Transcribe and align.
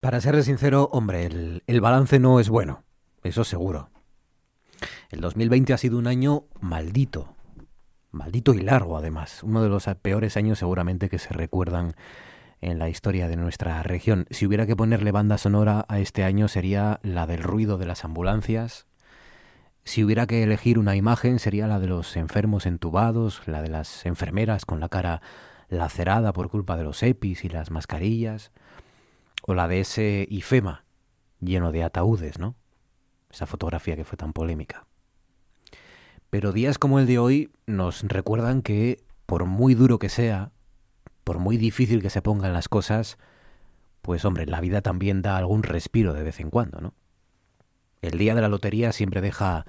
Para 0.00 0.22
serle 0.22 0.42
sincero, 0.42 0.88
hombre, 0.92 1.26
el, 1.26 1.62
el 1.66 1.80
balance 1.82 2.18
no 2.18 2.40
es 2.40 2.48
bueno, 2.48 2.84
eso 3.22 3.44
seguro. 3.44 3.90
El 5.10 5.20
2020 5.20 5.74
ha 5.74 5.76
sido 5.76 5.98
un 5.98 6.06
año 6.06 6.44
maldito, 6.58 7.34
maldito 8.10 8.54
y 8.54 8.62
largo 8.62 8.96
además, 8.96 9.42
uno 9.42 9.62
de 9.62 9.68
los 9.68 9.84
peores 10.00 10.38
años 10.38 10.58
seguramente 10.58 11.10
que 11.10 11.18
se 11.18 11.34
recuerdan 11.34 11.92
en 12.62 12.78
la 12.78 12.88
historia 12.88 13.28
de 13.28 13.36
nuestra 13.36 13.82
región. 13.82 14.24
Si 14.30 14.46
hubiera 14.46 14.66
que 14.66 14.74
ponerle 14.74 15.12
banda 15.12 15.36
sonora 15.36 15.84
a 15.86 15.98
este 15.98 16.24
año 16.24 16.48
sería 16.48 16.98
la 17.02 17.26
del 17.26 17.42
ruido 17.42 17.76
de 17.76 17.84
las 17.84 18.02
ambulancias. 18.02 18.86
Si 19.84 20.02
hubiera 20.02 20.26
que 20.26 20.42
elegir 20.42 20.78
una 20.78 20.96
imagen 20.96 21.38
sería 21.38 21.66
la 21.66 21.78
de 21.78 21.88
los 21.88 22.16
enfermos 22.16 22.64
entubados, 22.64 23.42
la 23.46 23.60
de 23.60 23.68
las 23.68 24.06
enfermeras 24.06 24.64
con 24.64 24.80
la 24.80 24.88
cara 24.88 25.20
lacerada 25.68 26.32
por 26.32 26.48
culpa 26.48 26.78
de 26.78 26.84
los 26.84 27.02
EPIs 27.02 27.44
y 27.44 27.50
las 27.50 27.70
mascarillas 27.70 28.50
o 29.42 29.54
la 29.54 29.68
de 29.68 29.80
ese 29.80 30.26
IFEMA 30.30 30.84
lleno 31.40 31.72
de 31.72 31.84
ataúdes, 31.84 32.38
¿no? 32.38 32.56
Esa 33.30 33.46
fotografía 33.46 33.96
que 33.96 34.04
fue 34.04 34.16
tan 34.16 34.32
polémica. 34.32 34.86
Pero 36.30 36.52
días 36.52 36.78
como 36.78 36.98
el 36.98 37.06
de 37.06 37.18
hoy 37.18 37.50
nos 37.66 38.02
recuerdan 38.02 38.62
que, 38.62 39.02
por 39.26 39.46
muy 39.46 39.74
duro 39.74 39.98
que 39.98 40.08
sea, 40.08 40.52
por 41.24 41.38
muy 41.38 41.56
difícil 41.56 42.02
que 42.02 42.10
se 42.10 42.22
pongan 42.22 42.52
las 42.52 42.68
cosas, 42.68 43.18
pues 44.02 44.24
hombre, 44.24 44.46
la 44.46 44.60
vida 44.60 44.82
también 44.82 45.22
da 45.22 45.36
algún 45.36 45.62
respiro 45.62 46.12
de 46.12 46.22
vez 46.22 46.40
en 46.40 46.50
cuando, 46.50 46.80
¿no? 46.80 46.94
El 48.02 48.18
día 48.18 48.34
de 48.34 48.40
la 48.40 48.48
lotería 48.48 48.92
siempre 48.92 49.20
deja 49.20 49.66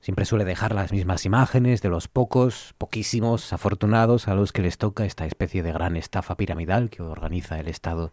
siempre 0.00 0.24
suele 0.24 0.44
dejar 0.44 0.74
las 0.74 0.92
mismas 0.92 1.24
imágenes 1.24 1.82
de 1.82 1.88
los 1.88 2.08
pocos, 2.08 2.74
poquísimos 2.78 3.52
afortunados 3.52 4.28
a 4.28 4.34
los 4.34 4.52
que 4.52 4.62
les 4.62 4.78
toca 4.78 5.04
esta 5.04 5.26
especie 5.26 5.62
de 5.62 5.72
gran 5.72 5.96
estafa 5.96 6.36
piramidal 6.36 6.88
que 6.88 7.02
organiza 7.02 7.58
el 7.58 7.68
Estado 7.68 8.12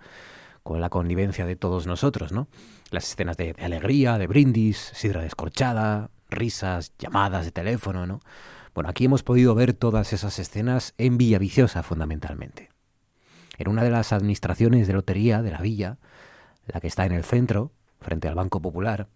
con 0.66 0.82
la 0.82 0.90
connivencia 0.90 1.46
de 1.46 1.56
todos 1.56 1.86
nosotros, 1.86 2.32
¿no? 2.32 2.48
Las 2.90 3.08
escenas 3.08 3.38
de, 3.38 3.56
alegría, 3.60 4.18
de 4.18 4.26
brindis, 4.26 4.92
sidra 4.96 5.22
descorchada, 5.22 6.10
risas, 6.32 6.92
llamadas 6.98 7.46
de 7.46 7.52
teléfono, 7.52 8.08
¿no? 8.08 8.20
Bueno, 8.74 8.90
aquí 8.90 9.06
hemos 9.06 9.22
podido 9.22 9.54
ver 9.54 9.74
todas 9.74 10.12
esas 10.12 10.40
escenas 10.40 10.96
en 10.98 11.20
Villaviciosa 11.20 11.84
fundamentalmente. 11.84 12.70
En 13.60 13.70
una 13.70 13.84
de 13.84 13.92
las 13.92 14.12
administraciones 14.12 14.88
de 14.88 14.94
lotería 14.94 15.44
de 15.44 15.52
la 15.52 15.62
villa, 15.62 16.00
la 16.66 16.82
que 16.82 16.88
está 16.88 17.06
en 17.06 17.12
el 17.12 17.24
centro, 17.24 17.72
frente 18.02 18.28
al 18.28 18.34
Banco 18.34 18.60
Popular, 18.60 19.08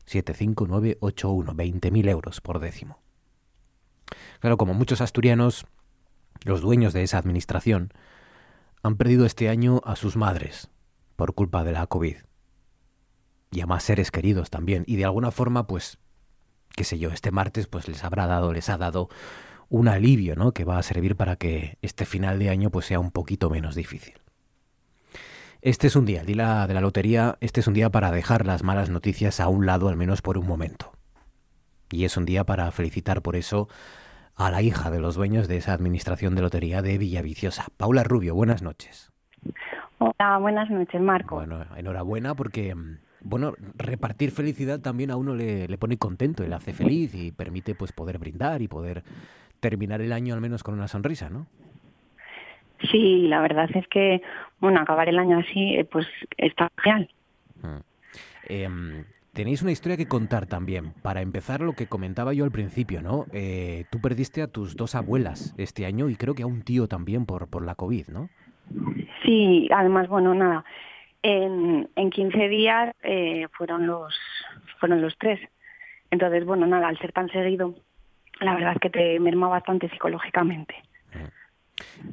75981, 0.05 1.53
20.000 1.53 2.09
euros 2.09 2.41
por 2.41 2.59
décimo. 2.59 2.99
Claro, 4.39 4.57
como 4.57 4.73
muchos 4.73 5.01
asturianos, 5.01 5.65
los 6.43 6.61
dueños 6.61 6.93
de 6.93 7.03
esa 7.03 7.17
administración 7.17 7.93
han 8.83 8.97
perdido 8.97 9.25
este 9.25 9.49
año 9.49 9.81
a 9.85 9.95
sus 9.95 10.17
madres 10.17 10.69
por 11.15 11.33
culpa 11.33 11.63
de 11.63 11.71
la 11.71 11.87
COVID. 11.87 12.17
Y 13.51 13.61
a 13.61 13.67
más 13.67 13.83
seres 13.83 14.11
queridos 14.11 14.49
también. 14.49 14.83
Y 14.87 14.95
de 14.95 15.05
alguna 15.05 15.31
forma, 15.31 15.67
pues, 15.67 15.99
qué 16.75 16.83
sé 16.83 16.99
yo, 16.99 17.11
este 17.11 17.31
martes 17.31 17.67
pues 17.67 17.87
les 17.87 18.03
habrá 18.03 18.27
dado, 18.27 18.53
les 18.53 18.69
ha 18.69 18.77
dado 18.77 19.09
un 19.69 19.87
alivio, 19.87 20.35
¿no? 20.35 20.53
Que 20.53 20.63
va 20.63 20.77
a 20.77 20.83
servir 20.83 21.15
para 21.15 21.35
que 21.35 21.77
este 21.81 22.05
final 22.05 22.39
de 22.39 22.49
año 22.49 22.71
pues 22.71 22.85
sea 22.85 22.99
un 22.99 23.11
poquito 23.11 23.49
menos 23.49 23.75
difícil. 23.75 24.20
Este 25.63 25.85
es 25.85 25.95
un 25.95 26.05
día, 26.05 26.23
la 26.25 26.65
de 26.65 26.73
la 26.73 26.81
lotería, 26.81 27.37
este 27.39 27.59
es 27.59 27.67
un 27.67 27.75
día 27.75 27.91
para 27.91 28.09
dejar 28.09 28.47
las 28.47 28.63
malas 28.63 28.89
noticias 28.89 29.39
a 29.39 29.47
un 29.47 29.67
lado, 29.67 29.89
al 29.89 29.95
menos 29.95 30.23
por 30.23 30.39
un 30.39 30.47
momento. 30.47 30.91
Y 31.91 32.05
es 32.05 32.17
un 32.17 32.25
día 32.25 32.43
para 32.43 32.71
felicitar 32.71 33.21
por 33.21 33.35
eso 33.35 33.67
a 34.35 34.49
la 34.49 34.63
hija 34.63 34.89
de 34.89 34.99
los 34.99 35.13
dueños 35.13 35.47
de 35.47 35.57
esa 35.57 35.73
administración 35.73 36.33
de 36.33 36.41
lotería 36.41 36.81
de 36.81 36.97
Villaviciosa. 36.97 37.67
Paula 37.77 38.03
Rubio, 38.03 38.33
buenas 38.33 38.63
noches. 38.63 39.11
Hola, 39.99 40.39
buenas 40.39 40.67
noches, 40.71 40.99
Marco. 40.99 41.35
Bueno, 41.35 41.63
enhorabuena 41.77 42.33
porque, 42.33 42.73
mm, 42.73 42.97
bueno, 43.21 43.53
repartir 43.75 44.31
felicidad 44.31 44.79
también 44.79 45.11
a 45.11 45.15
uno 45.15 45.35
le, 45.35 45.67
le 45.67 45.77
pone 45.77 45.97
contento, 45.97 46.43
le 46.43 46.55
hace 46.55 46.73
feliz 46.73 47.13
y 47.13 47.31
permite 47.31 47.75
pues 47.75 47.91
poder 47.91 48.17
brindar 48.17 48.63
y 48.63 48.67
poder 48.67 49.03
terminar 49.59 50.01
el 50.01 50.11
año 50.11 50.33
al 50.33 50.41
menos 50.41 50.63
con 50.63 50.73
una 50.73 50.87
sonrisa, 50.87 51.29
¿no? 51.29 51.45
Sí, 52.89 53.27
la 53.27 53.41
verdad 53.41 53.69
es 53.75 53.87
que, 53.87 54.21
bueno, 54.59 54.79
acabar 54.79 55.09
el 55.09 55.19
año 55.19 55.39
así, 55.39 55.75
eh, 55.75 55.85
pues 55.85 56.07
está 56.37 56.71
genial. 56.77 57.09
Mm. 57.61 57.79
Em, 58.47 59.05
tenéis 59.33 59.61
una 59.61 59.71
historia 59.71 59.97
que 59.97 60.07
contar 60.07 60.47
también. 60.47 60.93
Para 61.01 61.21
empezar, 61.21 61.61
lo 61.61 61.73
que 61.73 61.87
comentaba 61.87 62.33
yo 62.33 62.43
al 62.43 62.51
principio, 62.51 63.01
¿no? 63.01 63.25
Eh, 63.33 63.85
tú 63.91 63.99
perdiste 64.01 64.41
a 64.41 64.47
tus 64.47 64.75
dos 64.75 64.95
abuelas 64.95 65.53
este 65.57 65.85
año 65.85 66.09
y 66.09 66.15
creo 66.15 66.33
que 66.33 66.43
a 66.43 66.47
un 66.47 66.63
tío 66.63 66.87
también 66.87 67.25
por, 67.25 67.49
por 67.49 67.65
la 67.65 67.75
COVID, 67.75 68.07
¿no? 68.07 68.29
Sí, 69.23 69.67
además, 69.71 70.07
bueno, 70.07 70.33
nada, 70.33 70.63
en, 71.23 71.89
en 71.95 72.09
15 72.09 72.47
días 72.47 72.95
eh, 73.03 73.47
fueron, 73.51 73.85
los, 73.85 74.15
fueron 74.79 75.01
los 75.01 75.17
tres. 75.17 75.39
Entonces, 76.09 76.45
bueno, 76.45 76.65
nada, 76.65 76.87
al 76.87 76.97
ser 76.99 77.11
tan 77.11 77.29
seguido, 77.29 77.75
la 78.39 78.55
verdad 78.55 78.73
es 78.73 78.79
que 78.79 78.89
te 78.89 79.19
merma 79.19 79.47
bastante 79.47 79.89
psicológicamente. 79.89 80.75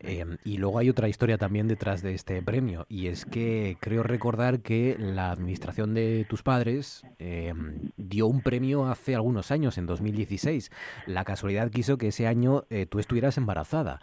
Em, 0.00 0.38
y 0.44 0.58
luego 0.58 0.78
hay 0.78 0.90
otra 0.90 1.08
historia 1.08 1.38
también 1.38 1.68
detrás 1.68 2.02
de 2.02 2.14
este 2.14 2.42
premio, 2.42 2.86
y 2.88 3.08
es 3.08 3.24
que 3.24 3.76
creo 3.80 4.02
recordar 4.02 4.60
que 4.60 4.96
la 4.98 5.30
administración 5.30 5.94
de 5.94 6.26
tus 6.28 6.42
padres 6.42 7.04
em, 7.18 7.90
dio 7.96 8.26
un 8.26 8.42
premio 8.42 8.86
hace 8.86 9.14
algunos 9.14 9.50
años, 9.50 9.78
en 9.78 9.86
2016. 9.86 10.70
La 11.06 11.24
casualidad 11.24 11.70
quiso 11.70 11.98
que 11.98 12.08
ese 12.08 12.26
año 12.26 12.64
eh, 12.70 12.86
tú 12.86 12.98
estuvieras 12.98 13.38
embarazada. 13.38 14.00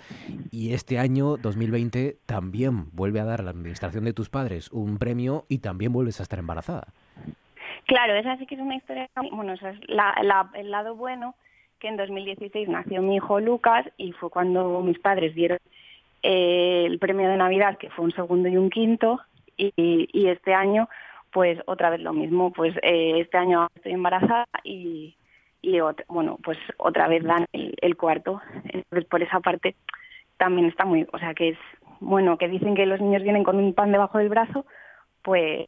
Y 0.51 0.73
este 0.73 0.99
año, 0.99 1.37
2020, 1.37 2.17
también 2.25 2.89
vuelve 2.91 3.19
a 3.19 3.25
dar 3.25 3.41
a 3.41 3.43
la 3.43 3.51
administración 3.51 4.05
de 4.05 4.13
tus 4.13 4.29
padres 4.29 4.71
un 4.71 4.97
premio 4.97 5.45
y 5.49 5.59
también 5.59 5.91
vuelves 5.91 6.19
a 6.19 6.23
estar 6.23 6.39
embarazada. 6.39 6.87
Claro, 7.87 8.15
esa 8.15 8.37
sí 8.37 8.45
que 8.47 8.55
es 8.55 8.61
una 8.61 8.75
historia, 8.75 9.09
bueno, 9.31 9.53
el 9.53 10.71
lado 10.71 10.95
bueno 10.95 11.35
que 11.79 11.87
en 11.87 11.97
2016 11.97 12.69
nació 12.69 13.01
mi 13.01 13.15
hijo 13.15 13.39
Lucas 13.39 13.85
y 13.97 14.11
fue 14.13 14.29
cuando 14.29 14.81
mis 14.81 14.99
padres 14.99 15.35
dieron 15.35 15.59
eh, 16.23 16.85
el 16.85 16.99
premio 16.99 17.29
de 17.29 17.37
Navidad, 17.37 17.77
que 17.77 17.89
fue 17.89 18.05
un 18.05 18.11
segundo 18.11 18.49
y 18.49 18.57
un 18.57 18.69
quinto, 18.69 19.21
y, 19.57 20.27
este 20.27 20.53
año, 20.53 20.89
pues 21.31 21.59
otra 21.65 21.89
vez 21.89 22.01
lo 22.01 22.13
mismo, 22.13 22.51
pues 22.51 22.75
eh, 22.81 23.19
este 23.19 23.37
año 23.37 23.67
estoy 23.75 23.93
embarazada 23.93 24.45
y, 24.63 25.15
y 25.61 25.79
bueno, 26.07 26.37
pues 26.43 26.57
otra 26.77 27.07
vez 27.07 27.23
dan 27.23 27.45
el, 27.53 27.95
cuarto. 27.95 28.41
Entonces, 28.65 29.05
por 29.05 29.23
esa 29.23 29.39
parte 29.39 29.75
también 30.37 30.67
está 30.67 30.85
muy, 30.85 31.07
o 31.13 31.19
sea, 31.19 31.33
que 31.33 31.49
es, 31.49 31.57
bueno, 31.99 32.37
que 32.37 32.47
dicen 32.47 32.75
que 32.75 32.85
los 32.85 32.99
niños 32.99 33.23
vienen 33.23 33.43
con 33.43 33.57
un 33.57 33.73
pan 33.73 33.91
debajo 33.91 34.17
del 34.17 34.29
brazo, 34.29 34.65
pues 35.21 35.67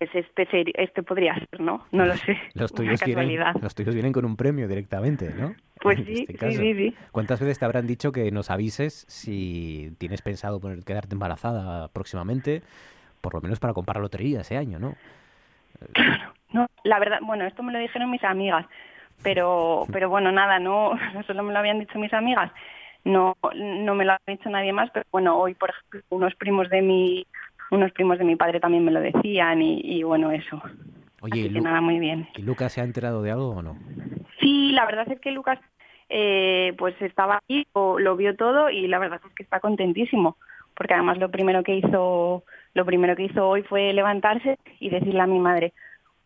este, 0.00 0.48
este 0.82 1.02
podría 1.02 1.34
ser, 1.34 1.60
¿no? 1.60 1.86
No 1.92 2.06
lo 2.06 2.14
sé. 2.16 2.38
Los 2.54 2.72
tuyos, 2.72 3.00
vienen, 3.04 3.40
los 3.60 3.74
tuyos 3.74 3.94
vienen 3.94 4.12
con 4.12 4.24
un 4.24 4.36
premio 4.36 4.68
directamente, 4.68 5.32
¿no? 5.34 5.54
Pues 5.80 6.00
sí, 6.04 6.26
este 6.28 6.50
sí, 6.50 6.74
sí, 6.74 6.96
¿Cuántas 7.12 7.38
veces 7.38 7.60
te 7.60 7.64
habrán 7.64 7.86
dicho 7.86 8.10
que 8.10 8.32
nos 8.32 8.50
avises 8.50 9.06
si 9.08 9.94
tienes 9.98 10.22
pensado 10.22 10.58
poner, 10.58 10.82
quedarte 10.82 11.14
embarazada 11.14 11.86
próximamente, 11.86 12.62
por 13.20 13.34
lo 13.34 13.40
menos 13.40 13.60
para 13.60 13.74
comprar 13.74 14.00
lotería 14.00 14.40
ese 14.40 14.56
año, 14.56 14.80
¿no? 14.80 14.96
Claro, 15.92 16.32
no, 16.52 16.66
la 16.82 16.98
verdad, 16.98 17.18
bueno, 17.22 17.46
esto 17.46 17.62
me 17.62 17.72
lo 17.72 17.78
dijeron 17.78 18.10
mis 18.10 18.24
amigas, 18.24 18.66
pero, 19.22 19.84
pero 19.92 20.08
bueno, 20.10 20.32
nada, 20.32 20.58
no, 20.58 20.94
no 21.14 21.22
solo 21.22 21.44
me 21.44 21.52
lo 21.52 21.60
habían 21.60 21.78
dicho 21.78 21.96
mis 21.96 22.12
amigas, 22.12 22.50
no, 23.04 23.36
no 23.54 23.94
me 23.94 24.04
lo 24.04 24.14
ha 24.14 24.20
dicho 24.26 24.50
nadie 24.50 24.72
más, 24.72 24.90
pero 24.90 25.06
bueno, 25.12 25.38
hoy, 25.38 25.54
por 25.54 25.70
ejemplo, 25.70 26.00
unos 26.10 26.34
primos 26.34 26.68
de 26.70 26.82
mi 26.82 27.26
unos 27.70 27.92
primos 27.92 28.18
de 28.18 28.24
mi 28.24 28.36
padre 28.36 28.60
también 28.60 28.84
me 28.84 28.92
lo 28.92 29.00
decían 29.00 29.62
y, 29.62 30.02
bueno, 30.02 30.30
eso. 30.30 30.60
Oye, 31.20 31.44
Así 31.44 31.52
que 31.52 31.60
nada, 31.60 31.80
muy 31.80 31.98
bien. 31.98 32.28
¿Y 32.36 32.42
Lucas 32.42 32.72
se 32.72 32.80
ha 32.80 32.84
enterado 32.84 33.22
de 33.22 33.30
algo 33.30 33.50
o 33.50 33.62
no? 33.62 33.76
Sí, 34.40 34.70
la 34.72 34.86
verdad 34.86 35.10
es 35.10 35.20
que 35.20 35.32
Lucas 35.32 35.58
eh, 36.08 36.74
pues 36.78 36.94
estaba 37.02 37.40
ahí, 37.48 37.66
lo 37.74 38.16
vio 38.16 38.36
todo 38.36 38.70
y 38.70 38.86
la 38.86 38.98
verdad 38.98 39.20
es 39.26 39.34
que 39.34 39.42
está 39.42 39.60
contentísimo, 39.60 40.36
porque 40.74 40.94
además 40.94 41.18
lo 41.18 41.30
primero 41.30 41.62
que 41.62 41.74
hizo, 41.74 42.44
lo 42.74 42.84
primero 42.86 43.16
que 43.16 43.24
hizo 43.24 43.48
hoy 43.48 43.62
fue 43.62 43.92
levantarse 43.92 44.58
y 44.80 44.90
decirle 44.90 45.20
a 45.20 45.26
mi 45.26 45.38
madre, 45.38 45.72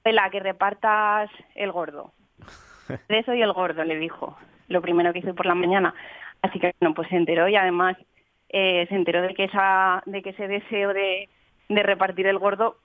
la 0.04 0.30
que 0.30 0.40
repartas 0.40 1.30
el 1.54 1.72
gordo. 1.72 2.12
De 3.08 3.18
eso 3.18 3.34
y 3.34 3.42
el 3.42 3.52
gordo, 3.52 3.84
le 3.84 3.96
dijo, 3.96 4.36
lo 4.68 4.82
primero 4.82 5.12
que 5.12 5.20
hizo 5.20 5.34
por 5.34 5.46
la 5.46 5.54
mañana. 5.54 5.94
Así 6.42 6.58
que 6.58 6.74
bueno, 6.80 6.94
pues 6.94 7.08
se 7.08 7.16
enteró 7.16 7.48
y 7.48 7.56
además 7.56 7.96
eh, 8.52 8.86
se 8.88 8.94
enteró 8.94 9.22
de 9.22 9.34
que, 9.34 9.44
esa, 9.44 10.02
de 10.06 10.22
que 10.22 10.30
ese 10.30 10.46
deseo 10.46 10.92
de, 10.92 11.28
repartir 11.68 12.26
el 12.26 12.38
gordo 12.38 12.76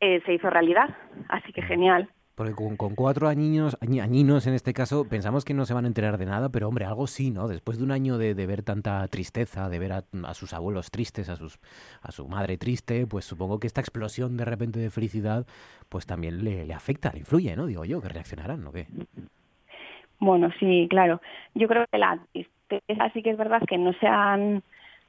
eh, 0.00 0.22
se 0.24 0.32
hizo 0.32 0.48
realidad. 0.48 0.96
Así 1.28 1.52
que 1.52 1.62
genial. 1.62 2.08
Porque 2.36 2.54
con, 2.54 2.76
con 2.76 2.94
cuatro 2.94 3.26
añinos, 3.26 3.76
añinos 3.80 4.46
en 4.46 4.54
este 4.54 4.72
caso, 4.72 5.08
pensamos 5.08 5.44
que 5.44 5.54
no 5.54 5.66
se 5.66 5.74
van 5.74 5.86
a 5.86 5.88
enterar 5.88 6.18
de 6.18 6.26
nada, 6.26 6.50
pero 6.50 6.68
hombre, 6.68 6.84
algo 6.84 7.08
sí, 7.08 7.32
¿no? 7.32 7.48
Después 7.48 7.78
de 7.78 7.84
un 7.84 7.90
año 7.90 8.16
de, 8.16 8.32
ver 8.46 8.62
tanta 8.62 9.04
tristeza, 9.08 9.68
de 9.68 9.80
ver 9.80 9.92
a, 9.92 10.34
sus 10.34 10.52
abuelos 10.52 10.92
tristes, 10.92 11.28
a, 11.30 11.34
sus, 11.34 11.58
a 12.00 12.12
su 12.12 12.28
madre 12.28 12.56
triste, 12.56 13.08
pues 13.08 13.24
supongo 13.24 13.58
que 13.58 13.66
esta 13.66 13.80
explosión 13.80 14.36
de 14.36 14.44
repente 14.44 14.78
de 14.78 14.90
felicidad, 14.90 15.46
pues 15.88 16.06
también 16.06 16.44
le, 16.44 16.64
le 16.64 16.74
afecta, 16.74 17.10
le 17.12 17.18
influye, 17.18 17.56
¿no? 17.56 17.66
Digo 17.66 17.84
yo, 17.84 18.00
que 18.00 18.08
reaccionarán, 18.08 18.62
¿no? 18.62 18.70
¿Qué? 18.70 18.86
Bueno, 20.20 20.48
sí, 20.60 20.86
claro. 20.88 21.20
Yo 21.54 21.66
creo 21.66 21.86
que 21.90 21.98
la 21.98 22.20
tristeza 22.32 23.10
sí 23.12 23.22
que 23.22 23.30
es 23.30 23.36
verdad 23.36 23.62
que 23.66 23.78
no 23.78 23.92
se 23.94 24.06
han 24.06 24.62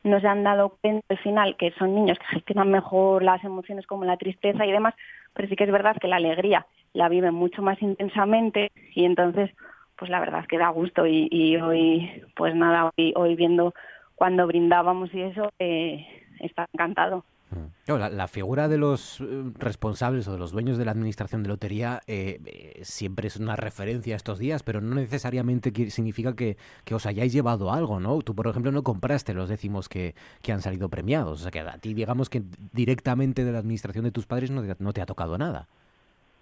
no 0.04 0.20
se 0.20 0.28
han 0.28 0.44
dado 0.44 0.78
cuenta 0.82 1.06
al 1.10 1.18
final 1.20 1.56
que 1.58 1.72
son 1.72 1.96
niños 1.96 2.18
que 2.20 2.36
gestionan 2.36 2.72
mejor 2.72 3.24
las 3.24 3.44
emociones 3.44 3.86
como 3.86 4.06
la 4.06 4.18
tristeza 4.18 4.66
y 4.66 4.72
demás, 4.72 4.94
pero 5.34 5.48
sí 5.48 5.56
que 5.56 5.66
es 5.66 5.72
verdad 5.72 5.98
que 6.00 6.08
la 6.08 6.18
alegría 6.18 6.66
la 6.94 7.10
viven 7.10 7.34
mucho 7.34 7.62
más 7.62 7.82
intensamente 7.82 8.72
y 8.94 9.06
entonces 9.06 9.52
pues 9.98 10.10
la 10.10 10.20
verdad 10.20 10.42
es 10.42 10.48
que 10.48 10.58
da 10.58 10.70
gusto 10.70 11.06
y, 11.06 11.58
hoy 11.58 12.24
pues 12.36 12.56
nada 12.56 12.92
hoy, 12.98 13.14
hoy 13.16 13.36
viendo 13.36 13.74
cuando 14.16 14.48
brindábamos 14.48 15.14
y 15.14 15.22
eso 15.22 15.52
eh, 15.60 16.06
está 16.40 16.66
encantado 16.74 17.26
mm. 17.52 17.94
la, 17.94 18.28
figura 18.28 18.68
de 18.68 18.78
los 18.78 19.22
eh, 19.22 19.26
responsables 19.58 20.28
o 20.28 20.34
de 20.34 20.40
los 20.40 20.52
dueños 20.52 20.78
de 20.78 20.86
la 20.86 20.92
administración 20.92 21.44
de 21.44 21.50
lotería 21.50 22.02
eh, 22.08 22.80
siempre 22.84 23.28
es 23.28 23.38
una 23.38 23.56
referencia 23.56 24.16
a 24.16 24.18
estos 24.18 24.40
días, 24.40 24.64
pero 24.64 24.82
no 24.82 24.96
necesariamente 24.96 25.72
significa 25.90 26.36
que, 26.36 26.58
os 26.92 27.06
hayáis 27.06 27.32
llevado 27.32 27.72
algo, 27.72 28.00
¿no? 28.00 28.20
Tú, 28.22 28.36
por 28.36 28.48
ejemplo, 28.48 28.72
no 28.72 28.84
compraste 28.84 29.34
los 29.34 29.48
décimos 29.50 29.88
que, 29.90 30.16
que, 30.42 30.52
han 30.52 30.62
salido 30.62 30.90
premiados. 30.90 31.40
O 31.40 31.44
sea, 31.44 31.52
que 31.52 31.60
a 31.60 31.78
ti, 31.78 31.94
digamos 31.94 32.30
que 32.30 32.42
directamente 32.74 33.44
de 33.44 33.52
la 33.52 33.60
administración 33.60 34.04
de 34.04 34.12
tus 34.12 34.26
padres 34.26 34.52
no 34.52 34.64
no 34.80 34.94
te 34.94 35.02
ha 35.02 35.06
tocado 35.06 35.38
nada. 35.38 35.68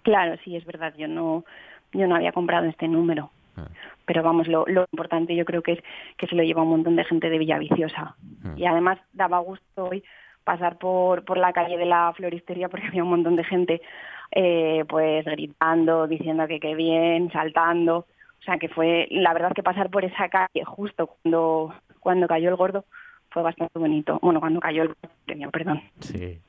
Claro, 0.02 0.36
sí, 0.44 0.56
es 0.56 0.64
verdad, 0.64 0.94
yo 0.96 1.08
no, 1.08 1.44
yo 1.92 2.06
no 2.06 2.16
había 2.16 2.32
comprado 2.32 2.66
este 2.66 2.88
número. 2.88 3.30
Ah. 3.56 3.68
Pero 4.06 4.22
vamos, 4.22 4.48
lo, 4.48 4.64
lo, 4.66 4.86
importante 4.92 5.34
yo 5.36 5.44
creo 5.44 5.62
que 5.62 5.72
es 5.72 5.80
que 6.16 6.26
se 6.26 6.34
lo 6.34 6.42
lleva 6.42 6.62
un 6.62 6.70
montón 6.70 6.96
de 6.96 7.04
gente 7.04 7.28
de 7.28 7.38
Villaviciosa. 7.38 8.16
Ah. 8.44 8.54
Y 8.56 8.64
además 8.64 8.98
daba 9.12 9.38
gusto 9.40 9.84
hoy 9.84 10.02
pasar 10.48 10.78
por, 10.78 11.26
por 11.26 11.36
la 11.36 11.52
calle 11.52 11.76
de 11.76 11.84
la 11.84 12.10
floristería 12.16 12.70
porque 12.70 12.86
había 12.86 13.02
un 13.02 13.10
montón 13.10 13.36
de 13.36 13.44
gente 13.44 13.82
eh, 14.30 14.82
pues 14.88 15.22
gritando, 15.26 16.06
diciendo 16.06 16.48
que 16.48 16.58
qué 16.58 16.74
bien, 16.74 17.30
saltando. 17.30 17.98
O 17.98 18.42
sea 18.42 18.56
que 18.56 18.70
fue, 18.70 19.08
la 19.10 19.34
verdad 19.34 19.52
que 19.54 19.62
pasar 19.62 19.90
por 19.90 20.06
esa 20.06 20.30
calle 20.30 20.64
justo 20.64 21.06
cuando, 21.06 21.74
cuando 22.00 22.26
cayó 22.26 22.48
el 22.48 22.56
gordo 22.56 22.86
fue 23.28 23.42
bastante 23.42 23.78
bonito. 23.78 24.18
Bueno, 24.22 24.40
cuando 24.40 24.58
cayó 24.58 24.84
el 24.84 24.94
premio, 25.26 25.50
perdón. 25.50 25.82
Sí. 26.00 26.40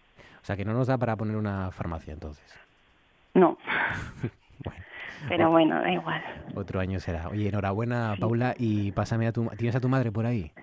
O 0.42 0.45
sea 0.45 0.56
que 0.56 0.63
no 0.63 0.72
nos 0.72 0.88
da 0.88 0.98
para 0.98 1.18
poner 1.18 1.36
una 1.36 1.69
farmacia 1.72 2.13
entonces. 2.13 2.57
No. 3.34 3.57
Pero 5.28 5.52
bueno, 5.52 5.78
da 5.81 5.92
igual. 5.92 6.24
Otro 6.56 6.80
año 6.80 7.02
será. 7.02 7.28
Oye, 7.28 7.50
enhorabuena, 7.50 8.16
Paula, 8.18 8.56
y 8.57 8.94
pásame 8.94 9.28
a 9.28 9.34
tu... 9.34 9.50
¿Tienes 9.57 9.75
a 9.75 9.81
tu 9.81 9.90
madre 9.90 10.10
por 10.10 10.25
ahí? 10.25 10.54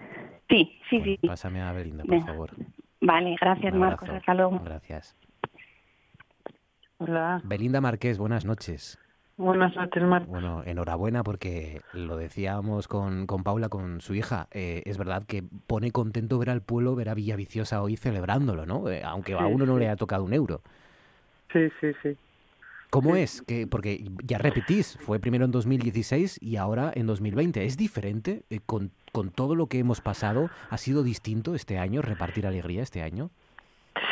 Sí, 0.48 0.80
sí, 0.88 1.02
sí. 1.02 1.18
Pásame 1.26 1.60
a 1.60 1.72
Belinda, 1.72 2.02
por 2.04 2.24
favor. 2.24 2.50
Vale, 3.00 3.36
gracias, 3.40 3.74
Marcos. 3.74 4.08
Hasta 4.08 4.34
luego. 4.34 4.60
Gracias. 4.64 5.16
Hola. 6.98 7.40
Belinda 7.44 7.80
Marqués, 7.80 8.18
buenas 8.18 8.44
noches. 8.44 8.98
Buenas 9.36 9.76
noches, 9.76 10.02
Marcos. 10.02 10.30
Bueno, 10.30 10.62
enhorabuena 10.64 11.22
porque 11.22 11.82
lo 11.92 12.16
decíamos 12.16 12.88
con, 12.88 13.26
con 13.26 13.44
Paula, 13.44 13.68
con 13.68 14.00
su 14.00 14.14
hija. 14.14 14.48
Eh, 14.50 14.82
es 14.86 14.96
verdad 14.96 15.24
que 15.24 15.44
pone 15.66 15.90
contento 15.90 16.38
ver 16.38 16.48
al 16.48 16.62
pueblo, 16.62 16.94
ver 16.94 17.10
a 17.10 17.14
Villaviciosa 17.14 17.82
hoy 17.82 17.96
celebrándolo, 17.96 18.64
¿no? 18.64 18.88
Eh, 18.88 19.02
aunque 19.04 19.34
a 19.34 19.46
uno 19.46 19.66
no 19.66 19.76
le 19.76 19.90
ha 19.90 19.96
tocado 19.96 20.24
un 20.24 20.32
euro. 20.32 20.62
Sí, 21.52 21.68
sí, 21.80 21.92
sí. 22.02 22.16
¿Cómo 22.90 23.16
es? 23.16 23.42
que 23.42 23.66
Porque 23.66 24.04
ya 24.24 24.38
repetís, 24.38 24.98
fue 25.00 25.18
primero 25.18 25.44
en 25.44 25.50
2016 25.50 26.38
y 26.40 26.56
ahora 26.56 26.92
en 26.94 27.06
2020. 27.06 27.64
¿Es 27.64 27.76
diferente? 27.76 28.42
Eh, 28.50 28.60
con, 28.64 28.90
con 29.12 29.30
todo 29.30 29.54
lo 29.54 29.66
que 29.66 29.78
hemos 29.78 30.00
pasado, 30.00 30.50
¿ha 30.70 30.78
sido 30.78 31.02
distinto 31.02 31.54
este 31.54 31.78
año, 31.78 32.02
repartir 32.02 32.46
alegría 32.46 32.82
este 32.82 33.02
año? 33.02 33.30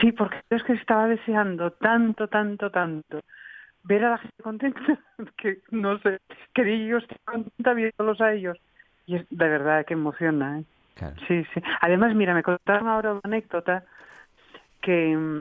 Sí, 0.00 0.12
porque 0.12 0.36
es 0.50 0.62
que 0.64 0.72
estaba 0.74 1.06
deseando 1.06 1.70
tanto, 1.72 2.28
tanto, 2.28 2.70
tanto 2.70 3.20
ver 3.84 4.04
a 4.04 4.10
la 4.10 4.18
gente 4.18 4.42
contenta, 4.42 4.80
que 5.36 5.58
no 5.70 5.98
sé, 5.98 6.18
que 6.54 6.86
yo 6.86 6.98
estoy 6.98 7.18
contenta 7.24 7.74
viéndolos 7.74 8.20
a 8.20 8.32
ellos. 8.32 8.58
Y 9.06 9.16
es 9.16 9.26
de 9.30 9.48
verdad 9.48 9.84
que 9.84 9.94
emociona, 9.94 10.60
¿eh? 10.60 10.64
Sí, 11.28 11.44
sí. 11.52 11.60
Además, 11.80 12.14
mira, 12.14 12.34
me 12.34 12.42
contaron 12.42 12.88
ahora 12.88 13.12
una 13.12 13.20
anécdota 13.24 13.84
que 14.80 15.16
mm, 15.16 15.40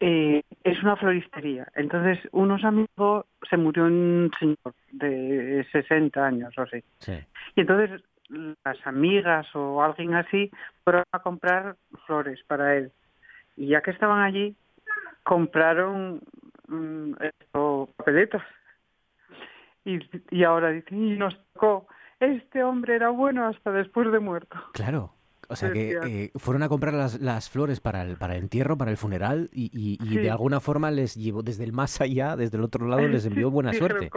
eh, 0.00 0.42
es 0.64 0.82
una 0.82 0.96
floristería. 0.96 1.68
Entonces, 1.74 2.18
unos 2.32 2.64
amigos, 2.64 3.26
se 3.48 3.56
murió 3.58 3.84
un 3.84 4.30
señor 4.38 4.74
de 4.92 5.66
60 5.70 6.24
años 6.24 6.54
o 6.56 6.62
así. 6.62 6.82
Y 7.54 7.60
entonces 7.60 8.02
las 8.64 8.86
amigas 8.86 9.46
o 9.54 9.82
alguien 9.82 10.14
así 10.14 10.50
fueron 10.84 11.04
a 11.12 11.18
comprar 11.18 11.76
flores 12.06 12.40
para 12.46 12.76
él. 12.76 12.92
Y 13.56 13.68
ya 13.68 13.82
que 13.82 13.90
estaban 13.90 14.22
allí, 14.22 14.56
compraron 15.22 16.22
mm, 16.68 17.12
papeletas. 17.96 18.42
Y, 19.84 19.98
y 20.30 20.44
ahora 20.44 20.70
dicen, 20.70 21.04
y 21.04 21.16
nos 21.16 21.36
tocó, 21.52 21.86
este 22.20 22.62
hombre 22.62 22.96
era 22.96 23.10
bueno 23.10 23.46
hasta 23.46 23.70
después 23.70 24.10
de 24.10 24.18
muerto. 24.18 24.56
Claro. 24.72 25.12
O 25.50 25.56
sea 25.56 25.72
que 25.72 25.98
eh, 26.06 26.30
fueron 26.36 26.62
a 26.62 26.68
comprar 26.68 26.94
las, 26.94 27.20
las, 27.20 27.50
flores 27.50 27.80
para 27.80 28.02
el, 28.02 28.16
para 28.16 28.36
el 28.36 28.44
entierro, 28.44 28.78
para 28.78 28.92
el 28.92 28.96
funeral, 28.96 29.50
y, 29.52 29.70
y, 29.72 30.16
de 30.18 30.30
alguna 30.30 30.60
forma 30.60 30.92
les 30.92 31.16
llevó 31.16 31.42
desde 31.42 31.64
el 31.64 31.72
más 31.72 32.00
allá, 32.00 32.36
desde 32.36 32.56
el 32.56 32.62
otro 32.62 32.86
lado, 32.86 33.08
les 33.08 33.26
envió 33.26 33.50
buena 33.50 33.72
suerte. 33.72 34.10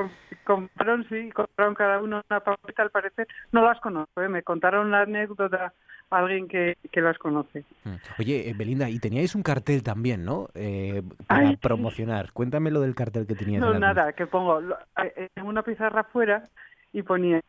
compraron, 0.43 1.07
sí, 1.09 1.31
compraron 1.31 1.73
cada 1.73 1.99
uno 1.99 2.21
una 2.29 2.39
papita 2.39 2.83
al 2.83 2.91
parecer. 2.91 3.27
No 3.51 3.63
las 3.63 3.79
conozco, 3.79 4.21
¿eh? 4.21 4.29
me 4.29 4.43
contaron 4.43 4.91
la 4.91 5.01
anécdota 5.01 5.73
a 6.11 6.17
alguien 6.19 6.47
que, 6.47 6.77
que 6.91 7.01
las 7.01 7.17
conoce. 7.17 7.63
Mm. 7.83 7.95
Oye, 8.19 8.49
eh, 8.49 8.53
Belinda, 8.55 8.87
y 8.87 8.99
teníais 8.99 9.33
un 9.33 9.41
cartel 9.41 9.81
también, 9.81 10.23
¿no? 10.23 10.49
Eh, 10.53 11.01
para 11.25 11.53
promocionar. 11.53 12.31
Cuéntame 12.31 12.69
lo 12.69 12.81
del 12.81 12.93
cartel 12.93 13.25
que 13.25 13.33
tenías. 13.33 13.59
No, 13.59 13.73
nada, 13.79 14.13
que 14.13 14.27
pongo 14.27 14.61
en 14.61 15.43
una 15.43 15.63
pizarra 15.63 16.01
afuera 16.01 16.47
y 16.91 17.01
ponía, 17.01 17.41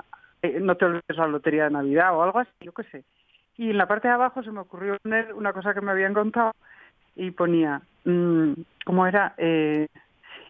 no 0.62 0.74
te 0.74 0.86
olvides 0.86 1.16
la 1.18 1.26
lotería 1.26 1.64
de 1.64 1.70
Navidad 1.70 2.16
o 2.16 2.22
algo 2.22 2.38
así, 2.38 2.50
yo 2.62 2.72
qué 2.72 2.84
sé 2.84 3.04
y 3.56 3.70
en 3.70 3.78
la 3.78 3.86
parte 3.86 4.08
de 4.08 4.14
abajo 4.14 4.42
se 4.42 4.50
me 4.50 4.60
ocurrió 4.60 4.98
poner 5.02 5.32
una 5.34 5.52
cosa 5.52 5.74
que 5.74 5.80
me 5.80 5.92
habían 5.92 6.14
contado 6.14 6.52
y 7.16 7.30
ponía, 7.30 7.82
mmm, 8.04 8.52
¿cómo 8.84 9.06
era? 9.06 9.34
Eh, 9.38 9.88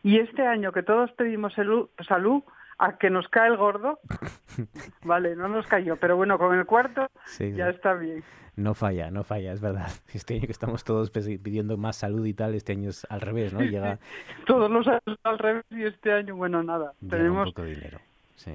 y 0.02 0.18
este 0.18 0.46
año 0.46 0.72
que 0.72 0.82
todos 0.82 1.12
pedimos 1.12 1.54
salud, 1.54 1.88
salud 2.06 2.42
a 2.78 2.98
que 2.98 3.10
nos 3.10 3.28
cae 3.28 3.48
el 3.48 3.56
gordo, 3.56 3.98
vale, 5.04 5.36
no 5.36 5.48
nos 5.48 5.66
cayó, 5.66 5.96
pero 5.96 6.16
bueno, 6.16 6.38
con 6.38 6.58
el 6.58 6.66
cuarto 6.66 7.08
ya 7.38 7.68
está 7.68 7.94
bien. 7.94 8.24
No 8.56 8.74
falla, 8.74 9.10
no 9.10 9.24
falla, 9.24 9.52
es 9.52 9.60
verdad. 9.60 9.88
Este 10.14 10.34
año 10.34 10.46
que 10.46 10.52
estamos 10.52 10.84
todos 10.84 11.10
pidiendo 11.10 11.76
más 11.76 11.96
salud 11.96 12.24
y 12.24 12.34
tal, 12.34 12.54
este 12.54 12.72
año 12.72 12.90
es 12.90 13.04
al 13.10 13.20
revés, 13.20 13.52
¿no? 13.52 13.60
Llega... 13.60 13.98
todos 14.46 14.70
los 14.70 14.86
años 14.86 15.18
al 15.24 15.38
revés 15.38 15.64
y 15.70 15.84
este 15.84 16.12
año, 16.12 16.36
bueno, 16.36 16.62
nada. 16.62 16.92
tenemos 17.08 17.48
un 17.48 17.52
poco 17.52 17.62
de 17.62 17.74
dinero. 17.74 17.98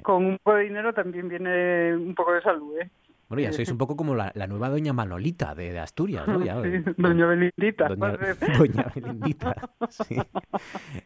Con 0.04 0.26
un 0.26 0.38
poco 0.38 0.58
de 0.58 0.64
dinero 0.64 0.94
también 0.94 1.28
viene 1.28 1.96
un 1.96 2.14
poco 2.14 2.34
de 2.34 2.42
salud, 2.42 2.78
¿eh? 2.80 2.90
Bueno, 3.30 3.44
ya 3.44 3.54
sois 3.54 3.70
un 3.70 3.78
poco 3.78 3.96
como 3.96 4.16
la, 4.16 4.34
nueva 4.48 4.70
doña 4.70 4.92
Manolita 4.92 5.54
de, 5.54 5.80
Asturias, 5.80 6.28
¿no? 6.28 6.40
doña 6.98 7.26
Belindita. 7.28 7.88
Doña, 7.90 8.92
Belindita, 8.96 9.70
sí. 9.90 10.18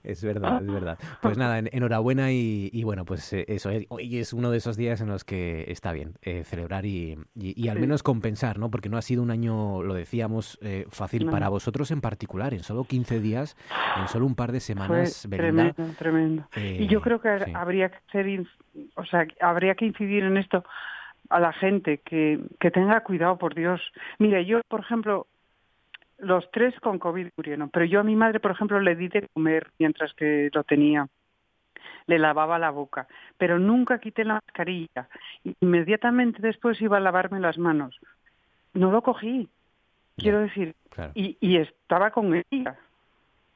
Es 0.04 0.24
verdad, 0.24 0.62
es 0.64 0.72
verdad. 0.72 0.98
Pues 1.22 1.38
nada, 1.38 1.60
enhorabuena 1.60 2.32
y, 2.32 2.84
bueno, 2.84 3.04
pues 3.04 3.34
eh, 3.34 3.46
eso, 3.50 3.70
eh, 3.70 3.86
hoy 3.90 4.18
es 4.18 4.32
uno 4.32 4.52
de 4.52 4.58
esos 4.58 4.78
días 4.78 5.02
en 5.02 5.10
los 5.10 5.26
que 5.26 5.66
está 5.68 5.92
bien 5.92 6.14
eh, 6.22 6.44
celebrar 6.46 6.86
y, 6.86 7.18
al 7.70 7.80
menos 7.80 8.04
compensar, 8.04 8.58
¿no? 8.58 8.72
Porque 8.72 8.88
no 8.88 8.98
ha 8.98 9.02
sido 9.02 9.22
un 9.22 9.30
año, 9.30 9.84
lo 9.84 9.94
decíamos, 9.94 10.60
fácil 10.90 11.26
para 11.30 11.50
vosotros 11.50 11.92
en 11.92 12.00
particular, 12.00 12.54
en 12.54 12.64
solo 12.64 12.86
15 12.86 13.20
días, 13.20 13.58
en 14.00 14.08
solo 14.08 14.26
un 14.26 14.36
par 14.36 14.54
de 14.54 14.62
semanas, 14.62 15.28
Tremendo, 15.30 15.74
tremendo. 15.98 16.48
y 16.56 16.88
yo 16.88 17.02
creo 17.02 17.20
que 17.20 17.30
habría 17.54 17.90
que 17.90 17.98
ser, 18.12 18.46
o 18.96 19.06
sea, 19.06 19.28
habría 19.42 19.76
que 19.76 19.86
incidir 19.86 20.24
en 20.24 20.38
esto 20.38 20.64
a 21.34 21.40
la 21.40 21.52
gente 21.52 21.98
que, 21.98 22.40
que 22.60 22.70
tenga 22.70 23.02
cuidado, 23.02 23.38
por 23.40 23.56
Dios. 23.56 23.82
Mire, 24.20 24.46
yo, 24.46 24.62
por 24.68 24.82
ejemplo, 24.82 25.26
los 26.20 26.50
tres 26.52 26.80
con 26.80 27.00
COVID 27.00 27.30
murieron, 27.36 27.70
pero 27.70 27.86
yo 27.86 28.02
a 28.02 28.04
mi 28.04 28.16
madre, 28.16 28.40
por 28.40 28.52
ejemplo, 28.52 28.80
le 28.80 28.96
di 28.96 29.08
de 29.08 29.28
comer 29.34 29.72
mientras 29.80 30.14
que 30.14 30.52
lo 30.54 30.64
tenía. 30.64 31.08
Le 32.06 32.20
lavaba 32.20 32.60
la 32.60 32.70
boca, 32.70 33.08
pero 33.38 33.58
nunca 33.58 33.98
quité 33.98 34.24
la 34.24 34.36
mascarilla. 34.36 35.10
Inmediatamente 35.60 36.40
después 36.40 36.80
iba 36.82 36.98
a 36.98 37.00
lavarme 37.00 37.40
las 37.40 37.58
manos. 37.58 38.00
No 38.76 38.92
lo 38.92 39.02
cogí, 39.02 39.50
quiero 40.18 40.40
decir, 40.40 40.76
y, 41.16 41.36
y, 41.42 41.58
estaba 41.58 42.12
con 42.12 42.36
ella. 42.52 42.78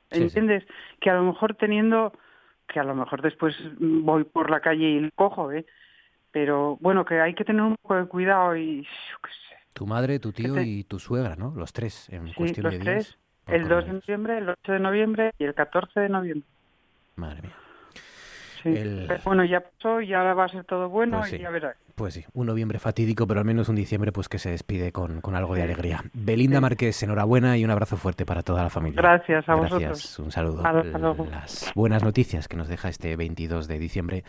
¿Entiendes? 0.10 0.66
Que 1.00 1.12
a 1.12 1.16
lo 1.16 1.24
mejor 1.24 1.54
teniendo, 1.56 2.12
que 2.68 2.80
a 2.80 2.84
lo 2.84 2.96
mejor 2.96 3.22
después 3.22 3.56
voy 3.80 4.24
por 4.24 4.50
la 4.50 4.62
calle 4.62 4.90
y 4.90 5.00
lo 5.00 5.10
cojo, 5.14 5.52
¿eh? 5.52 5.66
Pero 6.40 6.78
bueno, 6.80 7.04
que 7.04 7.20
hay 7.20 7.34
que 7.34 7.44
tener 7.44 7.64
un 7.64 7.76
poco 7.82 7.96
de 7.96 8.06
cuidado 8.06 8.56
y 8.56 8.84
yo 8.84 9.18
sé. 9.24 9.56
Tu 9.74 9.88
madre, 9.88 10.20
tu 10.20 10.32
tío 10.32 10.62
y 10.62 10.84
tu 10.84 11.00
suegra, 11.00 11.36
¿no? 11.36 11.52
Los 11.56 11.74
tres 11.74 12.08
en 12.10 12.32
cuestión 12.34 12.66
los 12.66 12.74
de 12.74 12.80
tres, 12.80 13.18
El 13.48 13.68
2 13.68 13.86
de 13.86 13.94
noviembre, 13.94 14.38
el 14.38 14.50
8 14.50 14.72
de 14.72 14.80
noviembre 14.80 15.32
y 15.40 15.46
el 15.46 15.56
14 15.56 16.00
de 16.00 16.10
noviembre. 16.10 16.48
Madre 17.16 17.42
mía. 17.42 17.56
Bueno, 19.24 19.46
ya 19.46 19.62
pasó 19.62 20.02
y 20.02 20.14
ahora 20.14 20.34
va 20.34 20.46
a 20.46 20.50
ser 20.50 20.64
todo 20.64 20.90
bueno 20.90 21.20
pues 21.20 21.34
y 21.34 21.40
ya 21.40 21.50
verás. 21.50 21.76
Pues 21.96 22.14
sí, 22.14 22.26
un 22.34 22.46
noviembre 22.46 22.78
fatídico, 22.78 23.26
pero 23.26 23.40
al 23.40 23.46
menos 23.46 23.70
un 23.70 23.76
diciembre 23.76 24.12
pues 24.12 24.30
que 24.30 24.38
se 24.38 24.52
despide 24.52 24.92
con, 24.92 25.20
algo 25.34 25.56
de 25.56 25.64
alegría. 25.64 26.04
Belinda 26.14 26.62
Márquez, 26.62 27.02
enhorabuena 27.02 27.58
y 27.58 27.66
un 27.66 27.72
abrazo 27.72 27.98
fuerte 27.98 28.24
para 28.24 28.44
toda 28.44 28.62
la 28.62 28.70
familia. 28.70 29.02
Gracias 29.02 29.50
a 29.50 29.56
Gracias, 29.56 30.20
un 30.20 30.32
saludo. 30.32 30.62
Las 31.32 31.72
buenas 31.74 32.04
noticias 32.04 32.48
que 32.48 32.56
nos 32.56 32.68
deja 32.68 32.90
este 32.90 33.16
22 33.16 33.68
de 33.68 33.80
diciembre, 33.80 34.24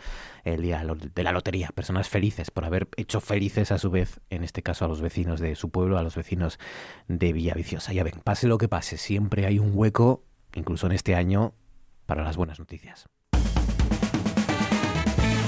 el 0.45 0.63
día 0.63 0.83
de 1.13 1.23
la 1.23 1.31
lotería. 1.31 1.69
Personas 1.75 2.09
felices 2.09 2.49
por 2.49 2.65
haber 2.65 2.87
hecho 2.97 3.21
felices 3.21 3.71
a 3.71 3.77
su 3.77 3.91
vez, 3.91 4.19
en 4.31 4.43
este 4.43 4.63
caso 4.63 4.85
a 4.85 4.87
los 4.87 5.01
vecinos 5.01 5.39
de 5.39 5.53
su 5.53 5.69
pueblo, 5.69 5.99
a 5.99 6.03
los 6.03 6.15
vecinos 6.15 6.59
de 7.07 7.33
Villaviciosa. 7.33 7.93
Ya 7.93 8.03
ven, 8.03 8.21
pase 8.23 8.47
lo 8.47 8.57
que 8.57 8.67
pase, 8.67 8.97
siempre 8.97 9.45
hay 9.45 9.59
un 9.59 9.73
hueco, 9.75 10.23
incluso 10.55 10.87
en 10.87 10.93
este 10.93 11.13
año, 11.13 11.53
para 12.07 12.23
las 12.23 12.35
buenas 12.35 12.57
noticias. 12.57 13.07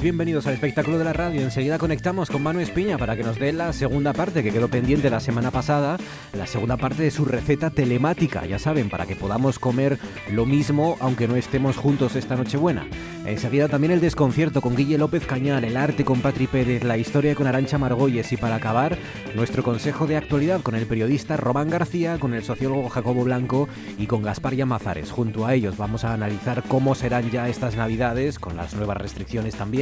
Bienvenidos 0.00 0.46
al 0.46 0.54
espectáculo 0.54 0.98
de 0.98 1.04
la 1.04 1.12
radio. 1.12 1.42
Enseguida 1.42 1.76
conectamos 1.76 2.30
con 2.30 2.42
Manu 2.42 2.60
Espiña 2.60 2.96
para 2.96 3.16
que 3.16 3.22
nos 3.22 3.38
dé 3.38 3.52
la 3.52 3.72
segunda 3.72 4.12
parte 4.12 4.42
que 4.42 4.50
quedó 4.50 4.68
pendiente 4.68 5.10
la 5.10 5.20
semana 5.20 5.50
pasada, 5.50 5.98
la 6.32 6.46
segunda 6.46 6.76
parte 6.76 7.02
de 7.02 7.10
su 7.10 7.24
receta 7.24 7.70
telemática, 7.70 8.46
ya 8.46 8.58
saben, 8.58 8.88
para 8.88 9.06
que 9.06 9.16
podamos 9.16 9.58
comer 9.58 9.98
lo 10.30 10.46
mismo 10.46 10.96
aunque 11.00 11.28
no 11.28 11.36
estemos 11.36 11.76
juntos 11.76 12.16
esta 12.16 12.36
Nochebuena. 12.36 12.86
Enseguida 13.26 13.68
también 13.68 13.92
el 13.92 14.00
desconcierto 14.00 14.60
con 14.60 14.74
Guille 14.74 14.98
López 14.98 15.26
Cañar, 15.26 15.64
el 15.64 15.76
arte 15.76 16.04
con 16.04 16.20
Patri 16.20 16.46
Pérez, 16.46 16.82
la 16.84 16.96
historia 16.96 17.34
con 17.34 17.46
Arancha 17.46 17.78
Margolles 17.78 18.32
y 18.32 18.36
para 18.36 18.56
acabar, 18.56 18.96
nuestro 19.34 19.62
consejo 19.62 20.06
de 20.06 20.16
actualidad 20.16 20.60
con 20.62 20.74
el 20.74 20.86
periodista 20.86 21.36
Román 21.36 21.70
García, 21.70 22.18
con 22.18 22.34
el 22.34 22.42
sociólogo 22.42 22.88
Jacobo 22.88 23.24
Blanco 23.24 23.68
y 23.98 24.06
con 24.06 24.22
Gaspar 24.22 24.54
Yamazares. 24.54 25.10
Junto 25.10 25.46
a 25.46 25.54
ellos 25.54 25.76
vamos 25.76 26.04
a 26.04 26.14
analizar 26.14 26.62
cómo 26.66 26.94
serán 26.94 27.30
ya 27.30 27.48
estas 27.48 27.76
navidades, 27.76 28.38
con 28.38 28.56
las 28.56 28.74
nuevas 28.74 28.96
restricciones 28.96 29.54
también, 29.54 29.81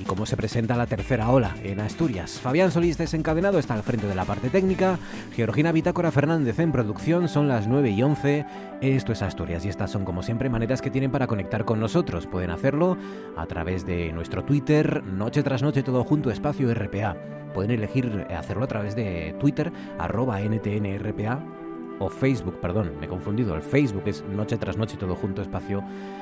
y 0.00 0.04
cómo 0.04 0.26
se 0.26 0.36
presenta 0.36 0.76
la 0.76 0.86
tercera 0.86 1.30
ola 1.30 1.54
en 1.62 1.80
Asturias. 1.80 2.40
Fabián 2.40 2.72
Solís 2.72 2.98
desencadenado 2.98 3.58
está 3.58 3.74
al 3.74 3.84
frente 3.84 4.08
de 4.08 4.14
la 4.14 4.24
parte 4.24 4.50
técnica, 4.50 4.98
Georgina 5.34 5.70
Bitácora 5.70 6.10
Fernández 6.10 6.58
en 6.58 6.72
producción, 6.72 7.28
son 7.28 7.46
las 7.46 7.68
9 7.68 7.90
y 7.90 8.02
11. 8.02 8.44
Esto 8.80 9.12
es 9.12 9.22
Asturias 9.22 9.64
y 9.64 9.68
estas 9.68 9.90
son 9.90 10.04
como 10.04 10.24
siempre 10.24 10.50
maneras 10.50 10.82
que 10.82 10.90
tienen 10.90 11.12
para 11.12 11.28
conectar 11.28 11.64
con 11.64 11.78
nosotros. 11.78 12.26
Pueden 12.26 12.50
hacer 12.50 12.72
a 13.36 13.46
través 13.46 13.84
de 13.84 14.12
nuestro 14.12 14.44
Twitter, 14.44 15.04
noche 15.04 15.42
tras 15.42 15.62
noche 15.62 15.82
todo 15.82 16.04
junto, 16.04 16.30
espacio 16.30 16.72
RPA. 16.72 17.16
Pueden 17.52 17.70
elegir 17.70 18.26
hacerlo 18.34 18.64
a 18.64 18.66
través 18.66 18.96
de 18.96 19.36
Twitter, 19.38 19.70
arroba 19.98 20.40
NTNRPA, 20.40 21.44
o 21.98 22.08
Facebook, 22.08 22.58
perdón, 22.60 22.92
me 22.98 23.06
he 23.06 23.08
confundido, 23.08 23.54
el 23.54 23.62
Facebook 23.62 24.04
es 24.06 24.24
noche 24.24 24.56
tras 24.56 24.78
noche 24.78 24.96
todo 24.96 25.14
junto, 25.14 25.42
espacio 25.42 25.80
RPA. 25.80 26.21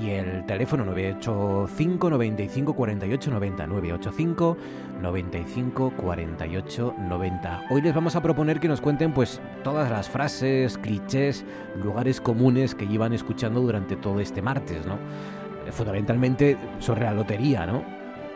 Y 0.00 0.10
el 0.10 0.46
teléfono 0.46 0.84
985 0.84 2.10
95 2.10 2.74
48 2.74 3.30
90, 3.30 3.66
985 3.66 4.56
95 5.02 5.92
48 5.96 6.94
90. 6.98 7.62
Hoy 7.70 7.82
les 7.82 7.94
vamos 7.94 8.14
a 8.14 8.22
proponer 8.22 8.60
que 8.60 8.68
nos 8.68 8.80
cuenten 8.80 9.12
pues 9.12 9.40
todas 9.64 9.90
las 9.90 10.08
frases, 10.08 10.78
clichés, 10.78 11.44
lugares 11.82 12.20
comunes 12.20 12.74
que 12.74 12.86
llevan 12.86 13.12
escuchando 13.12 13.60
durante 13.60 13.96
todo 13.96 14.20
este 14.20 14.40
martes, 14.40 14.86
¿no? 14.86 14.98
fundamentalmente 15.72 16.56
sobre 16.78 17.02
la 17.02 17.12
lotería, 17.12 17.66
¿no? 17.66 17.82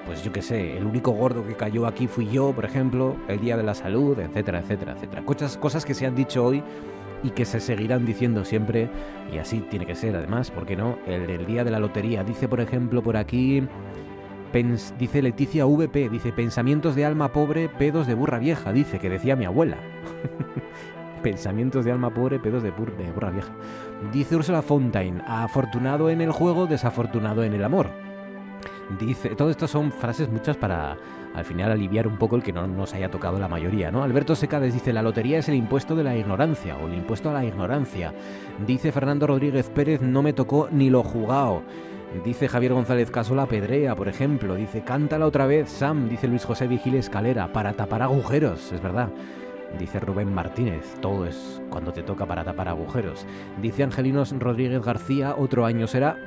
Pues 0.07 0.23
yo 0.25 0.33
qué 0.33 0.43
sé, 0.43 0.77
el 0.77 0.85
único 0.85 1.13
gordo 1.13 1.47
que 1.47 1.55
cayó 1.55 1.87
aquí 1.87 2.09
fui 2.09 2.29
yo, 2.29 2.53
por 2.53 2.65
ejemplo, 2.65 3.17
el 3.29 3.41
Día 3.41 3.57
de 3.57 3.63
la 3.63 3.75
Salud, 3.75 4.19
etcétera, 4.19 4.59
etcétera, 4.59 4.93
etcétera. 4.93 5.25
Cosas, 5.25 5.57
cosas 5.57 5.85
que 5.85 5.95
se 5.95 6.07
han 6.07 6.17
dicho 6.17 6.45
hoy 6.45 6.63
y 7.23 7.31
que 7.31 7.45
se 7.45 7.61
seguirán 7.61 8.05
diciendo 8.05 8.45
siempre, 8.45 8.91
y 9.33 9.39
así 9.39 9.61
tiene 9.61 9.87
que 9.87 9.95
ser 9.95 10.17
además, 10.17 10.51
¿por 10.51 10.67
qué 10.67 10.77
no? 10.77 10.99
El 11.07 11.27
del 11.27 11.47
Día 11.47 11.65
de 11.65 11.71
la 11.71 11.79
Lotería. 11.79 12.25
Dice, 12.25 12.49
por 12.49 12.61
ejemplo, 12.61 13.03
por 13.03 13.17
aquí, 13.17 13.67
dice 14.99 15.23
Leticia 15.23 15.65
VP, 15.65 16.09
dice, 16.09 16.33
pensamientos 16.33 16.95
de 16.95 17.05
alma 17.05 17.33
pobre, 17.33 17.69
pedos 17.69 18.07
de 18.07 18.15
burra 18.15 18.39
vieja, 18.39 18.73
dice, 18.73 18.99
que 18.99 19.11
decía 19.11 19.37
mi 19.37 19.45
abuela. 19.45 19.79
pensamientos 21.23 21.85
de 21.85 21.93
alma 21.93 22.13
pobre, 22.13 22.39
pedos 22.41 22.63
de, 22.63 22.71
de 22.71 23.13
burra 23.13 23.31
vieja. 23.31 23.53
Dice 24.13 24.37
Ursula 24.37 24.61
Fontaine, 24.61 25.23
afortunado 25.27 26.11
en 26.11 26.21
el 26.21 26.33
juego, 26.33 26.67
desafortunado 26.67 27.45
en 27.45 27.55
el 27.55 27.65
amor. 27.65 27.91
Dice, 28.99 29.31
todo 29.31 29.51
esto 29.51 29.69
son 29.69 29.93
frases 29.93 30.29
muchas 30.29 30.57
para 30.57 30.97
al 31.35 31.45
final 31.45 31.71
aliviar 31.71 32.07
un 32.07 32.19
poco 32.19 32.37
el 32.37 32.43
que 32.43 32.53
no 32.53 32.67
nos 32.67 32.95
haya 32.95 33.11
tocado 33.11 33.39
la 33.39 33.49
mayoría, 33.49 33.91
¿no? 33.91 34.03
Alberto 34.03 34.35
Secades 34.35 34.75
dice, 34.75 34.93
la 34.93 35.03
lotería 35.03 35.39
es 35.39 35.49
el 35.49 35.55
impuesto 35.55 35.97
de 35.97 36.05
la 36.05 36.17
ignorancia 36.17 36.77
o 36.77 36.89
el 36.89 36.95
impuesto 36.95 37.31
a 37.31 37.33
la 37.33 37.45
ignorancia. 37.45 38.13
Dice 38.67 38.93
Fernando 38.93 39.27
Rodríguez 39.27 39.71
Pérez, 39.71 40.01
no 40.01 40.23
me 40.23 40.33
tocó 40.33 40.69
ni 40.71 40.91
lo 40.91 41.03
jugado. 41.03 41.63
Dice 42.25 42.47
Javier 42.47 42.75
González 42.75 43.11
Casola 43.11 43.47
Pedrea, 43.47 43.97
por 43.97 44.07
ejemplo. 44.07 44.55
Dice, 44.55 44.83
cántala 44.83 45.27
otra 45.27 45.47
vez, 45.47 45.71
Sam. 45.71 46.11
Dice 46.11 46.29
Luis 46.29 46.45
José 46.45 46.69
Vigil 46.69 46.95
Escalera, 46.95 47.53
para 47.53 47.73
tapar 47.73 48.03
agujeros, 48.03 48.71
es 48.71 48.83
verdad. 48.83 49.09
Dice 49.79 49.99
Rubén 49.99 50.33
Martínez, 50.33 50.97
todo 51.01 51.27
es 51.27 51.63
cuando 51.71 51.93
te 51.93 52.03
toca 52.03 52.27
para 52.27 52.45
tapar 52.45 52.69
agujeros. 52.69 53.27
Dice 53.61 53.83
Angelinos 53.83 54.35
Rodríguez 54.39 54.85
García, 54.85 55.35
otro 55.37 55.65
año 55.65 55.87
será. 55.87 56.19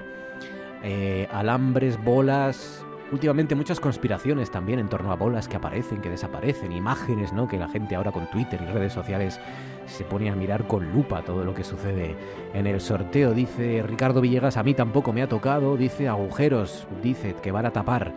Eh, 0.84 1.28
alambres, 1.32 2.04
bolas. 2.04 2.85
Últimamente 3.12 3.54
muchas 3.54 3.80
conspiraciones 3.80 4.50
también 4.50 4.80
en 4.80 4.90
torno 4.90 5.12
a 5.12 5.16
bolas 5.16 5.48
que 5.48 5.58
aparecen, 5.58 6.02
que 6.02 6.10
desaparecen, 6.10 6.72
imágenes, 6.72 7.34
¿no? 7.34 7.48
Que 7.48 7.60
la 7.60 7.68
gente 7.68 7.96
ahora 7.96 8.12
con 8.12 8.30
Twitter 8.32 8.60
y 8.62 8.66
redes 8.66 8.94
sociales 8.94 9.40
se 9.86 10.04
pone 10.04 10.32
a 10.32 10.36
mirar 10.36 10.68
con 10.68 10.92
lupa 10.92 11.22
todo 11.22 11.44
lo 11.44 11.54
que 11.54 11.64
sucede 11.64 12.16
en 12.54 12.66
el 12.66 12.82
sorteo. 12.82 13.34
Dice 13.34 13.84
Ricardo 13.84 14.22
Villegas, 14.22 14.58
a 14.58 14.64
mí 14.64 14.74
tampoco 14.74 15.14
me 15.14 15.22
ha 15.22 15.30
tocado. 15.30 15.78
Dice 15.78 16.08
agujeros, 16.08 16.88
dice 17.04 17.36
que 17.44 17.52
van 17.52 17.68
a 17.68 17.72
tapar 17.72 18.12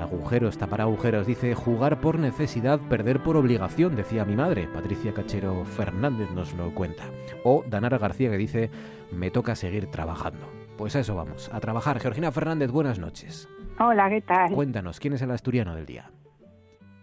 agujeros, 0.00 0.56
tapar 0.56 0.80
agujeros. 0.80 1.26
Dice 1.26 1.54
jugar 1.54 2.00
por 2.00 2.18
necesidad, 2.18 2.80
perder 2.80 3.22
por 3.22 3.36
obligación, 3.36 3.94
decía 3.94 4.24
mi 4.24 4.36
madre. 4.36 4.68
Patricia 4.72 5.12
Cachero 5.12 5.66
Fernández 5.66 6.30
nos 6.30 6.54
lo 6.54 6.74
cuenta. 6.74 7.04
O 7.44 7.62
Danara 7.68 7.98
García 7.98 8.30
que 8.30 8.38
dice 8.38 8.70
me 9.12 9.30
toca 9.30 9.54
seguir 9.54 9.90
trabajando. 9.90 10.46
Pues 10.78 10.96
a 10.96 11.00
eso 11.00 11.14
vamos, 11.14 11.50
a 11.52 11.60
trabajar. 11.60 12.00
Georgina 12.00 12.32
Fernández, 12.32 12.70
buenas 12.70 12.98
noches. 12.98 13.48
Hola, 13.78 14.08
¿qué 14.08 14.20
tal? 14.20 14.52
Cuéntanos, 14.52 15.00
¿quién 15.00 15.14
es 15.14 15.22
el 15.22 15.32
asturiano 15.32 15.74
del 15.74 15.84
día? 15.84 16.10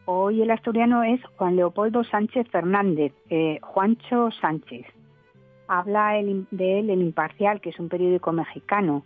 Hoy 0.06 0.42
el 0.42 0.52
asturiano 0.52 1.04
es 1.04 1.20
Juan 1.38 1.58
Leopoldo 1.58 2.04
Sánchez 2.06 2.48
Fernández, 2.50 3.14
eh, 3.30 3.60
Juancho 3.62 4.30
Sánchez. 4.40 4.86
Habla 5.68 6.14
de 6.52 6.80
él 6.80 6.90
El 6.90 7.02
Imparcial, 7.02 7.60
que 7.60 7.70
es 7.70 7.80
un 7.80 7.90
periódico 7.90 8.32
mexicano, 8.32 9.04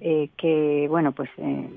eh, 0.00 0.30
que, 0.36 0.86
bueno, 0.90 1.12
pues 1.12 1.30
eh, 1.38 1.70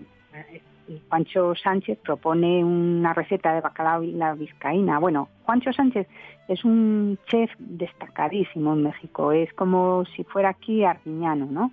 Juancho 1.07 1.55
Sánchez 1.55 1.99
propone 1.99 2.63
una 2.63 3.13
receta 3.13 3.53
de 3.53 3.61
bacalao 3.61 4.03
y 4.03 4.11
la 4.11 4.33
vizcaína. 4.33 4.99
Bueno, 4.99 5.29
Juancho 5.43 5.71
Sánchez 5.71 6.07
es 6.49 6.65
un 6.65 7.17
chef 7.27 7.49
destacadísimo 7.59 8.73
en 8.73 8.83
México, 8.83 9.31
es 9.31 9.53
como 9.53 10.03
si 10.15 10.23
fuera 10.25 10.49
aquí 10.49 10.83
artiñano, 10.83 11.45
¿no? 11.45 11.71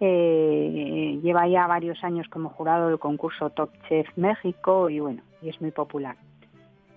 Eh, 0.00 1.18
lleva 1.22 1.48
ya 1.48 1.66
varios 1.66 2.02
años 2.04 2.28
como 2.28 2.50
jurado 2.50 2.88
del 2.88 2.98
concurso 2.98 3.50
Top 3.50 3.70
Chef 3.88 4.06
México 4.16 4.88
y 4.88 5.00
bueno, 5.00 5.22
y 5.42 5.48
es 5.48 5.60
muy 5.60 5.72
popular. 5.72 6.16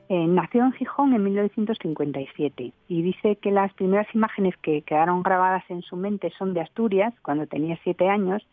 Eh, 0.09 0.27
nació 0.27 0.65
en 0.65 0.73
Gijón 0.73 1.13
en 1.13 1.23
1957 1.23 2.73
y 2.89 3.01
dice 3.01 3.37
que 3.37 3.49
las 3.49 3.73
primeras 3.73 4.13
imágenes 4.13 4.55
que 4.57 4.81
quedaron 4.81 5.23
grabadas 5.23 5.63
en 5.69 5.81
su 5.83 5.95
mente 5.95 6.31
son 6.37 6.53
de 6.53 6.59
Asturias, 6.59 7.13
cuando 7.21 7.47
tenía 7.47 7.79
siete 7.83 8.09
años, 8.09 8.45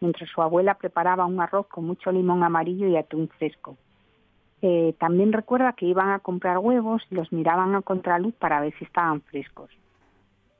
mientras 0.00 0.28
su 0.28 0.42
abuela 0.42 0.74
preparaba 0.74 1.24
un 1.24 1.40
arroz 1.40 1.66
con 1.68 1.86
mucho 1.86 2.12
limón 2.12 2.42
amarillo 2.44 2.86
y 2.86 2.96
atún 2.96 3.28
fresco. 3.28 3.76
Eh, 4.62 4.94
también 4.98 5.32
recuerda 5.32 5.72
que 5.72 5.86
iban 5.86 6.10
a 6.10 6.18
comprar 6.18 6.58
huevos 6.58 7.02
y 7.10 7.14
los 7.14 7.32
miraban 7.32 7.74
a 7.74 7.82
contraluz 7.82 8.34
para 8.34 8.60
ver 8.60 8.74
si 8.78 8.84
estaban 8.84 9.22
frescos. 9.22 9.70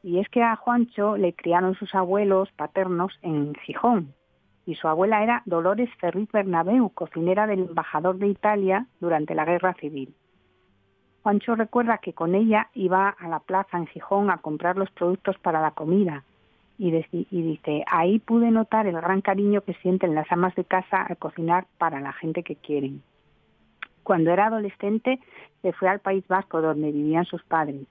Y 0.06 0.20
es 0.20 0.28
que 0.28 0.40
a 0.40 0.54
Juancho 0.54 1.16
le 1.16 1.32
criaron 1.32 1.74
sus 1.74 1.92
abuelos 1.92 2.48
paternos 2.52 3.18
en 3.22 3.56
Gijón, 3.56 4.14
y 4.64 4.76
su 4.76 4.86
abuela 4.86 5.20
era 5.24 5.42
Dolores 5.46 5.90
Ferriz 5.98 6.30
Bernabeu, 6.30 6.90
cocinera 6.90 7.48
del 7.48 7.62
embajador 7.62 8.16
de 8.18 8.28
Italia 8.28 8.86
durante 9.00 9.34
la 9.34 9.44
Guerra 9.44 9.74
Civil. 9.74 10.14
Juancho 11.24 11.56
recuerda 11.56 11.98
que 11.98 12.12
con 12.12 12.36
ella 12.36 12.68
iba 12.74 13.08
a 13.08 13.26
la 13.26 13.40
plaza 13.40 13.78
en 13.78 13.88
Gijón 13.88 14.30
a 14.30 14.38
comprar 14.38 14.76
los 14.76 14.92
productos 14.92 15.38
para 15.40 15.60
la 15.60 15.72
comida 15.72 16.22
y, 16.78 16.92
dice, 16.92 17.84
ahí 17.88 18.20
pude 18.20 18.52
notar 18.52 18.86
el 18.86 19.00
gran 19.00 19.22
cariño 19.22 19.62
que 19.62 19.74
sienten 19.74 20.14
las 20.14 20.30
amas 20.30 20.54
de 20.54 20.64
casa 20.64 21.02
al 21.02 21.16
cocinar 21.16 21.66
para 21.78 21.98
la 21.98 22.12
gente 22.12 22.44
que 22.44 22.54
quieren. 22.54 23.02
Cuando 24.04 24.30
era 24.30 24.46
adolescente 24.46 25.18
se 25.62 25.72
fue 25.72 25.88
al 25.88 25.98
País 25.98 26.24
Vasco 26.28 26.62
donde 26.62 26.92
vivían 26.92 27.24
sus 27.24 27.42
padres. 27.42 27.88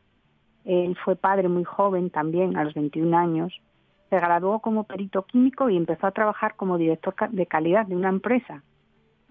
Él 0.65 0.97
fue 1.03 1.15
padre 1.15 1.47
muy 1.47 1.63
joven 1.63 2.09
también, 2.09 2.57
a 2.57 2.63
los 2.63 2.73
21 2.73 3.15
años. 3.15 3.61
Se 4.09 4.19
graduó 4.19 4.59
como 4.59 4.83
perito 4.83 5.23
químico 5.23 5.69
y 5.69 5.77
empezó 5.77 6.07
a 6.07 6.11
trabajar 6.11 6.55
como 6.55 6.77
director 6.77 7.15
de 7.29 7.45
calidad 7.45 7.85
de 7.85 7.95
una 7.95 8.09
empresa. 8.09 8.63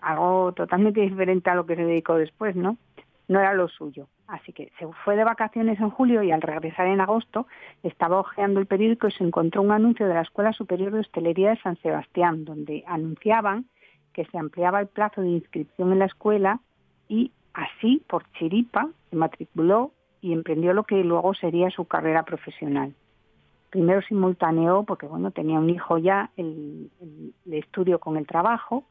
Algo 0.00 0.52
totalmente 0.52 1.00
diferente 1.08 1.50
a 1.50 1.54
lo 1.54 1.66
que 1.66 1.76
se 1.76 1.84
dedicó 1.84 2.14
después, 2.14 2.54
¿no? 2.54 2.78
No 3.26 3.40
era 3.40 3.54
lo 3.54 3.68
suyo. 3.68 4.06
Así 4.26 4.52
que 4.52 4.70
se 4.78 4.86
fue 5.04 5.16
de 5.16 5.24
vacaciones 5.24 5.78
en 5.80 5.90
julio 5.90 6.22
y 6.22 6.30
al 6.30 6.40
regresar 6.40 6.86
en 6.86 7.00
agosto 7.00 7.46
estaba 7.82 8.20
hojeando 8.20 8.60
el 8.60 8.66
periódico 8.66 9.08
y 9.08 9.12
se 9.12 9.24
encontró 9.24 9.62
un 9.62 9.72
anuncio 9.72 10.06
de 10.06 10.14
la 10.14 10.22
Escuela 10.22 10.52
Superior 10.52 10.92
de 10.92 11.00
Hostelería 11.00 11.50
de 11.50 11.60
San 11.60 11.76
Sebastián, 11.78 12.44
donde 12.44 12.84
anunciaban 12.86 13.66
que 14.12 14.24
se 14.26 14.38
ampliaba 14.38 14.80
el 14.80 14.86
plazo 14.86 15.20
de 15.20 15.28
inscripción 15.28 15.92
en 15.92 15.98
la 15.98 16.06
escuela 16.06 16.60
y 17.08 17.32
así, 17.52 18.02
por 18.08 18.30
chiripa, 18.32 18.88
se 19.10 19.16
matriculó 19.16 19.92
y 20.25 20.33
emprendió 20.33 20.73
lo 20.73 20.85
que 20.85 21.04
luego 21.04 21.35
sería 21.35 21.69
su 21.69 21.85
carrera 21.85 22.23
profesional. 22.23 22.95
Primero 23.69 24.00
simultaneó, 24.00 24.85
porque 24.85 25.07
bueno, 25.07 25.33
tenía 25.33 25.59
un 25.59 25.69
hijo 25.69 25.99
ya, 25.99 26.31
el 26.38 26.88
estudio 27.45 27.99
con 27.99 28.16
el 28.16 28.26
trabajo, 28.26 28.85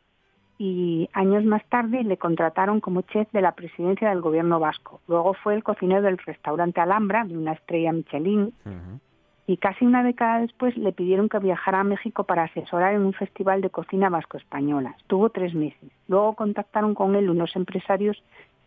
y 0.60 1.10
años 1.12 1.44
más 1.44 1.66
tarde 1.70 2.04
le 2.04 2.18
contrataron 2.18 2.80
como 2.80 3.02
chef 3.02 3.32
de 3.32 3.42
la 3.42 3.54
presidencia 3.54 4.10
del 4.10 4.22
gobierno 4.22 4.60
vasco. 4.60 5.02
Luego 5.08 5.34
fue 5.34 5.56
el 5.56 5.64
cocinero 5.64 6.04
del 6.04 6.20
restaurante 6.20 6.82
Alhambra, 6.82 7.26
de 7.26 7.36
una 7.36 7.54
estrella 7.54 7.92
Michelin, 7.92 8.54
y 9.48 9.58
casi 9.58 9.86
una 9.86 10.04
década 10.04 10.40
después 10.40 10.78
le 10.78 10.92
pidieron 10.92 11.30
que 11.30 11.40
viajara 11.40 11.80
a 11.80 11.84
México 11.84 12.26
para 12.26 12.44
asesorar 12.44 12.94
en 12.94 13.02
un 13.02 13.14
festival 13.14 13.62
de 13.62 13.72
cocina 13.72 14.10
vasco-española. 14.10 14.94
Estuvo 15.00 15.32
tres 15.32 15.56
meses. 15.56 15.90
Luego 16.08 16.36
contactaron 16.36 16.94
con 16.94 17.16
él 17.16 17.32
unos 17.32 17.56
empresarios 17.56 18.22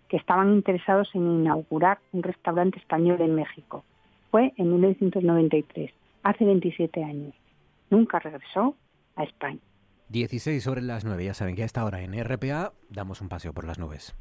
que 0.09 0.17
estaban 0.17 0.53
interesados 0.53 1.09
en 1.15 1.23
inaugurar 1.23 1.99
un 2.13 2.23
restaurante 2.23 2.79
español 2.79 3.21
en 3.21 3.35
México. 3.35 3.85
Fue 4.31 4.53
en 4.57 4.73
1993, 4.73 5.91
hace 6.23 6.45
27 6.45 7.03
años. 7.03 7.35
Nunca 7.91 8.19
regresó 8.19 8.75
a 9.17 9.25
España. 9.25 9.61
16 10.09 10.63
sobre 10.63 10.83
las 10.83 11.05
9, 11.05 11.25
ya 11.25 11.35
saben 11.35 11.57
que 11.57 11.63
a 11.63 11.67
esta 11.67 11.85
hora 11.85 12.03
en 12.03 12.13
RPA 12.23 12.73
damos 12.91 13.21
un 13.21 13.29
paseo 13.29 13.53
por 13.53 13.67
las 13.67 13.79
nubes. 13.79 14.15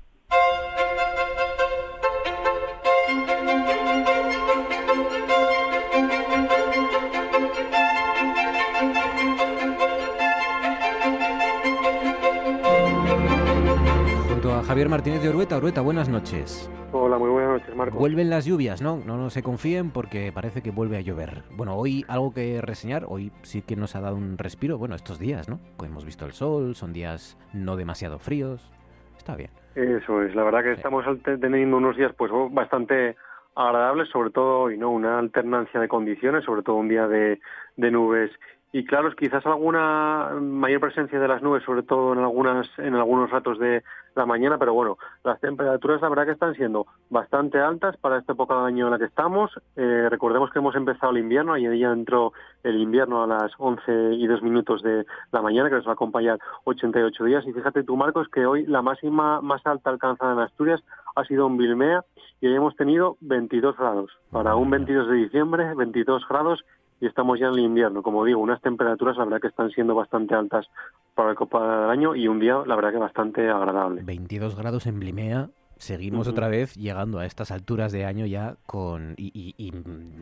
Javier 14.75 14.89
Martínez 14.89 15.23
de 15.23 15.29
Orueta. 15.29 15.55
Orueta, 15.55 15.79
buenas 15.79 16.09
noches. 16.09 16.69
Hola, 16.91 17.17
muy 17.17 17.29
buenas 17.29 17.61
noches, 17.61 17.73
Marco. 17.77 17.97
Vuelven 17.97 18.29
las 18.29 18.45
lluvias, 18.45 18.81
¿no? 18.81 18.97
No, 19.05 19.15
no 19.15 19.29
se 19.29 19.41
confíen 19.41 19.89
porque 19.89 20.33
parece 20.35 20.61
que 20.61 20.71
vuelve 20.71 20.97
a 20.97 20.99
llover. 20.99 21.43
Bueno, 21.51 21.77
hoy 21.77 22.03
algo 22.09 22.33
que 22.33 22.59
reseñar, 22.61 23.05
hoy 23.07 23.31
sí 23.43 23.61
que 23.61 23.77
nos 23.77 23.95
ha 23.95 24.01
dado 24.01 24.17
un 24.17 24.37
respiro, 24.37 24.77
bueno, 24.77 24.95
estos 24.95 25.17
días, 25.17 25.47
¿no? 25.47 25.61
Hemos 25.81 26.03
visto 26.03 26.25
el 26.25 26.33
sol, 26.33 26.75
son 26.75 26.91
días 26.91 27.37
no 27.53 27.77
demasiado 27.77 28.19
fríos, 28.19 28.69
está 29.17 29.37
bien. 29.37 29.49
Eso 29.75 30.21
es, 30.23 30.35
la 30.35 30.43
verdad 30.43 30.63
que 30.63 30.73
estamos 30.73 31.05
teniendo 31.23 31.77
unos 31.77 31.95
días 31.95 32.11
pues 32.17 32.29
bastante 32.51 33.15
agradables, 33.55 34.09
sobre 34.09 34.31
todo 34.31 34.63
hoy, 34.63 34.77
¿no? 34.77 34.91
Una 34.91 35.19
alternancia 35.19 35.79
de 35.79 35.87
condiciones, 35.87 36.43
sobre 36.43 36.63
todo 36.63 36.75
un 36.75 36.89
día 36.89 37.07
de, 37.07 37.39
de 37.77 37.91
nubes 37.91 38.29
y 38.75 38.83
claro, 38.83 39.09
quizás 39.15 39.45
alguna 39.45 40.31
mayor 40.41 40.81
presencia 40.81 41.17
de 41.17 41.29
las 41.29 41.41
nubes, 41.41 41.63
sobre 41.63 41.83
todo 41.83 42.11
en 42.11 42.19
algunas 42.19 42.67
en 42.77 42.93
algunos 42.93 43.31
ratos 43.31 43.57
de 43.57 43.83
la 44.15 44.25
mañana, 44.25 44.57
pero 44.57 44.73
bueno, 44.73 44.97
las 45.23 45.39
temperaturas 45.39 46.01
la 46.01 46.09
verdad 46.09 46.25
que 46.25 46.33
están 46.33 46.55
siendo 46.55 46.85
bastante 47.09 47.57
altas 47.57 47.95
para 47.95 48.17
esta 48.17 48.33
época 48.33 48.53
de 48.59 48.67
año 48.67 48.87
en 48.87 48.91
la 48.91 48.97
que 48.97 49.05
estamos. 49.05 49.49
Eh, 49.77 50.09
recordemos 50.09 50.51
que 50.51 50.59
hemos 50.59 50.75
empezado 50.75 51.13
el 51.13 51.19
invierno, 51.19 51.55
y 51.55 51.79
ya 51.79 51.93
entró 51.93 52.33
el 52.63 52.75
invierno 52.75 53.23
a 53.23 53.27
las 53.27 53.53
11 53.57 54.15
y 54.15 54.27
2 54.27 54.43
minutos 54.43 54.83
de 54.83 55.05
la 55.31 55.41
mañana, 55.41 55.69
que 55.69 55.75
nos 55.75 55.87
va 55.87 55.91
a 55.91 55.93
acompañar 55.93 56.37
88 56.65 57.23
días. 57.23 57.47
Y 57.47 57.53
fíjate 57.53 57.83
tú, 57.83 57.95
Marcos, 57.95 58.27
que 58.27 58.45
hoy 58.45 58.65
la 58.65 58.81
máxima 58.81 59.39
más 59.39 59.65
alta 59.65 59.89
alcanzada 59.89 60.33
en 60.33 60.39
Asturias 60.39 60.83
ha 61.15 61.23
sido 61.23 61.47
en 61.47 61.55
Vilmea 61.55 62.03
y 62.41 62.47
hoy 62.47 62.55
hemos 62.55 62.75
tenido 62.75 63.15
22 63.21 63.77
grados. 63.77 64.11
Para 64.31 64.55
un 64.55 64.69
22 64.69 65.07
de 65.07 65.15
diciembre, 65.15 65.73
22 65.75 66.27
grados 66.27 66.65
y 66.99 67.07
estamos 67.07 67.39
ya 67.39 67.47
en 67.47 67.53
el 67.53 67.59
invierno. 67.59 68.01
Como 68.01 68.23
digo, 68.25 68.39
unas 68.39 68.61
temperaturas 68.61 69.17
la 69.17 69.25
verdad 69.25 69.41
que 69.41 69.47
están 69.47 69.69
siendo 69.71 69.95
bastante 69.95 70.35
altas 70.35 70.67
para 71.13 71.31
el 71.31 71.35
copa 71.35 71.81
del 71.81 71.89
año 71.89 72.15
y 72.15 72.27
un 72.27 72.39
día 72.39 72.61
la 72.65 72.75
verdad 72.75 72.91
que 72.91 72.97
bastante 72.97 73.49
agradable. 73.49 74.03
22 74.03 74.55
grados 74.55 74.85
en 74.87 74.99
Blimea. 74.99 75.49
Seguimos 75.77 76.29
otra 76.29 76.47
vez 76.47 76.75
llegando 76.75 77.19
a 77.19 77.25
estas 77.25 77.51
alturas 77.51 77.91
de 77.91 78.05
año 78.05 78.25
ya 78.25 78.55
con 78.65 79.13
y, 79.17 79.73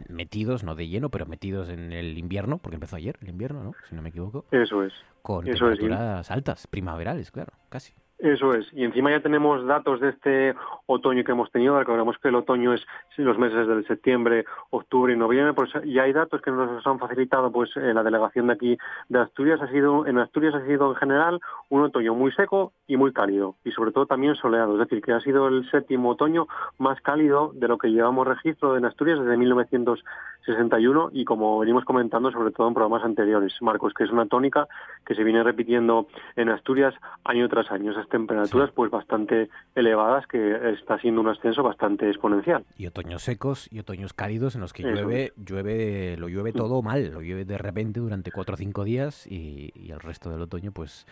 metidos, 0.10 0.64
no 0.64 0.74
de 0.74 0.88
lleno, 0.88 1.10
pero 1.10 1.28
metidos 1.28 1.70
en 1.70 1.92
el 1.92 2.18
invierno, 2.18 2.58
porque 2.58 2.76
empezó 2.76 2.96
ayer 2.96 3.18
el 3.22 3.30
invierno, 3.30 3.64
¿no? 3.64 3.74
Si 3.88 3.96
no 3.96 4.02
me 4.02 4.10
equivoco. 4.10 4.46
Eso 4.50 4.84
es. 4.84 4.94
Con 5.22 5.46
temperaturas 5.46 6.32
altas, 6.32 6.66
primaverales, 6.66 7.30
claro, 7.30 7.54
casi. 7.70 7.94
Eso 8.24 8.54
es. 8.54 8.66
Y 8.72 8.86
encima 8.86 9.12
ya 9.12 9.20
tenemos 9.20 9.66
datos 9.66 10.00
de 10.00 10.08
este 10.08 10.56
otoño 10.86 11.26
que 11.26 11.34
hemos 11.34 11.52
tenido. 11.52 11.78
Recordemos 11.78 12.18
que 12.20 12.30
el 12.30 12.36
otoño 12.36 12.74
es 12.74 12.82
los 13.18 13.38
meses 13.38 13.68
de 13.68 13.84
septiembre, 13.84 14.46
octubre 14.70 15.12
y 15.12 15.18
noviembre. 15.18 15.52
Pues 15.52 15.72
ya 15.84 16.04
hay 16.04 16.14
datos 16.14 16.42
que 16.42 16.50
nos 16.50 16.88
han 16.88 17.00
facilitado 17.00 17.52
pues 17.52 17.76
la 17.76 18.02
delegación 18.02 18.48
de 18.48 18.54
aquí 18.54 18.78
de 19.10 19.20
Asturias. 19.20 19.62
Ha 19.62 19.68
sido, 19.68 20.08
en 20.08 20.20
Asturias 20.20 20.56
ha 20.56 20.66
sido 20.66 20.92
en 20.92 20.96
general 20.96 21.42
un 21.68 21.82
otoño 21.82 22.16
muy 22.16 22.32
seco 22.32 22.72
y 22.88 22.96
muy 22.96 23.12
cálido. 23.12 23.56
Y 23.66 23.72
sobre 23.72 23.92
todo 23.92 24.06
también 24.06 24.36
soleado. 24.36 24.76
Es 24.76 24.80
decir, 24.88 25.04
que 25.04 25.12
ha 25.12 25.20
sido 25.20 25.50
el 25.50 25.70
séptimo 25.70 26.12
otoño 26.12 26.48
más 26.78 27.02
cálido 27.02 27.52
de 27.54 27.68
lo 27.68 27.78
que 27.78 27.90
llevamos 27.90 28.26
registro 28.26 28.78
en 28.78 28.86
Asturias 28.86 29.20
desde 29.20 29.36
1961. 29.36 31.10
Y 31.12 31.26
como 31.26 31.60
venimos 31.60 31.84
comentando, 31.84 32.32
sobre 32.32 32.52
todo 32.52 32.70
en 32.70 32.74
programas 32.74 33.04
anteriores, 33.04 33.54
Marcos, 33.60 33.94
que 33.94 34.06
es 34.06 34.12
una 34.12 34.28
tónica 34.28 34.70
que 35.06 35.14
se 35.14 35.26
viene 35.26 35.44
repitiendo 35.44 36.08
en 36.38 36.48
Asturias 36.48 36.96
año 37.26 37.50
tras 37.50 37.70
año 37.70 37.92
temperaturas 38.14 38.70
pues 38.76 38.92
bastante 38.92 39.50
elevadas 39.74 40.28
que 40.28 40.72
está 40.72 41.00
siendo 41.00 41.20
un 41.20 41.30
ascenso 41.30 41.64
bastante 41.64 42.08
exponencial. 42.08 42.64
Y 42.78 42.86
otoños 42.86 43.24
secos 43.24 43.68
y 43.72 43.80
otoños 43.80 44.14
cálidos 44.14 44.54
en 44.54 44.62
los 44.62 44.72
que 44.72 44.84
llueve, 44.84 45.34
llueve, 45.36 46.16
lo 46.18 46.30
llueve 46.30 46.54
todo 46.54 46.84
mal, 46.84 47.12
lo 47.12 47.22
llueve 47.22 47.44
de 47.44 47.58
repente 47.58 48.00
durante 48.00 48.32
cuatro 48.32 48.54
o 48.54 48.58
cinco 48.58 48.84
días 48.84 49.26
y, 49.26 49.72
el 49.92 50.00
resto 50.00 50.30
del 50.30 50.42
otoño 50.42 50.72
pues 50.72 51.08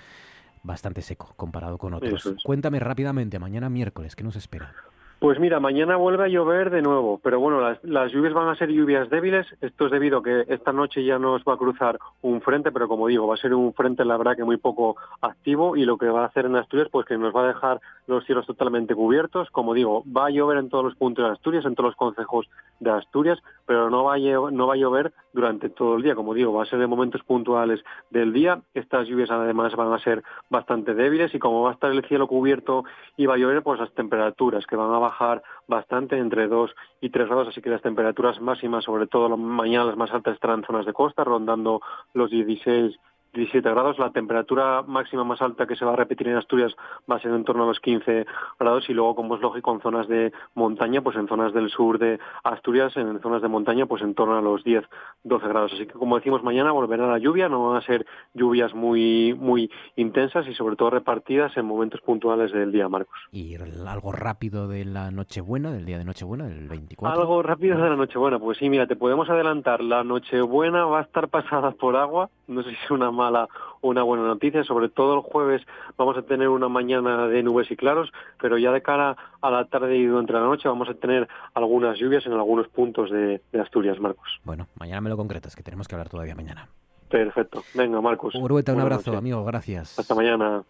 bastante 0.61 1.01
seco 1.01 1.33
comparado 1.35 1.79
con 1.79 1.95
otros. 1.95 2.35
Cuéntame 2.43 2.79
rápidamente, 2.79 3.39
mañana 3.39 3.67
miércoles, 3.69 4.15
¿qué 4.15 4.23
nos 4.23 4.35
espera? 4.35 4.75
Pues 5.21 5.39
mira, 5.39 5.59
mañana 5.59 5.97
vuelve 5.97 6.23
a 6.23 6.29
llover 6.29 6.71
de 6.71 6.81
nuevo, 6.81 7.19
pero 7.23 7.39
bueno, 7.39 7.61
las, 7.83 8.11
lluvias 8.11 8.33
van 8.33 8.47
a 8.47 8.55
ser 8.55 8.69
lluvias 8.69 9.07
débiles. 9.11 9.45
Esto 9.61 9.85
es 9.85 9.91
debido 9.91 10.17
a 10.17 10.23
que 10.23 10.45
esta 10.47 10.73
noche 10.73 11.05
ya 11.05 11.19
nos 11.19 11.43
va 11.43 11.53
a 11.53 11.57
cruzar 11.57 11.99
un 12.23 12.41
frente, 12.41 12.71
pero 12.71 12.87
como 12.87 13.05
digo, 13.05 13.27
va 13.27 13.35
a 13.35 13.37
ser 13.37 13.53
un 13.53 13.71
frente, 13.71 14.03
la 14.03 14.17
verdad, 14.17 14.35
que 14.35 14.43
muy 14.43 14.57
poco 14.57 14.95
activo 15.21 15.77
y 15.77 15.85
lo 15.85 15.99
que 15.99 16.07
va 16.07 16.23
a 16.23 16.25
hacer 16.25 16.47
en 16.47 16.55
Asturias, 16.55 16.89
pues 16.91 17.05
que 17.05 17.19
nos 17.19 17.35
va 17.35 17.43
a 17.43 17.47
dejar 17.49 17.79
los 18.11 18.25
cielos 18.25 18.45
totalmente 18.45 18.95
cubiertos. 18.95 19.49
Como 19.49 19.73
digo, 19.73 20.03
va 20.05 20.27
a 20.27 20.29
llover 20.29 20.57
en 20.57 20.69
todos 20.69 20.83
los 20.83 20.95
puntos 20.95 21.25
de 21.25 21.31
Asturias, 21.31 21.65
en 21.65 21.75
todos 21.75 21.89
los 21.89 21.95
concejos 21.95 22.49
de 22.79 22.91
Asturias, 22.91 23.39
pero 23.65 23.89
no 23.89 24.03
va 24.03 24.15
a, 24.15 24.17
no 24.17 24.67
va 24.67 24.73
a 24.73 24.77
llover 24.77 25.13
durante 25.33 25.69
todo 25.69 25.95
el 25.95 26.03
día. 26.03 26.15
Como 26.15 26.33
digo, 26.33 26.53
va 26.53 26.63
a 26.63 26.65
ser 26.65 26.79
de 26.79 26.87
momentos 26.87 27.23
puntuales 27.23 27.83
del 28.09 28.33
día. 28.33 28.61
Estas 28.73 29.07
lluvias 29.07 29.31
además 29.31 29.75
van 29.75 29.93
a 29.93 29.99
ser 29.99 30.23
bastante 30.49 30.93
débiles 30.93 31.33
y 31.33 31.39
como 31.39 31.63
va 31.63 31.71
a 31.71 31.73
estar 31.73 31.91
el 31.91 32.05
cielo 32.05 32.27
cubierto 32.27 32.83
y 33.17 33.25
va 33.25 33.35
a 33.35 33.37
llover, 33.37 33.63
pues 33.63 33.79
las 33.79 33.93
temperaturas 33.93 34.65
que 34.65 34.75
van 34.75 34.93
a 34.93 34.99
bajar 34.99 35.43
bastante 35.67 36.17
entre 36.17 36.47
2 36.47 36.71
y 37.01 37.09
3 37.09 37.27
grados, 37.27 37.47
así 37.49 37.61
que 37.61 37.69
las 37.69 37.81
temperaturas 37.81 38.41
máximas, 38.41 38.83
sobre 38.83 39.07
todo 39.07 39.35
mañana 39.37 39.85
las 39.85 39.97
más 39.97 40.11
altas 40.11 40.35
estarán 40.35 40.59
en 40.59 40.65
zonas 40.65 40.85
de 40.85 40.93
costa, 40.93 41.23
rondando 41.23 41.81
los 42.13 42.29
16 42.29 42.99
17 43.33 43.69
grados. 43.69 43.97
La 43.99 44.11
temperatura 44.11 44.81
máxima 44.83 45.23
más 45.23 45.41
alta 45.41 45.65
que 45.65 45.75
se 45.75 45.85
va 45.85 45.93
a 45.93 45.95
repetir 45.95 46.27
en 46.27 46.37
Asturias 46.37 46.75
va 47.09 47.15
a 47.15 47.19
ser 47.19 47.31
en 47.31 47.43
torno 47.43 47.63
a 47.63 47.67
los 47.67 47.79
15 47.79 48.25
grados 48.59 48.89
y 48.89 48.93
luego, 48.93 49.15
como 49.15 49.35
es 49.35 49.41
lógico, 49.41 49.73
en 49.73 49.81
zonas 49.81 50.07
de 50.07 50.31
montaña, 50.55 51.01
pues 51.01 51.15
en 51.15 51.27
zonas 51.27 51.53
del 51.53 51.69
sur 51.69 51.97
de 51.99 52.19
Asturias, 52.43 52.95
en 52.97 53.21
zonas 53.21 53.41
de 53.41 53.47
montaña, 53.47 53.85
pues 53.85 54.01
en 54.01 54.13
torno 54.15 54.37
a 54.37 54.41
los 54.41 54.63
10, 54.63 54.83
12 55.23 55.47
grados. 55.47 55.73
Así 55.73 55.87
que, 55.87 55.93
como 55.93 56.17
decimos, 56.17 56.43
mañana 56.43 56.71
volverá 56.71 57.07
la 57.07 57.19
lluvia. 57.19 57.49
No 57.49 57.69
van 57.69 57.77
a 57.77 57.85
ser 57.85 58.05
lluvias 58.33 58.73
muy, 58.73 59.33
muy 59.33 59.71
intensas 59.95 60.47
y, 60.47 60.53
sobre 60.53 60.75
todo, 60.75 60.89
repartidas 60.89 61.55
en 61.57 61.65
momentos 61.65 62.01
puntuales 62.01 62.51
del 62.51 62.71
día, 62.71 62.89
Marcos. 62.89 63.17
¿Y 63.31 63.55
algo 63.55 64.11
rápido 64.11 64.67
de 64.67 64.85
la 64.85 65.11
Nochebuena, 65.11 65.71
del 65.71 65.85
día 65.85 65.97
de 65.97 66.05
Nochebuena, 66.05 66.47
del 66.47 66.67
24? 66.67 67.21
Algo 67.21 67.43
rápido 67.43 67.77
de 67.77 67.89
la 67.89 67.95
Nochebuena. 67.95 68.39
Pues 68.39 68.57
sí, 68.57 68.69
mira, 68.69 68.87
te 68.87 68.95
podemos 68.95 69.29
adelantar. 69.29 69.81
La 69.81 70.03
Nochebuena 70.03 70.85
va 70.85 70.99
a 70.99 71.03
estar 71.03 71.29
pasada 71.29 71.71
por 71.71 71.95
agua. 71.95 72.29
No 72.47 72.63
sé 72.63 72.69
si 72.71 72.75
es 72.75 72.91
una 72.91 73.11
mala 73.21 73.47
o 73.81 73.89
una 73.89 74.03
buena 74.03 74.25
noticia. 74.25 74.63
Sobre 74.63 74.89
todo 74.89 75.15
el 75.15 75.21
jueves 75.21 75.61
vamos 75.97 76.17
a 76.17 76.23
tener 76.23 76.49
una 76.49 76.69
mañana 76.69 77.27
de 77.27 77.43
nubes 77.43 77.69
y 77.71 77.75
claros, 77.75 78.11
pero 78.41 78.57
ya 78.57 78.71
de 78.71 78.81
cara 78.81 79.15
a 79.41 79.51
la 79.51 79.65
tarde 79.65 79.97
y 79.97 80.05
durante 80.05 80.33
la 80.33 80.41
noche 80.41 80.67
vamos 80.67 80.89
a 80.89 80.93
tener 80.95 81.27
algunas 81.53 81.97
lluvias 81.99 82.25
en 82.25 82.33
algunos 82.33 82.67
puntos 82.69 83.11
de, 83.11 83.41
Asturias, 83.61 83.99
Marcos. 83.99 84.39
Bueno, 84.43 84.67
mañana 84.79 85.01
me 85.01 85.09
lo 85.09 85.17
concretas, 85.17 85.55
que 85.55 85.63
tenemos 85.63 85.87
que 85.87 85.95
hablar 85.95 86.09
todavía 86.09 86.35
mañana. 86.35 86.67
Perfecto. 87.09 87.63
Venga, 87.75 88.01
Marcos. 88.01 88.33
Urueta, 88.35 88.73
un 88.73 88.79
abrazo, 88.79 89.15
amigo. 89.15 89.43
Gracias. 89.43 89.99
Hasta 89.99 90.15
mañana. 90.15 90.63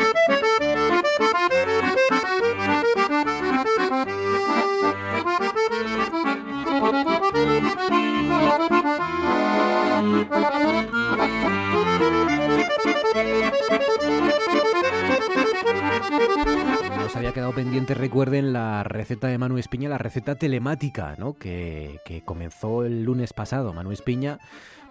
Nos 16.97 17.15
había 17.15 17.34
quedado 17.34 17.53
pendiente, 17.53 17.93
recuerden, 17.93 18.53
la 18.53 18.84
receta 18.84 19.27
de 19.27 19.38
Manu 19.38 19.57
Espiña, 19.57 19.89
la 19.89 19.97
receta 19.97 20.36
telemática, 20.36 21.15
¿no? 21.17 21.34
Que, 21.34 21.99
que 22.05 22.21
comenzó 22.23 22.86
el 22.86 23.03
lunes 23.03 23.34
pasado. 23.34 23.73
Manu 23.73 23.91
Espiña 23.91 24.39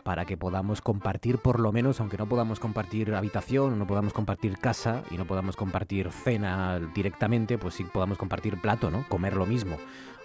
para 0.03 0.25
que 0.25 0.37
podamos 0.37 0.81
compartir 0.81 1.39
por 1.39 1.61
lo 1.61 1.73
menos, 1.73 2.01
aunque 2.01 2.17
no 2.17 2.27
podamos 2.27 2.59
compartir 2.59 3.15
habitación, 3.15 3.79
no 3.79 3.87
podamos 3.87 4.13
compartir 4.13 4.59
casa 4.59 5.03
y 5.11 5.17
no 5.17 5.25
podamos 5.27 5.57
compartir 5.57 6.11
cena 6.11 6.81
directamente, 6.95 7.59
pues 7.59 7.75
sí 7.75 7.85
podamos 7.85 8.19
compartir 8.19 8.61
plato, 8.61 8.91
¿no? 8.91 9.07
Comer 9.09 9.37
lo 9.37 9.47
mismo, 9.47 9.77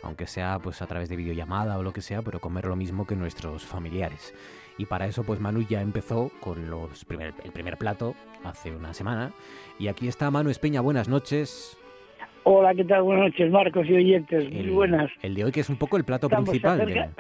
aunque 0.04 0.28
sea 0.28 0.60
pues 0.60 0.82
a 0.82 0.88
través 0.88 1.10
de 1.10 1.16
videollamada 1.16 1.78
o 1.78 1.84
lo 1.84 1.94
que 1.94 2.02
sea, 2.02 2.22
pero 2.22 2.40
comer 2.40 2.66
lo 2.66 2.76
mismo 2.76 3.06
que 3.06 3.16
nuestros 3.16 3.64
familiares. 3.66 4.34
Y 4.78 4.86
para 4.86 5.06
eso 5.06 5.24
pues 5.24 5.40
Manu 5.40 5.62
ya 5.62 5.82
empezó 5.82 6.32
con 6.40 6.70
los 6.70 7.06
el 7.44 7.52
primer 7.52 7.78
plato 7.78 8.16
hace 8.44 8.72
una 8.76 8.94
semana. 8.94 9.32
Y 9.80 9.88
aquí 9.88 10.08
está 10.08 10.30
Manu 10.32 10.50
Espeña, 10.50 10.82
buenas 10.82 11.08
noches. 11.08 11.78
Hola, 12.44 12.76
¿qué 12.76 12.84
tal? 12.84 13.02
Buenas 13.02 13.26
noches, 13.26 13.52
Marcos 13.52 13.88
y 13.90 13.96
oyentes. 13.96 14.52
Muy 14.52 14.70
buenas. 14.70 15.10
El 15.24 15.34
de 15.34 15.46
hoy 15.46 15.52
que 15.52 15.62
es 15.62 15.70
un 15.70 15.78
poco 15.78 15.98
el 15.98 16.04
plato 16.04 16.30
principal. 16.30 17.12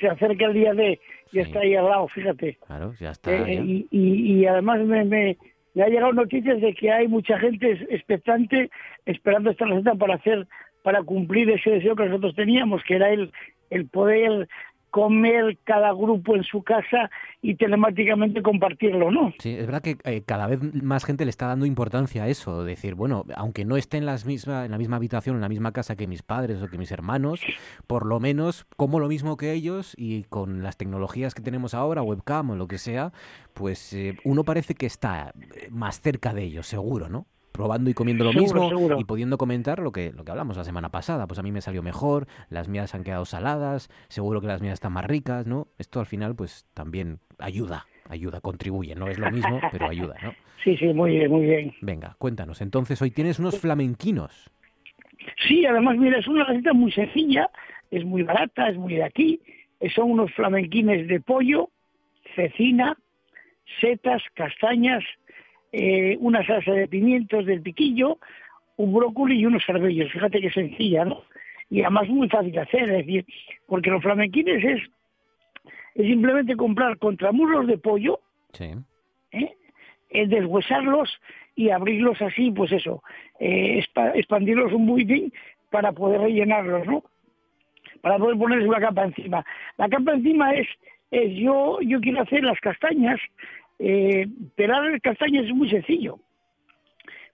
Se 0.00 0.08
acerca, 0.08 0.46
el 0.46 0.54
día 0.54 0.72
de 0.72 0.98
y 1.30 1.38
está 1.38 1.60
ahí 1.60 1.74
al 1.74 1.84
lado, 1.84 2.08
fíjate. 2.08 2.58
Claro, 2.66 2.94
ya 2.98 3.10
está. 3.10 3.30
Eh, 3.32 3.86
y, 3.90 4.46
además 4.46 4.80
me, 4.80 5.04
me, 5.04 5.36
ha 5.76 5.88
llegado 5.88 6.12
noticias 6.12 6.60
de 6.60 6.74
que 6.74 6.90
hay 6.90 7.06
mucha 7.06 7.38
gente 7.38 7.86
expectante 7.90 8.70
esperando 9.06 9.50
esta 9.50 9.66
receta 9.66 9.94
para 9.94 10.14
hacer 10.14 10.46
para 10.82 11.02
cumplir 11.02 11.48
ese 11.50 11.70
deseo 11.70 11.94
que 11.94 12.06
nosotros 12.06 12.34
teníamos, 12.34 12.82
que 12.84 12.96
era 12.96 13.10
el, 13.10 13.30
el 13.70 13.86
poder 13.86 14.48
comer 14.92 15.58
cada 15.64 15.90
grupo 15.92 16.36
en 16.36 16.44
su 16.44 16.62
casa 16.62 17.10
y 17.40 17.54
telemáticamente 17.54 18.42
compartirlo, 18.42 19.10
¿no? 19.10 19.32
Sí, 19.38 19.56
es 19.56 19.64
verdad 19.64 19.80
que 19.80 19.96
eh, 20.04 20.22
cada 20.24 20.46
vez 20.46 20.60
más 20.82 21.06
gente 21.06 21.24
le 21.24 21.30
está 21.30 21.46
dando 21.46 21.64
importancia 21.64 22.24
a 22.24 22.28
eso, 22.28 22.62
decir, 22.62 22.94
bueno, 22.94 23.24
aunque 23.34 23.64
no 23.64 23.78
esté 23.78 23.96
en, 23.96 24.04
las 24.04 24.26
misma, 24.26 24.66
en 24.66 24.70
la 24.70 24.76
misma 24.76 24.96
habitación, 24.96 25.36
en 25.36 25.40
la 25.40 25.48
misma 25.48 25.72
casa 25.72 25.96
que 25.96 26.06
mis 26.06 26.22
padres 26.22 26.62
o 26.62 26.68
que 26.68 26.76
mis 26.76 26.92
hermanos, 26.92 27.40
por 27.86 28.04
lo 28.04 28.20
menos 28.20 28.66
como 28.76 29.00
lo 29.00 29.08
mismo 29.08 29.38
que 29.38 29.52
ellos 29.52 29.94
y 29.96 30.24
con 30.24 30.62
las 30.62 30.76
tecnologías 30.76 31.34
que 31.34 31.40
tenemos 31.40 31.72
ahora, 31.72 32.02
webcam 32.02 32.50
o 32.50 32.56
lo 32.56 32.68
que 32.68 32.76
sea, 32.76 33.12
pues 33.54 33.94
eh, 33.94 34.18
uno 34.24 34.44
parece 34.44 34.74
que 34.74 34.84
está 34.84 35.32
más 35.70 36.02
cerca 36.02 36.34
de 36.34 36.42
ellos, 36.42 36.66
seguro, 36.66 37.08
¿no? 37.08 37.26
Probando 37.52 37.90
y 37.90 37.94
comiendo 37.94 38.24
lo 38.24 38.32
mismo 38.32 38.98
y 38.98 39.04
pudiendo 39.04 39.38
comentar 39.38 39.78
lo 39.78 39.92
que, 39.92 40.12
lo 40.12 40.24
que 40.24 40.30
hablamos 40.30 40.56
la 40.56 40.64
semana 40.64 40.88
pasada. 40.90 41.26
Pues 41.26 41.38
a 41.38 41.42
mí 41.42 41.52
me 41.52 41.60
salió 41.60 41.82
mejor, 41.82 42.26
las 42.48 42.68
mías 42.68 42.94
han 42.94 43.04
quedado 43.04 43.24
saladas, 43.24 43.90
seguro 44.08 44.40
que 44.40 44.46
las 44.46 44.60
mías 44.60 44.74
están 44.74 44.92
más 44.92 45.04
ricas, 45.04 45.46
¿no? 45.46 45.68
Esto 45.78 46.00
al 46.00 46.06
final 46.06 46.34
pues 46.34 46.66
también 46.74 47.20
ayuda, 47.38 47.86
ayuda, 48.08 48.40
contribuye. 48.40 48.94
No 48.94 49.08
es 49.08 49.18
lo 49.18 49.30
mismo, 49.30 49.60
pero 49.72 49.88
ayuda, 49.88 50.16
¿no? 50.22 50.34
Sí, 50.64 50.76
sí, 50.76 50.86
muy 50.86 51.12
bien, 51.12 51.30
muy 51.30 51.44
bien. 51.44 51.74
Venga, 51.80 52.16
cuéntanos. 52.18 52.60
Entonces 52.60 53.00
hoy 53.02 53.10
tienes 53.10 53.38
unos 53.38 53.58
flamenquinos. 53.60 54.50
Sí, 55.46 55.64
además, 55.66 55.96
mira, 55.98 56.18
es 56.18 56.26
una 56.26 56.44
receta 56.44 56.72
muy 56.72 56.90
sencilla, 56.92 57.50
es 57.90 58.04
muy 58.04 58.22
barata, 58.22 58.68
es 58.68 58.76
muy 58.76 58.94
de 58.94 59.04
aquí. 59.04 59.40
Son 59.94 60.10
unos 60.10 60.32
flamenquines 60.32 61.08
de 61.08 61.20
pollo, 61.20 61.70
cecina, 62.36 62.96
setas, 63.80 64.22
castañas, 64.34 65.02
eh, 65.72 66.16
una 66.20 66.44
salsa 66.46 66.72
de 66.72 66.86
pimientos 66.86 67.46
del 67.46 67.62
piquillo, 67.62 68.18
un 68.76 68.92
brócoli 68.92 69.38
y 69.38 69.46
unos 69.46 69.62
arbellos. 69.68 70.12
Fíjate 70.12 70.40
qué 70.40 70.50
sencilla, 70.50 71.04
¿no? 71.04 71.22
Y 71.70 71.80
además 71.80 72.08
muy 72.08 72.28
fácil 72.28 72.52
de 72.52 72.60
hacer, 72.60 72.90
es 72.90 73.06
decir, 73.06 73.26
porque 73.66 73.90
los 73.90 74.02
flamenquines 74.02 74.62
es, 74.62 74.82
es 75.94 76.06
simplemente 76.06 76.54
comprar 76.56 76.98
contramuslos 76.98 77.66
de 77.66 77.78
pollo, 77.78 78.20
sí. 78.52 78.74
¿eh? 79.32 79.56
deshuesarlos 80.26 81.18
y 81.54 81.70
abrirlos 81.70 82.20
así, 82.20 82.50
pues 82.50 82.72
eso, 82.72 83.02
eh, 83.40 83.82
expandirlos 84.14 84.72
un 84.72 84.86
poquitín 84.86 85.32
para 85.70 85.92
poder 85.92 86.20
rellenarlos, 86.20 86.86
¿no? 86.86 87.02
Para 88.00 88.18
poder 88.18 88.36
ponerles 88.36 88.68
una 88.68 88.80
capa 88.80 89.04
encima. 89.04 89.44
La 89.78 89.88
capa 89.88 90.12
encima 90.12 90.54
es, 90.54 90.68
es 91.10 91.34
yo, 91.34 91.78
yo 91.80 92.00
quiero 92.00 92.22
hacer 92.22 92.42
las 92.42 92.60
castañas 92.60 93.20
eh, 93.84 94.28
pelar 94.54 95.00
castaña 95.00 95.40
es 95.40 95.50
muy 95.52 95.68
sencillo. 95.68 96.20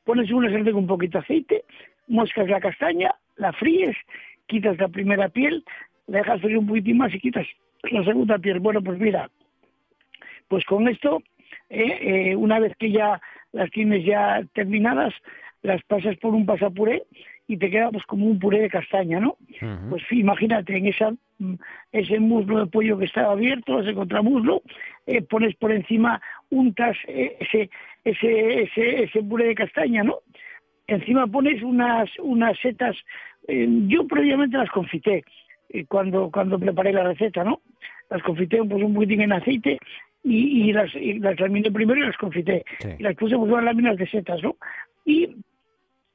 Pones 0.04 0.30
una 0.30 0.50
sartén 0.50 0.72
con 0.72 0.84
un 0.84 0.88
poquito 0.88 1.18
de 1.18 1.24
aceite, 1.24 1.64
moscas 2.06 2.48
la 2.48 2.58
castaña, 2.58 3.14
la 3.36 3.52
fríes, 3.52 3.94
quitas 4.46 4.78
la 4.78 4.88
primera 4.88 5.28
piel, 5.28 5.62
la 6.06 6.18
dejas 6.18 6.40
frío 6.40 6.60
un 6.60 6.66
poquitín 6.66 6.96
más 6.96 7.14
y 7.14 7.20
quitas 7.20 7.46
la 7.90 8.02
segunda 8.02 8.38
piel. 8.38 8.60
Bueno, 8.60 8.82
pues 8.82 8.98
mira, 8.98 9.30
pues 10.48 10.64
con 10.64 10.88
esto, 10.88 11.22
eh, 11.68 12.30
eh, 12.30 12.36
una 12.36 12.58
vez 12.60 12.74
que 12.78 12.90
ya 12.92 13.20
las 13.52 13.70
tienes 13.70 14.06
ya 14.06 14.40
terminadas, 14.54 15.12
las 15.62 15.82
pasas 15.82 16.16
por 16.16 16.34
un 16.34 16.46
pasapuré 16.46 17.02
y 17.46 17.58
te 17.58 17.70
queda 17.70 17.90
pues 17.90 18.04
como 18.06 18.24
un 18.24 18.38
puré 18.38 18.60
de 18.60 18.70
castaña, 18.70 19.20
¿no? 19.20 19.36
Pues 19.90 20.02
imagínate 20.12 20.78
en 20.78 20.86
esa 20.86 21.12
ese 21.92 22.18
muslo 22.18 22.60
de 22.60 22.66
pollo 22.66 22.98
que 22.98 23.04
estaba 23.04 23.32
abierto, 23.32 23.80
ese 23.80 23.94
contramuslo, 23.94 24.62
eh, 25.06 25.22
pones 25.22 25.54
por 25.56 25.72
encima, 25.72 26.20
untas 26.50 26.96
eh, 27.06 27.36
ese, 27.40 27.70
ese, 28.04 28.62
ese, 28.62 29.04
ese 29.04 29.22
puré 29.22 29.46
de 29.46 29.54
castaña, 29.54 30.02
¿no? 30.02 30.18
Encima 30.86 31.26
pones 31.26 31.62
unas, 31.62 32.10
unas 32.18 32.58
setas, 32.58 32.96
eh, 33.46 33.68
yo 33.86 34.06
previamente 34.06 34.56
las 34.56 34.70
confité 34.70 35.24
cuando, 35.88 36.30
cuando 36.30 36.58
preparé 36.58 36.92
la 36.92 37.04
receta, 37.04 37.44
¿no? 37.44 37.60
Las 38.10 38.22
confité 38.22 38.58
pues, 38.64 38.82
un 38.82 38.94
poquitín 38.94 39.20
en 39.20 39.32
aceite 39.32 39.78
y, 40.24 40.72
las, 40.72 40.90
las 40.94 41.38
laminé 41.38 41.70
primero 41.70 42.00
y 42.00 42.06
las 42.06 42.16
confité. 42.16 42.64
Y 42.98 43.02
las 43.02 43.14
puse 43.14 43.36
pues, 43.36 43.50
unas 43.50 43.64
láminas 43.64 43.96
de 43.96 44.08
setas, 44.08 44.42
¿no? 44.42 44.56
Y 45.04 45.36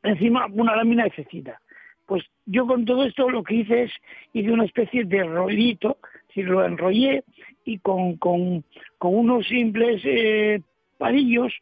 encima 0.03 0.47
una 0.47 0.75
lámina 0.75 1.05
de 1.05 1.11
cecina. 1.11 1.59
Pues 2.05 2.23
yo 2.45 2.67
con 2.67 2.85
todo 2.85 3.05
esto 3.05 3.29
lo 3.29 3.43
que 3.43 3.55
hice 3.55 3.83
es, 3.83 3.91
hice 4.33 4.51
una 4.51 4.65
especie 4.65 5.05
de 5.05 5.23
rollito, 5.23 5.97
si 6.33 6.41
lo 6.43 6.65
enrollé 6.65 7.23
y 7.65 7.79
con, 7.79 8.17
con, 8.17 8.63
unos 8.99 9.47
simples 9.47 10.01
eh, 10.05 10.61
palillos, 10.97 11.53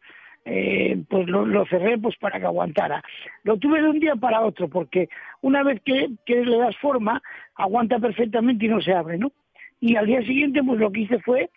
eh, 0.45 0.99
pues 1.09 1.27
lo, 1.27 1.65
cerré 1.65 1.97
pues 1.97 2.15
para 2.17 2.39
que 2.39 2.45
aguantara. 2.45 3.03
Lo 3.43 3.57
tuve 3.57 3.81
de 3.81 3.89
un 3.89 3.99
día 3.99 4.15
para 4.15 4.41
otro, 4.41 4.67
porque 4.67 5.09
una 5.41 5.63
vez 5.63 5.81
que, 5.83 6.09
que, 6.25 6.43
le 6.43 6.57
das 6.57 6.75
forma, 6.77 7.21
aguanta 7.55 7.99
perfectamente 7.99 8.65
y 8.65 8.69
no 8.69 8.81
se 8.81 8.93
abre, 8.93 9.17
¿no? 9.17 9.31
Y 9.79 9.95
al 9.95 10.07
día 10.07 10.21
siguiente, 10.21 10.63
pues 10.63 10.79
lo 10.79 10.91
que 10.91 11.01
hice 11.01 11.19
fue, 11.19 11.49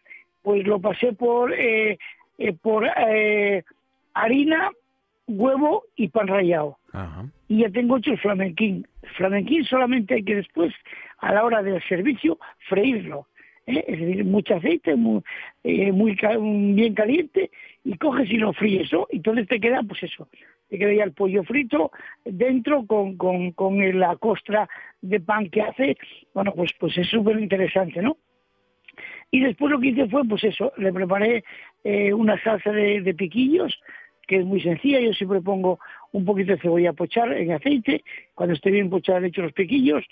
pues 0.42 0.66
lo 0.66 0.80
pasé 0.80 1.12
por, 1.12 1.52
eh, 1.52 1.98
por 2.62 2.86
harina, 4.14 4.70
huevo 5.26 5.84
y 5.96 6.08
pan 6.08 6.28
rallado. 6.28 6.78
Y 7.48 7.58
ya 7.62 7.70
tengo 7.70 7.96
hecho 7.96 8.12
el 8.12 8.18
flamenquín. 8.18 8.86
flamenquín 9.16 9.64
solamente 9.64 10.14
hay 10.14 10.24
que 10.24 10.36
después, 10.36 10.72
a 11.18 11.32
la 11.32 11.44
hora 11.44 11.62
del 11.62 11.82
servicio, 11.88 12.38
freírlo. 12.68 13.28
¿eh? 13.66 13.84
Es 13.86 13.98
decir, 13.98 14.24
mucho 14.24 14.56
aceite, 14.56 14.94
muy, 14.94 15.22
eh, 15.62 15.92
muy 15.92 16.16
bien 16.74 16.94
caliente, 16.94 17.50
y 17.84 17.96
coges 17.98 18.30
y 18.30 18.36
lo 18.36 18.52
fríes, 18.52 18.92
¿no? 18.92 19.06
Y 19.10 19.16
entonces 19.16 19.48
te 19.48 19.60
queda, 19.60 19.82
pues 19.82 20.02
eso, 20.02 20.28
te 20.68 20.78
queda 20.78 20.92
ya 20.94 21.04
el 21.04 21.12
pollo 21.12 21.42
frito 21.44 21.90
dentro 22.24 22.86
con, 22.86 23.16
con, 23.16 23.52
con 23.52 23.98
la 23.98 24.16
costra 24.16 24.68
de 25.00 25.20
pan 25.20 25.50
que 25.50 25.62
hace. 25.62 25.96
Bueno, 26.32 26.52
pues, 26.54 26.72
pues 26.78 26.96
es 26.96 27.08
súper 27.08 27.38
interesante, 27.38 28.00
¿no? 28.00 28.16
Y 29.30 29.40
después 29.40 29.72
lo 29.72 29.80
que 29.80 29.88
hice 29.88 30.08
fue, 30.08 30.22
pues 30.24 30.44
eso, 30.44 30.72
le 30.76 30.92
preparé 30.92 31.44
eh, 31.82 32.12
una 32.12 32.40
salsa 32.42 32.70
de, 32.70 33.00
de 33.00 33.14
piquillos, 33.14 33.76
que 34.26 34.36
es 34.36 34.44
muy 34.44 34.60
sencilla. 34.60 35.00
Yo 35.00 35.12
siempre 35.12 35.40
pongo 35.40 35.78
un 36.12 36.24
poquito 36.24 36.52
de 36.52 36.60
cebolla 36.60 36.90
a 36.90 36.94
pochar 36.94 37.32
en 37.32 37.52
aceite. 37.52 38.04
Cuando 38.34 38.54
esté 38.54 38.70
bien 38.70 38.90
pochada 38.90 39.20
le 39.20 39.28
echo 39.28 39.42
los 39.42 39.52
pequillos. 39.52 40.04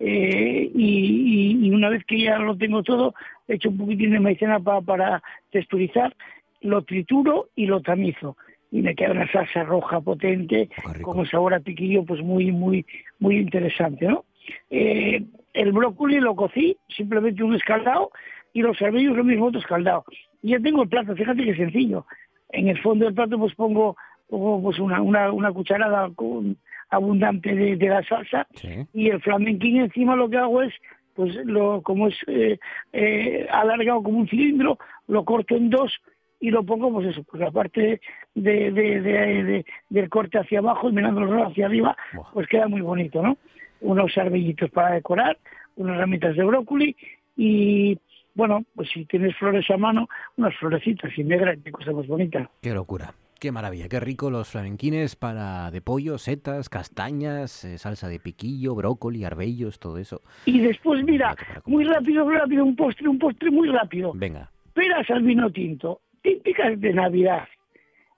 Eh, 0.00 0.70
y, 0.74 1.70
una 1.70 1.88
vez 1.88 2.04
que 2.04 2.20
ya 2.20 2.38
lo 2.38 2.56
tengo 2.56 2.82
todo, 2.82 3.14
le 3.46 3.56
echo 3.56 3.68
un 3.68 3.78
poquitín 3.78 4.12
de 4.12 4.20
maicena 4.20 4.60
para 4.60 5.22
texturizar, 5.50 6.14
lo 6.60 6.82
trituro 6.82 7.48
y 7.54 7.66
lo 7.66 7.80
tamizo. 7.80 8.36
Y 8.70 8.82
me 8.82 8.94
queda 8.94 9.12
una 9.12 9.30
salsa 9.30 9.64
roja 9.64 10.00
potente, 10.00 10.68
con 11.02 11.26
sabor 11.26 11.54
a 11.54 11.60
piquillo 11.60 12.04
pues 12.04 12.22
muy, 12.22 12.52
muy, 12.52 12.84
muy 13.18 13.38
interesante, 13.38 14.06
¿no? 14.06 14.24
Eh, 14.70 15.22
el 15.54 15.72
brócoli 15.72 16.20
lo 16.20 16.34
cocí, 16.34 16.76
simplemente 16.88 17.42
un 17.42 17.54
escaldado, 17.54 18.10
y 18.52 18.62
los 18.62 18.80
arbellos 18.80 19.16
lo 19.16 19.24
mismo 19.24 19.46
otro 19.46 19.60
escaldado. 19.60 20.04
Y 20.42 20.50
ya 20.50 20.60
tengo 20.60 20.82
el 20.82 20.88
plato, 20.88 21.14
fíjate 21.14 21.44
que 21.44 21.56
sencillo. 21.56 22.06
En 22.50 22.68
el 22.68 22.80
fondo 22.80 23.04
del 23.04 23.14
plato 23.14 23.38
pues 23.38 23.54
pongo, 23.54 23.96
pongo 24.28 24.62
pues 24.62 24.78
una, 24.78 25.00
una, 25.02 25.30
una 25.32 25.52
cucharada 25.52 26.10
con, 26.14 26.56
abundante 26.90 27.54
de, 27.54 27.76
de 27.76 27.88
la 27.88 28.02
salsa 28.02 28.46
y 28.92 29.10
el 29.10 29.20
flamenquín 29.20 29.78
encima 29.78 30.16
lo 30.16 30.28
que 30.28 30.38
hago 30.38 30.62
es 30.62 30.72
pues 31.14 31.34
lo 31.44 31.82
como 31.82 32.08
es 32.08 32.16
eh, 32.26 32.58
eh, 32.92 33.46
alargado 33.50 34.02
como 34.02 34.18
un 34.18 34.28
cilindro 34.28 34.78
lo 35.06 35.24
corto 35.24 35.56
en 35.56 35.70
dos 35.70 35.92
y 36.40 36.50
lo 36.50 36.64
pongo 36.64 36.92
pues 36.92 37.08
eso 37.08 37.22
pues 37.24 37.40
la 37.40 37.50
parte 37.50 38.00
de, 38.34 38.70
de, 38.70 39.00
de, 39.00 39.66
del 39.90 40.08
corte 40.08 40.38
hacia 40.38 40.60
abajo 40.60 40.88
y 40.88 40.92
mirándolo 40.92 41.46
hacia 41.46 41.66
arriba 41.66 41.96
pues 42.32 42.46
queda 42.48 42.68
muy 42.68 42.80
bonito 42.80 43.22
no 43.22 43.36
unos 43.80 44.16
arbellitos 44.16 44.70
para 44.70 44.94
decorar 44.94 45.36
unas 45.76 45.98
ramitas 45.98 46.36
de 46.36 46.44
brócoli 46.44 46.96
y 47.36 47.98
bueno 48.38 48.64
pues 48.74 48.88
si 48.94 49.04
tienes 49.04 49.36
flores 49.36 49.68
a 49.70 49.76
mano 49.76 50.08
unas 50.38 50.56
florecitas 50.56 51.10
y 51.18 51.24
negras 51.24 51.58
qué 51.62 51.70
cosa 51.70 51.92
más 51.92 52.06
bonita 52.06 52.48
qué 52.62 52.72
locura 52.72 53.12
Qué 53.40 53.52
maravilla, 53.52 53.88
qué 53.88 54.00
rico 54.00 54.30
los 54.30 54.50
flamenquines 54.50 55.14
para 55.14 55.70
de 55.70 55.80
pollo, 55.80 56.18
setas, 56.18 56.68
castañas, 56.68 57.64
eh, 57.64 57.78
salsa 57.78 58.08
de 58.08 58.18
piquillo, 58.18 58.74
brócoli, 58.74 59.24
arbellos, 59.24 59.78
todo 59.78 59.98
eso. 59.98 60.22
Y 60.44 60.58
después, 60.58 61.04
mira, 61.04 61.36
muy 61.64 61.84
rápido, 61.84 62.28
rápido, 62.28 62.64
un 62.64 62.74
postre, 62.74 63.06
un 63.06 63.16
postre 63.16 63.52
muy 63.52 63.68
rápido. 63.68 64.10
Venga. 64.12 64.50
Peras 64.74 65.08
al 65.10 65.22
vino 65.22 65.52
tinto, 65.52 66.00
típicas 66.20 66.80
de 66.80 66.92
Navidad. 66.92 67.46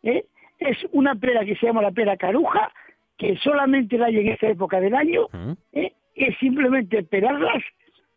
¿eh? 0.02 0.24
Es 0.58 0.78
una 0.92 1.14
pera 1.14 1.44
que 1.44 1.54
se 1.56 1.66
llama 1.66 1.82
la 1.82 1.90
pera 1.90 2.16
caruja, 2.16 2.72
que 3.18 3.36
solamente 3.44 3.98
la 3.98 4.06
hay 4.06 4.20
en 4.20 4.28
esta 4.28 4.48
época 4.48 4.80
del 4.80 4.94
año. 4.94 5.26
¿Mm? 5.34 5.52
¿eh? 5.74 5.92
Es 6.14 6.34
simplemente 6.38 7.02
pelarlas, 7.02 7.62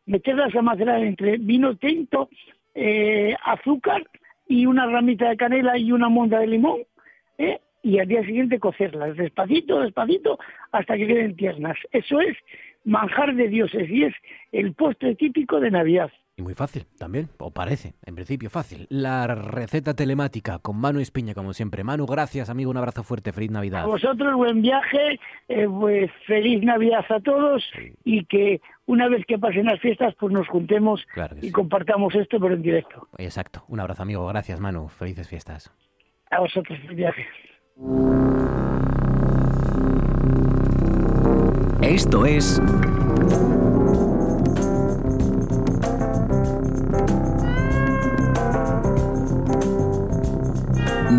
meterlas 0.05 0.55
a 0.55 0.61
macerar 0.61 1.03
entre 1.03 1.37
vino 1.37 1.75
tinto, 1.75 2.29
eh, 2.75 3.35
azúcar 3.43 4.03
y 4.47 4.65
una 4.65 4.87
ramita 4.87 5.29
de 5.29 5.37
canela 5.37 5.77
y 5.77 5.91
una 5.91 6.09
monda 6.09 6.39
de 6.39 6.47
limón 6.47 6.81
¿eh? 7.37 7.59
y 7.81 7.99
al 7.99 8.07
día 8.07 8.23
siguiente 8.23 8.59
cocerlas, 8.59 9.15
despacito, 9.17 9.81
despacito, 9.81 10.39
hasta 10.71 10.95
que 10.95 11.07
queden 11.07 11.35
tiernas. 11.35 11.77
Eso 11.91 12.21
es 12.21 12.37
manjar 12.85 13.35
de 13.35 13.47
dioses 13.49 13.89
y 13.89 14.05
es 14.05 14.13
el 14.51 14.73
postre 14.73 15.15
típico 15.15 15.59
de 15.59 15.71
Navidad. 15.71 16.11
Y 16.35 16.41
muy 16.41 16.55
fácil 16.55 16.87
también, 16.97 17.29
o 17.37 17.51
parece, 17.51 17.93
en 18.03 18.15
principio 18.15 18.49
fácil. 18.49 18.87
La 18.89 19.27
receta 19.27 19.93
telemática 19.93 20.57
con 20.57 20.77
Manu 20.77 20.99
Espiña, 20.99 21.35
como 21.35 21.53
siempre. 21.53 21.83
Manu, 21.83 22.07
gracias, 22.07 22.49
amigo, 22.49 22.71
un 22.71 22.77
abrazo 22.77 23.03
fuerte, 23.03 23.31
feliz 23.31 23.51
Navidad. 23.51 23.83
A 23.83 23.85
vosotros, 23.85 24.35
buen 24.35 24.63
viaje, 24.63 25.19
eh, 25.47 25.67
pues 25.69 26.09
feliz 26.25 26.63
Navidad 26.63 27.05
a 27.09 27.19
todos 27.19 27.63
y 28.03 28.25
que 28.25 28.61
una 28.87 29.09
vez 29.09 29.23
que 29.27 29.37
pasen 29.37 29.67
las 29.67 29.79
fiestas, 29.79 30.15
pues 30.19 30.33
nos 30.33 30.47
juntemos 30.47 31.05
y 31.39 31.51
compartamos 31.51 32.15
esto, 32.15 32.39
pero 32.39 32.55
en 32.55 32.63
directo. 32.63 33.07
Exacto, 33.19 33.63
un 33.67 33.79
abrazo, 33.79 34.01
amigo, 34.01 34.25
gracias, 34.25 34.59
Manu, 34.59 34.87
felices 34.87 35.29
fiestas. 35.29 35.71
A 36.31 36.39
vosotros 36.39 36.79
el 36.89 36.95
viaje. 36.95 37.27
Esto 41.83 42.25
es 42.25 42.59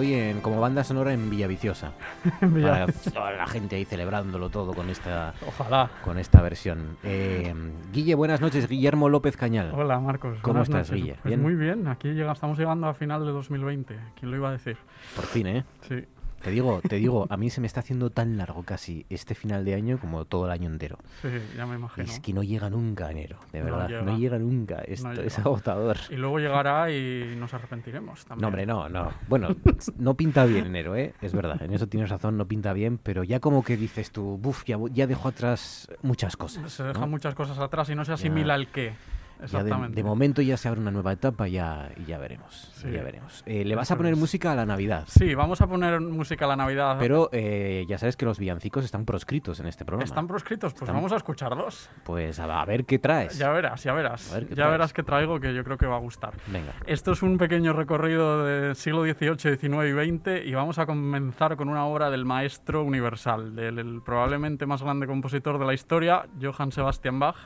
Hoy 0.00 0.14
en, 0.14 0.40
como 0.40 0.60
banda 0.60 0.82
sonora 0.82 1.12
en 1.12 1.28
Villaviciosa. 1.28 1.92
Para 2.40 2.86
toda 2.86 3.32
la 3.32 3.46
gente 3.46 3.76
ahí 3.76 3.84
celebrándolo 3.84 4.48
todo 4.48 4.72
con 4.72 4.88
esta, 4.88 5.34
Ojalá. 5.46 5.90
Con 6.02 6.18
esta 6.18 6.40
versión. 6.40 6.96
Eh, 7.02 7.54
Guille, 7.92 8.14
buenas 8.14 8.40
noches. 8.40 8.66
Guillermo 8.66 9.08
López 9.08 9.36
Cañal. 9.36 9.72
Hola, 9.74 10.00
Marcos. 10.00 10.38
¿Cómo 10.40 10.62
estás, 10.62 10.90
Guille? 10.90 11.16
Pues 11.22 11.38
muy 11.38 11.54
bien. 11.54 11.86
Aquí 11.86 12.08
llega, 12.12 12.32
estamos 12.32 12.58
llegando 12.58 12.86
a 12.86 12.94
final 12.94 13.24
de 13.24 13.32
2020. 13.32 13.98
¿Quién 14.18 14.30
lo 14.30 14.36
iba 14.38 14.48
a 14.48 14.52
decir? 14.52 14.78
Por 15.14 15.26
fin, 15.26 15.46
¿eh? 15.46 15.64
Sí. 15.86 16.04
Te 16.42 16.50
digo, 16.50 16.80
te 16.80 16.96
digo, 16.96 17.26
a 17.28 17.36
mí 17.36 17.50
se 17.50 17.60
me 17.60 17.66
está 17.66 17.80
haciendo 17.80 18.10
tan 18.10 18.36
largo 18.36 18.62
casi 18.62 19.04
este 19.10 19.34
final 19.34 19.64
de 19.64 19.74
año 19.74 19.98
como 19.98 20.24
todo 20.24 20.46
el 20.46 20.52
año 20.52 20.68
entero. 20.68 20.98
Sí, 21.20 21.28
ya 21.56 21.66
me 21.66 21.76
imagino. 21.76 22.06
Es 22.06 22.20
que 22.20 22.32
no 22.32 22.42
llega 22.42 22.70
nunca 22.70 23.10
enero, 23.10 23.38
de 23.52 23.62
verdad. 23.62 24.02
No 24.02 24.16
llega, 24.16 24.38
nunca. 24.38 24.78
Esto 24.80 25.12
es 25.12 25.38
agotador. 25.38 25.98
Y 26.08 26.16
luego 26.16 26.38
llegará 26.38 26.90
y 26.90 27.34
nos 27.36 27.52
arrepentiremos 27.52 28.24
también. 28.24 28.42
No, 28.42 28.48
hombre, 28.48 28.66
no, 28.66 28.88
no. 28.88 29.12
Bueno, 29.28 29.54
no 29.98 30.14
pinta 30.14 30.44
bien 30.44 30.66
enero, 30.66 30.96
¿eh? 30.96 31.14
Es 31.20 31.32
verdad, 31.32 31.62
en 31.62 31.72
eso 31.72 31.86
tienes 31.86 32.08
razón, 32.08 32.36
no 32.36 32.46
pinta 32.46 32.72
bien, 32.72 32.98
pero 32.98 33.22
ya 33.24 33.40
como 33.40 33.62
que 33.62 33.76
dices 33.76 34.10
tú, 34.10 34.38
buf, 34.38 34.64
ya, 34.64 34.78
ya 34.92 35.06
dejo 35.06 35.28
atrás 35.28 35.88
muchas 36.02 36.36
cosas. 36.36 36.72
Se 36.72 36.82
dejan 36.82 37.10
muchas 37.10 37.34
cosas 37.34 37.58
atrás 37.58 37.88
y 37.90 37.94
no 37.94 38.04
se 38.04 38.12
asimila 38.12 38.54
el 38.54 38.68
qué. 38.68 38.92
De, 39.40 40.02
momento 40.02 40.42
ya 40.42 40.56
se 40.56 40.68
abre 40.68 40.80
una 40.80 40.90
nueva 40.90 41.12
etapa 41.12 41.48
ya, 41.48 41.90
y 41.96 42.04
ya 42.04 42.18
veremos. 42.18 42.70
Ya 42.82 43.02
veremos. 43.02 43.42
Eh, 43.46 43.64
¿Le 43.64 43.74
vas 43.74 43.90
a 43.90 43.96
poner 43.96 44.16
música 44.16 44.52
a 44.52 44.54
la 44.54 44.66
Navidad? 44.66 45.04
Sí, 45.06 45.34
vamos 45.34 45.60
a 45.60 45.66
poner 45.66 46.00
música 46.00 46.44
a 46.44 46.48
la 46.48 46.56
Navidad. 46.56 46.96
Pero 46.98 47.30
eh, 47.32 47.84
ya 47.88 47.98
sabes 47.98 48.16
que 48.16 48.26
los 48.26 48.38
villancicos 48.38 48.84
están 48.84 49.04
proscritos 49.04 49.60
en 49.60 49.66
este 49.66 49.84
programa. 49.84 50.04
¿Están 50.04 50.26
proscritos? 50.26 50.74
Pues 50.74 50.90
vamos 50.90 51.12
a 51.12 51.16
escucharlos. 51.16 51.88
Pues 52.04 52.38
a, 52.38 52.64
ver 52.64 52.84
qué 52.84 52.98
traes. 52.98 53.38
Ya 53.38 53.50
verás, 53.50 53.82
ya 53.82 53.92
verás. 53.92 54.36
ya 54.54 54.68
verás 54.68 54.92
qué 54.92 55.02
traigo 55.02 55.40
que 55.40 55.54
yo 55.54 55.64
creo 55.64 55.78
que 55.78 55.86
va 55.86 55.96
a 55.96 56.00
gustar. 56.00 56.34
Venga. 56.48 56.72
Esto 56.86 57.12
es 57.12 57.22
un 57.22 57.38
pequeño 57.38 57.72
recorrido 57.72 58.44
del 58.44 58.76
siglo 58.76 59.04
XVIII, 59.04 59.56
XIX 59.56 59.64
y 59.86 60.10
XX 60.10 60.46
y 60.46 60.54
vamos 60.54 60.78
a 60.78 60.86
comenzar 60.86 61.56
con 61.56 61.68
una 61.68 61.86
obra 61.86 62.10
del 62.10 62.24
maestro 62.24 62.84
universal, 62.84 63.54
del 63.54 64.02
probablemente 64.04 64.66
más 64.66 64.82
grande 64.82 65.06
compositor 65.06 65.58
de 65.58 65.64
la 65.64 65.74
historia, 65.74 66.26
Johann 66.40 66.72
Sebastian 66.72 67.18
Bach 67.18 67.36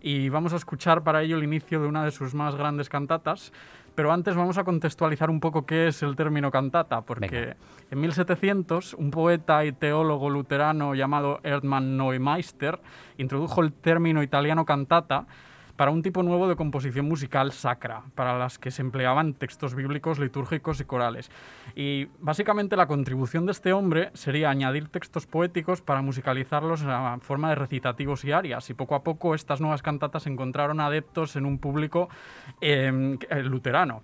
y 0.00 0.28
vamos 0.28 0.52
a 0.52 0.56
escuchar 0.56 1.02
para 1.02 1.22
ello 1.22 1.36
el 1.36 1.44
inicio 1.44 1.80
de 1.80 1.86
una 1.86 2.04
de 2.04 2.10
sus 2.10 2.34
más 2.34 2.54
grandes 2.54 2.88
cantatas. 2.88 3.52
Pero 3.94 4.12
antes 4.12 4.36
vamos 4.36 4.58
a 4.58 4.64
contextualizar 4.64 5.30
un 5.30 5.40
poco 5.40 5.64
qué 5.64 5.88
es 5.88 6.02
el 6.02 6.16
término 6.16 6.50
cantata, 6.50 7.00
porque 7.00 7.56
en 7.90 8.00
1700 8.00 8.92
un 8.92 9.10
poeta 9.10 9.64
y 9.64 9.72
teólogo 9.72 10.28
luterano 10.28 10.94
llamado 10.94 11.40
Erdmann 11.42 11.96
Neumeister 11.96 12.78
introdujo 13.16 13.62
el 13.62 13.72
término 13.72 14.22
italiano 14.22 14.66
cantata 14.66 15.26
para 15.76 15.90
un 15.90 16.02
tipo 16.02 16.22
nuevo 16.22 16.48
de 16.48 16.56
composición 16.56 17.06
musical 17.06 17.52
sacra, 17.52 18.02
para 18.14 18.38
las 18.38 18.58
que 18.58 18.70
se 18.70 18.82
empleaban 18.82 19.34
textos 19.34 19.74
bíblicos, 19.74 20.18
litúrgicos 20.18 20.80
y 20.80 20.84
corales. 20.84 21.30
Y 21.74 22.08
básicamente 22.20 22.76
la 22.76 22.86
contribución 22.86 23.46
de 23.46 23.52
este 23.52 23.72
hombre 23.72 24.10
sería 24.14 24.50
añadir 24.50 24.88
textos 24.88 25.26
poéticos 25.26 25.82
para 25.82 26.02
musicalizarlos 26.02 26.82
en 26.82 27.20
forma 27.20 27.50
de 27.50 27.56
recitativos 27.56 28.24
y 28.24 28.32
arias. 28.32 28.70
Y 28.70 28.74
poco 28.74 28.94
a 28.94 29.02
poco 29.02 29.34
estas 29.34 29.60
nuevas 29.60 29.82
cantatas 29.82 30.26
encontraron 30.26 30.80
adeptos 30.80 31.36
en 31.36 31.46
un 31.46 31.58
público 31.58 32.08
eh, 32.60 32.90
luterano 33.44 34.02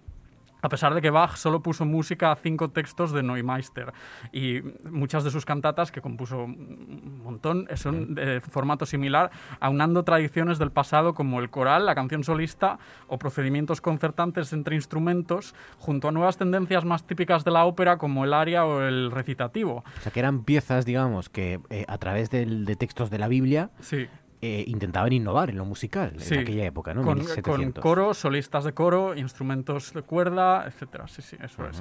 a 0.62 0.68
pesar 0.68 0.94
de 0.94 1.02
que 1.02 1.10
Bach 1.10 1.36
solo 1.36 1.60
puso 1.60 1.84
música 1.84 2.32
a 2.32 2.36
cinco 2.36 2.70
textos 2.70 3.12
de 3.12 3.22
Neumeister 3.22 3.92
y 4.32 4.60
muchas 4.88 5.24
de 5.24 5.30
sus 5.30 5.44
cantatas, 5.44 5.90
que 5.90 6.00
compuso 6.00 6.44
un 6.44 7.20
montón, 7.22 7.66
son 7.74 8.14
de 8.14 8.40
formato 8.40 8.86
similar, 8.86 9.30
aunando 9.60 10.04
tradiciones 10.04 10.58
del 10.58 10.70
pasado 10.70 11.14
como 11.14 11.40
el 11.40 11.50
coral, 11.50 11.84
la 11.84 11.94
canción 11.94 12.22
solista 12.22 12.78
o 13.08 13.18
procedimientos 13.18 13.80
concertantes 13.80 14.52
entre 14.52 14.76
instrumentos, 14.76 15.54
junto 15.78 16.08
a 16.08 16.12
nuevas 16.12 16.36
tendencias 16.36 16.84
más 16.84 17.06
típicas 17.06 17.44
de 17.44 17.50
la 17.50 17.64
ópera 17.64 17.98
como 17.98 18.24
el 18.24 18.32
aria 18.32 18.64
o 18.64 18.82
el 18.82 19.10
recitativo. 19.10 19.84
O 19.98 20.00
sea, 20.00 20.12
que 20.12 20.20
eran 20.20 20.44
piezas, 20.44 20.84
digamos, 20.84 21.28
que 21.28 21.60
eh, 21.70 21.84
a 21.88 21.98
través 21.98 22.30
de 22.30 22.76
textos 22.76 23.10
de 23.10 23.18
la 23.18 23.26
Biblia 23.28 23.70
sí 23.80 24.08
eh, 24.44 24.64
intentaban 24.66 25.12
innovar 25.12 25.50
en 25.50 25.56
lo 25.56 25.64
musical 25.64 26.14
Sí, 26.18 26.34
en 26.34 26.40
aquella 26.40 26.64
época, 26.66 26.92
¿no? 26.94 27.02
Con, 27.02 27.18
1700. 27.18 27.74
con 27.74 27.80
coro, 27.80 28.12
solistas 28.12 28.64
de 28.64 28.72
coro, 28.72 29.14
instrumentos 29.16 29.92
de 29.94 30.02
cuerda, 30.02 30.64
etcétera. 30.66 31.06
Sí, 31.06 31.22
sí, 31.22 31.36
eso 31.40 31.64
es. 31.68 31.80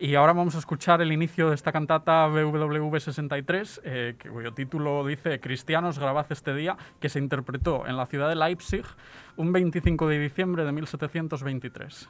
Y 0.00 0.16
ahora 0.16 0.32
vamos 0.32 0.56
a 0.56 0.58
escuchar 0.58 1.00
el 1.02 1.12
inicio 1.12 1.48
de 1.50 1.54
esta 1.54 1.70
cantata 1.70 2.26
BWV 2.26 2.98
63, 2.98 3.80
eh, 3.84 4.16
que- 4.18 4.28
cuyo 4.28 4.52
título 4.52 5.06
dice 5.06 5.38
Cristianos, 5.38 6.00
grabad 6.00 6.26
este 6.30 6.52
día, 6.52 6.76
que 6.98 7.08
se 7.08 7.20
interpretó 7.20 7.86
en 7.86 7.96
la 7.96 8.06
ciudad 8.06 8.28
de 8.28 8.34
Leipzig 8.34 8.84
un 9.36 9.52
25 9.52 10.08
de 10.08 10.18
diciembre 10.18 10.64
de 10.64 10.72
1723. 10.72 12.08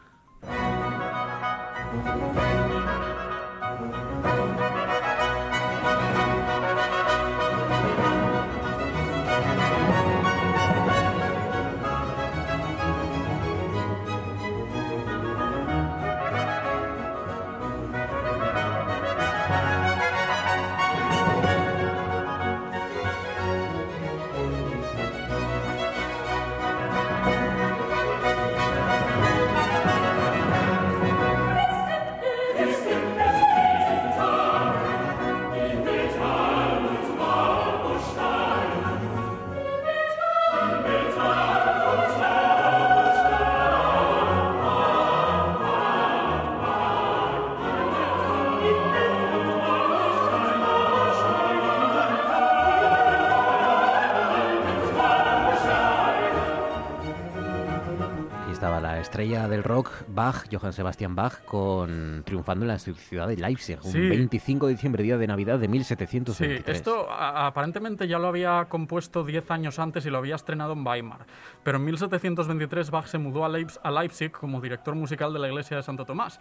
Estrella 59.23 59.49
del 59.49 59.63
rock, 59.63 59.91
Bach, 60.09 60.47
Johann 60.51 60.73
Sebastian 60.73 61.15
Bach, 61.15 61.45
con 61.45 62.23
triunfando 62.25 62.65
en 62.65 62.69
la 62.69 62.79
ciudad 62.79 63.29
de 63.29 63.37
Leipzig, 63.37 63.79
un 63.85 63.93
Sí. 63.93 64.01
25 64.09 64.67
de 64.67 64.73
diciembre, 64.73 65.03
día 65.03 65.19
de 65.19 65.27
Navidad 65.27 65.59
de 65.59 65.67
Sí, 65.67 65.71
1723. 65.73 66.77
esto 66.77 67.11
a- 67.11 67.47
aparentemente 67.47 68.09
ya 68.09 68.19
lo 68.19 68.29
había 68.29 68.65
compuesto 68.71 69.23
10 69.23 69.51
años 69.51 69.79
antes 69.79 70.07
y 70.07 70.11
lo 70.11 70.17
había 70.19 70.37
estrenado 70.37 70.73
en 70.73 70.87
Weimar. 70.87 71.27
Pero 71.63 71.77
en 71.77 71.85
1723 71.85 72.91
Bach 72.91 73.07
se 73.07 73.19
mudó 73.19 73.45
a 73.45 73.91
Leipzig 73.91 74.33
como 74.33 74.59
director 74.61 74.95
musical 74.95 75.33
de 75.35 75.39
la 75.39 75.49
iglesia 75.49 75.77
de 75.77 75.83
Santo 75.83 76.07
Tomás. 76.07 76.41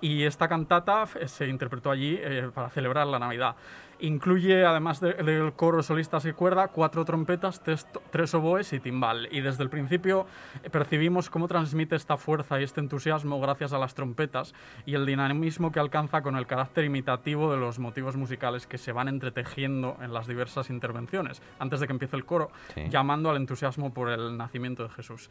Y 0.00 0.24
esta 0.24 0.48
cantata 0.48 1.04
f- 1.04 1.26
se 1.28 1.46
interpretó 1.48 1.90
allí 1.90 2.18
eh, 2.20 2.50
para 2.54 2.68
celebrar 2.70 3.06
la 3.06 3.18
Navidad. 3.18 3.56
Incluye, 3.98 4.66
además 4.66 5.00
de- 5.00 5.14
del 5.14 5.54
coro 5.54 5.82
solistas 5.82 6.26
y 6.26 6.32
cuerda, 6.34 6.68
cuatro 6.68 7.04
trompetas, 7.06 7.62
tres, 8.10 8.34
oboes 8.34 8.74
y 8.74 8.78
timbal. 8.80 9.26
Y 9.32 9.40
desde 9.40 9.62
el 9.62 9.70
principio 9.70 10.26
eh, 10.62 10.68
percibimos 10.68 11.30
cómo 11.30 11.48
transmite 11.48 11.96
esta 11.96 12.18
fuerza 12.18 12.60
y 12.60 12.64
este 12.64 12.80
entusiasmo 12.80 13.40
gracias 13.40 13.72
a 13.72 13.78
las 13.78 13.94
trompetas 13.94 14.54
y 14.84 14.94
el 14.96 15.06
dinamismo 15.06 15.72
que 15.72 15.80
alcanza 15.80 16.20
con 16.20 16.36
el 16.36 16.46
carácter 16.46 16.84
imitativo 16.84 17.50
de 17.50 17.56
los 17.58 17.78
motivos 17.78 18.16
musicales 18.16 18.66
que 18.66 18.76
se 18.76 18.92
van 18.92 19.08
entretejiendo 19.08 19.96
en 20.02 20.12
las 20.12 20.26
diversas 20.26 20.68
intervenciones, 20.68 21.40
antes 21.58 21.80
de 21.80 21.86
que 21.86 21.92
empiece 21.94 22.16
el 22.16 22.26
coro, 22.26 22.50
Sí. 22.74 22.88
llamando 22.90 23.30
al 23.30 23.36
entusiasmo 23.38 23.94
por 23.94 24.10
el 24.10 24.36
nacimiento 24.36 24.82
de 24.82 24.90
Jesús. 24.90 25.30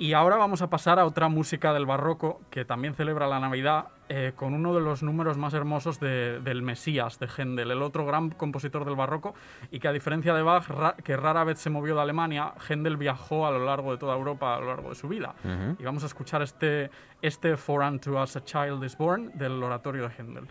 Y 0.00 0.12
ahora 0.12 0.36
vamos 0.36 0.62
a 0.62 0.70
pasar 0.70 1.00
a 1.00 1.04
otra 1.06 1.28
música 1.28 1.72
del 1.72 1.84
barroco 1.84 2.40
que 2.50 2.64
también 2.64 2.94
celebra 2.94 3.26
la 3.26 3.40
Navidad 3.40 3.86
eh, 4.08 4.32
con 4.36 4.54
uno 4.54 4.72
de 4.72 4.80
los 4.80 5.02
números 5.02 5.36
más 5.36 5.54
hermosos 5.54 5.98
de- 5.98 6.38
del 6.40 6.62
Mesías 6.62 7.18
de 7.18 7.26
Händel, 7.26 7.72
el 7.72 7.82
otro 7.82 8.06
gran 8.06 8.30
compositor 8.30 8.84
del 8.84 8.94
barroco 8.94 9.34
y 9.72 9.80
que 9.80 9.88
a 9.88 9.92
diferencia 9.92 10.32
de 10.34 10.42
Bach, 10.42 10.68
ra- 10.68 10.94
que 11.02 11.16
rara 11.16 11.42
vez 11.42 11.58
se 11.58 11.68
movió 11.68 11.96
de 11.96 12.02
Alemania, 12.02 12.54
Händel 12.68 12.96
viajó 12.96 13.44
a 13.46 13.50
lo 13.50 13.64
largo 13.64 13.90
de 13.90 13.98
toda 13.98 14.14
Europa 14.16 14.54
a 14.54 14.60
lo 14.60 14.66
largo 14.68 14.88
de 14.90 14.94
su 14.94 15.08
vida. 15.08 15.34
Y 15.78 15.82
vamos 15.82 16.04
a 16.04 16.06
escuchar 16.06 16.42
este, 16.42 16.90
este 17.20 17.56
For 17.56 17.82
Unto 17.82 18.22
Us 18.22 18.36
a 18.36 18.44
Child 18.44 18.84
is 18.84 18.96
Born 18.96 19.32
del 19.34 19.60
oratorio 19.62 20.08
de 20.08 20.14
Händel. 20.16 20.46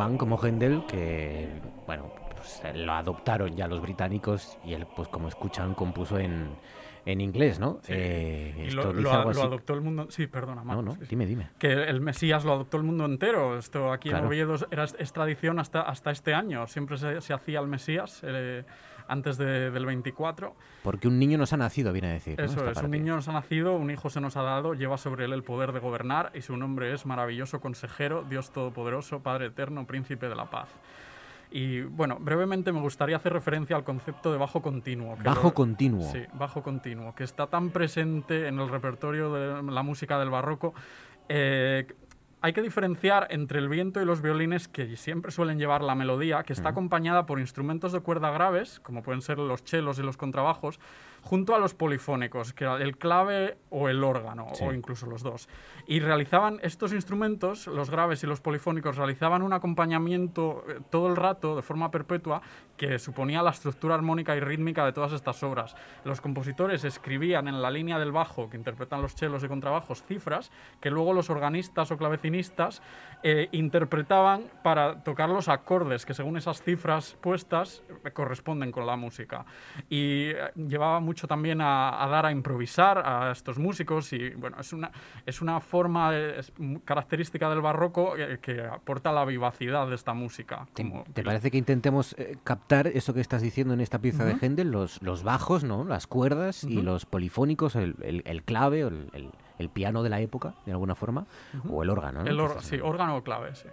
Alemán 0.00 0.18
como 0.18 0.38
Händel 0.42 0.84
que, 0.86 1.48
bueno, 1.86 2.10
pues, 2.36 2.62
eh, 2.64 2.72
lo 2.76 2.92
adoptaron 2.92 3.54
ya 3.56 3.66
los 3.68 3.80
británicos 3.80 4.58
y 4.64 4.72
él, 4.74 4.86
pues 4.96 5.08
como 5.08 5.28
escuchan, 5.28 5.74
compuso 5.74 6.18
en, 6.18 6.56
en 7.04 7.20
inglés, 7.20 7.58
¿no? 7.60 7.78
Sí. 7.82 7.92
Eh, 7.94 8.54
Y 8.64 8.68
esto 8.68 8.82
lo, 8.84 8.88
dice 8.92 9.02
lo- 9.02 9.12
algo 9.12 9.32
lo 9.32 9.42
adoptó 9.42 9.74
el 9.74 9.80
mundo. 9.82 10.06
Sí, 10.10 10.26
perdona, 10.26 10.56
No, 10.62 10.64
Marcos, 10.64 10.84
no, 10.84 10.92
sí. 10.94 11.00
dime, 11.08 11.26
dime. 11.26 11.50
que 11.58 11.72
el 11.72 12.00
Mesías 12.00 12.44
lo 12.44 12.52
adoptó 12.52 12.76
el 12.78 12.82
mundo 12.84 13.04
entero. 13.04 13.58
Esto 13.58 13.92
aquí 13.92 14.08
Claro. 14.08 14.24
en 14.24 14.28
Oviedo 14.28 14.56
era, 14.70 14.84
es 14.84 15.12
tradición 15.12 15.58
hasta, 15.58 15.82
hasta 15.82 16.10
este 16.10 16.34
año. 16.34 16.66
Siempre 16.66 16.96
se, 16.96 17.20
se 17.20 17.32
hacía 17.34 17.60
el 17.60 17.66
Mesías 17.68 18.22
eh, 18.24 18.64
antes 19.10 19.36
de- 19.36 19.70
del 19.70 19.84
24. 19.86 20.54
Porque 20.82 21.08
un 21.08 21.18
niño 21.18 21.36
nos 21.36 21.52
ha 21.52 21.56
nacido, 21.56 21.92
viene 21.92 22.08
a 22.08 22.12
decir. 22.12 22.40
Eso 22.40 22.68
es, 22.70 22.78
un 22.78 22.90
niño 22.90 23.16
nos 23.16 23.28
ha 23.28 23.32
nacido, 23.32 23.74
un 23.76 23.90
hijo 23.90 24.08
se 24.08 24.20
nos 24.20 24.36
ha 24.36 24.42
dado, 24.42 24.74
lleva 24.74 24.96
sobre 24.98 25.24
él 25.26 25.32
el 25.32 25.42
poder 25.42 25.72
de 25.72 25.80
gobernar 25.80 26.30
y 26.34 26.42
su 26.42 26.56
nombre 26.56 26.92
es 26.94 27.04
maravilloso 27.06 27.60
consejero, 27.60 28.24
Dios 28.28 28.50
todopoderoso, 28.52 29.20
Padre 29.20 29.46
eterno, 29.46 29.86
príncipe 29.86 30.28
de 30.28 30.34
la 30.36 30.48
paz. 30.48 30.68
Y 31.52 31.80
bueno, 31.80 32.16
brevemente 32.20 32.70
me 32.70 32.80
gustaría 32.80 33.16
hacer 33.16 33.32
referencia 33.32 33.74
al 33.74 33.82
concepto 33.82 34.30
de 34.30 34.38
bajo 34.38 34.62
continuo. 34.62 35.16
que 35.16 35.24
Bajo 35.24 35.48
lo- 35.48 35.54
continuo. 35.54 36.08
Sí, 36.12 36.20
bajo 36.34 36.62
continuo, 36.62 37.12
que 37.16 37.24
está 37.24 37.48
tan 37.48 37.70
presente 37.70 38.46
en 38.46 38.60
el 38.60 38.68
repertorio 38.68 39.32
de 39.34 39.62
la 39.72 39.82
música 39.82 40.18
del 40.18 40.30
barroco. 40.30 40.74
eh, 41.32 41.86
hay 42.42 42.52
que 42.52 42.62
diferenciar 42.62 43.26
entre 43.30 43.58
el 43.58 43.68
viento 43.68 44.00
y 44.00 44.06
los 44.06 44.22
violines 44.22 44.66
que 44.68 44.96
siempre 44.96 45.30
suelen 45.30 45.58
llevar 45.58 45.82
la 45.82 45.94
melodía, 45.94 46.42
que 46.42 46.52
está 46.52 46.70
acompañada 46.70 47.26
por 47.26 47.38
instrumentos 47.38 47.92
de 47.92 48.00
cuerda 48.00 48.30
graves, 48.30 48.80
como 48.80 49.02
pueden 49.02 49.20
ser 49.20 49.38
los 49.38 49.62
chelos 49.64 49.98
y 49.98 50.02
los 50.02 50.16
contrabajos, 50.16 50.80
junto 51.22 51.54
a 51.54 51.58
los 51.58 51.74
polifónicos, 51.74 52.52
que 52.52 52.64
era 52.64 52.76
el 52.76 52.96
clave 52.96 53.56
o 53.70 53.88
el 53.88 54.02
órgano, 54.02 54.48
Sí. 54.54 54.64
o 54.64 54.72
incluso 54.72 55.06
los 55.06 55.22
dos. 55.22 55.48
Y 55.86 56.00
realizaban 56.00 56.58
estos 56.62 56.92
instrumentos, 56.92 57.66
los 57.66 57.90
graves 57.90 58.22
y 58.24 58.26
los 58.26 58.40
polifónicos, 58.40 58.96
realizaban 58.96 59.42
un 59.42 59.52
acompañamiento 59.52 60.64
eh, 60.68 60.80
todo 60.90 61.08
el 61.08 61.16
rato, 61.16 61.56
de 61.56 61.62
forma 61.62 61.90
perpetua, 61.90 62.42
que 62.76 62.98
suponía 62.98 63.42
la 63.42 63.50
estructura 63.50 63.94
armónica 63.94 64.34
y 64.36 64.40
rítmica 64.40 64.84
de 64.84 64.92
todas 64.92 65.12
estas 65.12 65.42
obras. 65.42 65.76
Los 66.04 66.20
compositores 66.20 66.84
escribían 66.84 67.46
en 67.48 67.60
la 67.60 67.70
línea 67.70 67.98
del 67.98 68.12
bajo, 68.12 68.48
que 68.48 68.56
interpretan 68.56 69.02
los 69.02 69.14
chelos 69.14 69.44
y 69.44 69.48
contrabajos, 69.48 70.02
cifras, 70.04 70.50
que 70.80 70.90
luego 70.90 71.12
los 71.12 71.28
organistas 71.30 71.90
o 71.90 71.98
clavecinistas 71.98 72.82
eh, 73.22 73.48
interpretaban 73.52 74.44
para 74.62 75.02
tocar 75.02 75.28
los 75.28 75.48
acordes, 75.48 76.06
que 76.06 76.14
según 76.14 76.36
esas 76.38 76.62
cifras 76.62 77.16
puestas 77.20 77.82
eh, 78.04 78.10
corresponden 78.12 78.72
con 78.72 78.86
la 78.86 78.96
música. 78.96 79.44
Y 79.90 80.30
eh, 80.30 80.50
llevaba 80.56 81.00
mucho 81.10 81.26
también 81.26 81.60
a, 81.60 82.00
a 82.04 82.06
dar 82.08 82.24
a 82.24 82.30
improvisar 82.30 83.02
a 83.04 83.32
estos 83.32 83.58
músicos 83.58 84.12
y 84.12 84.30
bueno, 84.30 84.58
es 84.60 84.72
una, 84.72 84.92
es 85.26 85.42
una 85.42 85.58
forma 85.58 86.16
es 86.16 86.52
característica 86.84 87.50
del 87.50 87.60
barroco 87.60 88.16
eh, 88.16 88.38
que 88.40 88.62
aporta 88.64 89.10
la 89.10 89.24
vivacidad 89.24 89.88
de 89.88 89.96
esta 89.96 90.14
música. 90.14 90.68
¿Te, 90.72 90.84
como- 90.84 91.02
te 91.12 91.24
parece 91.24 91.50
que 91.50 91.58
intentemos 91.58 92.14
eh, 92.16 92.36
captar 92.44 92.86
eso 92.86 93.12
que 93.12 93.20
estás 93.20 93.42
diciendo 93.42 93.74
en 93.74 93.80
esta 93.80 93.98
pieza 93.98 94.24
de 94.24 94.36
Händel? 94.40 94.70
Los, 94.70 95.02
los 95.02 95.24
bajos, 95.24 95.64
¿no? 95.64 95.82
Las 95.82 96.06
cuerdas 96.06 96.62
y 96.62 96.76
Ujú. 96.76 96.84
los 96.84 97.06
polifónicos, 97.06 97.74
el, 97.74 97.96
el- 98.02 98.22
el 98.24 98.44
clave, 98.44 98.84
o 98.84 98.88
el, 98.88 99.10
el- 99.12 99.30
el 99.58 99.68
piano 99.68 100.04
de 100.04 100.10
la 100.10 100.20
época, 100.20 100.54
de 100.64 100.72
alguna 100.72 100.94
forma, 100.94 101.26
o 101.68 101.82
el 101.82 101.90
órgano, 101.90 102.22
¿no? 102.22 102.30
El 102.30 102.36
Que 102.36 102.42
or- 102.42 102.62
sí, 102.62 102.78
órgano 102.80 103.20
clave, 103.24 103.54
sí. 103.56 103.68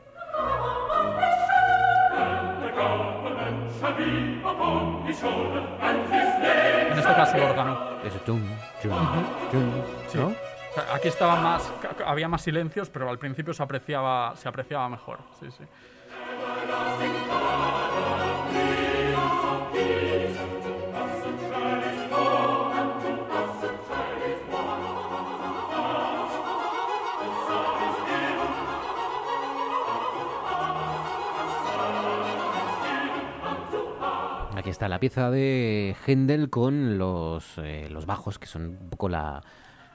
En 6.91 6.97
este 6.97 7.13
caso 7.13 7.37
el 7.37 7.43
órgano. 7.43 7.97
Sí. 8.81 10.17
¿no? 10.17 10.27
O 10.27 10.33
sea, 10.73 10.93
aquí 10.93 11.07
estaba 11.07 11.35
más, 11.41 11.71
había 12.05 12.27
más 12.27 12.41
silencios, 12.41 12.89
pero 12.89 13.09
al 13.09 13.17
principio 13.17 13.53
se 13.53 13.63
apreciaba, 13.63 14.35
se 14.35 14.47
apreciaba 14.47 14.87
mejor. 14.89 15.19
Sí, 15.39 15.47
sí. 15.51 15.63
Aquí 34.67 34.71
está 34.71 34.89
la 34.89 34.99
pieza 34.99 35.31
de 35.31 35.95
Händel 36.05 36.49
con 36.49 36.97
los, 36.97 37.53
eh, 37.57 37.87
los 37.89 38.05
bajos, 38.05 38.37
que 38.37 38.47
son 38.47 38.65
un 38.65 38.89
poco 38.89 39.07
la... 39.07 39.41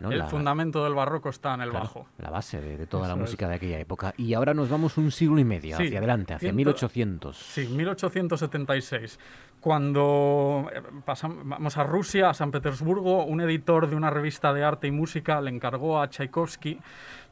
¿no? 0.00 0.10
el 0.10 0.16
la- 0.18 0.26
fundamento 0.28 0.82
del 0.82 0.94
barroco 0.94 1.28
está 1.28 1.52
en 1.52 1.60
el 1.60 1.68
claro, 1.68 1.84
bajo. 1.84 2.06
la 2.16 2.30
base 2.30 2.58
de, 2.58 2.78
de 2.78 2.86
toda 2.86 3.06
la 3.06 3.12
es. 3.12 3.20
música 3.20 3.46
de 3.50 3.56
aquella 3.56 3.78
época. 3.78 4.14
Y 4.16 4.32
ahora 4.32 4.54
nos 4.54 4.70
vamos 4.70 4.96
un 4.96 5.10
siglo 5.12 5.38
y 5.38 5.44
medio 5.44 5.76
Sí, 5.76 5.82
hacia 5.88 5.98
adelante, 5.98 6.32
hacia 6.32 6.46
ciento- 6.48 6.56
1800. 6.56 7.36
Sí, 7.36 7.66
1876. 7.68 9.18
Cuando 9.60 10.70
eh, 10.74 10.80
pasam- 11.06 11.42
vamos 11.44 11.76
a 11.76 11.84
Rusia, 11.84 12.30
a 12.30 12.34
San 12.34 12.50
Petersburgo, 12.50 13.24
un 13.26 13.42
editor 13.42 13.90
de 13.90 13.94
una 13.94 14.08
revista 14.08 14.54
de 14.54 14.64
arte 14.64 14.86
y 14.86 14.90
música 14.90 15.38
le 15.42 15.50
encargó 15.50 16.00
a 16.00 16.08
Tchaikovsky 16.08 16.80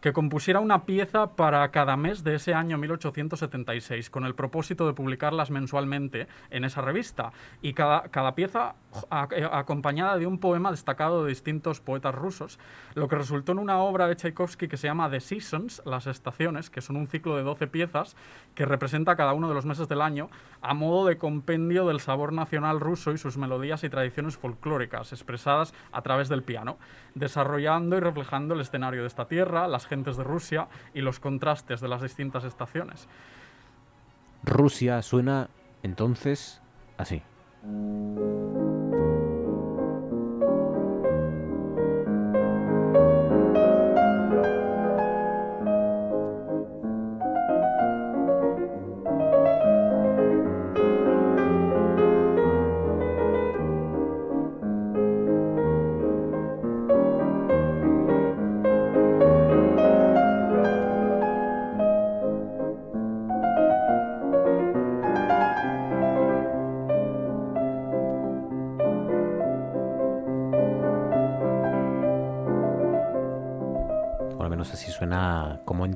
que 0.01 0.13
compusiera 0.13 0.61
una 0.61 0.85
pieza 0.85 1.37
para 1.37 1.71
cada 1.71 1.97
mes 1.97 2.25
de 2.25 2.35
ese 2.37 2.55
año 2.55 2.79
1876, 2.79 4.11
con 4.11 4.25
el 4.25 4.35
propósito 4.35 4.87
de 4.87 4.95
publicarlas 4.95 5.51
mensualmente 5.51 6.27
en 6.51 6.65
esa 6.65 6.81
revista. 6.81 7.33
Y 7.63 7.75
cada, 7.75 8.03
cada 8.09 8.35
pieza 8.35 8.75
a- 9.11 9.29
eh, 9.31 9.49
acompañada 9.51 10.17
de 10.17 10.27
un 10.27 10.39
poema 10.39 10.71
destacado 10.71 11.25
de 11.25 11.29
distintos 11.31 11.81
poetas 11.81 12.15
rusos, 12.15 12.59
lo 12.95 13.09
que 13.09 13.17
resultó 13.17 13.53
en 13.53 13.59
una 13.59 13.79
obra 13.79 14.09
de 14.09 14.17
Tchaikovsky 14.17 14.69
que 14.69 14.77
se 14.77 14.87
llama 14.87 15.11
The 15.11 15.21
Seasons, 15.21 15.83
las 15.85 16.07
estaciones, 16.07 16.71
que 16.71 16.81
son 16.81 16.97
un 16.97 17.07
ciclo 17.07 17.37
de 17.37 17.43
12 17.43 17.67
piezas 17.67 18.17
que 18.55 18.65
representa 18.65 19.17
cada 19.17 19.33
uno 19.35 19.49
de 19.49 19.55
los 19.55 19.67
meses 19.67 19.89
del 19.89 20.01
año 20.03 20.31
a 20.63 20.75
modo 20.75 21.07
de 21.07 21.19
compendio 21.19 21.87
del 21.87 22.01
sabor 22.01 22.33
nacional 22.33 22.81
ruso 22.81 23.13
y 23.13 23.19
sus 23.19 23.37
melodías 23.37 23.85
y 23.85 23.91
tradiciones 23.91 24.37
folclóricas 24.37 25.13
expresadas 25.13 25.73
a 25.93 26.03
través 26.03 26.29
del 26.29 26.43
piano, 26.43 26.79
desarrollando 27.15 27.97
y 27.97 28.01
reflejando 28.01 28.55
el 28.55 28.61
escenario 28.61 29.03
de 29.03 29.07
esta 29.07 29.27
tierra, 29.27 29.69
las 29.69 29.87
de 29.91 30.25
Rusia 30.25 30.69
y 30.95 31.01
los 31.01 31.21
contrastes 31.21 31.81
de 31.81 31.89
las 31.89 32.03
distintas 32.03 32.45
estaciones. 32.45 33.09
Rusia 34.43 35.03
suena 35.03 35.51
entonces 35.83 36.63
así. 36.97 37.23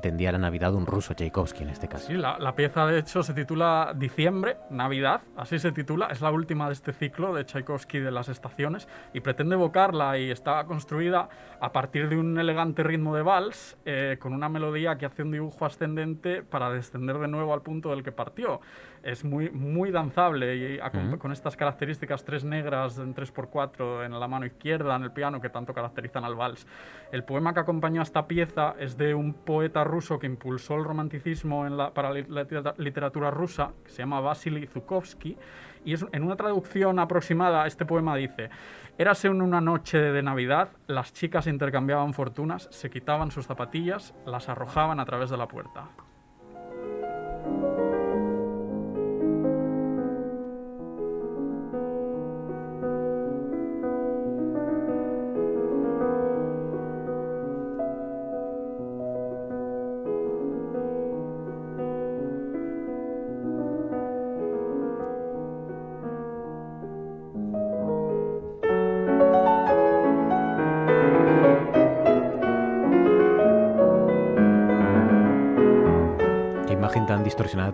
Entendía 0.05 0.31
la 0.31 0.37
Navidad 0.37 0.73
un 0.75 0.85
ruso, 0.85 1.15
Tchaikovsky 1.15 1.63
en 1.63 1.69
este 1.69 1.87
caso. 1.87 2.07
Sí, 2.07 2.13
la, 2.13 2.37
la 2.37 2.55
pieza 2.55 2.85
de 2.85 2.99
hecho 2.99 3.23
se 3.23 3.33
titula 3.33 3.93
Diciembre, 3.95 4.57
Navidad, 4.69 5.21
así 5.35 5.57
se 5.57 5.71
titula, 5.71 6.07
es 6.11 6.21
la 6.21 6.29
última 6.31 6.67
de 6.67 6.73
este 6.73 6.93
ciclo 6.93 7.33
de 7.33 7.43
Tchaikovsky 7.43 7.99
de 7.99 8.11
las 8.11 8.29
estaciones 8.29 8.87
y 9.13 9.21
pretende 9.21 9.55
evocarla 9.55 10.19
y 10.19 10.29
está 10.29 10.63
construida 10.65 11.27
a 11.59 11.71
partir 11.71 12.07
de 12.07 12.17
un 12.17 12.37
elegante 12.37 12.83
ritmo 12.83 13.15
de 13.15 13.23
vals 13.23 13.77
eh, 13.85 14.17
con 14.19 14.33
una 14.33 14.47
melodía 14.47 14.95
que 14.97 15.07
hace 15.07 15.23
un 15.23 15.31
dibujo 15.31 15.65
ascendente 15.65 16.43
para 16.43 16.69
descender 16.69 17.17
de 17.17 17.27
nuevo 17.27 17.53
al 17.53 17.61
punto 17.63 17.89
del 17.89 18.03
que 18.03 18.11
partió. 18.11 18.61
Es 19.01 19.23
muy, 19.23 19.51
muy 19.51 19.91
danzable 19.91 20.55
y 20.55 20.79
Ujú. 20.79 21.19
con 21.19 21.31
estas 21.31 21.55
características 21.55 22.23
tres 22.25 22.43
negras 22.43 22.97
en 22.97 23.13
3x4 23.13 24.03
en 24.05 24.19
la 24.19 24.27
mano 24.27 24.45
izquierda, 24.47 24.95
en 24.95 25.03
el 25.03 25.11
piano, 25.11 25.39
que 25.39 25.49
tanto 25.49 25.73
caracterizan 25.73 26.23
al 26.23 26.33
vals. 26.35 26.65
El 27.11 27.23
poema 27.23 27.53
que 27.53 27.59
acompañó 27.59 28.01
a 28.01 28.03
esta 28.03 28.25
pieza 28.27 28.75
es 28.79 28.97
de 28.97 29.13
un 29.13 29.33
poeta 29.33 29.83
ruso 29.83 29.94
que 30.19 30.27
impulsó 30.27 30.75
el 30.75 30.83
romanticismo 30.83 31.65
en 31.65 31.77
la, 31.77 31.93
para 31.93 32.09
la 32.11 32.43
litera- 32.43 32.75
literatura 32.77 33.31
rusa, 33.31 33.71
se 33.85 33.97
llama 33.99 34.19
Vasily 34.19 34.67
Zukovsky, 34.67 35.37
y 35.83 35.93
es, 35.93 36.05
en 36.11 36.23
una 36.23 36.35
traducción 36.35 36.99
aproximada, 36.99 37.65
este 37.67 37.85
poema 37.85 38.15
dice, 38.15 38.49
Érase 38.97 39.29
una 39.29 39.59
noche 39.61 39.97
de 39.97 40.23
Navidad, 40.23 40.69
las 40.87 41.11
chicas 41.13 41.47
intercambiaban 41.47 42.13
fortunas, 42.13 42.67
se 42.71 42.89
quitaban 42.89 43.31
sus 43.31 43.45
zapatillas, 43.45 44.13
las 44.25 44.47
arrojaban 44.49 44.99
a 44.99 45.05
través 45.05 45.29
de 45.29 45.37
la 45.37 45.47
puerta. 45.47 45.89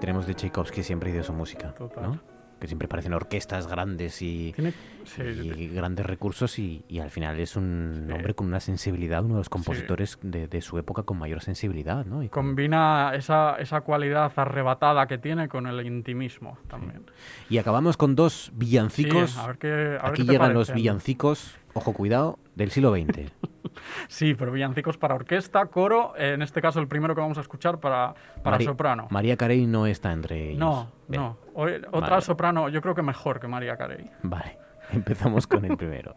Tenemos 0.01 0.27
de 0.27 0.35
Tchaikovsky 0.35 0.83
siempre 0.83 1.11
y 1.11 1.13
de 1.13 1.23
su 1.23 1.31
música, 1.31 1.73
Total. 1.73 2.03
¿no? 2.03 2.19
Que 2.59 2.67
siempre 2.67 2.87
parecen 2.87 3.13
orquestas 3.13 3.65
grandes 3.65 4.21
y, 4.21 4.51
Tiene- 4.53 4.73
sí, 5.03 5.23
y 5.23 5.67
grandes 5.69 6.05
recursos 6.05 6.59
y, 6.59 6.83
y 6.87 6.99
al 6.99 7.09
final 7.09 7.39
es 7.39 7.55
un 7.55 8.07
hombre 8.13 8.35
con 8.35 8.45
una 8.45 8.59
sensibilidad, 8.59 9.23
uno 9.25 9.33
de 9.33 9.39
los 9.39 9.49
compositores 9.49 10.19
de, 10.21 10.47
de 10.47 10.61
su 10.61 10.77
época 10.77 11.01
con 11.01 11.17
mayor 11.17 11.41
sensibilidad, 11.41 12.05
¿no? 12.05 12.21
Y 12.21 12.29
con- 12.29 12.49
combina 12.49 13.13
esa, 13.15 13.55
esa 13.55 13.81
cualidad 13.81 14.31
arrebatada 14.35 15.07
que 15.07 15.17
tiene 15.17 15.47
con 15.47 15.65
el 15.65 15.83
intimismo 15.87 16.59
también. 16.67 17.05
Y 17.49 17.57
acabamos 17.57 17.97
con 17.97 18.15
dos 18.15 18.51
villancicos. 18.53 19.31
Sí, 19.31 19.39
a 19.39 19.47
ver 19.47 19.57
qué- 19.57 19.67
a 19.99 20.03
ver 20.03 20.05
Aquí 20.05 20.23
llegan 20.23 20.53
los 20.53 20.71
villancicos, 20.71 21.55
ojo 21.73 21.93
cuidado, 21.93 22.37
del 22.55 22.69
siglo 22.69 22.93
XX. 22.93 23.31
Sí, 24.07 24.33
pero 24.35 24.51
villancicos 24.51 24.97
para 24.97 25.15
orquesta, 25.15 25.65
coro, 25.67 26.13
eh, 26.17 26.33
en 26.33 26.41
este 26.41 26.61
caso 26.61 26.79
el 26.79 26.87
primero 26.87 27.15
que 27.15 27.21
vamos 27.21 27.37
a 27.37 27.41
escuchar 27.41 27.79
para, 27.79 28.13
para 28.43 28.57
Mari- 28.57 28.65
soprano. 28.65 29.07
María 29.09 29.37
Carey 29.37 29.65
no 29.67 29.85
está 29.87 30.11
entre 30.11 30.49
ellos. 30.49 30.59
No, 30.59 30.91
Bien, 31.07 31.21
no. 31.23 31.37
Otra 31.53 32.09
Vale. 32.09 32.21
soprano, 32.21 32.69
yo 32.69 32.81
creo 32.81 32.95
que 32.95 33.01
mejor 33.01 33.39
que 33.39 33.47
María 33.47 33.77
Carey. 33.77 34.05
Vale, 34.23 34.57
empezamos 34.91 35.47
con 35.47 35.65
el 35.65 35.77
primero. 35.77 36.15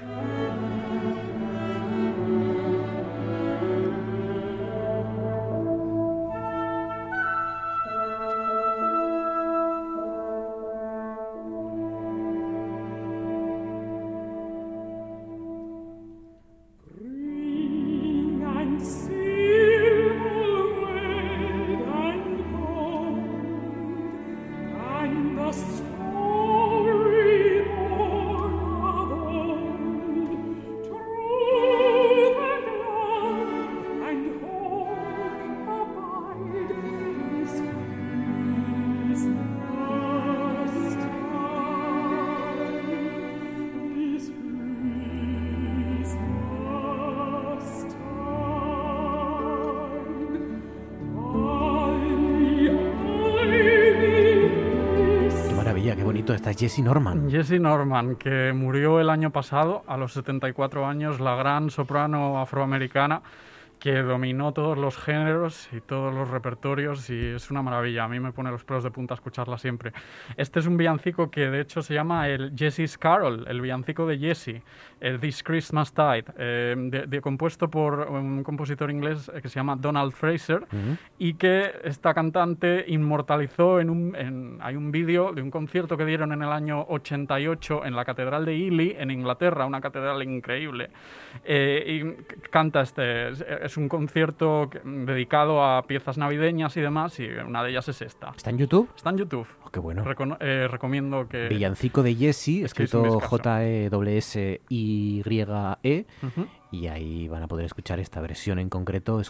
Jessie 56.56 56.82
Norman. 56.82 57.30
Jessie 57.30 57.58
Norman, 57.58 58.16
que 58.16 58.52
murió 58.54 59.00
el 59.00 59.10
año 59.10 59.30
pasado, 59.30 59.84
a 59.86 59.96
los 59.96 60.12
74 60.12 60.86
años, 60.86 61.20
la 61.20 61.34
gran 61.34 61.70
soprano 61.70 62.40
afroamericana 62.40 63.22
que 63.84 64.00
dominó 64.02 64.52
todos 64.54 64.78
los 64.78 64.96
géneros 64.96 65.68
y 65.70 65.82
todos 65.82 66.14
los 66.14 66.30
repertorios 66.30 67.10
y 67.10 67.18
es 67.34 67.50
una 67.50 67.60
maravilla. 67.60 68.04
A 68.04 68.08
mí 68.08 68.18
me 68.18 68.32
pone 68.32 68.50
los 68.50 68.64
pelos 68.64 68.82
de 68.82 68.90
punta 68.90 69.12
escucharla 69.12 69.58
siempre. 69.58 69.92
Este 70.38 70.60
es 70.60 70.66
un 70.66 70.78
villancico 70.78 71.30
que 71.30 71.50
de 71.50 71.60
hecho 71.60 71.82
se 71.82 71.92
llama 71.92 72.30
el 72.30 72.54
Jesse's 72.56 72.96
Carol, 72.96 73.44
el 73.46 73.60
villancico 73.60 74.06
de 74.06 74.16
Jesse, 74.18 74.62
el 75.00 75.20
This 75.20 75.42
Christmas 75.42 75.92
Tide, 75.92 76.24
eh, 76.38 76.74
de- 76.78 77.06
de- 77.06 77.20
compuesto 77.20 77.68
por 77.68 78.08
un 78.10 78.42
compositor 78.42 78.90
inglés 78.90 79.30
que 79.42 79.50
se 79.50 79.56
llama 79.56 79.76
Donald 79.76 80.12
Fraser 80.12 80.62
Ujú. 80.62 80.96
y 81.18 81.34
que 81.34 81.70
esta 81.84 82.14
cantante 82.14 82.86
inmortalizó 82.88 83.80
en 83.80 83.90
un... 83.90 84.16
en- 84.16 84.58
hay 84.62 84.76
un 84.76 84.92
vídeo 84.92 85.34
de 85.34 85.42
un 85.42 85.50
concierto 85.50 85.98
que 85.98 86.06
dieron 86.06 86.32
en 86.32 86.40
el 86.42 86.48
año 86.48 86.86
88 86.88 87.84
en 87.84 87.94
la 87.94 88.06
Catedral 88.06 88.46
de 88.46 88.54
Ely, 88.66 88.96
en 88.98 89.10
Inglaterra, 89.10 89.66
una 89.66 89.82
catedral 89.82 90.22
increíble. 90.22 90.88
Eh, 91.44 91.84
y 92.18 92.48
canta 92.48 92.80
este... 92.80 93.28
Es, 93.28 93.73
es 93.74 93.78
un 93.78 93.88
concierto 93.88 94.68
que- 94.70 94.80
dedicado 94.84 95.64
a 95.64 95.82
piezas 95.82 96.16
navideñas 96.16 96.76
y 96.76 96.80
demás, 96.80 97.18
y 97.18 97.26
una 97.26 97.64
de 97.64 97.70
ellas 97.70 97.88
es 97.88 98.02
esta. 98.02 98.30
¿Está 98.36 98.50
en 98.50 98.58
YouTube? 98.58 98.88
Está 98.94 99.10
en 99.10 99.18
YouTube. 99.18 99.48
Oh, 99.64 99.70
qué 99.70 99.80
bueno. 99.80 100.04
Recono- 100.04 100.36
eh, 100.40 100.68
recomiendo 100.70 101.26
que... 101.28 101.48
Villancico 101.48 102.02
de 102.04 102.14
Jessie, 102.14 102.64
escrito. 102.64 103.18
J-E-S-Y-E. 104.64 106.06
Ujú. 106.22 106.46
Y 106.70 106.86
ahí 106.88 107.28
van 107.28 107.42
a 107.42 107.46
poder 107.48 107.66
escuchar 107.66 108.00
esta 108.00 108.20
versión 108.20 108.58
en 108.58 108.68
concreto, 108.68 109.20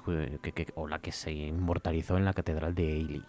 que, 0.43 0.53
que- 0.53 0.73
o 0.77 0.87
la 0.89 0.99
que 0.99 1.13
se 1.13 1.31
inmortalizó 1.33 2.17
en 2.17 2.25
la 2.25 2.33
Catedral 2.33 2.75
de 2.75 3.01
Ely. 3.01 3.23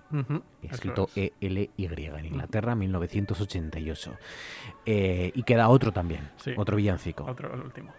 Escrito 0.64 1.10
es. 1.16 1.32
E-L-Y 1.42 1.86
en 1.86 2.26
Inglaterra, 2.26 2.76
1988. 2.76 4.14
Eh, 4.86 5.32
y 5.34 5.44
queda 5.44 5.68
otro 5.70 5.92
también, 5.92 6.30
Sí. 6.38 6.54
otro 6.56 6.78
villancico. 6.78 7.26
Otro, 7.26 7.54
el 7.54 7.62
último. 7.62 7.92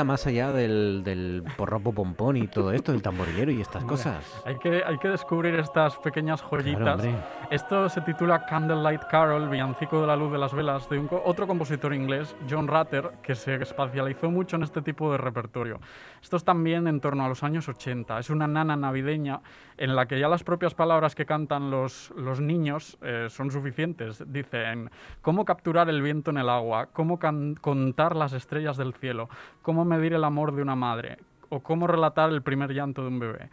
Vida 0.00 0.04
más 0.04 0.26
allá 0.26 0.52
del, 0.52 1.02
del 1.04 1.44
porropo 1.56 1.92
pompón 1.92 2.36
y 2.36 2.48
todo 2.48 2.72
esto, 2.72 2.92
del 2.92 3.02
tamborillero 3.02 3.50
y 3.50 3.60
estas 3.60 3.84
cosas. 3.84 4.42
Hay 4.46 4.56
que, 4.58 4.82
hay 4.84 4.98
que 4.98 5.08
descubrir 5.08 5.54
estas 5.56 5.96
pequeñas 5.98 6.40
joyitas. 6.42 7.00
Claro. 7.00 7.18
Esto 7.50 7.88
se 7.88 8.00
titula 8.00 8.46
Candlelight 8.46 9.02
Carol, 9.10 9.48
villancico 9.48 10.00
de 10.00 10.06
la 10.06 10.16
luz 10.16 10.32
de 10.32 10.38
las 10.38 10.54
velas, 10.54 10.88
de 10.88 10.98
un 10.98 11.08
otro 11.24 11.46
compositor 11.46 11.92
inglés, 11.92 12.34
John 12.48 12.68
Rutter, 12.68 13.10
que 13.22 13.34
se 13.34 13.56
especializó 13.56 14.30
mucho 14.30 14.56
en 14.56 14.62
este 14.62 14.82
tipo 14.82 15.10
de 15.12 15.18
repertorio. 15.18 15.80
Esto 16.22 16.36
es 16.36 16.44
también 16.44 16.86
en 16.86 17.00
torno 17.00 17.24
a 17.24 17.28
los 17.28 17.42
años 17.42 17.68
80. 17.68 18.18
Es 18.18 18.30
una 18.30 18.46
nana 18.46 18.76
navideña 18.76 19.40
en 19.76 19.96
la 19.96 20.06
que 20.06 20.20
ya 20.20 20.28
las 20.28 20.44
propias 20.44 20.74
palabras 20.74 21.14
que 21.14 21.24
cantan 21.24 21.70
los, 21.70 22.12
los 22.16 22.40
niños 22.40 22.98
eh, 23.02 23.28
son 23.30 23.50
suficientes. 23.50 24.22
Dicen, 24.30 24.90
¿cómo 25.22 25.44
capturar 25.44 25.88
el 25.88 26.02
viento 26.02 26.30
en 26.30 26.36
el 26.36 26.50
agua? 26.50 26.90
¿Cómo 26.92 27.18
contar 27.18 28.14
las 28.14 28.34
estrellas 28.34 28.76
del 28.76 28.92
cielo? 28.92 29.30
¿Cómo 29.62 29.86
medir 29.90 30.14
el 30.14 30.24
amor 30.24 30.54
de 30.54 30.62
una 30.62 30.74
madre? 30.76 31.18
¿O 31.50 31.60
cómo 31.60 31.86
relatar 31.86 32.30
el 32.30 32.42
primer 32.42 32.72
llanto 32.72 33.02
de 33.02 33.08
un 33.08 33.18
bebé? 33.18 33.50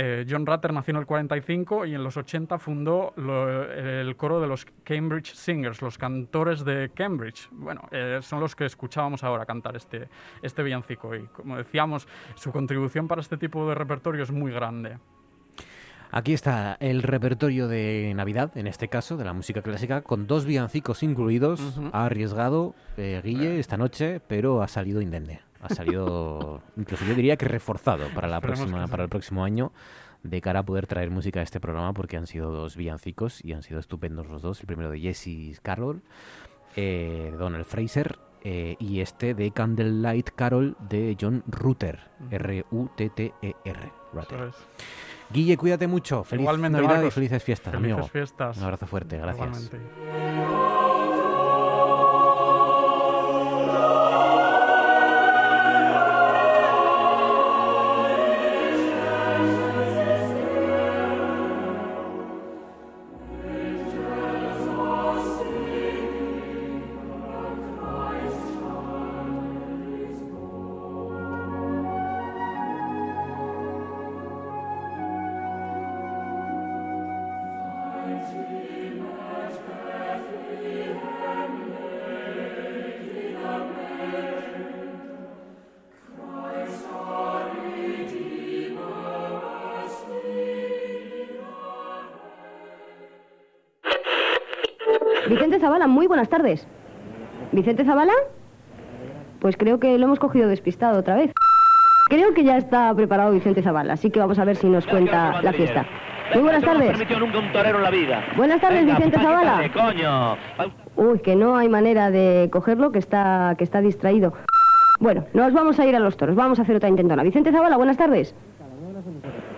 Eh, 0.00 0.24
John 0.30 0.46
Rutter 0.46 0.72
nació 0.72 0.92
en 0.92 0.98
el 0.98 1.06
45 1.06 1.84
y 1.86 1.94
en 1.96 2.04
los 2.04 2.16
80 2.16 2.58
fundó 2.60 3.12
lo- 3.16 3.64
el 3.72 4.14
coro 4.16 4.40
de 4.40 4.46
los 4.46 4.64
Cambridge 4.84 5.34
Singers, 5.34 5.82
los 5.82 5.98
cantores 5.98 6.64
de 6.64 6.90
Cambridge. 6.94 7.48
Bueno, 7.50 7.80
eh, 7.90 8.20
son 8.22 8.38
los 8.38 8.54
que 8.54 8.64
escuchábamos 8.66 9.24
ahora 9.24 9.44
cantar 9.44 9.74
este, 9.74 10.08
este 10.40 10.62
villancico 10.62 11.16
y, 11.16 11.24
como 11.26 11.56
decíamos, 11.56 12.06
su 12.36 12.52
contribución 12.52 13.08
para 13.08 13.20
este 13.20 13.36
tipo 13.36 13.68
de 13.68 13.74
repertorio 13.74 14.22
es 14.22 14.30
muy 14.30 14.52
grande. 14.52 14.98
Aquí 16.12 16.32
está 16.32 16.76
el 16.80 17.02
repertorio 17.02 17.66
de 17.68 18.12
Navidad, 18.16 18.56
en 18.56 18.66
este 18.68 18.86
caso, 18.88 19.16
de 19.16 19.24
la 19.24 19.32
música 19.34 19.62
clásica, 19.62 20.00
con 20.02 20.26
dos 20.28 20.46
villancicos 20.46 21.02
incluidos. 21.02 21.60
Ha 21.92 22.06
arriesgado 22.06 22.74
eh, 22.96 23.20
Guille 23.24 23.58
esta 23.58 23.76
noche, 23.76 24.20
pero 24.26 24.62
ha 24.62 24.68
salido 24.68 25.02
indemne. 25.02 25.40
Ha 25.60 25.74
salido, 25.74 26.62
incluso 26.76 27.04
yo 27.04 27.14
diría 27.14 27.36
que 27.36 27.46
reforzado 27.46 28.06
para, 28.14 28.28
la 28.28 28.40
próxima, 28.40 28.86
para 28.86 29.02
el 29.04 29.08
próximo 29.08 29.42
año, 29.44 29.72
de 30.22 30.40
cara 30.40 30.60
a 30.60 30.62
poder 30.62 30.86
traer 30.86 31.10
música 31.10 31.40
a 31.40 31.42
este 31.42 31.58
programa, 31.60 31.92
porque 31.92 32.16
han 32.16 32.26
sido 32.26 32.50
dos 32.52 32.76
villancicos 32.76 33.44
y 33.44 33.52
han 33.52 33.62
sido 33.62 33.80
estupendos 33.80 34.28
los 34.28 34.42
dos. 34.42 34.60
El 34.60 34.66
primero 34.66 34.90
de 34.90 35.00
Jesse 35.00 35.60
Carroll, 35.62 36.02
eh, 36.76 37.28
de 37.32 37.36
Donald 37.36 37.64
Fraser, 37.64 38.18
eh, 38.44 38.76
y 38.78 39.00
este 39.00 39.34
de 39.34 39.50
Candlelight 39.50 40.30
Carol 40.36 40.76
de 40.88 41.16
John 41.20 41.42
Rutter, 41.48 41.98
Ujú. 42.20 42.28
R-U-T-T-E-R. 42.36 43.92
Rutter. 44.12 44.50
Guille, 45.30 45.56
cuídate 45.56 45.86
mucho. 45.88 46.22
Feliz 46.24 46.42
Igualmente, 46.44 46.76
Navidad 46.78 46.94
Marcos. 46.94 47.12
y 47.12 47.14
felices 47.14 47.42
fiestas, 47.42 47.74
Felices 47.74 47.92
amigo. 47.92 48.08
fiestas. 48.08 48.56
Un 48.58 48.62
abrazo 48.64 48.86
fuerte, 48.86 49.18
gracias. 49.18 49.70
Igualmente. 49.72 50.67
Muy 95.88 96.06
buenas 96.06 96.28
tardes. 96.28 96.66
¿Vicente 97.52 97.84
Zavala? 97.84 98.12
Pues 99.40 99.56
creo 99.56 99.78
que 99.78 99.96
lo 99.98 100.06
hemos 100.06 100.18
cogido 100.18 100.48
despistado 100.48 100.98
otra 100.98 101.16
vez. 101.16 101.32
Creo 102.08 102.32
que 102.34 102.44
ya 102.44 102.56
está 102.56 102.94
preparado 102.94 103.32
Vicente 103.32 103.62
Zavala, 103.62 103.94
así 103.94 104.10
que 104.10 104.18
vamos 104.18 104.38
a 104.38 104.44
ver 104.44 104.56
si 104.56 104.68
nos 104.68 104.86
cuenta 104.86 105.42
la 105.42 105.52
fiesta. 105.52 105.86
Muy 106.34 106.42
buenas 106.42 106.62
tardes. 106.62 106.90
Buenas 108.36 108.60
tardes, 108.60 108.84
Vicente 108.84 109.18
Zavala. 109.18 109.70
Uy, 110.96 111.20
que 111.20 111.36
no 111.36 111.56
hay 111.56 111.68
manera 111.68 112.10
de 112.10 112.48
cogerlo, 112.52 112.92
que 112.92 112.98
está, 112.98 113.54
que 113.56 113.64
está 113.64 113.80
distraído. 113.80 114.34
Bueno, 115.00 115.24
nos 115.32 115.52
vamos 115.52 115.78
a 115.78 115.86
ir 115.86 115.94
a 115.94 116.00
los 116.00 116.16
toros. 116.16 116.34
Vamos 116.34 116.58
a 116.58 116.62
hacer 116.62 116.76
otra 116.76 116.88
intentona. 116.88 117.22
Vicente 117.22 117.52
Zavala, 117.52 117.76
buenas 117.76 117.96
tardes. 117.96 118.34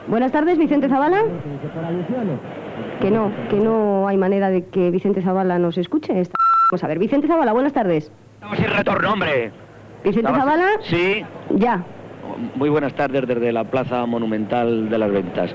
Buenas 0.06 0.32
tardes, 0.32 0.58
Vicente 0.58 0.88
Zavala. 0.88 1.22
Que 3.00 3.10
no, 3.10 3.32
que 3.48 3.56
no 3.56 4.06
hay 4.08 4.16
manera 4.16 4.50
de 4.50 4.66
que 4.66 4.90
Vicente 4.90 5.22
Zavala 5.22 5.58
nos 5.58 5.78
escuche. 5.78 6.20
Está- 6.20 6.34
Vamos 6.70 6.84
a 6.84 6.86
ver, 6.86 6.98
Vicente 6.98 7.26
Zavala, 7.26 7.52
buenas 7.52 7.72
tardes. 7.72 8.12
Estamos 8.34 8.58
sin 8.58 8.66
retorno, 8.68 9.12
hombre. 9.12 9.50
Vicente 10.04 10.20
Estamos- 10.30 10.38
Zavala, 10.38 10.66
Sí. 10.82 11.24
ya. 11.56 11.82
Muy 12.54 12.68
buenas 12.68 12.94
tardes 12.94 13.26
desde 13.26 13.52
la 13.52 13.64
Plaza 13.64 14.04
Monumental 14.06 14.88
de 14.88 14.98
las 14.98 15.10
Ventas. 15.10 15.54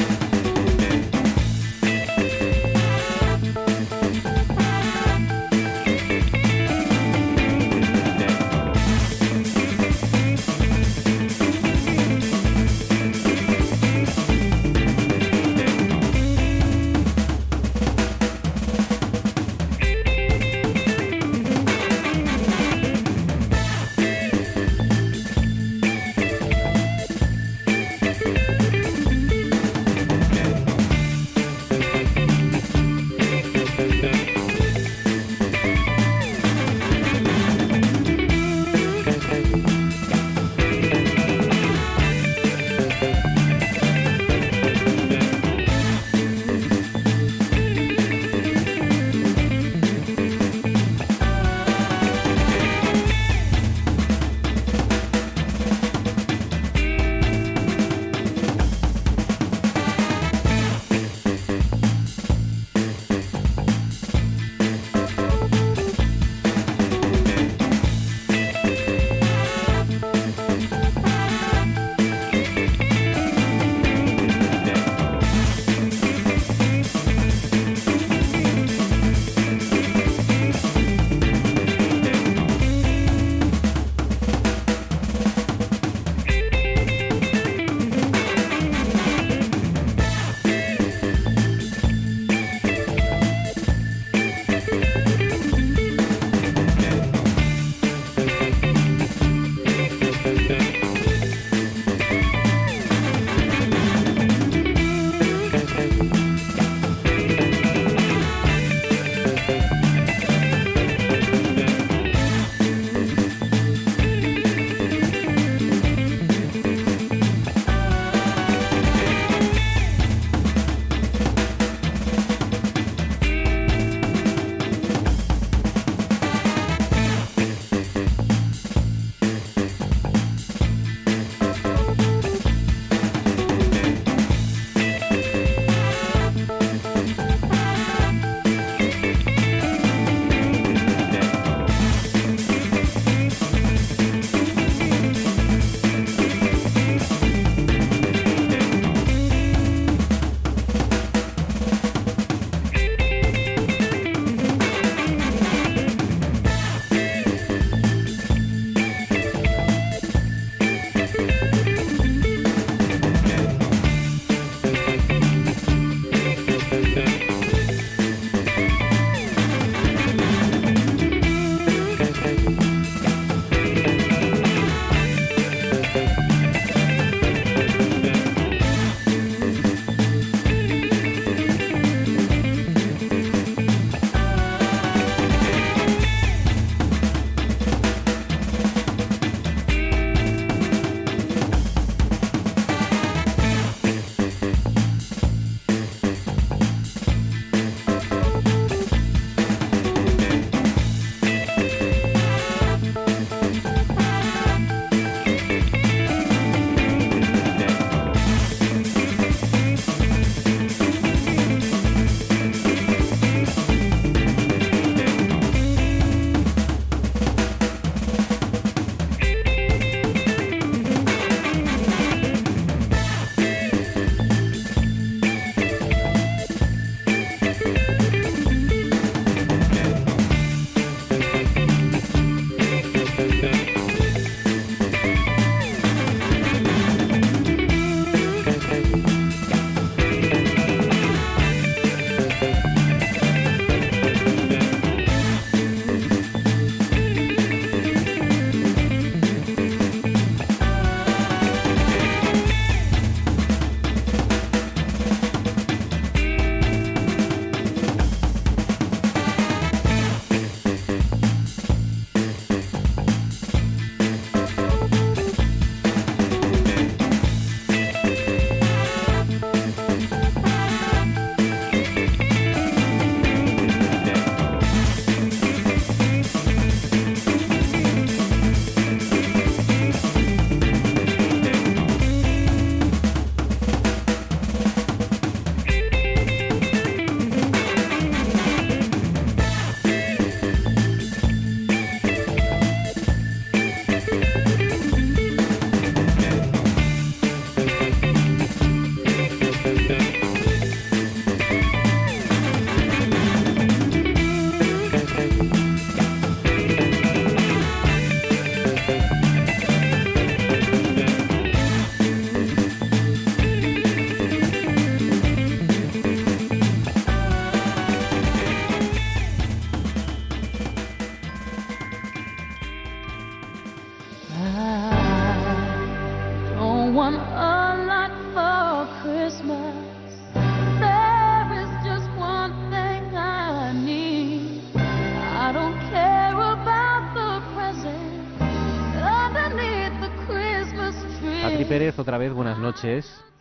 Otra 342.01 342.17
vez, 342.17 342.33
buenas 342.33 342.57
noches. 342.59 343.23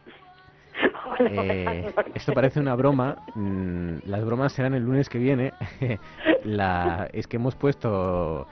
Eh, 1.23 1.93
esto 2.15 2.33
parece 2.33 2.61
una 2.61 2.75
broma. 2.75 3.17
mm, 3.35 3.99
Las 4.07 4.25
bromas 4.25 4.53
serán 4.55 4.73
el 4.73 4.85
lunes 4.85 5.11
que 5.11 5.19
viene. 5.19 5.53
La, 6.45 7.09
es 7.13 7.27
que 7.27 7.37
hemos 7.37 7.55
puesto. 7.57 8.47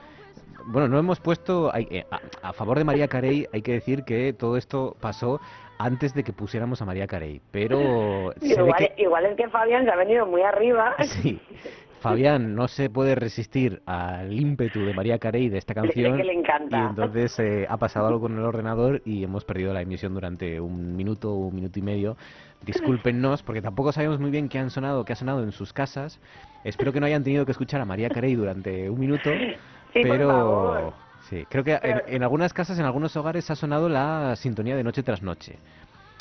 Bueno, 0.65 0.87
no 0.87 0.99
hemos 0.99 1.19
puesto. 1.19 1.71
eh, 1.75 2.05
a, 2.11 2.49
a 2.49 2.53
favor 2.53 2.77
de 2.77 2.83
María 2.83 3.07
Carey, 3.07 3.47
hay 3.51 3.63
que 3.63 3.71
decir 3.71 4.03
que 4.03 4.33
todo 4.33 4.55
esto 4.55 4.95
pasó 5.01 5.39
antes 5.79 6.13
de 6.13 6.23
que 6.23 6.31
pusiéramos 6.31 6.79
a 6.83 6.85
María 6.85 7.07
Carey. 7.07 7.41
Pero. 7.49 8.33
Igual, 8.41 8.75
que- 8.77 8.93
igual 9.01 9.25
es 9.25 9.35
que 9.35 9.49
Fabián 9.49 9.85
se 9.85 9.91
ha 9.91 9.95
venido 9.95 10.27
muy 10.27 10.43
arriba. 10.43 10.93
Sí. 11.01 11.41
Fabián 11.99 12.55
no 12.55 12.67
se 12.67 12.89
puede 12.89 13.15
resistir 13.15 13.81
al 13.85 14.31
ímpetu 14.33 14.85
de 14.85 14.93
María 14.93 15.19
Carey 15.19 15.49
de 15.49 15.57
esta 15.57 15.73
canción. 15.73 16.17
que 16.17 16.23
le 16.23 16.33
encanta. 16.33 16.77
Y 16.77 16.81
entonces 16.89 17.37
eh, 17.39 17.65
ha 17.69 17.77
pasado 17.77 18.07
algo 18.07 18.21
con 18.21 18.37
el 18.37 18.43
ordenador 18.43 19.01
y 19.05 19.23
hemos 19.23 19.43
perdido 19.45 19.73
la 19.73 19.81
emisión 19.81 20.13
durante 20.13 20.59
un 20.59 20.95
minuto 20.95 21.33
un 21.33 21.55
minuto 21.55 21.77
y 21.79 21.81
medio. 21.81 22.17
Discúlpennos, 22.65 23.43
porque 23.43 23.61
tampoco 23.61 23.91
sabemos 23.91 24.19
muy 24.19 24.31
bien 24.31 24.49
qué 24.49 24.59
han 24.59 24.69
sonado, 24.69 25.05
qué 25.05 25.13
ha 25.13 25.15
sonado 25.15 25.43
en 25.43 25.51
sus 25.51 25.71
casas. 25.73 26.19
Espero 26.63 26.91
que 26.91 26.99
no 26.99 27.05
hayan 27.05 27.23
tenido 27.23 27.45
que 27.45 27.51
escuchar 27.51 27.79
a 27.81 27.85
María 27.85 28.09
Carey 28.09 28.35
durante 28.35 28.89
un 28.89 28.99
minuto. 28.99 29.29
Sí, 29.93 30.01
por 30.01 30.01
pero 30.09 30.27
favor. 30.29 30.93
sí, 31.29 31.45
creo 31.49 31.63
que 31.63 31.79
en, 31.81 32.01
en 32.07 32.23
algunas 32.23 32.53
casas, 32.53 32.77
en 32.79 32.85
algunos 32.85 33.15
hogares 33.15 33.49
ha 33.49 33.55
sonado 33.55 33.89
la 33.89 34.35
sintonía 34.35 34.75
de 34.75 34.83
Noche 34.83 35.03
tras 35.03 35.21
Noche. 35.23 35.57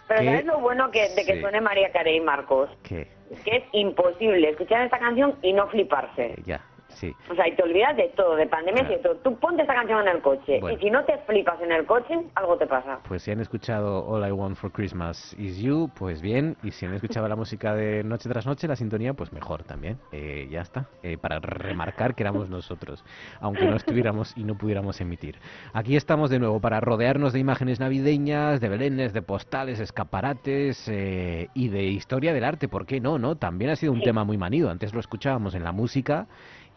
Pero. 0.08 0.24
¿sabes 0.24 0.44
lo 0.46 0.58
bueno 0.60 0.90
que, 0.90 1.08
de 1.10 1.24
que 1.24 1.34
Sí. 1.34 1.40
suene 1.40 1.60
María 1.60 1.92
Carey, 1.92 2.20
Marcos? 2.20 2.70
Que 2.82 3.06
es 3.44 3.64
imposible 3.72 4.48
escuchar 4.50 4.82
esta 4.86 4.98
canción 4.98 5.36
y 5.42 5.52
no 5.52 5.68
fliparse. 5.68 6.34
ya, 6.44 6.60
sí. 6.88 7.14
O 7.30 7.34
sea, 7.34 7.48
y 7.48 7.54
te 7.54 7.62
olvidas 7.62 7.96
de 7.96 8.08
todo, 8.16 8.36
de 8.36 8.46
pandemia 8.46 8.82
y 8.84 8.86
de 8.88 8.98
todo. 8.98 9.16
Tú 9.16 9.36
ponte 9.36 9.62
esta 9.62 9.74
canción 9.74 10.00
en 10.00 10.08
el 10.08 10.22
coche 10.22 10.60
Bueno. 10.60 10.76
y 10.76 10.80
si 10.82 10.90
no 10.90 11.04
te 11.04 11.18
flipas 11.18 11.60
en 11.60 11.72
el 11.72 11.86
coche, 11.86 12.18
algo 12.34 12.56
te 12.56 12.66
pasa. 12.66 13.00
Pues 13.06 13.22
si 13.22 13.30
han 13.30 13.40
escuchado 13.40 14.06
All 14.06 14.26
I 14.26 14.32
Want 14.32 14.56
for 14.56 14.72
Christmas 14.72 15.34
Is 15.38 15.58
You, 15.58 15.90
pues 15.94 16.20
bien. 16.20 16.56
Y 16.62 16.70
si 16.72 16.86
han 16.86 16.94
escuchado 16.94 17.28
la 17.28 17.36
música 17.36 17.74
de 17.74 18.02
Noche 18.04 18.28
tras 18.28 18.46
Noche, 18.46 18.68
la 18.68 18.76
sintonía, 18.76 19.14
pues 19.14 19.32
mejor 19.32 19.64
también. 19.64 19.98
Eh, 20.12 20.48
ya 20.50 20.60
está. 20.60 20.86
Eh, 21.02 21.16
para 21.18 21.38
remarcar 21.40 22.14
que 22.14 22.22
éramos 22.22 22.48
nosotros, 22.48 23.04
aunque 23.40 23.64
no 23.66 23.76
estuviéramos 23.76 24.36
y 24.36 24.44
no 24.44 24.56
pudiéramos 24.56 25.00
emitir. 25.00 25.38
Aquí 25.72 25.96
estamos 25.96 26.30
de 26.30 26.38
nuevo 26.38 26.60
para 26.60 26.80
rodearnos 26.80 27.32
de 27.32 27.38
imágenes 27.38 27.80
navideñas, 27.80 28.60
de 28.60 28.68
belenes, 28.68 29.12
de 29.12 29.22
postales, 29.22 29.80
escaparates 29.80 30.88
eh, 30.88 31.48
y 31.54 31.68
de 31.68 31.84
historia 31.84 32.32
del 32.32 32.44
arte. 32.44 32.68
¿Por 32.68 32.86
qué 32.86 33.00
no? 33.00 33.18
no? 33.18 33.36
También 33.36 33.70
ha 33.70 33.76
sido 33.76 33.92
un 33.92 34.02
tema 34.02 34.24
muy 34.24 34.38
manido. 34.38 34.70
Antes 34.70 34.94
lo 34.94 35.00
escuchábamos 35.00 35.54
en 35.54 35.64
la 35.64 35.72
música 35.72 36.26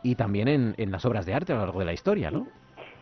y 0.03 0.15
también 0.15 0.47
en, 0.47 0.75
en 0.77 0.91
las 0.91 1.05
obras 1.05 1.25
de 1.25 1.33
arte 1.33 1.53
a 1.53 1.55
lo 1.55 1.61
largo 1.61 1.79
de 1.79 1.85
la 1.85 1.93
historia, 1.93 2.31
¿no? 2.31 2.47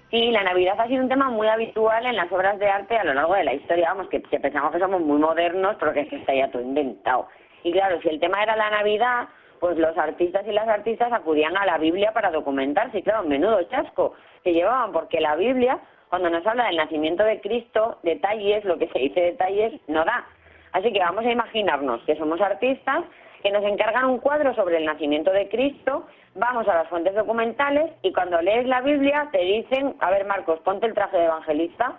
Sí, 0.09 0.31
la 0.31 0.43
Navidad 0.43 0.79
ha 0.79 0.87
sido 0.87 1.03
un 1.03 1.09
tema 1.09 1.29
muy 1.29 1.47
habitual 1.47 2.03
en 2.03 2.15
las 2.15 2.31
obras 2.31 2.57
de 2.57 2.67
arte 2.67 2.97
a 2.97 3.03
lo 3.03 3.13
largo 3.13 3.35
de 3.35 3.43
la 3.43 3.53
historia. 3.53 3.89
Vamos, 3.89 4.09
que, 4.09 4.19
pensamos 4.19 4.71
que 4.71 4.79
somos 4.79 5.01
muy 5.01 5.19
modernos, 5.19 5.75
pero 5.79 5.93
que 5.93 6.01
está 6.01 6.33
ya 6.33 6.49
todo 6.49 6.63
inventado. 6.63 7.27
Y 7.63 7.71
claro, 7.71 8.01
si 8.01 8.09
el 8.09 8.19
tema 8.19 8.41
era 8.41 8.55
la 8.55 8.71
Navidad, 8.71 9.27
pues 9.59 9.77
los 9.77 9.95
artistas 9.99 10.47
y 10.47 10.51
las 10.51 10.67
artistas 10.67 11.13
acudían 11.13 11.55
a 11.57 11.65
la 11.65 11.77
Biblia 11.77 12.11
para 12.11 12.31
documentarse. 12.31 12.99
Y 12.99 13.03
claro, 13.03 13.23
menudo 13.23 13.61
chasco 13.63 14.15
que 14.43 14.53
llevaban, 14.53 14.91
porque 14.93 15.21
la 15.21 15.35
Biblia, 15.35 15.79
cuando 16.09 16.31
nos 16.31 16.45
habla 16.47 16.65
del 16.65 16.77
nacimiento 16.77 17.23
de 17.23 17.39
Cristo, 17.39 17.99
detalles, 18.01 18.65
lo 18.65 18.79
que 18.79 18.87
se 18.87 18.97
dice 18.97 19.21
detalles, 19.21 19.79
no 19.87 20.05
da. 20.05 20.25
Así 20.71 20.91
que 20.91 20.99
vamos 20.99 21.23
a 21.23 21.31
imaginarnos 21.31 22.01
que 22.05 22.15
somos 22.15 22.41
artistas 22.41 23.03
que 23.41 23.51
nos 23.51 23.63
encargan 23.63 24.05
un 24.05 24.17
cuadro 24.19 24.53
sobre 24.55 24.77
el 24.77 24.85
nacimiento 24.85 25.31
de 25.31 25.47
Cristo, 25.49 26.05
vamos 26.35 26.67
a 26.67 26.75
las 26.75 26.87
fuentes 26.89 27.15
documentales 27.15 27.91
y 28.01 28.11
cuando 28.13 28.41
lees 28.41 28.65
la 28.67 28.81
Biblia 28.81 29.29
te 29.31 29.39
dicen, 29.39 29.95
a 29.99 30.09
ver 30.11 30.25
Marcos, 30.25 30.59
ponte 30.59 30.85
el 30.87 30.93
traje 30.93 31.17
de 31.17 31.25
evangelista 31.25 31.97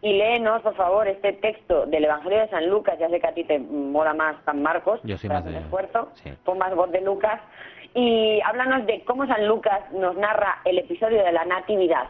y 0.00 0.14
léenos, 0.14 0.62
por 0.62 0.74
favor, 0.74 1.06
este 1.06 1.32
texto 1.34 1.86
del 1.86 2.04
Evangelio 2.04 2.40
de 2.40 2.48
San 2.48 2.68
Lucas, 2.68 2.98
ya 2.98 3.08
sé 3.08 3.20
que 3.20 3.26
a 3.28 3.34
ti 3.34 3.44
te 3.44 3.58
mola 3.60 4.12
más 4.14 4.34
San 4.44 4.60
Marcos, 4.62 5.00
Yo 5.04 5.16
soy 5.16 5.30
más 5.30 5.44
de- 5.44 5.56
esfuerzo, 5.58 6.08
sí. 6.14 6.32
pon 6.44 6.58
más 6.58 6.74
voz 6.74 6.90
de 6.90 7.00
Lucas 7.02 7.40
y 7.94 8.40
háblanos 8.44 8.84
de 8.86 9.04
cómo 9.04 9.26
San 9.26 9.46
Lucas 9.46 9.80
nos 9.92 10.16
narra 10.16 10.60
el 10.64 10.78
episodio 10.78 11.22
de 11.22 11.30
la 11.32 11.44
Natividad. 11.44 12.04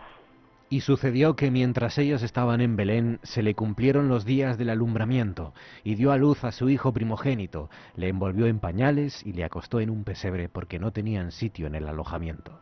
Y 0.73 0.81
sucedió 0.81 1.37
que 1.37 1.51
mientras 1.51 1.99
ellos 1.99 2.23
estaban 2.23 2.63
en 2.63 2.77
Belén, 2.77 3.21
se 3.25 3.43
le 3.43 3.55
cumplieron 3.55 4.09
los 4.09 4.25
días 4.25 4.57
del 4.57 4.71
alumbramiento, 4.71 5.53
y 5.85 5.97
dio 5.97 6.13
a 6.13 6.17
luz 6.17 6.45
a 6.45 6.51
su 6.51 6.71
hijo 6.71 6.95
primogénito, 6.95 7.69
le 7.95 8.09
envolvió 8.09 8.47
en 8.47 8.59
pañales 8.59 9.23
y 9.27 9.35
le 9.35 9.45
acostó 9.45 9.81
en 9.81 9.91
un 9.91 10.03
pesebre 10.05 10.49
porque 10.49 10.79
no 10.79 10.91
tenían 10.91 11.31
sitio 11.31 11.67
en 11.67 11.75
el 11.75 11.89
alojamiento. 11.89 12.59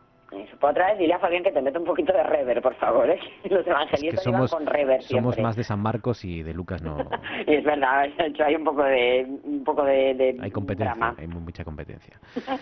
Otra 0.61 0.87
vez 0.91 0.99
dile 0.99 1.13
a 1.15 1.19
Fabián 1.19 1.43
que 1.43 1.51
te 1.51 1.61
meta 1.61 1.79
un 1.79 1.85
poquito 1.85 2.13
de 2.13 2.21
rever, 2.23 2.61
por 2.61 2.75
favor, 2.75 3.09
¿eh? 3.09 3.19
Los 3.45 3.59
Es 3.59 3.65
que 3.65 3.69
evangelistas 3.71 4.23
somos, 4.23 4.51
iban 4.51 4.65
con 4.65 4.73
rever 4.73 5.01
somos 5.01 5.33
siempre. 5.35 5.41
más 5.43 5.55
de 5.55 5.63
San 5.63 5.79
Marcos 5.81 6.23
y 6.23 6.43
de 6.43 6.53
Lucas 6.53 6.81
no 6.83 6.97
Y 7.47 7.55
es 7.55 7.63
verdad, 7.63 8.07
hay 8.45 8.55
un 8.55 8.63
poco 8.63 8.83
de 8.83 9.25
un 9.43 9.63
poco 9.63 9.83
de, 9.83 10.13
de 10.13 10.37
hay 10.41 10.51
competencia, 10.51 10.93
drama. 10.95 11.15
hay 11.17 11.27
mucha 11.27 11.63
competencia. 11.63 12.19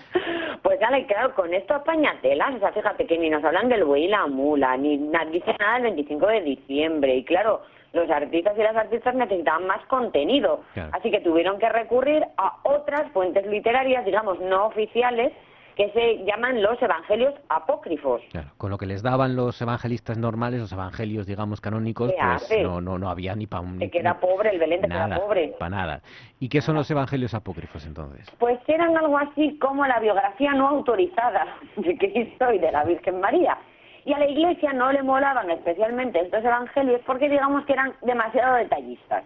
Pues 0.62 0.78
dale, 0.82 1.06
claro, 1.06 1.34
con 1.36 1.54
esto 1.54 1.74
apañatelas, 1.74 2.56
o 2.56 2.60
sea, 2.60 2.72
fíjate 2.74 3.06
que 3.08 3.18
ni 3.18 3.30
nos 3.30 3.44
hablan 3.44 3.70
del 3.70 3.86
buey 3.86 4.04
y 4.06 4.08
la 4.10 4.28
mula, 4.28 4.76
ni 4.76 4.98
na- 4.98 5.24
dice 5.26 5.56
nada 5.58 5.76
del 5.76 5.84
25 5.84 6.28
de 6.28 6.42
diciembre, 6.42 7.16
y 7.16 7.24
claro, 7.24 7.62
los 7.94 8.10
artistas 8.10 8.56
y 8.58 8.62
las 8.62 8.76
artistas 8.76 9.16
necesitaban 9.16 9.66
más 9.68 9.84
contenido, 9.86 10.62
Claro. 10.74 10.90
así 10.94 11.12
que 11.12 11.22
tuvieron 11.22 11.60
que 11.60 11.70
recurrir 11.70 12.24
a 12.38 12.58
otras 12.64 13.10
fuentes 13.14 13.46
literarias, 13.48 14.04
digamos, 14.06 14.40
no 14.42 14.66
oficiales, 14.68 15.32
que 15.80 15.90
se 15.92 16.26
llaman 16.26 16.62
los 16.62 16.80
evangelios 16.82 17.34
apócrifos. 17.48 18.22
Claro, 18.32 18.50
con 18.58 18.70
lo 18.70 18.78
que 18.78 18.86
les 18.86 19.02
daban 19.02 19.38
los 19.38 19.62
evangelistas 19.62 20.18
normales, 20.18 20.60
los 20.60 20.74
evangelios, 20.74 21.26
digamos, 21.26 21.62
canónicos, 21.62 22.12
¿Qué 22.12 22.18
pues 22.20 22.64
no, 22.64 22.82
no, 22.82 23.00
no 23.00 23.10
había 23.10 23.34
ni 23.34 23.48
para 23.48 23.62
un... 23.62 23.80
Te 23.80 23.90
queda 23.90 24.20
pobre, 24.20 24.50
el 24.50 24.60
Belén 24.60 24.82
te 24.82 24.90
queda 24.90 25.08
nada, 25.08 25.22
pobre. 25.22 25.56
para 25.58 25.70
nada. 25.70 26.02
¿Y 26.38 26.50
qué 26.50 26.60
son 26.60 26.76
los 26.76 26.92
evangelios 26.92 27.34
apócrifos 27.34 27.86
entonces? 27.86 28.30
Pues 28.40 28.60
eran 28.68 28.98
algo 28.98 29.18
así 29.18 29.58
como 29.58 29.88
la 29.88 30.02
biografía 30.02 30.52
no 30.52 30.68
autorizada 30.68 31.48
de 31.78 31.98
Cristo 31.98 32.52
y 32.52 32.60
de 32.60 32.74
la 32.74 32.84
Virgen 32.84 33.22
María. 33.22 33.58
Y 34.04 34.12
a 34.12 34.20
la 34.20 34.28
Iglesia 34.28 34.74
no 34.74 34.92
le 34.92 35.02
molaban 35.02 35.50
especialmente 35.50 36.20
estos 36.20 36.44
evangelios 36.44 37.00
porque 37.06 37.30
digamos 37.30 37.64
que 37.66 37.72
eran 37.72 37.94
demasiado 38.02 38.56
detallistas. 38.56 39.24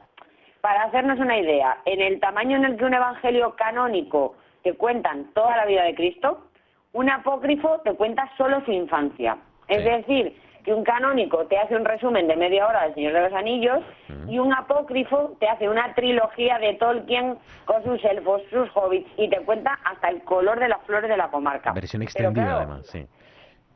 Para 0.61 0.83
hacernos 0.83 1.17
una 1.17 1.35
idea, 1.35 1.79
en 1.85 1.99
el 1.99 2.19
tamaño 2.19 2.57
en 2.57 2.65
el 2.65 2.77
que 2.77 2.85
un 2.85 2.93
evangelio 2.93 3.55
canónico 3.55 4.35
te 4.63 4.73
cuentan 4.73 5.31
toda 5.33 5.57
la 5.57 5.65
vida 5.65 5.83
de 5.83 5.95
Cristo, 5.95 6.47
un 6.93 7.09
apócrifo 7.09 7.81
te 7.83 7.93
cuenta 7.93 8.29
solo 8.37 8.63
su 8.65 8.71
infancia. 8.71 9.37
Es 9.67 9.83
decir, 9.83 10.35
que 10.63 10.73
un 10.73 10.83
canónico 10.83 11.45
te 11.47 11.57
hace 11.57 11.75
un 11.75 11.85
resumen 11.85 12.27
de 12.27 12.35
media 12.35 12.67
hora 12.67 12.83
del 12.83 12.93
Señor 12.95 13.13
de 13.13 13.21
los 13.21 13.33
Anillos 13.33 13.79
y 14.27 14.39
un 14.39 14.53
apócrifo 14.53 15.35
te 15.39 15.47
hace 15.47 15.67
una 15.67 15.93
trilogía 15.93 16.57
de 16.59 16.75
Tolkien 16.75 17.37
con 17.65 17.83
sus 17.83 18.03
elfos, 18.05 18.41
sus 18.49 18.69
hobbits 18.73 19.09
y 19.17 19.29
te 19.29 19.41
cuenta 19.41 19.77
hasta 19.83 20.09
el 20.09 20.23
color 20.23 20.59
de 20.59 20.69
las 20.69 20.81
flores 20.83 21.09
de 21.09 21.17
la 21.17 21.29
comarca. 21.29 21.73
Versión 21.73 22.01
extendida, 22.01 22.45
claro, 22.45 22.57
además, 22.57 22.87
sí. 22.87 23.05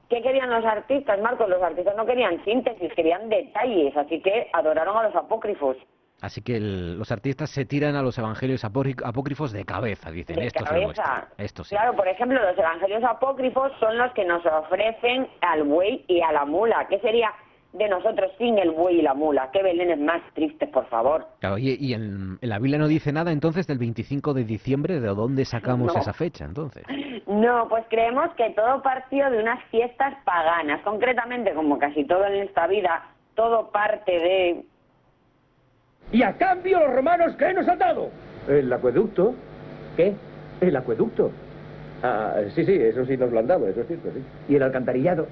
¿Qué 0.09 0.21
querían 0.21 0.49
los 0.49 0.63
artistas, 0.63 1.19
Marcos? 1.19 1.49
Los 1.49 1.61
artistas 1.61 1.95
no 1.97 2.05
querían 2.05 2.41
síntesis, 2.45 2.93
querían 2.93 3.27
detalles, 3.27 3.95
así 3.97 4.21
que 4.21 4.49
adoraron 4.53 4.95
a 4.95 5.03
los 5.03 5.15
apócrifos. 5.15 5.75
Así 6.21 6.41
que 6.41 6.57
el- 6.57 6.97
los 6.97 7.11
artistas 7.11 7.49
se 7.51 7.65
tiran 7.65 7.95
a 7.95 8.01
los 8.01 8.17
evangelios 8.17 8.63
apócrifos 8.65 9.51
de 9.51 9.65
cabeza, 9.65 10.09
dicen, 10.09 10.35
de 10.37 10.47
esto 10.47 10.63
es 10.63 10.71
nuestro. 10.71 11.03
cabeza. 11.03 11.27
Esto 11.37 11.63
sí. 11.63 11.75
Claro, 11.75 11.95
por 11.95 12.07
ejemplo, 12.07 12.41
los 12.41 12.57
evangelios 12.57 13.03
apócrifos 13.03 13.71
son 13.79 13.97
los 13.97 14.11
que 14.13 14.25
nos 14.25 14.43
ofrecen 14.45 15.27
al 15.41 15.63
buey 15.63 16.03
y 16.07 16.21
a 16.21 16.31
la 16.31 16.45
mula. 16.45 16.87
¿Qué 16.89 16.99
sería 16.99 17.31
de 17.73 17.87
nosotros 17.87 18.31
sin 18.39 18.57
el 18.57 18.71
buey 18.71 18.99
y 18.99 19.01
la 19.03 19.13
mula? 19.13 19.49
¿Qué 19.53 19.61
belenes 19.61 19.99
más 19.99 20.21
tristes, 20.33 20.67
por 20.69 20.87
favor? 20.87 21.27
Claro, 21.39 21.59
y, 21.59 21.77
y 21.79 21.93
en, 21.93 22.39
en 22.41 22.49
la 22.49 22.57
Biblia 22.57 22.79
no 22.79 22.87
dice 22.87 23.11
nada 23.13 23.31
entonces 23.31 23.67
del 23.67 23.77
25 23.77 24.33
de 24.33 24.43
diciembre, 24.43 24.99
¿de 24.99 25.07
dónde 25.09 25.45
sacamos 25.45 25.93
No. 25.93 25.99
esa 26.01 26.13
fecha 26.13 26.45
entonces? 26.45 26.83
No, 27.27 27.67
pues 27.67 27.83
creemos 27.89 28.33
que 28.35 28.51
todo 28.51 28.81
partió 28.81 29.29
de 29.29 29.39
unas 29.41 29.61
fiestas 29.65 30.13
paganas. 30.23 30.79
Concretamente, 30.81 31.53
como 31.53 31.77
casi 31.77 32.05
todo 32.05 32.25
en 32.25 32.35
esta 32.35 32.67
vida, 32.67 33.03
todo 33.35 33.69
parte 33.69 34.13
de... 34.13 34.63
Y 36.11 36.21
a 36.23 36.33
cambio 36.33 36.79
los 36.79 36.93
romanos, 36.93 37.35
¿qué 37.37 37.53
nos 37.53 37.67
han 37.67 37.79
dado? 37.79 38.09
¿El 38.47 38.71
acueducto? 38.71 39.33
¿Qué? 39.95 40.13
¿El 40.61 40.75
acueducto? 40.75 41.31
Ah, 42.03 42.35
sí, 42.55 42.63
sí, 42.65 42.73
eso 42.73 43.05
sí 43.05 43.17
nos 43.17 43.31
lo 43.31 43.39
han 43.39 43.47
dado, 43.47 43.67
eso 43.67 43.81
es 43.81 43.87
cierto, 43.87 44.09
sí. 44.13 44.21
¿Y 44.53 44.55
el 44.55 44.63
alcantarillado? 44.63 45.27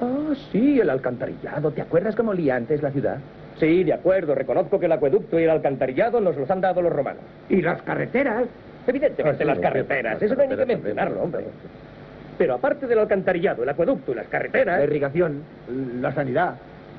Ah, 0.00 0.34
sí, 0.50 0.80
el 0.80 0.90
alcantarillado. 0.90 1.70
¿Te 1.72 1.82
acuerdas 1.82 2.16
cómo 2.16 2.30
olía 2.30 2.56
antes 2.56 2.82
la 2.82 2.90
ciudad? 2.90 3.18
Sí, 3.58 3.84
de 3.84 3.92
acuerdo. 3.92 4.34
Reconozco 4.34 4.80
que 4.80 4.86
el 4.86 4.92
acueducto 4.92 5.38
y 5.38 5.44
el 5.44 5.50
alcantarillado 5.50 6.20
nos 6.20 6.36
los 6.36 6.50
han 6.50 6.60
dado 6.62 6.80
los 6.80 6.92
romanos. 6.92 7.22
¿Y 7.50 7.60
las 7.60 7.82
carreteras? 7.82 8.44
Evidentemente, 8.86 9.30
Ah, 9.30 9.38
sí, 9.38 9.44
las 9.44 9.58
carreteras. 9.58 10.14
las 10.14 10.22
Eso 10.22 10.34
no 10.34 10.40
hay 10.42 10.48
ni 10.48 10.54
que 10.54 10.56
carreteras 10.56 10.82
mencionarlo, 10.82 11.22
hombre. 11.22 11.44
Pero 12.38 12.54
aparte 12.54 12.86
del 12.86 12.98
alcantarillado, 12.98 13.62
el 13.62 13.68
acueducto 13.68 14.12
y 14.12 14.14
las 14.14 14.26
carreteras... 14.28 14.78
La 14.78 14.84
irrigación, 14.84 15.42
la 16.00 16.12
sanidad. 16.14 16.54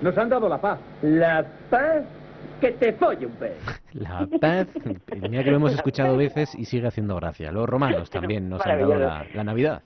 Nos 0.00 0.16
han 0.16 0.28
dado 0.28 0.48
la 0.48 0.60
paz. 0.60 0.78
La 1.02 1.44
paz 1.70 2.04
que 2.60 2.72
te 2.72 2.92
folle 2.92 3.26
un 3.26 3.32
pez. 3.32 3.56
La 3.94 4.26
paz, 4.40 4.68
mira 5.28 5.42
que 5.42 5.50
lo 5.50 5.56
hemos 5.56 5.72
escuchado 5.74 6.16
veces 6.16 6.54
y 6.54 6.64
sigue 6.66 6.86
haciendo 6.86 7.16
gracia. 7.16 7.50
Los 7.50 7.68
romanos 7.68 8.10
también 8.10 8.48
nos 8.48 8.64
han 8.64 8.78
dado 8.78 8.94
la, 8.94 9.26
la 9.34 9.44
Navidad. 9.44 9.82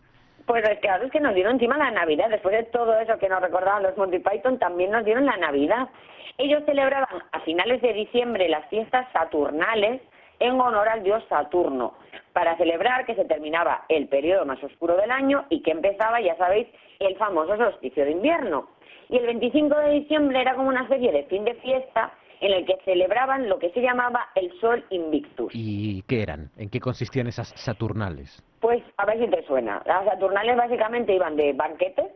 Pues 0.46 0.62
claro, 0.80 1.04
es 1.04 1.12
que 1.12 1.20
nos 1.20 1.34
dieron 1.34 1.54
encima 1.54 1.78
la 1.78 1.90
Navidad. 1.90 2.28
Después 2.28 2.54
de 2.54 2.64
todo 2.64 2.98
eso 2.98 3.18
que 3.18 3.28
nos 3.28 3.40
recordaban 3.40 3.84
los 3.84 3.96
Monty 3.96 4.18
Python, 4.18 4.58
también 4.58 4.90
nos 4.90 5.04
dieron 5.04 5.24
la 5.24 5.36
Navidad. 5.36 5.88
Ellos 6.36 6.62
celebraban 6.66 7.22
a 7.30 7.40
finales 7.40 7.80
de 7.80 7.92
diciembre 7.92 8.48
las 8.48 8.66
fiestas 8.68 9.06
saturnales 9.12 10.02
en 10.40 10.60
honor 10.60 10.88
al 10.88 11.04
dios 11.04 11.22
Saturno, 11.28 11.94
para 12.32 12.56
celebrar 12.56 13.06
que 13.06 13.14
se 13.14 13.24
terminaba 13.24 13.84
el 13.88 14.08
periodo 14.08 14.44
más 14.44 14.62
oscuro 14.64 14.96
del 14.96 15.10
año 15.10 15.44
y 15.50 15.62
que 15.62 15.70
empezaba, 15.70 16.20
ya 16.20 16.36
sabéis, 16.36 16.66
el 16.98 17.16
famoso 17.16 17.56
solsticio 17.56 18.04
de 18.04 18.10
invierno. 18.10 18.68
Y 19.12 19.18
el 19.18 19.26
25 19.26 19.76
de 19.76 19.90
diciembre 19.90 20.40
era 20.40 20.54
como 20.54 20.70
una 20.70 20.88
serie 20.88 21.12
de 21.12 21.24
fin 21.24 21.44
de 21.44 21.52
fiesta 21.56 22.14
en 22.40 22.50
el 22.50 22.64
que 22.64 22.78
celebraban 22.86 23.46
lo 23.46 23.58
que 23.58 23.70
se 23.72 23.82
llamaba 23.82 24.28
el 24.34 24.50
Sol 24.58 24.82
Invictus. 24.88 25.52
¿Y 25.54 26.00
qué 26.08 26.22
eran? 26.22 26.50
¿En 26.56 26.70
qué 26.70 26.80
consistían 26.80 27.26
esas 27.26 27.48
Saturnales? 27.50 28.42
Pues 28.60 28.82
a 28.96 29.04
ver 29.04 29.18
si 29.18 29.28
te 29.28 29.44
suena. 29.46 29.82
Las 29.84 30.06
Saturnales 30.06 30.56
básicamente 30.56 31.14
iban 31.14 31.36
de 31.36 31.52
banquetes, 31.52 32.06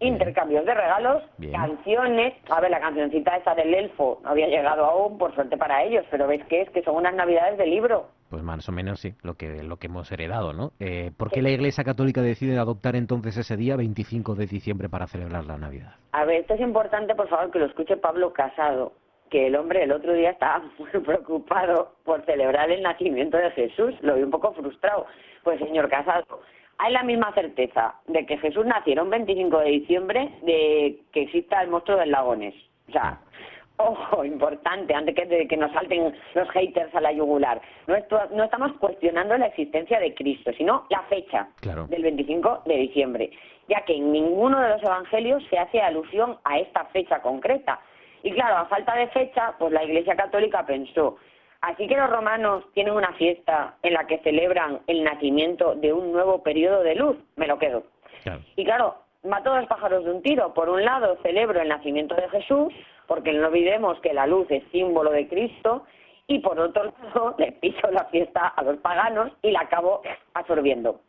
intercambios 0.00 0.64
de 0.66 0.74
regalos, 0.74 1.22
Bien. 1.38 1.52
canciones. 1.52 2.34
A 2.50 2.60
ver, 2.60 2.70
la 2.70 2.80
cancioncita 2.80 3.36
esa 3.36 3.54
del 3.54 3.72
elfo 3.74 4.20
no 4.22 4.30
había 4.30 4.48
llegado 4.48 4.84
aún, 4.84 5.18
por 5.18 5.34
suerte 5.34 5.56
para 5.56 5.82
ellos, 5.82 6.04
pero 6.10 6.26
¿ves 6.26 6.44
qué 6.48 6.62
es? 6.62 6.70
Que 6.70 6.82
son 6.82 6.96
unas 6.96 7.14
navidades 7.14 7.56
de 7.58 7.66
libro. 7.66 8.08
Pues 8.28 8.42
más 8.42 8.68
o 8.68 8.72
menos 8.72 9.00
sí, 9.00 9.14
lo 9.22 9.34
que, 9.34 9.62
lo 9.62 9.76
que 9.76 9.86
hemos 9.86 10.10
heredado, 10.10 10.52
¿no? 10.52 10.72
Eh, 10.80 11.12
¿Por 11.16 11.30
qué 11.30 11.42
la 11.42 11.50
Iglesia 11.50 11.84
Católica 11.84 12.22
decide 12.22 12.58
adoptar 12.58 12.96
entonces 12.96 13.36
ese 13.36 13.56
día, 13.56 13.76
25 13.76 14.34
de 14.34 14.46
diciembre, 14.46 14.88
para 14.88 15.06
celebrar 15.06 15.44
la 15.46 15.56
Navidad? 15.56 15.94
A 16.12 16.24
ver, 16.24 16.40
esto 16.40 16.54
es 16.54 16.60
importante, 16.60 17.14
por 17.14 17.28
favor, 17.28 17.50
que 17.52 17.60
lo 17.60 17.66
escuche 17.66 17.96
Pablo 17.96 18.32
Casado, 18.32 18.92
que 19.30 19.46
el 19.46 19.54
hombre 19.54 19.84
el 19.84 19.92
otro 19.92 20.12
día 20.12 20.30
estaba 20.30 20.64
muy 20.78 20.90
preocupado 21.02 21.94
por 22.04 22.24
celebrar 22.24 22.70
el 22.70 22.82
nacimiento 22.82 23.36
de 23.36 23.50
Jesús. 23.52 23.94
Lo 24.02 24.16
vi 24.16 24.22
un 24.24 24.30
poco 24.30 24.52
frustrado. 24.54 25.06
Pues, 25.44 25.60
señor 25.60 25.88
Casado, 25.88 26.40
hay 26.78 26.92
la 26.92 27.02
misma 27.02 27.32
certeza 27.32 27.94
de 28.06 28.26
que 28.26 28.38
Jesús 28.38 28.64
naciera 28.66 29.02
un 29.02 29.10
25 29.10 29.58
de 29.60 29.70
diciembre 29.70 30.30
de 30.42 30.98
que 31.12 31.22
exista 31.22 31.62
el 31.62 31.70
monstruo 31.70 31.96
del 31.98 32.10
Lagones. 32.10 32.54
O 32.88 32.92
sea, 32.92 33.18
ojo, 33.78 34.24
importante, 34.24 34.94
antes 34.94 35.14
que, 35.14 35.26
de 35.26 35.46
que 35.48 35.56
nos 35.56 35.72
salten 35.72 36.14
los 36.34 36.48
haters 36.50 36.94
a 36.94 37.00
la 37.00 37.12
yugular. 37.12 37.60
No, 37.86 37.94
esto- 37.94 38.20
no 38.32 38.44
estamos 38.44 38.72
cuestionando 38.78 39.36
la 39.36 39.46
existencia 39.46 39.98
de 40.00 40.14
Cristo, 40.14 40.50
sino 40.56 40.86
la 40.90 41.02
fecha 41.02 41.48
Claro. 41.60 41.86
del 41.88 42.02
25 42.02 42.62
de 42.66 42.76
diciembre, 42.76 43.30
ya 43.68 43.82
que 43.84 43.94
en 43.96 44.12
ninguno 44.12 44.60
de 44.60 44.68
los 44.70 44.82
evangelios 44.82 45.42
se 45.50 45.58
hace 45.58 45.80
alusión 45.80 46.38
a 46.44 46.58
esta 46.58 46.84
fecha 46.86 47.20
concreta. 47.20 47.80
Y 48.22 48.32
claro, 48.32 48.56
a 48.56 48.64
falta 48.66 48.94
de 48.96 49.08
fecha, 49.08 49.54
pues 49.58 49.72
la 49.72 49.84
Iglesia 49.84 50.16
Católica 50.16 50.64
pensó, 50.64 51.16
así 51.60 51.86
que 51.86 51.96
los 51.96 52.10
romanos 52.10 52.64
tienen 52.74 52.94
una 52.94 53.12
fiesta 53.14 53.74
en 53.82 53.94
la 53.94 54.06
que 54.06 54.18
celebran 54.18 54.80
el 54.86 55.04
nacimiento 55.04 55.74
de 55.74 55.92
un 55.92 56.12
nuevo 56.12 56.42
periodo 56.42 56.82
de 56.82 56.94
luz, 56.94 57.16
me 57.36 57.46
lo 57.46 57.58
quedo. 57.58 57.84
Y 58.56 58.64
claro, 58.64 58.96
mató 59.22 59.54
dos 59.54 59.66
pájaros 59.66 60.04
de 60.04 60.10
un 60.10 60.22
tiro. 60.22 60.52
Por 60.54 60.68
un 60.68 60.84
lado, 60.84 61.16
celebro 61.22 61.60
el 61.60 61.68
nacimiento 61.68 62.14
de 62.14 62.28
Jesús, 62.28 62.72
porque 63.06 63.32
no 63.32 63.46
olvidemos 63.48 64.00
que 64.00 64.12
la 64.12 64.26
luz 64.26 64.46
es 64.50 64.64
símbolo 64.72 65.10
de 65.10 65.28
Cristo, 65.28 65.84
y 66.28 66.40
por 66.40 66.58
otro 66.58 66.84
lado, 66.84 67.34
le 67.38 67.52
piso 67.52 67.90
la 67.90 68.04
fiesta 68.06 68.48
a 68.48 68.62
los 68.62 68.78
paganos 68.78 69.32
y 69.42 69.50
la 69.50 69.60
acabo 69.60 70.02
absorbiendo. 70.34 71.00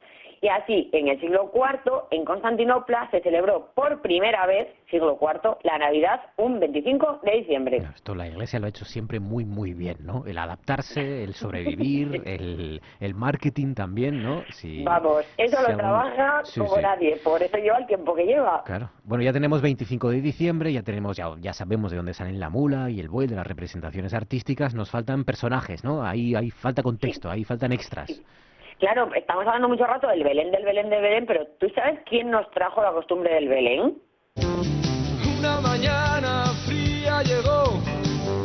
Y 0.42 0.48
así, 0.50 0.90
en 0.94 1.08
el 1.08 1.20
siglo 1.20 1.52
IV, 1.54 1.92
en 2.12 2.24
Constantinopla, 2.24 3.10
se 3.12 3.22
celebró 3.22 3.72
por 3.74 4.02
primera 4.02 4.46
vez, 4.46 4.68
siglo 4.90 5.18
IV, 5.20 5.58
la 5.64 5.78
Navidad 5.80 6.22
un 6.38 6.60
25 6.60 7.22
de 7.24 7.32
diciembre. 7.32 7.78
Esto 7.96 8.14
la 8.14 8.28
Iglesia 8.28 8.60
lo 8.60 8.68
ha 8.68 8.70
hecho 8.70 8.86
siempre 8.86 9.20
muy, 9.20 9.46
muy 9.46 9.74
bien, 9.74 9.98
¿no? 10.02 10.26
El 10.28 10.38
adaptarse, 10.38 11.24
el 11.24 11.34
sobrevivir, 11.34 12.22
el, 12.26 12.82
el 13.00 13.14
marketing 13.16 13.74
también, 13.74 14.22
¿no? 14.22 14.44
Si- 14.52 14.84
Vamos, 14.84 15.26
eso 15.38 15.58
si 15.58 15.72
lo 15.72 15.78
trabaja 15.78 16.42
Sí, 16.46 16.60
como 16.60 16.76
sí. 16.76 16.82
nadie, 16.82 17.18
por 17.24 17.42
eso 17.42 17.58
lleva 17.58 17.78
el 17.80 17.88
tiempo 17.88 18.14
que 18.14 18.26
lleva. 18.26 18.64
Claro. 18.64 18.90
Bueno, 19.04 19.24
ya 19.24 19.34
tenemos 19.34 19.62
25 19.62 20.10
de 20.12 20.22
diciembre, 20.22 20.72
ya 20.72 20.84
tenemos, 20.84 21.18
ya, 21.18 21.30
ya 21.40 21.54
sabemos 21.54 21.90
de 21.92 21.98
dónde 21.98 22.14
salen 22.14 22.40
la 22.40 22.50
mula 22.50 22.90
y 22.92 23.00
el 23.00 23.10
buey, 23.10 23.28
de 23.28 23.36
las 23.36 23.48
representaciones 23.48 24.14
artísticas. 24.14 24.76
Nos 24.76 24.92
faltan 24.92 25.24
personajes, 25.24 25.84
¿no? 25.84 26.04
Ahí, 26.04 26.36
ahí 26.36 26.52
falta 26.52 26.84
contexto, 26.84 27.30
ahí 27.32 27.44
faltan 27.44 27.72
extras. 27.72 28.22
Claro, 28.80 29.10
estamos 29.16 29.46
hablando 29.48 29.70
mucho 29.70 29.86
rato 29.86 30.08
del 30.08 30.24
Belén, 30.24 30.52
del 30.52 30.64
Belén, 30.64 30.90
del 30.90 31.02
Belén, 31.02 31.26
pero 31.26 31.48
¿tú 31.60 31.68
sabes 31.70 32.00
quién 32.08 32.30
nos 32.30 32.50
trajo 32.52 32.82
la 32.84 32.92
costumbre 32.92 33.34
del 33.34 33.48
Belén? 33.48 33.98
Una 35.40 35.60
mañana 35.62 36.46
fría 36.68 37.24
llegó 37.24 37.82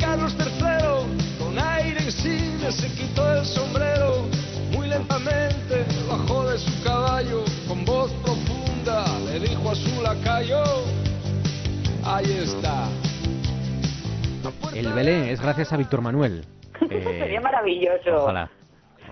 Carlos 0.00 0.34
III 0.38 1.38
con 1.38 1.58
aire 1.58 2.00
insigne 2.02 2.70
se 2.72 2.88
quitó 2.88 3.30
el 3.34 3.44
sombrero 3.44 4.26
muy 4.72 4.88
lentamente 4.88 5.84
bajó 6.08 6.48
de 6.50 6.58
su 6.58 6.84
caballo 6.84 7.44
con 7.68 7.84
voz 7.84 8.12
profunda 8.22 9.04
le 9.26 9.40
dijo 9.40 9.70
a 9.70 9.74
su 9.74 10.02
lacayo 10.02 10.62
ahí 12.04 12.38
está 12.42 12.88
El 14.74 14.92
Belén 14.92 15.24
es 15.24 15.40
gracias 15.42 15.72
a 15.72 15.76
Víctor 15.76 16.00
Manuel. 16.00 16.44
Eh, 16.90 17.18
Sería 17.20 17.40
maravilloso. 17.40 18.24
ojalá. 18.24 18.50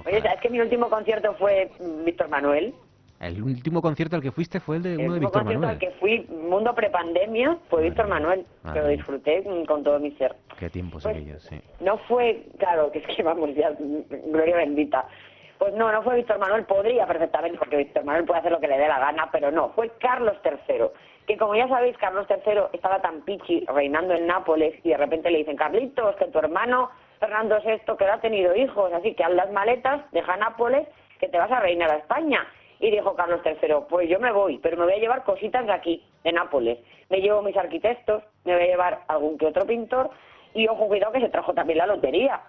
Oye, 0.07 0.21
¿sabes 0.23 0.41
que 0.41 0.51
mi 0.51 0.61
último 0.61 0.89
concierto 0.89 1.35
fue 1.35 1.71
Víctor 2.05 2.29
Manuel? 2.29 2.75
El 3.21 3.43
último 3.43 3.83
concierto 3.83 4.17
al 4.17 4.23
que 4.23 4.33
fuiste 4.33 4.61
fue 4.61 4.77
el 4.77 4.83
de 4.83 4.93
El 4.95 4.99
uno 5.01 5.05
de 5.15 5.19
último 5.21 5.29
Víctor 5.29 5.43
concierto 5.43 5.61
Manuel. 5.67 5.75
al 5.75 5.79
que 5.79 5.91
fui, 6.01 6.27
mundo 6.49 6.75
prepandemia, 6.75 7.59
fue 7.69 7.83
Víctor 7.83 8.09
Manuel, 8.09 8.47
Madre 8.63 8.81
que 8.81 8.85
lo 8.87 8.91
disfruté 8.93 9.45
con 9.69 9.85
todo 9.85 9.99
mi 10.01 10.11
ser. 10.13 10.35
Qué 10.59 10.71
tiempos 10.71 11.03
Pues- 11.03 11.17
aquellos, 11.17 11.43
sí. 11.43 11.61
No 11.81 11.99
fue, 12.09 12.45
claro, 12.59 12.91
que 12.91 13.01
es 13.01 13.07
que 13.17 13.23
vamos, 13.23 13.51
ya, 13.55 13.73
gloria 13.79 14.57
bendita. 14.57 15.07
Pues 15.59 15.75
no, 15.75 15.93
no 15.93 16.03
fue 16.03 16.17
Víctor 16.17 16.39
Manuel, 16.39 16.65
podría 16.65 17.07
perfectamente, 17.07 17.59
porque 17.59 17.77
Víctor 17.77 18.05
Manuel 18.05 18.25
puede 18.25 18.41
hacer 18.41 18.53
lo 18.53 18.61
que 18.61 18.69
le 18.69 18.79
dé 18.79 18.89
la 18.89 18.99
gana, 18.99 19.29
pero 19.31 19.51
no, 19.51 19.69
fue 19.75 19.91
Carlos 20.01 20.37
III, 20.43 20.87
que 21.27 21.37
como 21.37 21.55
ya 21.55 21.69
sabéis, 21.69 21.99
Carlos 21.99 22.27
III 22.31 22.61
estaba 22.73 23.03
tan 23.03 23.21
pichi 23.21 23.67
reinando 23.67 24.15
en 24.15 24.27
Nápoles 24.27 24.75
y 24.83 24.89
de 24.89 24.97
repente 24.97 25.31
le 25.31 25.39
dicen, 25.39 25.57
Carlitos, 25.57 26.17
que 26.17 26.25
tu 26.29 26.39
hermano 26.39 26.89
Fernando 27.21 27.61
VI, 27.63 27.97
que 27.99 28.07
no 28.07 28.13
ha 28.15 28.21
tenido 28.21 28.57
hijos, 28.57 28.93
así 28.95 29.15
que 29.15 29.23
haz 29.23 29.33
las 29.33 29.53
maletas, 29.53 30.11
deja 30.11 30.37
Nápoles, 30.39 30.89
que 31.21 31.29
te 31.29 31.39
vas 31.39 31.53
a 31.53 31.61
reinar 31.61 31.91
a 31.91 31.97
España. 31.97 32.47
Y 32.81 32.91
dijo 32.91 33.15
Carlos 33.15 33.43
III, 33.45 33.75
pues 33.91 34.09
yo 34.09 34.19
me 34.19 34.33
voy, 34.33 34.59
pero 34.59 34.79
me 34.79 34.85
voy 34.85 34.95
a 34.95 34.99
llevar 34.99 35.23
cositas 35.25 35.67
de 35.67 35.73
aquí, 35.73 36.03
de 36.25 36.33
Nápoles. 36.33 36.79
Me 37.11 37.21
llevo 37.21 37.43
mis 37.43 37.57
arquitectos, 37.57 38.23
me 38.45 38.55
voy 38.55 38.63
a 38.63 38.69
llevar 38.69 39.01
algún 39.07 39.37
que 39.37 39.47
otro 39.47 39.67
pintor, 39.67 40.11
y 40.55 40.67
ojo, 40.67 40.89
cuidado 40.89 41.13
que 41.13 41.21
se 41.21 41.29
trajo 41.29 41.53
también 41.53 41.79
la 41.79 41.87
lotería. 41.87 42.41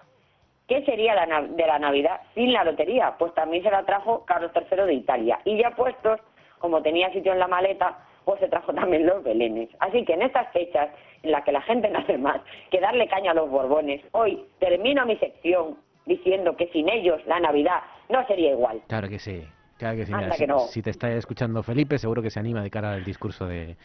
¿Qué 0.66 0.82
sería 0.86 1.14
la 1.14 1.42
de 1.42 1.66
la 1.66 1.78
Navidad 1.78 2.22
sin 2.34 2.52
la 2.52 2.64
lotería? 2.64 3.14
Pues 3.18 3.34
también 3.34 3.62
se 3.62 3.70
la 3.70 3.84
trajo 3.84 4.24
Carlos 4.24 4.52
III 4.54 4.84
de 4.84 4.94
Italia. 4.94 5.38
Y 5.44 5.58
ya 5.58 5.72
puestos, 5.72 6.18
como 6.58 6.80
tenía 6.80 7.12
sitio 7.12 7.32
en 7.32 7.40
la 7.40 7.46
maleta, 7.46 7.98
pues 8.24 8.40
se 8.40 8.48
trajo 8.48 8.72
también 8.72 9.06
los 9.06 9.22
belenes. 9.22 9.68
Así 9.80 10.04
que 10.04 10.14
en 10.14 10.22
estas 10.22 10.50
fechas 10.52 10.88
en 11.22 11.32
las 11.32 11.44
que 11.44 11.52
la 11.52 11.62
gente 11.62 11.88
no 11.88 11.98
hace 12.00 12.18
más 12.18 12.40
que 12.70 12.80
darle 12.80 13.08
caña 13.08 13.32
a 13.32 13.34
los 13.34 13.50
borbones, 13.50 14.00
hoy 14.12 14.44
termino 14.58 15.06
mi 15.06 15.16
sección 15.16 15.76
diciendo 16.06 16.56
que 16.56 16.68
sin 16.68 16.88
ellos 16.88 17.20
la 17.26 17.40
Navidad 17.40 17.80
no 18.08 18.26
sería 18.26 18.50
igual. 18.50 18.82
Claro 18.88 19.08
que 19.08 19.18
sí. 19.18 19.42
Claro 19.82 19.96
que 19.96 20.06
sí. 20.06 20.12
Anda 20.12 20.26
Mira, 20.26 20.36
que 20.36 20.38
si, 20.38 20.46
no. 20.46 20.58
si 20.60 20.80
te 20.80 20.90
está 20.90 21.10
escuchando 21.10 21.60
Felipe, 21.64 21.98
seguro 21.98 22.22
que 22.22 22.30
se 22.30 22.38
anima 22.38 22.62
de 22.62 22.70
cara 22.70 22.92
al 22.92 23.02
discurso 23.02 23.46
de, 23.46 23.76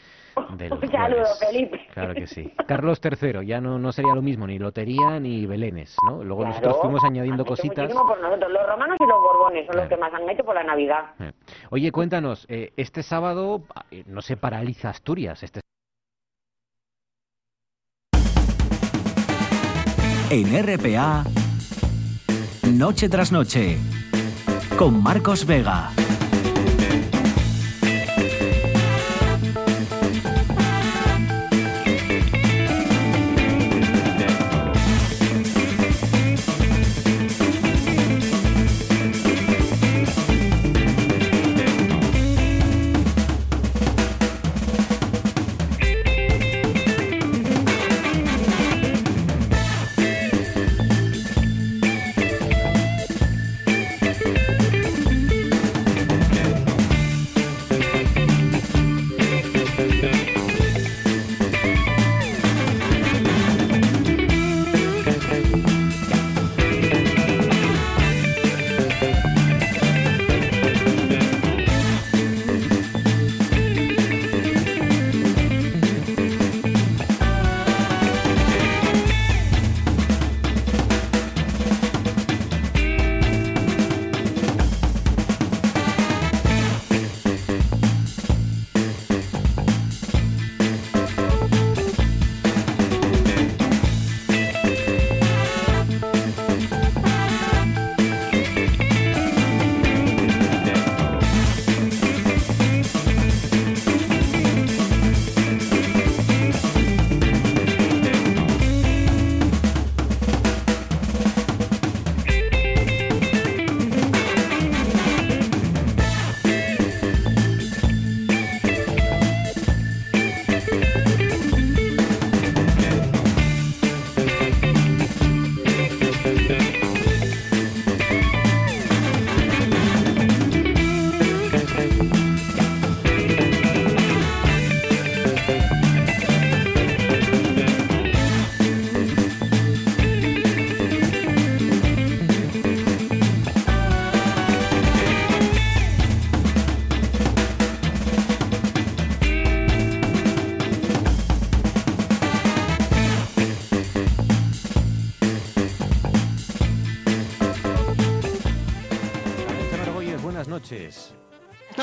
del 0.56 0.72
Un 0.74 0.92
saludo, 0.92 1.24
jueves. 1.26 1.40
Felipe. 1.40 1.88
Claro 1.92 2.14
que 2.14 2.28
sí. 2.28 2.54
Carlos 2.68 3.02
III, 3.04 3.44
ya 3.48 3.60
no, 3.60 3.80
no 3.80 3.92
sería 3.92 4.14
lo 4.14 4.22
mismo, 4.22 4.46
ni 4.46 4.60
lotería 4.60 5.20
ni 5.20 5.48
belenes, 5.48 5.96
¿no? 6.08 6.24
Luego 6.24 6.46
nosotros 6.46 6.74
Claro, 6.76 6.82
fuimos 6.84 7.04
añadiendo 7.04 7.44
cositas. 7.46 7.92
por 7.92 8.22
nosotros. 8.22 8.52
Los 8.52 8.68
romanos 8.68 8.96
y 9.00 9.08
los 9.08 9.20
borbones 9.20 9.66
son 9.66 9.78
los 9.78 9.90
que 9.90 9.98
más 9.98 10.14
han 10.14 10.30
hecho 10.30 10.44
por 10.44 10.54
la 10.54 10.64
Navidad. 10.64 11.06
Eh. 11.20 11.32
Oye, 11.72 11.92
cuéntanos, 11.92 12.46
eh, 12.48 12.74
este 12.78 13.02
sábado, 13.02 13.64
eh, 13.90 14.04
no 14.06 14.22
se 14.22 14.38
paraliza 14.38 14.90
Asturias, 14.92 15.42
este 15.42 15.62
En 20.30 20.48
RPA, 20.64 21.24
Noche 22.74 23.08
tras 23.10 23.32
Noche, 23.32 23.78
con 24.78 25.02
Marcos 25.02 25.46
Vega. 25.46 25.92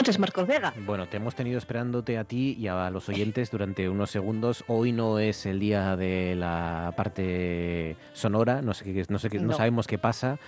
Noches, 0.04 0.18
Marcos 0.18 0.46
Vega. 0.46 0.74
Bueno, 0.84 1.08
te 1.08 1.16
hemos 1.16 1.34
tenido 1.34 1.56
esperándote 1.56 2.18
a 2.18 2.24
ti 2.24 2.58
y 2.60 2.68
a 2.68 2.90
los 2.90 3.08
oyentes 3.08 3.50
durante 3.50 3.88
unos 3.88 4.10
segundos. 4.10 4.62
Hoy 4.66 4.92
no 4.92 5.18
es 5.18 5.46
el 5.46 5.58
día 5.58 5.96
de 5.96 6.34
la 6.34 6.92
parte 6.94 7.96
sonora, 8.12 8.60
no 8.60 8.74
sé 8.74 8.84
qué, 8.84 9.02
no 9.08 9.18
sé 9.18 9.30
qué, 9.30 9.38
no. 9.38 9.46
No. 9.46 9.56
sabemos 9.56 9.86
qué 9.86 9.96
pasa. 9.96 10.38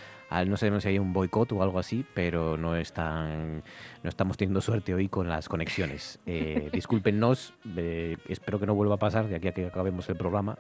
No 0.47 0.59
sabemos 0.59 0.83
si 0.83 0.91
hay 0.91 0.99
un 0.99 1.15
boicot 1.15 1.53
o 1.53 1.63
algo 1.63 1.79
así, 1.79 2.05
pero 2.13 2.59
no 2.59 2.77
están, 2.77 3.63
no 4.03 4.11
estamos 4.11 4.37
teniendo 4.37 4.61
suerte 4.61 4.93
hoy 4.93 5.09
con 5.09 5.27
las 5.27 5.49
conexiones. 5.49 6.19
Eh, 6.27 6.69
discúlpenos, 6.73 7.55
eh, 7.77 8.19
espero 8.29 8.61
que 8.61 8.67
no 8.67 8.75
vuelva 8.75 8.97
a 8.97 8.99
pasar 8.99 9.27
de 9.27 9.37
aquí 9.37 9.49
a 9.49 9.53
que 9.53 9.65
acabemos 9.65 10.07
el 10.11 10.17
programa. 10.17 10.59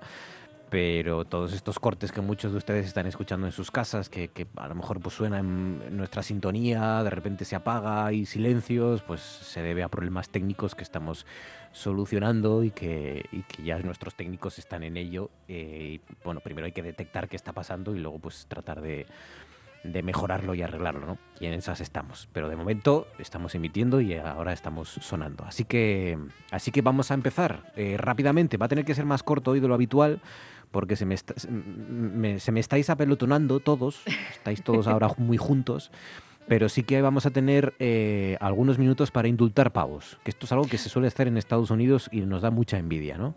Pero 0.69 1.25
todos 1.25 1.53
estos 1.53 1.79
cortes 1.79 2.11
que 2.11 2.21
muchos 2.21 2.51
de 2.51 2.59
ustedes 2.59 2.87
están 2.87 3.07
escuchando 3.07 3.47
en 3.47 3.53
sus 3.53 3.71
casas, 3.71 4.09
que, 4.09 4.31
a 4.57 4.67
lo 4.67 4.75
mejor 4.75 5.01
pues 5.01 5.15
suena 5.15 5.39
en 5.39 5.81
en 5.87 5.97
nuestra 5.97 6.23
sintonía, 6.23 7.03
de 7.03 7.11
repente 7.11 7.45
se 7.45 7.57
apaga 7.57 8.13
y 8.13 8.27
silencios, 8.27 9.03
pues 9.03 9.21
se 9.21 9.63
debe 9.63 9.83
a 9.83 9.89
problemas 9.89 10.29
técnicos 10.29 10.75
que 10.75 10.83
estamos 10.83 11.27
solucionando 11.73 12.65
y 12.65 12.71
que, 12.71 13.25
y 13.33 13.43
que 13.43 13.63
ya 13.63 13.79
nuestros 13.79 14.15
técnicos 14.15 14.59
están 14.59 14.83
en 14.83 14.97
ello. 14.97 15.31
eh, 15.49 16.01
y, 16.01 16.15
bueno, 16.25 16.41
primero 16.41 16.67
hay 16.67 16.73
que 16.73 16.83
detectar 16.83 17.29
qué 17.29 17.37
está 17.37 17.53
pasando 17.53 17.95
y 17.95 17.99
luego 17.99 18.19
pues 18.19 18.47
tratar 18.47 18.81
de, 18.81 19.07
de 19.85 20.03
mejorarlo 20.03 20.55
y 20.55 20.63
arreglarlo, 20.63 21.07
¿no? 21.07 21.19
Y 21.41 21.47
en 21.47 21.55
esas 21.55 21.81
estamos. 21.81 22.29
Pero 22.33 22.49
de 22.49 22.57
momento 22.57 23.07
estamos 23.19 23.55
emitiendo 23.55 24.01
y 24.01 24.15
ahora 24.15 24.53
estamos 24.53 24.89
sonando. 24.89 25.45
Así 25.45 25.65
que, 25.65 26.19
así 26.51 26.71
que 26.71 26.83
vamos 26.83 27.11
a 27.11 27.15
empezar 27.15 27.73
eh, 27.77 27.97
rápidamente. 27.99 28.57
Va 28.57 28.67
a 28.67 28.69
tener 28.69 28.85
que 28.85 28.95
ser 28.95 29.05
más 29.05 29.23
corto 29.23 29.53
hoy 29.53 29.61
de 29.61 29.69
lo 29.69 29.75
habitual 29.75 30.21
porque 30.77 30.95
se 30.95 31.07
me, 31.07 31.15
está- 31.15 31.33
se 31.39 31.51
me- 31.51 32.39
se 32.39 32.53
me 32.53 32.61
estáis 32.61 32.91
apelotonando 32.91 33.61
todos. 33.61 34.03
Estáis 34.37 34.63
todos 34.63 34.87
ahora 34.87 35.09
muy 35.17 35.39
juntos. 35.39 35.91
Pero 36.49 36.69
sí 36.69 36.83
que 36.83 37.01
vamos 37.01 37.25
a 37.25 37.31
tener 37.31 37.73
eh, 37.79 38.37
algunos 38.41 38.79
minutos 38.79 39.11
para 39.11 39.27
indultar 39.27 39.73
pavos. 39.73 40.19
Que 40.23 40.31
esto 40.33 40.45
es 40.45 40.53
algo 40.53 40.67
que 40.67 40.77
se 40.77 40.91
suele 40.91 41.09
hacer 41.09 41.29
en 41.29 41.39
Estados 41.39 41.71
Unidos 41.71 42.11
y 42.13 42.21
nos 42.21 42.43
da 42.43 42.51
mucha 42.51 42.77
envidia, 42.77 43.17
¿no? 43.17 43.35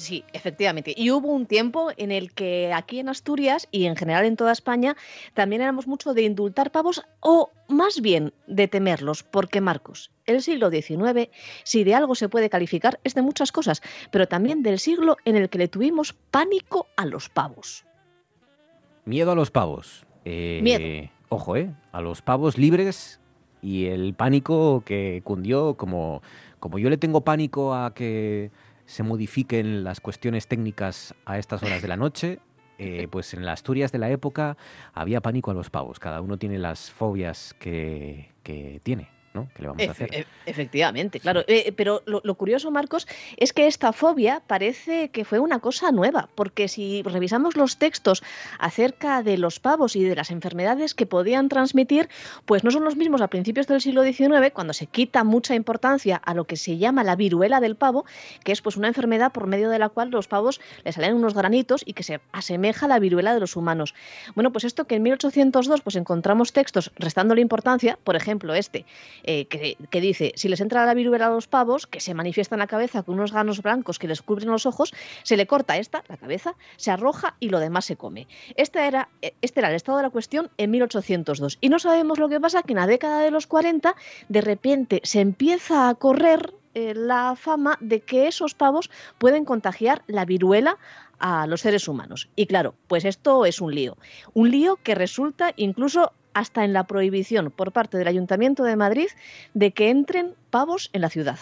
Sí, 0.00 0.24
efectivamente. 0.32 0.94
Y 0.96 1.10
hubo 1.10 1.28
un 1.28 1.44
tiempo 1.44 1.90
en 1.98 2.10
el 2.10 2.32
que 2.32 2.72
aquí 2.72 3.00
en 3.00 3.10
Asturias 3.10 3.68
y 3.70 3.84
en 3.84 3.96
general 3.96 4.24
en 4.24 4.34
toda 4.34 4.50
España 4.50 4.96
también 5.34 5.60
éramos 5.60 5.86
mucho 5.86 6.14
de 6.14 6.22
indultar 6.22 6.72
pavos 6.72 7.02
o 7.20 7.50
más 7.68 8.00
bien 8.00 8.32
de 8.46 8.66
temerlos, 8.66 9.22
porque 9.22 9.60
Marcos, 9.60 10.10
el 10.24 10.40
siglo 10.40 10.70
XIX, 10.70 11.28
si 11.64 11.84
de 11.84 11.94
algo 11.94 12.14
se 12.14 12.30
puede 12.30 12.48
calificar, 12.48 12.98
es 13.04 13.14
de 13.14 13.20
muchas 13.20 13.52
cosas, 13.52 13.82
pero 14.10 14.26
también 14.26 14.62
del 14.62 14.78
siglo 14.78 15.18
en 15.26 15.36
el 15.36 15.50
que 15.50 15.58
le 15.58 15.68
tuvimos 15.68 16.14
pánico 16.30 16.86
a 16.96 17.04
los 17.04 17.28
pavos. 17.28 17.84
Miedo 19.04 19.32
a 19.32 19.34
los 19.34 19.50
pavos. 19.50 20.06
Eh, 20.24 20.60
Miedo. 20.62 21.10
Ojo, 21.28 21.56
¿eh? 21.56 21.74
A 21.92 22.00
los 22.00 22.22
pavos 22.22 22.56
libres 22.56 23.20
y 23.60 23.84
el 23.84 24.14
pánico 24.14 24.82
que 24.86 25.20
cundió, 25.24 25.76
como, 25.76 26.22
como 26.58 26.78
yo 26.78 26.88
le 26.88 26.96
tengo 26.96 27.20
pánico 27.20 27.74
a 27.74 27.92
que 27.92 28.50
se 28.90 29.04
modifiquen 29.04 29.84
las 29.84 30.00
cuestiones 30.00 30.48
técnicas 30.48 31.14
a 31.24 31.38
estas 31.38 31.62
horas 31.62 31.80
de 31.80 31.86
la 31.86 31.96
noche, 31.96 32.40
eh, 32.76 33.06
pues 33.08 33.34
en 33.34 33.46
las 33.46 33.60
Asturias 33.60 33.92
de 33.92 33.98
la 33.98 34.10
época 34.10 34.56
había 34.92 35.20
pánico 35.20 35.52
a 35.52 35.54
los 35.54 35.70
pavos. 35.70 36.00
Cada 36.00 36.20
uno 36.20 36.38
tiene 36.38 36.58
las 36.58 36.90
fobias 36.90 37.54
que, 37.60 38.32
que 38.42 38.80
tiene, 38.82 39.08
¿no? 39.32 39.48
¿Qué 39.54 39.62
le 39.62 39.68
vamos 39.68 39.88
a 39.88 39.90
hacer? 39.90 40.14
e- 40.14 40.26
efectivamente, 40.46 41.20
claro. 41.20 41.44
Eh, 41.46 41.72
pero 41.76 42.02
lo, 42.06 42.20
lo 42.24 42.34
curioso, 42.34 42.70
Marcos, 42.70 43.06
es 43.36 43.52
que 43.52 43.66
esta 43.66 43.92
fobia 43.92 44.42
parece 44.46 45.10
que 45.10 45.24
fue 45.24 45.38
una 45.38 45.60
cosa 45.60 45.92
nueva, 45.92 46.28
porque 46.34 46.68
si 46.68 47.02
revisamos 47.02 47.56
los 47.56 47.76
textos 47.76 48.22
acerca 48.58 49.22
de 49.22 49.38
los 49.38 49.60
pavos 49.60 49.96
y 49.96 50.02
de 50.02 50.16
las 50.16 50.30
enfermedades 50.30 50.94
que 50.94 51.06
podían 51.06 51.48
transmitir, 51.48 52.08
pues 52.44 52.64
no 52.64 52.70
son 52.70 52.84
los 52.84 52.96
mismos 52.96 53.20
a 53.20 53.28
principios 53.28 53.66
del 53.66 53.80
siglo 53.80 54.02
XIX, 54.02 54.50
cuando 54.52 54.72
se 54.72 54.86
quita 54.86 55.24
mucha 55.24 55.54
importancia 55.54 56.16
a 56.16 56.34
lo 56.34 56.44
que 56.44 56.56
se 56.56 56.78
llama 56.78 57.04
la 57.04 57.16
viruela 57.16 57.60
del 57.60 57.76
pavo, 57.76 58.04
que 58.44 58.52
es 58.52 58.62
pues 58.62 58.76
una 58.76 58.88
enfermedad 58.88 59.32
por 59.32 59.46
medio 59.46 59.70
de 59.70 59.78
la 59.78 59.88
cual 59.88 60.10
los 60.10 60.28
pavos 60.28 60.60
les 60.84 60.94
salen 60.94 61.14
unos 61.14 61.34
granitos 61.34 61.82
y 61.86 61.92
que 61.92 62.02
se 62.02 62.20
asemeja 62.32 62.86
a 62.86 62.88
la 62.88 62.98
viruela 62.98 63.34
de 63.34 63.40
los 63.40 63.56
humanos. 63.56 63.94
Bueno, 64.34 64.52
pues 64.52 64.64
esto 64.64 64.86
que 64.86 64.96
en 64.96 65.02
1802 65.02 65.80
pues 65.82 65.96
encontramos 65.96 66.52
textos 66.52 66.92
restándole 66.96 67.40
importancia, 67.40 67.98
por 68.02 68.16
ejemplo 68.16 68.54
este, 68.54 68.84
eh, 69.22 69.46
que, 69.46 70.00
dice, 70.00 70.32
si 70.36 70.48
les 70.48 70.60
entra 70.60 70.86
la 70.86 70.94
viruela 70.94 71.26
a 71.26 71.30
los 71.30 71.46
pavos, 71.46 71.86
que 71.86 72.00
se 72.00 72.14
manifiesta 72.14 72.54
en 72.54 72.60
la 72.60 72.66
cabeza 72.66 73.02
con 73.02 73.14
unos 73.14 73.32
ganos 73.32 73.62
blancos 73.62 73.98
que 73.98 74.08
les 74.08 74.22
cubren 74.22 74.48
los 74.48 74.66
ojos, 74.66 74.92
se 75.22 75.36
le 75.36 75.46
corta 75.46 75.76
esta, 75.76 76.04
la 76.08 76.16
cabeza, 76.16 76.54
se 76.76 76.90
arroja 76.90 77.36
y 77.40 77.48
lo 77.48 77.58
demás 77.58 77.84
se 77.84 77.96
come. 77.96 78.26
Este 78.56 78.86
era, 78.86 79.08
eh, 79.22 79.34
este 79.42 79.60
era 79.60 79.70
el 79.70 79.76
estado 79.76 79.98
de 79.98 80.04
la 80.04 80.10
cuestión 80.10 80.50
en 80.56 80.70
1802. 80.70 81.58
Y 81.60 81.68
no 81.68 81.78
sabemos 81.78 82.18
lo 82.18 82.28
que 82.28 82.40
pasa, 82.40 82.62
que 82.62 82.72
en 82.72 82.78
la 82.78 82.86
década 82.86 83.22
de 83.22 83.30
los 83.30 83.46
40, 83.46 83.94
de 84.28 84.40
repente 84.40 85.00
se 85.04 85.20
empieza 85.20 85.88
a 85.88 85.94
correr 85.94 86.54
eh, 86.74 86.94
la 86.94 87.34
fama 87.34 87.76
de 87.80 88.00
que 88.00 88.28
esos 88.28 88.54
pavos 88.54 88.90
pueden 89.18 89.44
contagiar 89.44 90.02
la 90.06 90.24
viruela 90.24 90.78
a 91.18 91.46
los 91.46 91.62
seres 91.62 91.88
humanos. 91.88 92.28
Y 92.36 92.46
claro, 92.46 92.74
pues 92.86 93.04
esto 93.04 93.44
es 93.44 93.60
un 93.60 93.74
lío. 93.74 93.96
Un 94.34 94.50
lío 94.50 94.76
que 94.76 94.94
resulta 94.94 95.52
incluso 95.56 96.12
hasta 96.34 96.64
en 96.64 96.72
la 96.72 96.84
prohibición 96.84 97.50
por 97.50 97.72
parte 97.72 97.98
del 97.98 98.08
Ayuntamiento 98.08 98.64
de 98.64 98.76
Madrid 98.76 99.08
de 99.54 99.72
que 99.72 99.90
entren 99.90 100.34
pavos 100.50 100.90
en 100.92 101.00
la 101.00 101.10
ciudad. 101.10 101.38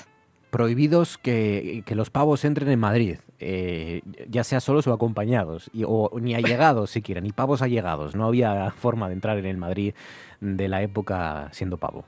Prohibidos 0.51 1.19
que, 1.19 1.85
los 1.89 2.09
pavos 2.09 2.45
entren 2.45 2.71
en 2.71 2.81
Madrid, 2.81 3.19
eh, 3.39 4.01
ya 4.31 4.45
sea 4.45 4.61
solos 4.61 4.87
o 4.87 4.95
acompañados, 4.95 5.71
o 5.85 6.19
ni 6.21 6.35
allegados 6.35 6.91
siquiera, 6.91 7.21
ni 7.21 7.33
pavos 7.33 7.61
allegados. 7.61 8.17
No 8.17 8.27
había 8.27 8.71
forma 8.71 9.09
de 9.09 9.15
entrar 9.15 9.37
en 9.37 9.45
el 9.45 9.59
Madrid 9.59 9.93
de 10.41 10.69
la 10.69 10.83
época 10.83 11.49
siendo 11.53 11.77
pavo. 11.77 12.07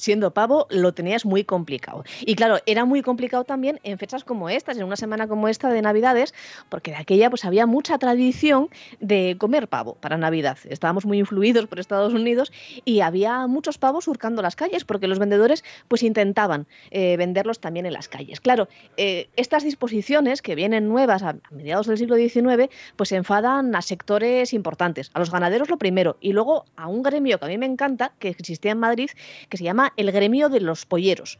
Siendo 0.00 0.32
pavo 0.32 0.66
lo 0.70 0.94
tenías 0.94 1.24
muy 1.24 1.44
complicado. 1.44 2.04
Y 2.22 2.34
claro, 2.34 2.58
era 2.66 2.84
muy 2.84 3.02
complicado 3.02 3.44
también 3.44 3.80
en 3.82 3.98
fechas 3.98 4.24
como 4.24 4.48
estas, 4.48 4.78
en 4.78 4.84
una 4.84 4.96
semana 4.96 5.28
como 5.28 5.46
esta 5.46 5.68
de 5.68 5.82
Navidades, 5.82 6.34
porque 6.68 6.90
de 6.92 6.96
aquella 6.96 7.28
pues 7.28 7.44
había 7.44 7.66
mucha 7.66 7.98
tradición 7.98 8.68
de 9.00 9.36
comer 9.38 9.68
pavo 9.68 9.96
para 10.00 10.16
Navidad. 10.16 10.58
Estábamos 10.68 11.04
muy 11.04 11.18
influidos 11.18 11.66
por 11.66 11.78
Estados 11.78 12.14
Unidos 12.14 12.50
y 12.84 13.00
había 13.00 13.46
muchos 13.46 13.78
pavos 13.78 14.04
surcando 14.04 14.40
las 14.42 14.56
calles 14.56 14.84
porque 14.84 15.06
los 15.06 15.18
vendedores 15.18 15.64
pues 15.88 16.02
intentaban 16.02 16.66
eh, 16.90 17.16
venderlos 17.18 17.60
también 17.60 17.86
en 17.86 17.92
las 17.92 18.08
calles. 18.08 18.40
Claro, 18.40 18.68
eh, 18.96 19.28
estas 19.36 19.64
disposiciones 19.64 20.40
que 20.40 20.54
vienen 20.54 20.88
nuevas 20.88 21.22
a, 21.22 21.36
mediados 21.50 21.86
del 21.86 21.98
siglo 21.98 22.16
XIX 22.16 22.70
pues 22.96 23.12
enfadan 23.12 23.74
a 23.74 23.82
sectores 23.82 24.54
importantes, 24.54 25.10
a 25.12 25.18
los 25.18 25.30
ganaderos 25.30 25.68
lo 25.68 25.76
primero 25.76 26.16
y 26.20 26.32
luego 26.32 26.64
a 26.76 26.88
un 26.88 27.02
gremio 27.02 27.38
que 27.38 27.44
a 27.44 27.48
mí 27.48 27.58
me 27.58 27.66
encanta, 27.66 28.12
que 28.18 28.28
existía 28.28 28.72
en 28.72 28.78
Madrid, 28.78 29.10
que 29.48 29.56
se 29.56 29.64
llama 29.64 29.89
el 29.96 30.12
gremio 30.12 30.48
de 30.48 30.60
los 30.60 30.86
polleros. 30.86 31.38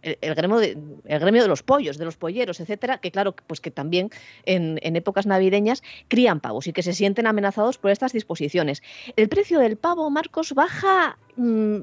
El, 0.00 0.34
gremio 0.34 0.58
de, 0.58 1.48
los 1.48 1.62
pollos, 1.62 1.98
de 1.98 2.04
los 2.04 2.16
polleros, 2.16 2.60
etcétera, 2.60 2.98
que 2.98 3.10
claro, 3.10 3.34
pues 3.46 3.60
que 3.60 3.70
también 3.70 4.10
en, 4.46 4.78
en 4.82 4.96
épocas 4.96 5.26
navideñas 5.26 5.82
crían 6.06 6.40
pavos 6.40 6.66
y 6.66 6.72
que 6.72 6.82
se 6.82 6.92
sienten 6.94 7.26
amenazados 7.26 7.78
por 7.78 7.90
estas 7.90 8.12
disposiciones. 8.12 8.82
El 9.16 9.28
precio 9.28 9.58
del 9.58 9.76
pavo, 9.76 10.08
Marcos, 10.08 10.54
baja 10.54 11.18
mm, 11.36 11.80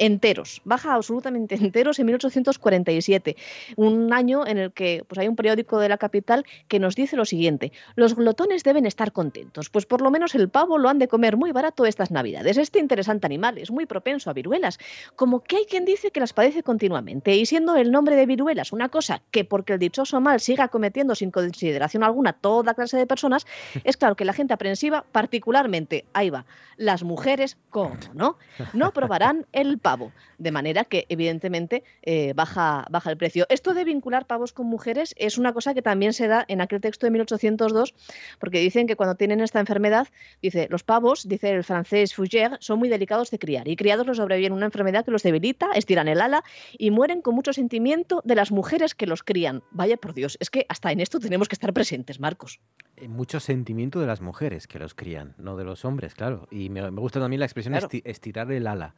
enteros, 0.00 0.62
baja 0.64 0.94
absolutamente 0.94 1.54
enteros 1.54 1.98
en 1.98 2.06
1847, 2.06 3.36
un 3.76 4.12
año 4.12 4.46
en 4.46 4.58
el 4.58 4.72
que 4.72 5.04
pues 5.06 5.18
hay 5.18 5.28
un 5.28 5.36
periódico 5.36 5.78
de 5.78 5.88
la 5.88 5.98
capital 5.98 6.44
que 6.66 6.80
nos 6.80 6.96
dice 6.96 7.16
lo 7.16 7.24
siguiente: 7.24 7.70
los 7.94 8.16
glotones 8.16 8.64
deben 8.64 8.86
estar 8.86 9.12
contentos, 9.12 9.70
pues 9.70 9.86
por 9.86 10.00
lo 10.00 10.10
menos 10.10 10.34
el 10.34 10.48
pavo 10.48 10.78
lo 10.78 10.88
han 10.88 10.98
de 10.98 11.06
comer 11.06 11.36
muy 11.36 11.52
barato 11.52 11.86
estas 11.86 12.10
Navidades. 12.10 12.56
Este 12.56 12.78
interesante 12.78 13.26
animal 13.26 13.58
es 13.58 13.70
muy 13.70 13.86
propenso 13.86 14.30
a 14.30 14.32
viruelas, 14.32 14.78
como 15.16 15.44
que 15.44 15.58
hay 15.58 15.64
quien 15.66 15.84
dice 15.84 16.10
que 16.10 16.20
las 16.20 16.32
padece 16.32 16.62
continuamente, 16.62 17.36
y 17.36 17.44
siendo 17.44 17.76
el 17.76 17.92
nombre 17.92 18.16
de 18.16 18.26
viruelas 18.26 18.72
una 18.72 18.88
cosa 18.88 19.22
que 19.30 19.44
porque 19.44 19.74
el 19.74 19.78
dichoso 19.78 20.20
mal 20.20 20.40
siga 20.40 20.68
cometiendo 20.68 21.14
sin 21.14 21.30
consideración 21.30 22.02
alguna 22.02 22.32
toda 22.32 22.74
clase 22.74 22.96
de 22.96 23.06
personas, 23.06 23.46
es 23.84 23.98
claro 23.98 24.16
que 24.16 24.24
la 24.24 24.32
gente 24.32 24.54
aprensiva, 24.54 25.04
particularmente, 25.12 26.06
ahí 26.14 26.30
va, 26.30 26.46
las 26.76 27.02
mujeres, 27.02 27.58
¿cómo 27.68 27.96
no? 28.14 28.38
No 28.72 28.92
probarán 28.92 29.46
el 29.52 29.78
pavo, 29.78 29.89
de 30.38 30.50
manera 30.52 30.84
que 30.84 31.06
evidentemente 31.08 31.82
eh, 32.02 32.32
baja, 32.34 32.86
baja 32.90 33.10
el 33.10 33.16
precio. 33.16 33.46
Esto 33.48 33.74
de 33.74 33.84
vincular 33.84 34.26
pavos 34.26 34.52
con 34.52 34.66
mujeres 34.66 35.14
es 35.18 35.38
una 35.38 35.52
cosa 35.52 35.74
que 35.74 35.82
también 35.82 36.12
se 36.12 36.28
da 36.28 36.44
en 36.48 36.60
aquel 36.60 36.80
texto 36.80 37.06
de 37.06 37.10
1802, 37.10 37.94
porque 38.38 38.60
dicen 38.60 38.86
que 38.86 38.96
cuando 38.96 39.14
tienen 39.14 39.40
esta 39.40 39.60
enfermedad, 39.60 40.08
dice, 40.42 40.66
los 40.70 40.82
pavos, 40.84 41.28
dice 41.28 41.50
el 41.50 41.64
francés 41.64 42.16
Fougère, 42.16 42.56
son 42.60 42.78
muy 42.78 42.88
delicados 42.88 43.30
de 43.30 43.38
criar 43.38 43.68
y 43.68 43.76
criados 43.76 44.06
los 44.06 44.16
sobreviven 44.16 44.52
una 44.52 44.66
enfermedad 44.66 45.04
que 45.04 45.10
los 45.10 45.22
debilita, 45.22 45.70
estiran 45.74 46.08
el 46.08 46.20
ala 46.20 46.42
y 46.78 46.90
mueren 46.90 47.22
con 47.22 47.34
mucho 47.34 47.52
sentimiento 47.52 48.20
de 48.24 48.34
las 48.34 48.50
mujeres 48.50 48.94
que 48.94 49.06
los 49.06 49.22
crían. 49.22 49.62
Vaya 49.70 49.96
por 49.96 50.14
Dios, 50.14 50.36
es 50.40 50.50
que 50.50 50.66
hasta 50.68 50.92
en 50.92 51.00
esto 51.00 51.18
tenemos 51.20 51.48
que 51.48 51.54
estar 51.54 51.72
presentes, 51.72 52.20
Marcos. 52.20 52.60
Eh, 52.96 53.08
Mucho 53.08 53.40
sentimiento 53.40 54.00
de 54.00 54.06
las 54.06 54.20
mujeres 54.20 54.66
que 54.66 54.78
los 54.78 54.94
crían, 54.94 55.34
no 55.38 55.56
de 55.56 55.64
los 55.64 55.84
hombres, 55.84 56.14
claro. 56.14 56.48
Y 56.50 56.68
me, 56.70 56.90
me 56.90 57.00
gusta 57.00 57.20
también 57.20 57.40
la 57.40 57.46
expresión 57.46 57.74
Claro. 57.74 57.88
estirar 58.04 58.50
el 58.52 58.66
ala. 58.66 58.94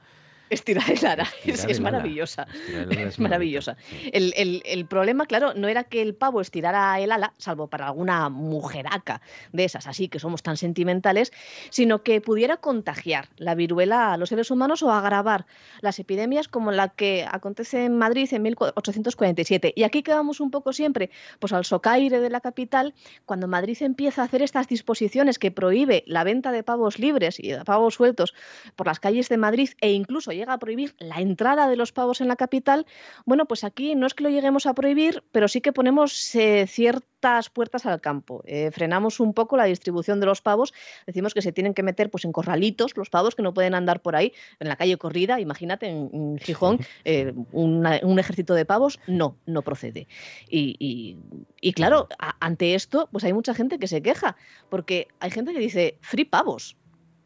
Estirar 0.52 0.90
el 0.90 1.04
ara, 1.06 1.24
Estirar 1.44 1.70
es, 1.70 1.76
el 1.78 1.82
maravillosa. 1.82 2.46
El 2.68 2.90
ala 2.92 3.02
Es 3.02 3.18
maravillosa. 3.18 3.76
El, 4.12 4.32
el- 4.36 4.62
el 4.64 4.86
problema, 4.86 5.26
claro, 5.26 5.54
no 5.54 5.68
era 5.68 5.84
que 5.84 6.02
el 6.02 6.14
pavo 6.14 6.40
estirara 6.40 6.98
el 7.00 7.10
ala, 7.12 7.32
salvo 7.38 7.66
para 7.68 7.86
alguna 7.86 8.28
mujeraca 8.28 9.20
de 9.52 9.64
esas, 9.64 9.86
así 9.86 10.08
que 10.08 10.18
somos 10.18 10.42
tan 10.42 10.56
sentimentales, 10.56 11.32
sino 11.70 12.02
que 12.02 12.20
pudiera 12.20 12.56
contagiar 12.58 13.28
la 13.36 13.54
viruela 13.54 14.12
a 14.12 14.16
los 14.16 14.28
seres 14.28 14.50
humanos 14.50 14.82
o 14.82 14.92
agravar 14.92 15.46
las 15.80 15.98
epidemias 15.98 16.48
como 16.48 16.70
la 16.72 16.88
que 16.88 17.26
acontece 17.30 17.84
en 17.84 17.96
Madrid 17.96 18.28
en 18.32 18.42
1847. 18.42 19.72
Y 19.76 19.82
aquí 19.84 20.02
quedamos 20.02 20.40
un 20.40 20.50
poco 20.50 20.72
siempre, 20.72 21.10
pues 21.38 21.52
al 21.52 21.64
socaire 21.64 22.20
de 22.20 22.30
la 22.30 22.40
capital, 22.40 22.94
cuando 23.24 23.48
Madrid 23.48 23.76
empieza 23.80 24.22
a 24.22 24.24
hacer 24.26 24.42
estas 24.42 24.68
disposiciones 24.68 25.38
que 25.38 25.50
prohíbe 25.50 26.04
la 26.06 26.24
venta 26.24 26.52
de 26.52 26.62
pavos 26.62 26.98
libres 26.98 27.38
y 27.38 27.48
de 27.52 27.64
pavos 27.64 27.94
sueltos 27.94 28.34
por 28.76 28.86
las 28.86 29.00
calles 29.00 29.28
de 29.28 29.36
Madrid 29.36 29.70
e 29.80 29.92
incluso 29.92 30.32
llega 30.42 30.54
a 30.54 30.58
prohibir 30.58 30.94
la 30.98 31.20
entrada 31.20 31.68
de 31.68 31.76
los 31.76 31.92
pavos 31.92 32.20
en 32.20 32.28
la 32.28 32.36
capital, 32.36 32.86
bueno, 33.24 33.46
pues 33.46 33.64
aquí 33.64 33.94
no 33.94 34.06
es 34.06 34.14
que 34.14 34.24
lo 34.24 34.30
lleguemos 34.30 34.66
a 34.66 34.74
prohibir, 34.74 35.22
pero 35.32 35.46
sí 35.48 35.60
que 35.60 35.72
ponemos 35.72 36.34
eh, 36.34 36.66
ciertas 36.66 37.48
puertas 37.50 37.86
al 37.86 38.00
campo. 38.00 38.42
Eh, 38.46 38.70
frenamos 38.72 39.20
un 39.20 39.32
poco 39.32 39.56
la 39.56 39.64
distribución 39.64 40.18
de 40.18 40.26
los 40.26 40.42
pavos, 40.42 40.74
decimos 41.06 41.34
que 41.34 41.42
se 41.42 41.52
tienen 41.52 41.74
que 41.74 41.82
meter 41.84 42.10
pues 42.10 42.24
en 42.24 42.32
corralitos 42.32 42.96
los 42.96 43.08
pavos 43.10 43.34
que 43.36 43.42
no 43.42 43.54
pueden 43.54 43.74
andar 43.74 44.00
por 44.02 44.16
ahí 44.16 44.32
en 44.58 44.68
la 44.68 44.76
calle 44.76 44.96
corrida, 44.96 45.38
imagínate 45.40 45.86
en, 45.86 46.10
en 46.12 46.38
Gijón 46.38 46.80
eh, 47.04 47.32
una- 47.52 48.00
un 48.02 48.18
ejército 48.18 48.54
de 48.54 48.64
pavos, 48.64 48.98
no, 49.06 49.36
no 49.46 49.62
procede. 49.62 50.08
Y, 50.48 50.74
y- 50.80 51.16
y 51.60 51.72
claro, 51.74 52.08
a- 52.18 52.34
ante 52.44 52.74
esto, 52.74 53.08
pues 53.12 53.22
hay 53.24 53.32
mucha 53.32 53.54
gente 53.54 53.78
que 53.78 53.86
se 53.86 54.02
queja, 54.02 54.36
porque 54.68 55.06
hay 55.20 55.30
gente 55.30 55.52
que 55.52 55.60
dice, 55.60 55.98
free 56.00 56.24
pavos. 56.24 56.76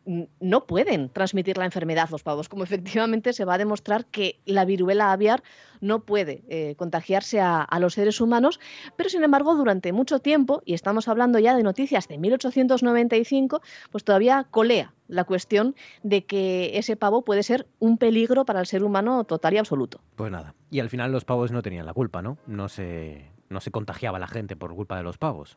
No 0.06 0.66
pueden 0.66 1.08
transmitir 1.10 1.58
la 1.58 1.64
enfermedad 1.64 2.08
los 2.10 2.22
pavos, 2.22 2.48
como 2.48 2.64
efectivamente 2.64 3.32
se 3.32 3.44
va 3.44 3.54
a 3.54 3.58
demostrar 3.58 4.06
que 4.06 4.40
la 4.46 4.64
viruela 4.64 5.12
aviar 5.12 5.42
no 5.80 6.04
puede 6.04 6.42
eh, 6.48 6.74
contagiarse 6.76 7.40
a, 7.40 7.62
a 7.62 7.80
los 7.80 7.94
seres 7.94 8.20
humanos, 8.20 8.60
pero 8.96 9.10
sin 9.10 9.24
embargo 9.24 9.54
durante 9.56 9.92
mucho 9.92 10.20
tiempo, 10.20 10.62
y 10.64 10.74
estamos 10.74 11.08
hablando 11.08 11.38
ya 11.38 11.54
de 11.54 11.62
noticias 11.62 12.08
de 12.08 12.18
1895, 12.18 13.60
pues 13.90 14.04
todavía 14.04 14.46
colea 14.50 14.94
la 15.08 15.24
cuestión 15.24 15.74
de 16.02 16.24
que 16.24 16.78
ese 16.78 16.96
pavo 16.96 17.22
puede 17.22 17.42
ser 17.42 17.66
un 17.78 17.98
peligro 17.98 18.44
para 18.44 18.60
el 18.60 18.66
ser 18.66 18.84
humano 18.84 19.24
total 19.24 19.54
y 19.54 19.58
absoluto. 19.58 20.00
Pues 20.16 20.30
nada. 20.30 20.54
Y 20.70 20.80
al 20.80 20.90
final 20.90 21.12
los 21.12 21.24
pavos 21.24 21.52
no 21.52 21.62
tenían 21.62 21.86
la 21.86 21.94
culpa, 21.94 22.22
¿no? 22.22 22.38
No 22.46 22.68
se, 22.68 23.30
no 23.48 23.60
se 23.60 23.70
contagiaba 23.70 24.18
la 24.18 24.26
gente 24.26 24.56
por 24.56 24.74
culpa 24.74 24.96
de 24.96 25.02
los 25.02 25.18
pavos. 25.18 25.56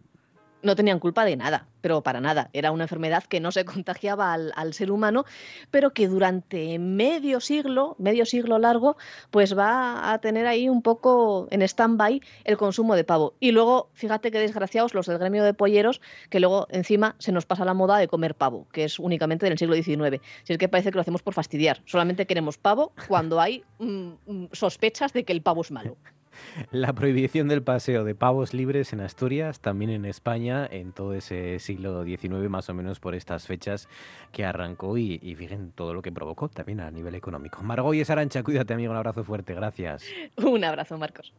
No 0.62 0.76
tenían 0.76 1.00
culpa 1.00 1.26
de 1.26 1.36
nada, 1.36 1.68
pero 1.82 2.02
para 2.02 2.22
nada. 2.22 2.50
Era 2.54 2.72
una 2.72 2.84
enfermedad 2.84 3.24
que 3.24 3.40
no 3.40 3.52
se 3.52 3.66
contagiaba 3.66 4.34
al, 4.34 4.74
ser 4.74 4.92
humano, 4.92 5.26
pero 5.72 5.92
que 5.92 6.08
durante 6.08 6.80
medio 6.80 7.40
siglo, 7.40 7.96
medio 7.98 8.26
siglo 8.26 8.60
largo, 8.60 8.98
pues 9.32 9.58
va 9.58 10.12
a 10.12 10.20
tener 10.20 10.48
ahí 10.48 10.70
un 10.70 10.82
poco 10.82 11.48
en 11.52 11.62
stand-by 11.62 12.22
el 12.44 12.58
consumo 12.58 12.96
de 12.96 13.04
pavo. 13.04 13.34
Y 13.40 13.52
luego, 13.52 13.90
fíjate 13.94 14.32
qué 14.32 14.40
desgraciados 14.40 14.94
los 14.94 15.08
del 15.08 15.18
gremio 15.18 15.44
de 15.44 15.54
polleros, 15.54 16.02
que 16.30 16.40
luego 16.40 16.68
encima 16.70 17.16
se 17.20 17.32
nos 17.32 17.46
pasa 17.46 17.66
la 17.66 17.74
moda 17.74 17.98
de 17.98 18.08
comer 18.08 18.36
pavo, 18.36 18.68
que 18.72 18.84
es 18.84 19.00
únicamente 19.00 19.48
del 19.48 19.58
siglo 19.58 19.76
XIX. 19.76 20.22
Si 20.44 20.54
es 20.54 20.60
que 20.60 20.70
parece 20.70 20.92
que 20.92 20.96
lo 20.96 21.02
hacemos 21.02 21.24
por 21.24 21.34
fastidiar. 21.34 21.82
Solamente 21.86 22.26
queremos 22.26 22.58
pavo 22.58 22.94
cuando 23.08 23.40
hay 23.40 23.64
mm, 23.80 24.10
mm, 24.26 24.48
sospechas 24.52 25.14
de 25.14 25.24
que 25.24 25.34
el 25.34 25.42
pavo 25.42 25.62
es 25.62 25.72
malo. 25.72 25.98
La 26.72 26.94
prohibición 26.94 27.48
del 27.48 27.64
paseo 27.64 28.04
de 28.04 28.16
pavos 28.16 28.54
libres 28.54 28.94
en 28.94 29.02
Asturias, 29.02 29.60
también 29.60 29.92
en 29.92 30.06
España, 30.06 30.68
en 30.70 30.92
todo 30.92 31.14
ese 31.14 31.60
siglo 31.60 32.04
XIX, 32.04 32.50
más 32.50 32.70
o 32.70 32.74
menos 32.74 33.00
por 33.00 33.16
estas 33.16 33.48
fechas 33.48 33.88
que 34.32 34.46
arrancó 34.46 34.98
y, 34.98 35.20
y 35.22 35.36
fíjense 35.36 35.72
todo 35.76 35.94
lo 35.94 36.02
que 36.02 36.12
provocó 36.12 36.50
también 36.50 36.80
a 36.80 36.92
nivel 36.92 37.16
económico. 37.16 37.62
Margot 37.64 37.96
y 37.96 38.04
Arancha, 38.10 38.44
cuídate 38.44 38.74
amigo, 38.74 38.92
un 38.92 38.98
abrazo 38.98 39.24
fuerte, 39.24 39.54
gracias. 39.54 40.04
Un 40.38 40.64
abrazo, 40.64 40.98
Marcos. 40.98 41.34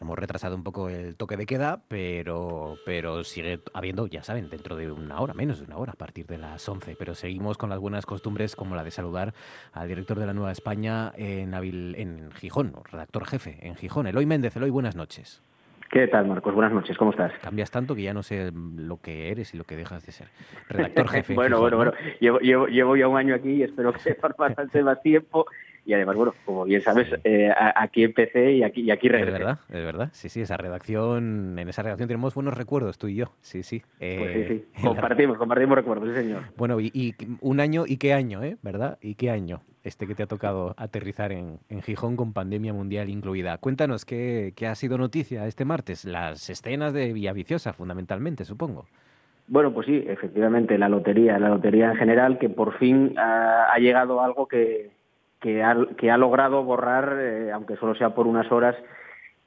Hemos 0.00 0.18
retrasado 0.18 0.56
un 0.56 0.62
poco 0.64 0.88
el 0.88 1.14
toque 1.16 1.36
de 1.36 1.44
queda, 1.44 1.82
pero, 1.86 2.76
pero 2.86 3.22
sigue 3.22 3.60
habiendo, 3.74 4.06
ya 4.06 4.22
saben, 4.22 4.48
dentro 4.48 4.74
de 4.76 4.90
una 4.90 5.20
hora, 5.20 5.34
menos 5.34 5.58
de 5.58 5.66
una 5.66 5.76
hora, 5.76 5.92
a 5.92 5.96
partir 5.96 6.26
de 6.26 6.38
las 6.38 6.66
11. 6.66 6.96
Pero 6.98 7.14
seguimos 7.14 7.58
con 7.58 7.68
las 7.68 7.78
buenas 7.78 8.06
costumbres 8.06 8.56
como 8.56 8.74
la 8.76 8.82
de 8.82 8.90
saludar 8.90 9.34
al 9.72 9.88
director 9.88 10.18
de 10.18 10.24
la 10.26 10.32
Nueva 10.32 10.52
España 10.52 11.12
en, 11.16 11.52
Avil- 11.52 11.94
en 11.98 12.30
Gijón, 12.32 12.72
redactor 12.90 13.26
jefe 13.26 13.58
en 13.66 13.74
Gijón. 13.76 14.06
Eloy 14.06 14.24
Méndez, 14.24 14.56
Eloy, 14.56 14.70
buenas 14.70 14.96
noches. 14.96 15.42
¿Qué 15.90 16.06
tal, 16.06 16.28
Marcos? 16.28 16.54
Buenas 16.54 16.72
noches, 16.72 16.96
¿cómo 16.96 17.10
estás? 17.10 17.32
Cambias 17.42 17.70
tanto 17.70 17.94
que 17.96 18.02
ya 18.02 18.14
no 18.14 18.22
sé 18.22 18.52
lo 18.54 18.98
que 18.98 19.30
eres 19.32 19.52
y 19.54 19.58
lo 19.58 19.64
que 19.64 19.76
dejas 19.76 20.06
de 20.06 20.12
ser. 20.12 20.28
Redactor 20.68 21.08
jefe. 21.08 21.32
en 21.32 21.36
bueno, 21.36 21.56
Gijón, 21.56 21.70
bueno, 21.78 21.84
¿no? 21.84 21.90
bueno. 21.90 22.16
Llevo, 22.20 22.38
llevo, 22.38 22.66
llevo 22.68 22.96
ya 22.96 23.08
un 23.08 23.16
año 23.18 23.34
aquí 23.34 23.50
y 23.50 23.62
espero 23.64 23.92
que 23.92 24.16
bastante 24.38 24.82
más 24.82 25.02
tiempo. 25.02 25.46
Y 25.90 25.94
además, 25.94 26.14
bueno, 26.14 26.34
como 26.44 26.64
bien 26.66 26.82
sabes, 26.82 27.08
eh, 27.24 27.50
aquí 27.74 28.04
empecé 28.04 28.52
y 28.52 28.62
aquí, 28.62 28.82
y 28.82 28.92
aquí 28.92 29.08
Es 29.08 29.12
regresé. 29.12 29.38
verdad, 29.38 29.58
es 29.68 29.84
verdad. 29.84 30.08
Sí, 30.12 30.28
sí, 30.28 30.40
esa 30.40 30.56
redacción, 30.56 31.58
en 31.58 31.68
esa 31.68 31.82
redacción 31.82 32.06
tenemos 32.06 32.32
buenos 32.32 32.54
recuerdos, 32.56 32.96
tú 32.96 33.08
y 33.08 33.16
yo. 33.16 33.32
Sí, 33.40 33.64
sí. 33.64 33.80
Pues 33.80 33.96
Eh, 33.98 34.46
sí, 34.48 34.54
sí. 34.54 34.64
en 34.76 34.82
la- 34.84 35.00
Compartimos, 35.00 35.36
compartimos 35.36 35.74
recuerdos, 35.76 36.08
sí, 36.10 36.14
señor. 36.14 36.42
Bueno, 36.56 36.78
y, 36.78 36.92
y 36.94 37.14
un 37.40 37.58
año 37.58 37.86
y 37.88 37.96
qué 37.96 38.12
año, 38.14 38.44
¿eh? 38.44 38.56
¿Verdad? 38.62 38.98
¿Y 39.02 39.16
qué 39.16 39.30
año 39.32 39.62
este 39.82 40.06
que 40.06 40.14
te 40.14 40.22
ha 40.22 40.26
tocado 40.28 40.74
aterrizar 40.76 41.32
en, 41.32 41.58
en 41.68 41.82
Gijón 41.82 42.14
con 42.16 42.32
pandemia 42.32 42.72
mundial 42.72 43.08
incluida? 43.08 43.58
Cuéntanos 43.58 44.04
qué, 44.04 44.52
qué 44.54 44.68
ha 44.68 44.76
sido 44.76 44.96
noticia 44.96 45.44
este 45.48 45.64
martes. 45.64 46.04
Las 46.04 46.48
escenas 46.50 46.92
de 46.92 47.12
Villaviciosa, 47.12 47.72
fundamentalmente, 47.72 48.44
supongo. 48.44 48.86
Bueno, 49.48 49.72
pues 49.74 49.88
sí, 49.88 50.04
efectivamente, 50.06 50.78
la 50.78 50.88
lotería, 50.88 51.36
la 51.40 51.48
lotería 51.48 51.90
en 51.90 51.96
general, 51.96 52.38
que 52.38 52.48
por 52.48 52.78
fin 52.78 53.18
ha, 53.18 53.72
ha 53.72 53.78
llegado 53.80 54.20
a 54.20 54.24
algo 54.26 54.46
que, 54.46 54.90
que, 55.40 55.62
ha, 55.62 55.76
que 55.96 56.10
ha 56.10 56.16
logrado 56.16 56.62
borrar, 56.62 57.16
eh, 57.18 57.52
aunque 57.52 57.76
solo 57.76 57.94
sea 57.94 58.14
por 58.14 58.26
unas 58.26 58.50
horas, 58.52 58.76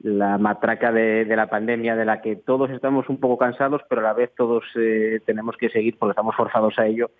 la 0.04 0.36
matraca 0.36 0.92
de, 0.92 1.24
de 1.24 1.36
la 1.36 1.48
pandemia 1.48 1.96
de 1.96 2.04
la 2.04 2.20
que 2.20 2.36
todos 2.36 2.70
estamos 2.70 3.08
un 3.08 3.18
poco 3.18 3.38
cansados, 3.38 3.80
pero 3.88 4.02
a 4.02 4.04
la 4.04 4.12
vez 4.12 4.30
todos 4.36 4.64
eh, 4.76 5.20
tenemos 5.24 5.56
que 5.56 5.70
seguir 5.70 5.96
porque 5.98 6.10
estamos 6.10 6.36
forzados 6.36 6.78
a 6.78 6.86
ello 6.86 7.10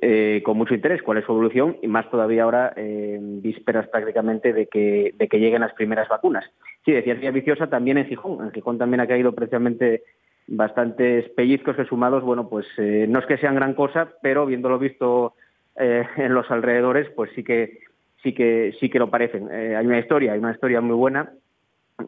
eh, 0.00 0.40
con 0.44 0.56
mucho 0.56 0.72
interés 0.72 1.02
cuál 1.02 1.18
es 1.18 1.24
su 1.24 1.32
evolución 1.32 1.76
y 1.82 1.88
más 1.88 2.08
todavía 2.10 2.44
ahora 2.44 2.72
eh, 2.76 3.18
vísperas 3.20 3.88
prácticamente 3.88 4.52
de 4.52 4.66
que, 4.66 5.12
de 5.18 5.28
que 5.28 5.40
lleguen 5.40 5.62
las 5.62 5.74
primeras 5.74 6.08
vacunas. 6.08 6.44
Sí, 6.84 6.92
decía 6.92 7.14
Vía 7.14 7.32
Viciosa 7.32 7.68
también 7.68 7.98
en 7.98 8.06
Gijón. 8.06 8.44
En 8.44 8.52
Gijón 8.52 8.78
también 8.78 9.00
ha 9.00 9.08
caído 9.08 9.32
precisamente 9.32 10.04
bastantes 10.46 11.28
pellizcos 11.30 11.74
que 11.74 11.84
sumados, 11.86 12.22
bueno, 12.22 12.48
pues 12.48 12.66
no 12.78 13.18
es 13.18 13.26
que 13.26 13.38
sean 13.38 13.54
gran 13.56 13.74
cosa, 13.74 14.12
pero 14.22 14.46
viéndolo 14.46 14.78
visto 14.78 15.34
en 15.76 16.34
los 16.34 16.50
alrededores, 16.50 17.10
pues 17.10 17.30
sí 17.34 17.42
que 17.42 17.80
sí 18.22 18.32
que 18.34 18.74
sí 18.80 18.88
que 18.88 18.98
lo 18.98 19.10
parecen. 19.10 19.48
Eh, 19.50 19.76
hay 19.76 19.86
una 19.86 19.98
historia, 19.98 20.32
hay 20.32 20.38
una 20.38 20.52
historia 20.52 20.80
muy 20.80 20.96
buena 20.96 21.32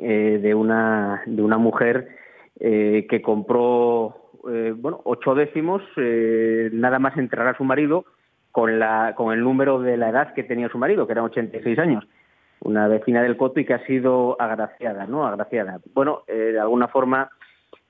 eh, 0.01 0.39
de 0.43 0.55
una 0.55 1.23
de 1.27 1.43
una 1.43 1.59
mujer 1.59 2.09
eh, 2.61 3.07
que 3.09 3.23
compró 3.23 4.21
bueno 4.77 5.01
ocho 5.05 5.35
décimos 5.35 5.83
nada 5.97 6.99
más 6.99 7.17
entrar 7.17 7.49
a 7.49 7.57
su 7.57 7.65
marido 7.65 8.05
con 8.53 8.79
la 8.79 9.15
con 9.17 9.33
el 9.33 9.41
número 9.43 9.81
de 9.81 9.97
la 9.97 10.11
edad 10.11 10.35
que 10.35 10.45
tenía 10.45 10.69
su 10.69 10.77
marido, 10.77 11.07
que 11.07 11.13
eran 11.13 11.25
86 11.25 11.79
años. 11.79 12.05
Una 12.61 12.87
vecina 12.87 13.23
del 13.23 13.39
Coto 13.39 13.61
y 13.61 13.65
que 13.65 13.73
ha 13.73 13.87
sido 13.87 14.37
agraciada, 14.39 15.07
¿no? 15.07 15.27
Agraciada. 15.27 15.81
Bueno, 15.95 16.25
de 16.29 16.59
alguna 16.61 16.89
forma 16.89 17.31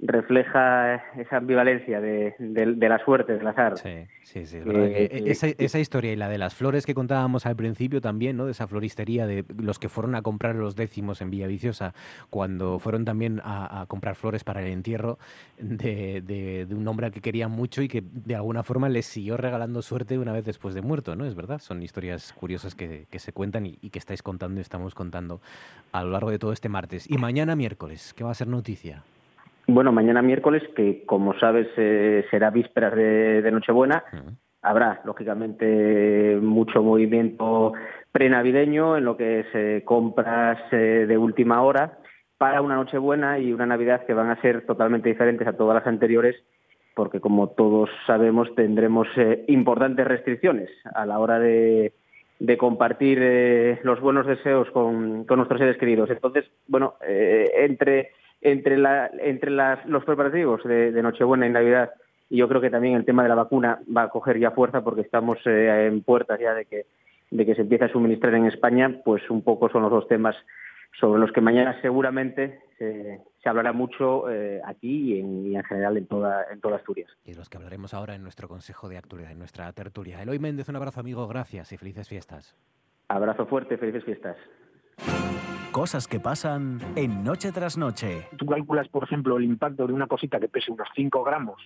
refleja 0.00 0.96
esa 1.16 1.36
ambivalencia 1.36 2.00
de, 2.00 2.34
de- 2.38 2.74
de 2.74 2.88
la 2.88 3.02
suerte, 3.04 3.32
del 3.38 3.46
azar. 3.46 3.78
Sí, 3.78 4.06
sí, 4.22 4.44
sí. 4.44 4.58
es 4.58 4.64
Que- 4.64 4.68
verdad 4.72 4.86
que 4.88 5.08
que- 5.08 5.30
esa, 5.30 5.46
esa 5.56 5.78
historia 5.78 6.12
y 6.12 6.16
la 6.16 6.28
de 6.28 6.36
las 6.36 6.54
flores 6.54 6.84
que 6.84 6.94
contábamos 6.94 7.46
al 7.46 7.56
principio 7.56 8.00
también, 8.00 8.36
¿no? 8.36 8.44
De 8.46 8.50
esa 8.52 8.66
floristería 8.66 9.26
de 9.26 9.44
los 9.56 9.78
que 9.78 9.88
fueron 9.88 10.14
a 10.14 10.22
comprar 10.22 10.56
los 10.56 10.74
décimos 10.76 11.20
en 11.22 11.30
Villaviciosa 11.30 11.94
cuando 12.28 12.78
fueron 12.80 13.04
también 13.04 13.40
a, 13.44 13.82
a 13.82 13.86
comprar 13.86 14.16
flores 14.16 14.44
para 14.44 14.60
el 14.62 14.68
entierro 14.68 15.18
de, 15.58 16.20
de- 16.22 16.66
de 16.66 16.74
un 16.74 16.86
hombre 16.88 17.06
al 17.06 17.12
que 17.12 17.20
querían 17.20 17.50
mucho 17.52 17.80
y 17.80 17.88
que 17.88 18.02
de 18.02 18.34
alguna 18.34 18.62
forma 18.62 18.88
les 18.88 19.06
siguió 19.06 19.36
regalando 19.36 19.80
suerte 19.80 20.18
una 20.18 20.32
vez 20.32 20.44
después 20.44 20.74
de 20.74 20.82
muerto, 20.82 21.14
¿no? 21.16 21.24
Es 21.24 21.34
verdad, 21.34 21.60
son 21.60 21.82
historias 21.82 22.32
curiosas 22.32 22.74
que, 22.74 23.06
que 23.10 23.18
se 23.20 23.32
cuentan 23.32 23.64
y, 23.66 23.78
y 23.80 23.90
que 23.90 24.00
estáis 24.00 24.22
contando 24.22 24.58
y 24.58 24.62
estamos 24.62 24.94
contando 24.94 25.40
a 25.92 26.02
lo 26.02 26.10
largo 26.10 26.30
de 26.30 26.38
todo 26.38 26.52
este 26.52 26.68
martes. 26.68 27.08
Y 27.08 27.16
mañana 27.16 27.54
miércoles, 27.56 28.12
¿qué 28.14 28.24
va 28.24 28.32
a 28.32 28.34
ser 28.34 28.48
noticia? 28.48 29.02
Bueno, 29.66 29.92
mañana 29.92 30.22
miércoles, 30.22 30.62
que 30.76 31.04
como 31.06 31.38
sabes 31.38 31.68
eh, 31.76 32.24
será 32.30 32.50
vísperas 32.50 32.94
de, 32.94 33.42
de 33.42 33.50
Nochebuena, 33.50 34.04
habrá 34.62 35.00
lógicamente 35.04 36.38
mucho 36.40 36.82
movimiento 36.82 37.72
prenavideño 38.12 38.96
en 38.96 39.04
lo 39.04 39.16
que 39.16 39.40
es 39.40 39.46
eh, 39.54 39.82
compras 39.84 40.58
eh, 40.70 41.06
de 41.08 41.18
última 41.18 41.62
hora 41.62 41.98
para 42.38 42.60
una 42.60 42.76
Nochebuena 42.76 43.38
y 43.38 43.52
una 43.52 43.66
Navidad 43.66 44.04
que 44.06 44.14
van 44.14 44.30
a 44.30 44.40
ser 44.40 44.66
totalmente 44.66 45.08
diferentes 45.08 45.46
a 45.46 45.56
todas 45.56 45.76
las 45.76 45.86
anteriores 45.86 46.36
porque 46.94 47.20
como 47.20 47.48
todos 47.48 47.90
sabemos 48.06 48.54
tendremos 48.54 49.06
eh, 49.16 49.44
importantes 49.48 50.06
restricciones 50.06 50.70
a 50.94 51.04
la 51.06 51.18
hora 51.18 51.38
de, 51.38 51.92
de 52.38 52.56
compartir 52.56 53.18
eh, 53.20 53.80
los 53.82 54.00
buenos 54.00 54.26
deseos 54.26 54.70
con, 54.70 55.24
con 55.24 55.38
nuestros 55.38 55.60
seres 55.60 55.76
queridos. 55.76 56.10
Entonces, 56.10 56.44
bueno, 56.66 56.94
eh, 57.06 57.50
entre 57.58 58.12
entre 58.44 58.78
la, 58.78 59.10
entre 59.18 59.50
las, 59.50 59.84
los 59.86 60.04
preparativos 60.04 60.62
de, 60.62 60.92
de 60.92 61.02
Nochebuena 61.02 61.46
y 61.46 61.50
Navidad 61.50 61.90
y 62.30 62.38
yo 62.38 62.48
creo 62.48 62.60
que 62.60 62.70
también 62.70 62.94
el 62.94 63.04
tema 63.04 63.22
de 63.22 63.28
la 63.28 63.34
vacuna 63.34 63.80
va 63.94 64.04
a 64.04 64.08
coger 64.08 64.38
ya 64.38 64.50
fuerza 64.50 64.82
porque 64.82 65.02
estamos 65.02 65.38
eh, 65.46 65.86
en 65.86 66.02
puertas 66.02 66.38
ya 66.40 66.54
de 66.54 66.64
que, 66.64 66.86
de 67.30 67.46
que 67.46 67.54
se 67.54 67.62
empiece 67.62 67.84
a 67.84 67.92
suministrar 67.92 68.34
en 68.34 68.46
España, 68.46 69.00
pues 69.04 69.28
un 69.30 69.42
poco 69.42 69.68
son 69.68 69.82
los 69.82 69.90
dos 69.90 70.08
temas 70.08 70.36
sobre 70.98 71.20
los 71.20 71.32
que 71.32 71.40
mañana 71.40 71.80
seguramente 71.82 72.60
se, 72.78 73.20
se 73.42 73.48
hablará 73.48 73.72
mucho 73.72 74.30
eh, 74.30 74.60
aquí 74.64 75.14
y 75.14 75.20
en, 75.20 75.46
y 75.46 75.56
en 75.56 75.64
general 75.64 75.96
en 75.96 76.06
toda, 76.06 76.44
en 76.52 76.60
toda 76.60 76.76
Asturias. 76.76 77.10
Y 77.24 77.32
de 77.32 77.36
los 77.36 77.48
que 77.48 77.56
hablaremos 77.56 77.94
ahora 77.94 78.14
en 78.14 78.22
nuestro 78.22 78.48
Consejo 78.48 78.88
de 78.88 78.98
Actualidad, 78.98 79.32
en 79.32 79.38
nuestra 79.38 79.72
tertulia. 79.72 80.22
Eloy 80.22 80.38
Méndez, 80.38 80.68
un 80.68 80.76
abrazo 80.76 81.00
amigo, 81.00 81.26
gracias 81.26 81.72
y 81.72 81.76
felices 81.76 82.08
fiestas. 82.08 82.56
Abrazo 83.08 83.46
fuerte, 83.46 83.76
felices 83.76 84.04
fiestas. 84.04 84.36
Cosas 85.72 86.06
que 86.06 86.20
pasan 86.20 86.80
en 86.94 87.24
Noche 87.24 87.50
tras 87.50 87.76
Noche. 87.76 88.28
Tú 88.36 88.46
calculas, 88.46 88.88
por 88.88 89.04
ejemplo, 89.04 89.36
el 89.36 89.44
impacto 89.44 89.86
de 89.86 89.92
una 89.92 90.06
cosita 90.06 90.38
que 90.38 90.48
pese 90.48 90.70
unos 90.70 90.88
5 90.94 91.24
gramos 91.24 91.60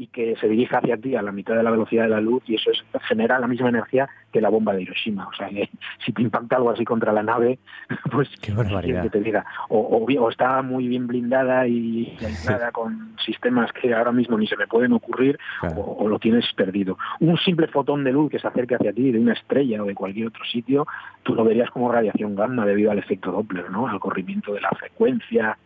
y 0.00 0.06
que 0.06 0.34
se 0.36 0.48
dirija 0.48 0.78
hacia 0.78 0.96
ti 0.96 1.14
a 1.14 1.20
la 1.20 1.30
mitad 1.30 1.54
de 1.54 1.62
la 1.62 1.70
velocidad 1.70 2.04
de 2.04 2.08
la 2.08 2.22
luz 2.22 2.42
y 2.46 2.54
eso 2.54 2.70
es, 2.70 2.82
genera 3.02 3.38
la 3.38 3.46
misma 3.46 3.68
energía 3.68 4.08
que 4.32 4.40
la 4.40 4.48
bomba 4.48 4.72
de 4.72 4.80
Hiroshima. 4.80 5.28
O 5.28 5.32
sea, 5.34 5.48
que 5.50 5.68
si 6.06 6.12
te 6.12 6.22
impacta 6.22 6.56
algo 6.56 6.70
así 6.70 6.84
contra 6.86 7.12
la 7.12 7.22
nave, 7.22 7.58
pues 8.10 8.28
Qué 8.40 8.52
barbaridad. 8.52 9.02
que 9.02 9.10
te 9.10 9.20
diga, 9.20 9.44
o, 9.68 9.98
o 10.02 10.06
bien- 10.06 10.20
o 10.22 10.30
está 10.30 10.62
muy 10.62 10.88
bien 10.88 11.06
blindada 11.06 11.66
y 11.66 12.16
aislada 12.24 12.72
con 12.72 13.14
sistemas 13.24 13.70
que 13.74 13.92
ahora 13.92 14.10
mismo 14.12 14.38
ni 14.38 14.46
se 14.46 14.56
me 14.56 14.66
pueden 14.66 14.94
ocurrir, 14.94 15.38
o, 15.76 15.96
o 16.04 16.08
lo 16.08 16.18
tienes 16.18 16.50
perdido. 16.54 16.96
Un 17.20 17.36
simple 17.36 17.66
fotón 17.66 18.02
de 18.02 18.12
luz 18.12 18.30
que 18.30 18.38
se 18.38 18.46
acerque 18.48 18.76
hacia 18.76 18.94
ti 18.94 19.12
de 19.12 19.18
una 19.18 19.34
estrella 19.34 19.82
o 19.82 19.86
de 19.86 19.94
cualquier 19.94 20.28
otro 20.28 20.44
sitio, 20.46 20.86
tú 21.24 21.34
lo 21.34 21.44
verías 21.44 21.70
como 21.70 21.92
radiación 21.92 22.34
gamma 22.36 22.64
debido 22.64 22.90
al 22.90 22.98
efecto 22.98 23.32
Doppler, 23.32 23.70
¿no? 23.70 23.86
Al 23.86 24.00
corrimiento 24.00 24.54
de 24.54 24.62
la 24.62 24.70
frecuencia, 24.70 25.58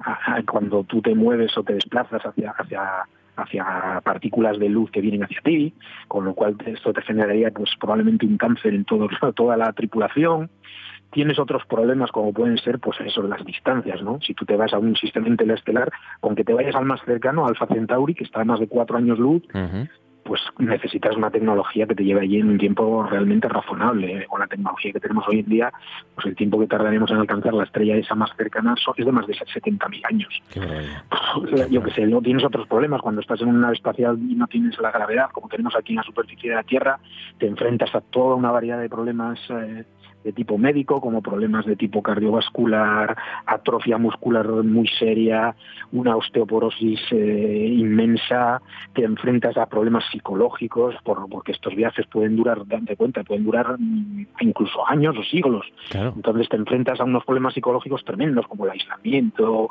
a- 0.00 0.34
a- 0.36 0.42
cuando 0.44 0.84
tú 0.84 1.02
te 1.02 1.14
mueves 1.14 1.56
o 1.58 1.62
te 1.64 1.74
desplazas 1.74 2.22
hacia, 2.24 2.52
hacia, 2.52 2.82
hacia 3.42 4.00
partículas 4.04 4.58
de 4.58 4.68
luz 4.68 4.90
que 4.90 5.00
vienen 5.00 5.24
hacia 5.24 5.40
ti, 5.42 5.74
con 6.08 6.24
lo 6.24 6.34
cual 6.34 6.56
esto 6.66 6.92
te 6.92 7.02
generaría 7.02 7.50
pues 7.50 7.70
probablemente 7.78 8.26
un 8.26 8.36
cáncer 8.36 8.74
en 8.74 8.84
todo, 8.84 9.08
toda 9.34 9.56
la 9.56 9.72
tripulación. 9.72 10.50
Tienes 11.12 11.40
otros 11.40 11.66
problemas 11.66 12.12
como 12.12 12.32
pueden 12.32 12.56
ser 12.58 12.78
pues 12.78 13.00
eso, 13.00 13.22
las 13.22 13.44
distancias, 13.44 14.00
¿no? 14.02 14.20
Si 14.20 14.32
tú 14.32 14.44
te 14.44 14.56
vas 14.56 14.72
a 14.72 14.78
un 14.78 14.94
sistema 14.94 15.26
interestelar, 15.26 15.90
con 16.20 16.36
que 16.36 16.44
te 16.44 16.54
vayas 16.54 16.76
al 16.76 16.84
más 16.84 17.00
cercano, 17.04 17.46
Alpha 17.46 17.66
Centauri, 17.66 18.14
que 18.14 18.24
está 18.24 18.42
a 18.42 18.44
más 18.44 18.60
de 18.60 18.68
cuatro 18.68 18.96
años 18.96 19.18
luz, 19.18 19.42
pues 20.30 20.42
necesitas 20.60 21.16
una 21.16 21.28
tecnología 21.28 21.88
que 21.88 21.96
te 21.96 22.04
lleve 22.04 22.20
allí 22.20 22.38
en 22.38 22.50
un 22.50 22.56
tiempo 22.56 23.02
realmente 23.02 23.48
razonable. 23.48 24.28
Con 24.28 24.38
la 24.38 24.46
tecnología 24.46 24.92
que 24.92 25.00
tenemos 25.00 25.26
hoy 25.26 25.40
en 25.40 25.48
día, 25.48 25.72
pues 26.14 26.24
el 26.28 26.36
tiempo 26.36 26.60
que 26.60 26.68
tardaremos 26.68 27.10
en 27.10 27.16
alcanzar 27.16 27.52
la 27.52 27.64
estrella 27.64 27.96
esa 27.96 28.14
más 28.14 28.30
cercana 28.36 28.76
es 28.96 29.04
de 29.04 29.10
más 29.10 29.26
de 29.26 29.34
70.000 29.34 30.02
años. 30.08 30.42
Yo 31.68 31.82
que 31.82 31.90
sé, 31.90 32.06
no 32.06 32.22
tienes 32.22 32.44
otros 32.44 32.68
problemas 32.68 33.02
cuando 33.02 33.22
estás 33.22 33.40
en 33.40 33.48
una 33.48 33.58
nave 33.58 33.74
espacial 33.74 34.20
y 34.20 34.36
no 34.36 34.46
tienes 34.46 34.78
la 34.78 34.92
gravedad, 34.92 35.30
como 35.32 35.48
tenemos 35.48 35.74
aquí 35.74 35.94
en 35.94 35.96
la 35.96 36.04
superficie 36.04 36.50
de 36.50 36.54
la 36.54 36.62
Tierra, 36.62 37.00
te 37.38 37.48
enfrentas 37.48 37.92
a 37.96 38.00
toda 38.00 38.36
una 38.36 38.52
variedad 38.52 38.80
de 38.80 38.88
problemas 38.88 39.40
eh, 39.50 39.84
de 40.24 40.32
tipo 40.32 40.58
médico, 40.58 41.00
como 41.00 41.22
problemas 41.22 41.64
de 41.64 41.76
tipo 41.76 42.02
cardiovascular, 42.02 43.16
atrofia 43.46 43.98
muscular 43.98 44.46
muy 44.46 44.86
seria, 44.86 45.54
una 45.92 46.16
osteoporosis 46.16 47.00
eh, 47.10 47.74
inmensa, 47.78 48.60
te 48.94 49.04
enfrentas 49.04 49.56
a 49.56 49.66
problemas 49.66 50.04
psicológicos, 50.20 50.94
por- 51.02 51.28
porque 51.28 51.52
estos 51.52 51.74
viajes 51.74 52.06
pueden 52.06 52.36
durar, 52.36 52.66
date 52.66 52.96
cuenta, 52.96 53.24
pueden 53.24 53.44
durar 53.44 53.76
incluso 54.40 54.86
años 54.86 55.16
o 55.18 55.22
siglos. 55.24 55.66
Entonces 56.14 56.48
te 56.48 56.56
enfrentas 56.56 57.00
a 57.00 57.04
unos 57.04 57.24
problemas 57.24 57.54
psicológicos 57.54 58.04
tremendos 58.04 58.46
como 58.46 58.66
el 58.66 58.72
aislamiento, 58.72 59.68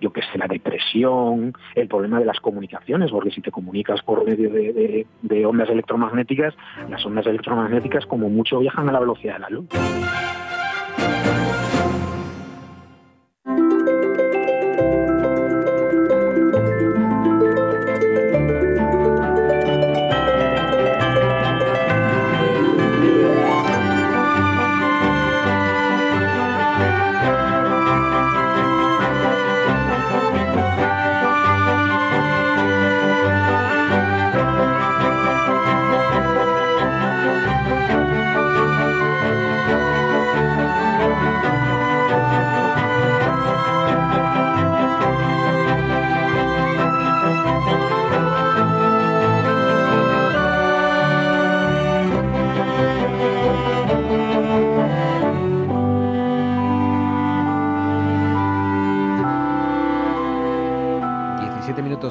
yo 0.00 0.12
qué 0.12 0.20
sé, 0.22 0.38
la 0.38 0.48
depresión, 0.48 1.52
el 1.74 1.88
problema 1.88 2.18
de 2.18 2.24
las 2.26 2.40
comunicaciones, 2.40 3.10
porque 3.10 3.30
si 3.30 3.40
te 3.40 3.50
comunicas 3.50 4.02
por 4.02 4.24
medio 4.24 4.50
de, 4.50 4.72
de- 4.72 5.06
de 5.22 5.46
ondas 5.46 5.70
electromagnéticas, 5.70 6.54
las 6.90 7.04
ondas 7.06 7.26
electromagnéticas 7.26 8.04
como 8.06 8.28
mucho 8.28 8.58
viajan 8.58 8.88
a 8.88 8.92
la 8.92 9.00
velocidad 9.00 9.34
de 9.34 9.40
la 9.40 9.50
luz. 9.50 9.66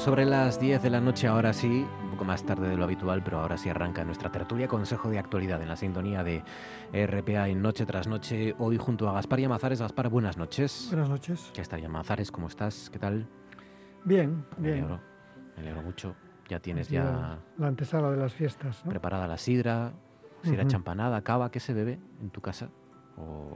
Sobre 0.03 0.25
las 0.25 0.59
10 0.59 0.81
de 0.81 0.89
la 0.89 0.99
noche, 0.99 1.27
ahora 1.27 1.53
sí, 1.53 1.85
un 2.03 2.09
poco 2.11 2.25
más 2.25 2.43
tarde 2.43 2.67
de 2.69 2.75
lo 2.75 2.83
habitual, 2.85 3.21
pero 3.23 3.39
ahora 3.39 3.57
sí 3.57 3.69
arranca 3.69 4.03
nuestra 4.03 4.31
tertulia 4.31 4.67
Consejo 4.67 5.09
de 5.09 5.19
Actualidad 5.19 5.61
en 5.61 5.67
la 5.67 5.75
sintonía 5.75 6.23
de 6.23 6.43
RPA 6.91 7.47
en 7.49 7.61
Noche 7.61 7.85
tras 7.85 8.07
Noche, 8.07 8.55
hoy 8.57 8.77
junto 8.77 9.07
a 9.07 9.13
Gaspar 9.13 9.39
Yamazares. 9.39 9.79
Gaspar, 9.79 10.09
buenas 10.09 10.37
noches. 10.37 10.87
Buenas 10.89 11.09
noches. 11.09 11.51
¿Qué 11.53 11.61
está 11.61 11.77
Yamazares? 11.77 12.31
¿Cómo 12.31 12.47
estás? 12.47 12.89
¿Qué 12.91 12.97
tal? 12.97 13.27
Bien, 14.03 14.43
Me 14.57 14.71
bien. 14.71 14.83
alegro, 14.85 15.01
me 15.55 15.61
alegro 15.61 15.81
mucho. 15.83 16.15
Ya 16.49 16.59
tienes 16.59 16.89
ya 16.89 17.39
La 17.57 17.67
antesala 17.67 18.09
de 18.09 18.17
las 18.17 18.33
fiestas, 18.33 18.83
¿no? 18.83 18.89
preparada 18.89 19.27
la 19.27 19.37
sidra, 19.37 19.93
sidra 20.41 20.63
Ujú. 20.63 20.71
champanada, 20.71 21.21
cava, 21.21 21.51
¿qué 21.51 21.59
se 21.59 21.73
bebe 21.73 21.99
en 22.19 22.29
tu 22.31 22.41
casa? 22.41 22.69
O... 23.17 23.55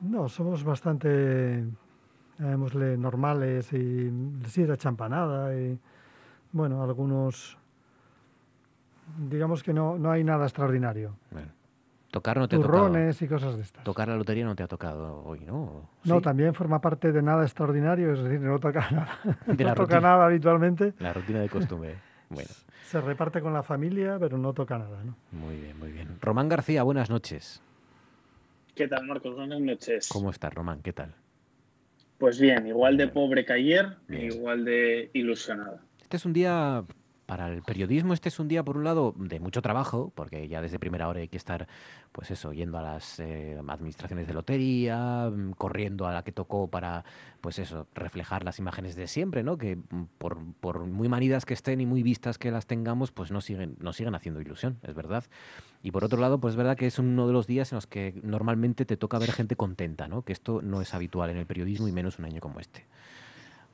No, 0.00 0.28
somos 0.28 0.62
bastante, 0.62 1.64
llamémosle, 2.38 2.96
normales 2.96 3.72
y 3.72 4.10
sidra 4.48 4.76
champanada 4.76 5.54
y, 5.58 5.78
bueno, 6.52 6.82
algunos, 6.82 7.56
digamos 9.28 9.62
que 9.62 9.72
no, 9.72 9.98
no 9.98 10.10
hay 10.10 10.24
nada 10.24 10.44
extraordinario. 10.44 11.14
Tocar 12.10 12.36
no 12.38 12.46
te 12.46 12.54
ha 12.54 12.60
tocado. 12.60 12.76
Turrones 12.84 13.20
y 13.22 13.26
cosas 13.28 13.56
de 13.56 13.62
estas. 13.62 13.82
Tocar 13.82 14.06
la 14.06 14.16
lotería 14.16 14.44
no 14.44 14.54
te 14.54 14.62
ha 14.62 14.68
tocado 14.68 15.24
hoy, 15.24 15.40
¿no? 15.40 15.88
No, 16.04 16.16
Sí. 16.18 16.22
también 16.22 16.54
forma 16.54 16.80
parte 16.80 17.10
de 17.10 17.20
nada 17.22 17.42
extraordinario, 17.42 18.12
es 18.12 18.22
decir, 18.22 18.40
no 18.40 18.58
toca 18.60 18.88
nada. 18.92 19.18
De 19.46 19.64
no 19.64 19.70
la 19.70 19.74
toca 19.74 19.96
rutina. 19.96 20.00
nada 20.12 20.26
habitualmente. 20.26 20.94
La 21.00 21.12
rutina 21.12 21.40
de 21.40 21.48
costumbre. 21.48 21.96
Bueno, 22.30 22.48
Se 22.86 23.00
reparte 23.00 23.40
con 23.42 23.52
la 23.52 23.62
familia, 23.62 24.16
pero 24.18 24.38
no 24.38 24.52
toca 24.54 24.78
nada, 24.78 25.04
¿no? 25.04 25.14
muy 25.32 25.56
bien, 25.56 25.78
muy 25.78 25.92
bien. 25.92 26.18
Román 26.22 26.48
García, 26.48 26.82
buenas 26.82 27.10
noches. 27.10 27.62
¿Qué 28.74 28.88
tal, 28.88 29.06
Marcos? 29.06 29.36
Buenas 29.36 29.60
noches. 29.60 30.08
¿Cómo 30.10 30.30
estás, 30.30 30.52
Román? 30.52 30.80
¿Qué 30.82 30.92
tal? 30.92 31.14
Pues 32.18 32.38
bien, 32.40 32.66
igual 32.66 32.96
de 32.96 33.08
pobre 33.08 33.44
que 33.44 33.52
ayer, 33.52 33.96
Bien. 34.08 34.32
igual 34.32 34.64
de 34.64 35.10
ilusionado. 35.12 35.80
Este 36.00 36.16
es 36.16 36.24
un 36.24 36.32
día 36.32 36.84
para 37.26 37.48
el 37.48 37.62
periodismo, 37.62 38.12
este 38.12 38.28
es 38.28 38.38
un 38.38 38.48
día 38.48 38.62
por 38.62 38.76
un 38.76 38.84
lado 38.84 39.14
de 39.16 39.40
mucho 39.40 39.62
trabajo, 39.62 40.12
porque 40.14 40.48
ya 40.48 40.60
desde 40.60 40.78
primera 40.78 41.08
hora 41.08 41.20
hay 41.20 41.28
que 41.28 41.36
estar, 41.36 41.68
pues 42.12 42.30
eso, 42.30 42.52
yendo 42.52 42.78
a 42.78 42.82
las 42.82 43.18
eh, 43.20 43.58
administraciones 43.66 44.26
de 44.26 44.34
lotería, 44.34 45.30
mm, 45.30 45.52
corriendo 45.52 46.06
a 46.06 46.12
la 46.12 46.22
que 46.22 46.32
tocó 46.32 46.68
para, 46.68 47.04
pues 47.40 47.58
eso, 47.58 47.86
reflejar 47.94 48.44
las 48.44 48.58
imágenes 48.58 48.96
de 48.96 49.06
siempre, 49.06 49.42
¿no? 49.42 49.58
Que 49.58 49.76
mm, 49.76 50.04
por, 50.18 50.38
por 50.60 50.86
muy 50.86 51.08
manidas 51.08 51.44
que 51.44 51.54
estén 51.54 51.80
y 51.80 51.86
muy 51.86 52.02
vistas 52.02 52.38
que 52.38 52.50
las 52.50 52.66
tengamos, 52.66 53.12
pues 53.12 53.30
no 53.30 53.40
siguen, 53.40 53.76
no 53.80 53.92
siguen 53.92 54.14
haciendo 54.14 54.40
ilusión, 54.40 54.78
es 54.82 54.94
verdad. 54.94 55.24
Y 55.82 55.90
por 55.90 56.04
otro 56.04 56.20
lado, 56.20 56.40
pues 56.40 56.52
es 56.52 56.56
verdad 56.56 56.76
que 56.76 56.86
es 56.86 56.98
uno 56.98 57.26
de 57.26 57.32
los 57.32 57.46
días 57.46 57.72
en 57.72 57.76
los 57.76 57.86
que 57.86 58.18
normalmente 58.22 58.84
te 58.84 58.96
toca 58.96 59.18
ver 59.18 59.32
gente 59.32 59.56
contenta, 59.56 60.08
¿no? 60.08 60.22
Que 60.22 60.32
esto 60.32 60.62
no 60.62 60.80
es 60.80 60.94
habitual 60.94 61.30
en 61.30 61.36
el 61.36 61.46
periodismo 61.46 61.88
y 61.88 61.92
menos 61.92 62.18
un 62.18 62.24
año 62.24 62.40
como 62.40 62.60
este. 62.60 62.86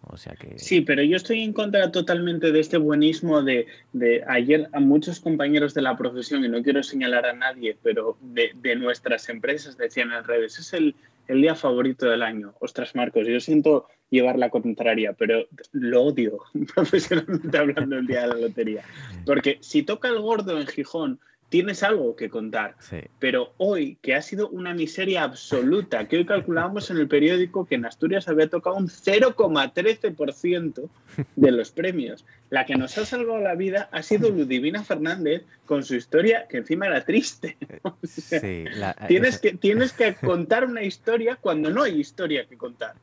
O 0.03 0.17
sea 0.17 0.35
que... 0.35 0.59
Sí, 0.59 0.81
pero 0.81 1.03
yo 1.03 1.17
estoy 1.17 1.43
en 1.43 1.53
contra 1.53 1.91
totalmente 1.93 2.53
de 2.53 2.61
este 2.61 2.79
buenismo 2.79 3.43
de, 3.43 3.67
de 3.93 4.25
ayer 4.27 4.69
a 4.73 4.81
muchos 4.81 5.21
compañeros 5.21 5.75
de 5.75 5.83
la 5.83 5.97
profesión, 5.97 6.45
y 6.45 6.49
no 6.49 6.63
quiero 6.63 6.83
señalar 6.83 7.27
a 7.27 7.33
nadie, 7.33 7.77
pero 7.83 8.17
de, 8.21 8.53
de 8.55 8.77
nuestras 8.77 9.29
empresas 9.29 9.77
decían 9.77 10.13
en 10.13 10.25
redes, 10.25 10.59
es 10.59 10.73
el, 10.73 10.95
el 11.29 11.43
día 11.43 11.55
favorito 11.55 12.07
del 12.07 12.23
año. 12.23 12.55
Ostras, 12.61 12.95
Marcos, 12.95 13.27
yo 13.27 13.39
siento 13.41 13.87
llevar 14.11 14.39
la 14.39 14.51
contraria, 14.51 15.13
pero 15.13 15.47
lo 15.73 16.03
odio 16.03 16.39
profesionalmente 16.75 17.57
hablando 17.57 17.99
el 17.99 18.07
día 18.07 18.23
de 18.23 18.29
la 18.29 18.35
lotería. 18.35 18.83
Porque 19.25 19.59
si 19.61 19.83
toca 19.83 20.09
el 20.09 20.21
gordo 20.21 20.59
en 20.59 20.67
Gijón 20.67 21.21
tienes 21.51 21.83
algo 21.83 22.17
que 22.17 22.31
contar. 22.31 22.77
Sí. 22.79 23.01
Pero 23.19 23.53
hoy, 23.59 23.99
que 24.01 24.15
ha 24.15 24.23
sido 24.23 24.49
una 24.49 24.73
miseria 24.73 25.25
absoluta, 25.25 26.09
que 26.09 26.17
hoy 26.17 26.25
calculábamos 26.25 26.91
en 26.91 26.97
el 26.97 27.09
periódico 27.09 27.67
que 27.67 27.75
en 27.75 27.85
Asturias 27.85 28.27
había 28.29 28.49
tocado 28.49 28.77
un 28.77 28.89
0,13% 28.89 30.89
de 31.37 31.51
los 31.51 31.73
premios. 31.73 32.25
La 32.49 32.65
que 32.65 32.77
nos 32.77 32.97
ha 32.97 33.05
salvado 33.05 33.41
la 33.41 33.55
vida 33.55 33.91
ha 33.93 34.03
sido 34.03 34.31
Ludivina 34.31 34.83
Fernández 34.83 35.45
con 35.71 35.85
su 35.85 35.95
historia 35.95 36.49
que 36.49 36.57
encima 36.57 36.87
era 36.87 37.05
triste. 37.05 37.57
O 37.85 37.95
sea, 38.03 38.41
Sí, 38.41 38.65
la- 38.75 38.93
tienes, 39.07 39.35
esa- 39.35 39.41
que, 39.41 39.53
tienes 39.53 39.93
que 39.93 40.17
contar 40.17 40.65
una 40.67 40.83
historia 40.83 41.37
cuando 41.37 41.71
no 41.71 41.85
hay 41.85 42.01
historia 42.01 42.45
que 42.49 42.57
contar. 42.57 42.95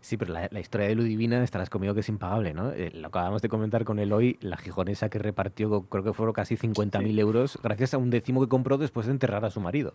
Sí, 0.00 0.16
pero 0.16 0.32
la, 0.32 0.46
la 0.52 0.60
historia 0.60 0.86
de 0.86 0.94
Ludivina 0.94 1.42
estarás 1.42 1.70
conmigo 1.70 1.92
que 1.92 2.00
es 2.00 2.08
impagable, 2.08 2.54
¿no? 2.54 2.70
Eh, 2.70 2.92
lo 2.94 3.08
acabamos 3.08 3.42
de 3.42 3.48
comentar 3.48 3.82
con 3.84 3.98
él 3.98 4.12
hoy, 4.12 4.38
la 4.42 4.56
gijonesa 4.56 5.08
que 5.08 5.18
repartió, 5.18 5.82
creo 5.88 6.04
que 6.04 6.12
fueron 6.12 6.34
casi 6.34 6.56
50.000 6.56 7.18
euros, 7.18 7.58
gracias 7.64 7.94
a 7.94 7.98
un 7.98 8.10
décimo 8.10 8.40
que 8.40 8.48
compró 8.48 8.78
después 8.78 9.06
de 9.06 9.12
enterrar 9.12 9.44
a 9.44 9.50
su 9.50 9.58
marido. 9.60 9.94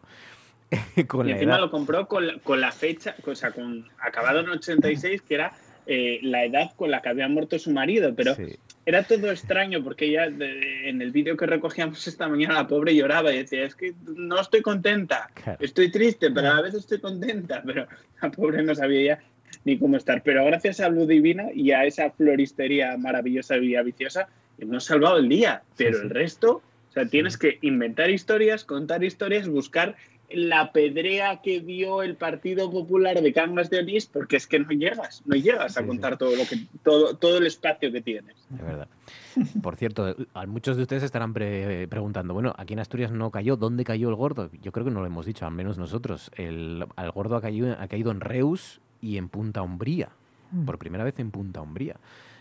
con 1.07 1.29
y 1.29 1.31
encima 1.31 1.53
edad. 1.53 1.61
lo 1.61 1.71
compró 1.71 2.05
con 2.09 2.27
la, 2.27 2.39
con 2.39 2.59
la 2.59 2.73
fecha, 2.73 3.15
o 3.25 3.33
sea, 3.33 3.51
con, 3.51 3.87
acabado 4.01 4.41
en 4.41 4.49
86, 4.49 5.21
que 5.21 5.35
era 5.35 5.53
eh, 5.87 6.19
la 6.21 6.43
edad 6.43 6.71
con 6.75 6.91
la 6.91 7.01
que 7.01 7.07
había 7.07 7.29
muerto 7.29 7.57
su 7.59 7.71
marido, 7.71 8.13
pero 8.13 8.35
era 8.90 9.03
todo 9.03 9.30
extraño 9.32 9.84
porque 9.84 10.06
ella 10.06 10.30
de- 10.32 10.90
en 10.90 10.99
el 11.03 11.11
vídeo 11.11 11.38
que 11.38 11.45
recogíamos 11.45 12.07
esta 12.07 12.28
mañana 12.28 12.56
la 12.56 12.68
pobre 12.68 12.95
lloraba 12.95 13.32
y 13.32 13.38
decía, 13.38 13.64
es 13.64 13.76
que 13.76 13.94
no 14.16 14.41
estoy 14.41 14.61
contenta, 14.64 15.30
estoy 15.60 15.91
triste, 15.91 16.32
pero 16.32 16.49
a 16.49 16.56
la 16.56 16.61
vez 16.64 16.74
estoy 16.74 16.99
contenta, 16.99 17.61
pero 17.66 17.88
la 18.20 18.32
pobre 18.32 18.64
no 18.64 18.74
sabía 18.74 19.16
ya 19.16 19.24
ni 19.64 19.78
cómo 19.78 19.95
estar. 19.95 20.24
Pero 20.24 20.44
gracias 20.45 20.80
a 20.80 20.90
Blue 20.90 21.06
Divina 21.06 21.49
y 21.53 21.72
a 21.72 21.86
esa 21.86 22.10
floristería 22.10 22.98
maravillosa 22.98 23.57
y 23.57 23.76
viciosa, 23.84 24.28
hemos 24.57 24.86
salvado 24.86 25.18
el 25.18 25.30
día, 25.30 25.61
pero 25.78 25.98
sí. 25.98 26.03
el 26.06 26.10
resto, 26.10 26.64
o 26.90 26.91
sea, 26.91 27.06
tienes 27.07 27.38
que 27.38 27.60
inventar 27.61 28.10
historias, 28.10 28.64
contar 28.64 29.03
historias, 29.03 29.48
buscar 29.48 29.95
la 30.31 30.72
pedrea 30.72 31.41
que 31.41 31.60
dio 31.61 32.01
el 32.03 32.15
Partido 32.15 32.69
Popular 32.72 33.22
de 33.22 33.34
Cangas 33.34 33.69
de 33.69 33.80
Onís, 33.80 34.06
porque 34.06 34.35
es 34.38 34.47
que 34.47 34.60
no 34.60 34.69
llegas, 34.72 35.22
no 35.26 35.35
llegas 35.35 35.77
a 35.77 35.85
contar 35.85 36.18
todo 36.18 36.35
lo 36.35 36.45
que 36.45 36.57
todo, 36.84 37.15
todo 37.18 37.38
el 37.38 37.47
espacio 37.47 37.91
que 37.91 38.01
tienes. 38.01 38.35
Es 38.53 38.61
verdad. 38.61 38.88
Por 39.61 39.76
cierto, 39.76 40.15
a 40.34 40.45
muchos 40.45 40.76
de 40.77 40.84
ustedes 40.84 41.03
estarán 41.03 41.34
pre- 41.34 41.88
preguntando, 41.88 42.34
bueno, 42.34 42.53
aquí 42.57 42.73
en 42.73 42.80
Asturias 42.80 43.11
no 43.11 43.31
cayó, 43.31 43.56
¿dónde 43.57 43.84
cayó 43.84 44.10
el 44.10 44.15
gordo? 44.15 44.49
Yo 44.61 44.72
creo 44.72 44.85
que 44.85 44.91
no 44.91 44.99
lo 45.01 45.06
hemos 45.06 45.26
dicho, 45.26 45.45
al 45.45 45.51
menos 45.53 45.77
nosotros. 45.77 46.30
El, 46.35 46.85
al 46.95 47.11
gordo 47.11 47.35
ha 47.35 47.41
caído, 47.41 47.76
ha 47.80 47.88
caído 47.88 48.11
en 48.11 48.19
Reus 48.22 48.81
y 49.01 49.18
en 49.18 49.30
Punta 49.30 49.61
Umbría, 49.61 50.10
Mm. 50.51 50.65
por 50.65 50.80
primera 50.80 51.03
vez 51.03 51.19
en 51.19 51.30
Punta 51.30 51.61
Umbría, 51.61 51.95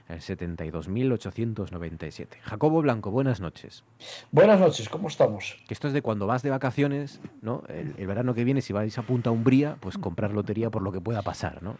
72.897. 0.09 2.27
Jacobo 2.43 2.83
Blanco, 2.83 3.11
buenas 3.11 3.41
noches. 3.41 3.85
Buenas 4.31 4.61
noches, 4.61 4.89
¿cómo 4.89 5.09
estamos? 5.09 5.57
Que 5.67 5.75
esto 5.75 5.89
es 5.89 5.95
de 5.95 6.03
cuando 6.03 6.27
vas 6.27 6.43
de 6.43 6.51
vacaciones, 6.51 7.21
¿no? 7.43 7.65
El, 7.69 7.95
el 7.99 8.07
verano 8.07 8.35
que 8.35 8.45
viene, 8.45 8.63
si 8.63 8.73
vais 8.73 8.97
a 8.99 9.03
Punta 9.03 9.31
Umbría, 9.31 9.77
pues 9.81 9.99
comprar 9.99 10.33
lotería 10.33 10.71
por 10.71 10.83
lo 10.83 10.93
que 10.93 11.01
pueda 11.01 11.23
pasar, 11.23 11.63
¿no? 11.63 11.77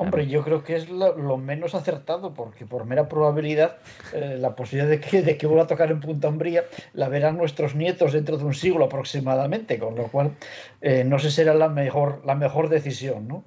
Hombre, 0.00 0.26
yo 0.28 0.42
creo 0.42 0.64
que 0.64 0.76
es 0.76 0.88
lo, 0.88 1.14
lo 1.14 1.36
menos 1.36 1.74
acertado, 1.74 2.32
porque 2.32 2.64
por 2.64 2.86
mera 2.86 3.06
probabilidad, 3.06 3.76
eh, 4.14 4.38
la 4.40 4.56
posibilidad 4.56 4.88
de 4.88 4.98
que, 4.98 5.20
de 5.20 5.36
que 5.36 5.46
vuelva 5.46 5.64
a 5.64 5.66
tocar 5.66 5.90
en 5.90 6.00
Punta 6.00 6.28
Umbría 6.28 6.64
la 6.94 7.10
verán 7.10 7.36
nuestros 7.36 7.74
nietos 7.74 8.14
dentro 8.14 8.38
de 8.38 8.44
un 8.44 8.54
siglo 8.54 8.86
aproximadamente, 8.86 9.78
con 9.78 9.96
lo 9.96 10.04
cual 10.04 10.36
eh, 10.80 11.04
no 11.04 11.18
sé 11.18 11.28
si 11.28 11.36
será 11.36 11.52
la 11.52 11.68
mejor, 11.68 12.22
la 12.24 12.34
mejor 12.34 12.70
decisión, 12.70 13.28
¿no? 13.28 13.44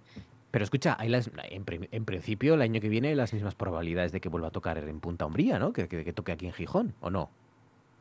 Pero 0.53 0.63
escucha, 0.65 0.95
hay 0.99 1.09
las, 1.09 1.31
en, 1.49 1.65
en 1.91 2.05
principio 2.05 2.53
el 2.53 2.61
año 2.61 2.79
que 2.79 2.87
viene 2.87 3.15
las 3.15 3.33
mismas 3.33 3.55
probabilidades 3.55 4.11
de 4.11 4.21
que 4.21 4.29
vuelva 4.29 4.49
a 4.49 4.51
tocar 4.51 4.77
en 4.77 4.99
Punta 4.99 5.25
Umbría, 5.25 5.57
¿no? 5.57 5.73
Que, 5.73 5.87
que- 5.87 6.05
que 6.05 6.13
toque 6.13 6.31
aquí 6.31 6.45
en 6.45 6.53
Gijón, 6.53 6.93
¿o 7.01 7.09
no? 7.09 7.31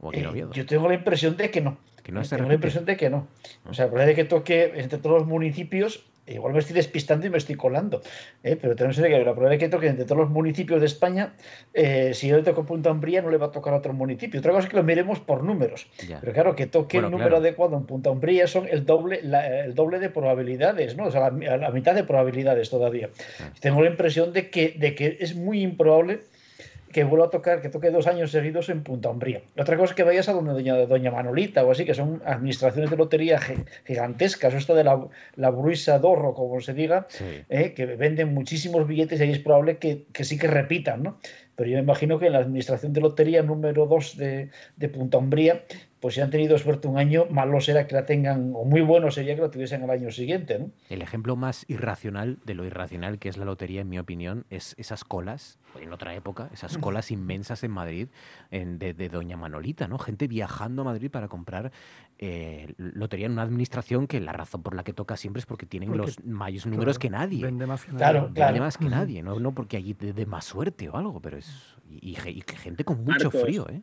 O 0.03 0.11
aquí 0.11 0.19
en 0.19 0.27
Eh, 0.27 0.29
Oviedo. 0.29 0.53
yo 0.53 0.67
tengo 0.67 0.87
la 0.87 0.95
impresión 0.95 1.35
de 1.39 1.51
que 1.51 1.63
no. 1.63 1.79
Que 2.03 2.13
no 2.13 2.23
se 2.23 2.37
tengo 2.37 2.49
la 2.51 2.55
impresión 2.57 2.85
de 2.85 2.99
que 2.99 3.09
no. 3.09 3.27
O 3.65 3.73
sea, 3.73 3.89
puede 3.89 4.15
que 4.15 4.25
toque 4.25 4.73
entre 4.77 4.99
todos 4.99 5.21
los 5.21 5.27
municipios. 5.27 6.05
Igual 6.27 6.53
me 6.53 6.61
estoy 6.61 6.77
despistando 6.77 7.27
y 7.27 7.31
me 7.31 7.39
estoy 7.39 7.57
colando, 7.57 8.01
¿eh? 8.45 8.57
pero 8.61 8.75
de 8.77 9.09
que 9.09 9.19
la 9.19 9.35
probabilidad 9.35 9.51
de 9.51 9.59
que 9.59 9.69
toque 9.69 9.89
entre 9.89 10.05
todos 10.05 10.19
los 10.19 10.31
municipios 10.31 10.79
de 10.79 10.87
España, 10.87 11.33
eh, 11.75 12.13
si 12.15 12.29
yo 12.29 12.37
le 12.37 12.45
toco 12.45 12.65
Punta 12.65 12.93
Umbría, 12.93 13.23
no 13.23 13.31
le 13.31 13.39
va 13.39 13.47
a 13.47 13.51
tocar 13.51 13.75
a 13.75 13.79
otro 13.79 13.93
municipio. 13.93 14.39
Otra 14.39 14.53
cosa 14.53 14.65
es 14.67 14.71
que 14.71 14.77
lo 14.77 14.85
miremos 14.85 15.19
por 15.19 15.43
números. 15.43 15.89
Ya. 16.09 16.21
Pero 16.21 16.33
claro, 16.33 16.55
que 16.55 16.67
toque 16.69 16.99
Bueno, 16.99 17.09
el 17.09 17.13
número 17.13 17.31
claro. 17.31 17.43
adecuado 17.45 17.77
en 17.77 17.87
Punta 17.87 18.11
Umbría 18.11 18.47
son 18.47 18.69
el 18.69 18.87
doble, 18.87 19.21
la- 19.23 19.65
el 19.65 19.75
doble 19.75 19.99
de 19.99 20.11
probabilidades, 20.11 20.97
¿no? 20.97 21.07
O 21.07 21.11
sea, 21.11 21.31
la, 21.31 21.57
la 21.57 21.71
mitad 21.71 21.95
de 21.95 22.05
probabilidades 22.05 22.71
todavía. 22.71 23.11
Tengo 23.61 23.83
la 23.83 23.91
impresión 23.91 24.33
de 24.33 24.49
que, 24.49 24.77
de 24.79 24.95
que 24.95 25.17
es 25.21 25.35
muy 25.35 25.61
improbable 25.63 26.21
que 26.93 27.05
vuelva 27.05 27.27
a 27.27 27.31
tocar, 27.31 27.61
que 27.63 27.69
toque 27.69 27.91
dos 27.91 28.07
años 28.07 28.31
seguidos 28.31 28.69
en 28.69 28.83
Punta 28.83 29.09
Umbría. 29.09 29.41
La 29.57 29.63
otra 29.63 29.77
cosa 29.77 29.93
es 29.93 29.97
que 29.97 30.05
vayas 30.05 30.29
a 30.29 30.33
donde 30.33 30.53
doña, 30.53 30.77
doña 30.87 31.11
Manolita 31.11 31.65
o 31.65 31.71
así, 31.73 31.85
que 31.85 31.95
son 31.95 32.23
administraciones 32.25 32.91
de 32.91 32.97
lotería 32.97 33.39
gi- 33.41 33.55
gigantescas, 33.87 34.55
o 34.55 34.57
esto 34.59 34.75
de 34.75 34.85
la, 34.85 35.05
la 35.37 35.51
Bruisa 35.51 35.99
d'Orro, 35.99 36.35
como 36.35 36.61
se 36.61 36.75
diga, 36.75 37.07
eh, 37.49 37.73
que 37.75 37.87
venden 37.87 38.33
muchísimos 38.35 38.87
billetes 38.87 39.19
y 39.19 39.23
ahí 39.25 39.31
es 39.33 39.39
probable 39.39 39.79
que, 39.79 40.05
que 40.13 40.25
sí 40.25 40.39
que 40.39 40.47
repitan, 40.47 41.03
¿no? 41.03 41.19
Pero 41.57 41.69
yo 41.71 41.77
me 41.77 41.83
imagino 41.83 42.19
que 42.19 42.27
en 42.27 42.33
la 42.33 42.39
administración 42.39 42.93
de 42.93 43.01
lotería 43.01 43.43
número 43.43 43.87
2 43.87 44.17
de, 44.17 44.49
de 44.77 44.89
Punta 44.89 45.19
Umbría, 45.19 45.63
pues 46.03 46.17
si 46.17 46.21
han 46.21 46.29
tenido 46.31 46.59
suerte 46.59 46.89
un 46.89 46.99
año, 46.99 47.27
malo 47.31 47.61
será 47.61 47.87
que 47.87 47.95
la 47.95 48.05
tengan, 48.05 48.53
o 48.55 48.65
muy 48.65 48.81
bueno 48.83 49.11
sería 49.11 49.35
que 49.37 49.41
la 49.41 49.51
tuviesen 49.51 49.83
el 49.85 49.91
año 49.91 50.11
siguiente, 50.11 50.59
¿no? 50.59 50.71
El 50.91 51.01
ejemplo 51.01 51.37
más 51.37 51.65
irracional 51.69 52.39
de 52.45 52.55
lo 52.55 52.65
irracional 52.67 53.19
que 53.21 53.29
es 53.31 53.37
la 53.39 53.45
lotería, 53.45 53.81
en 53.83 53.89
mi 53.89 53.99
opinión, 54.01 54.45
es 54.51 54.75
esas 54.79 55.05
colas, 55.05 55.59
en 55.81 55.93
otra 55.93 56.15
época, 56.15 56.51
esas 56.53 56.77
colas 56.79 57.11
inmensas 57.13 57.63
en 57.65 57.71
Madrid 57.71 58.09
en- 58.51 58.79
de, 58.81 58.93
de 58.93 59.09
Doña 59.09 59.37
Manolita, 59.37 59.87
¿no? 59.89 59.97
Gente 59.99 60.27
viajando 60.27 60.83
a 60.83 60.85
Madrid 60.87 61.09
para 61.11 61.29
comprar 61.29 61.71
eh, 62.19 62.75
lotería 62.79 63.27
en 63.27 63.33
una 63.33 63.43
administración 63.43 64.07
que 64.07 64.21
la 64.21 64.33
razón 64.33 64.63
por 64.63 64.75
la 64.75 64.85
que 64.85 64.93
toca 64.93 65.17
siempre 65.17 65.39
es 65.41 65.47
porque 65.47 65.67
tienen 65.67 65.89
Porque, 65.89 66.07
los 66.07 66.25
mayores 66.25 66.67
números 66.67 66.99
que 66.99 67.11
nadie. 67.11 67.43
vende 67.43 67.67
más 67.67 67.85
que 67.85 67.93
Claro, 67.93 68.23
Vende 68.25 68.35
claro. 68.35 68.59
más 68.59 68.77
que 68.77 68.87
nadie, 68.89 69.23
no, 69.23 69.39
no 69.41 69.53
porque 69.53 69.77
allí 69.77 69.95
de, 69.95 70.13
de 70.13 70.27
más 70.27 70.45
suerte 70.45 70.89
o 70.89 70.97
algo, 70.97 71.21
pero 71.21 71.39
es... 71.39 71.77
Y, 71.89 72.11
y 72.11 72.43
gente 72.57 72.85
con 72.85 72.99
mucho 73.05 73.25
Marcos. 73.27 73.41
frío, 73.43 73.69
¿eh? 73.69 73.83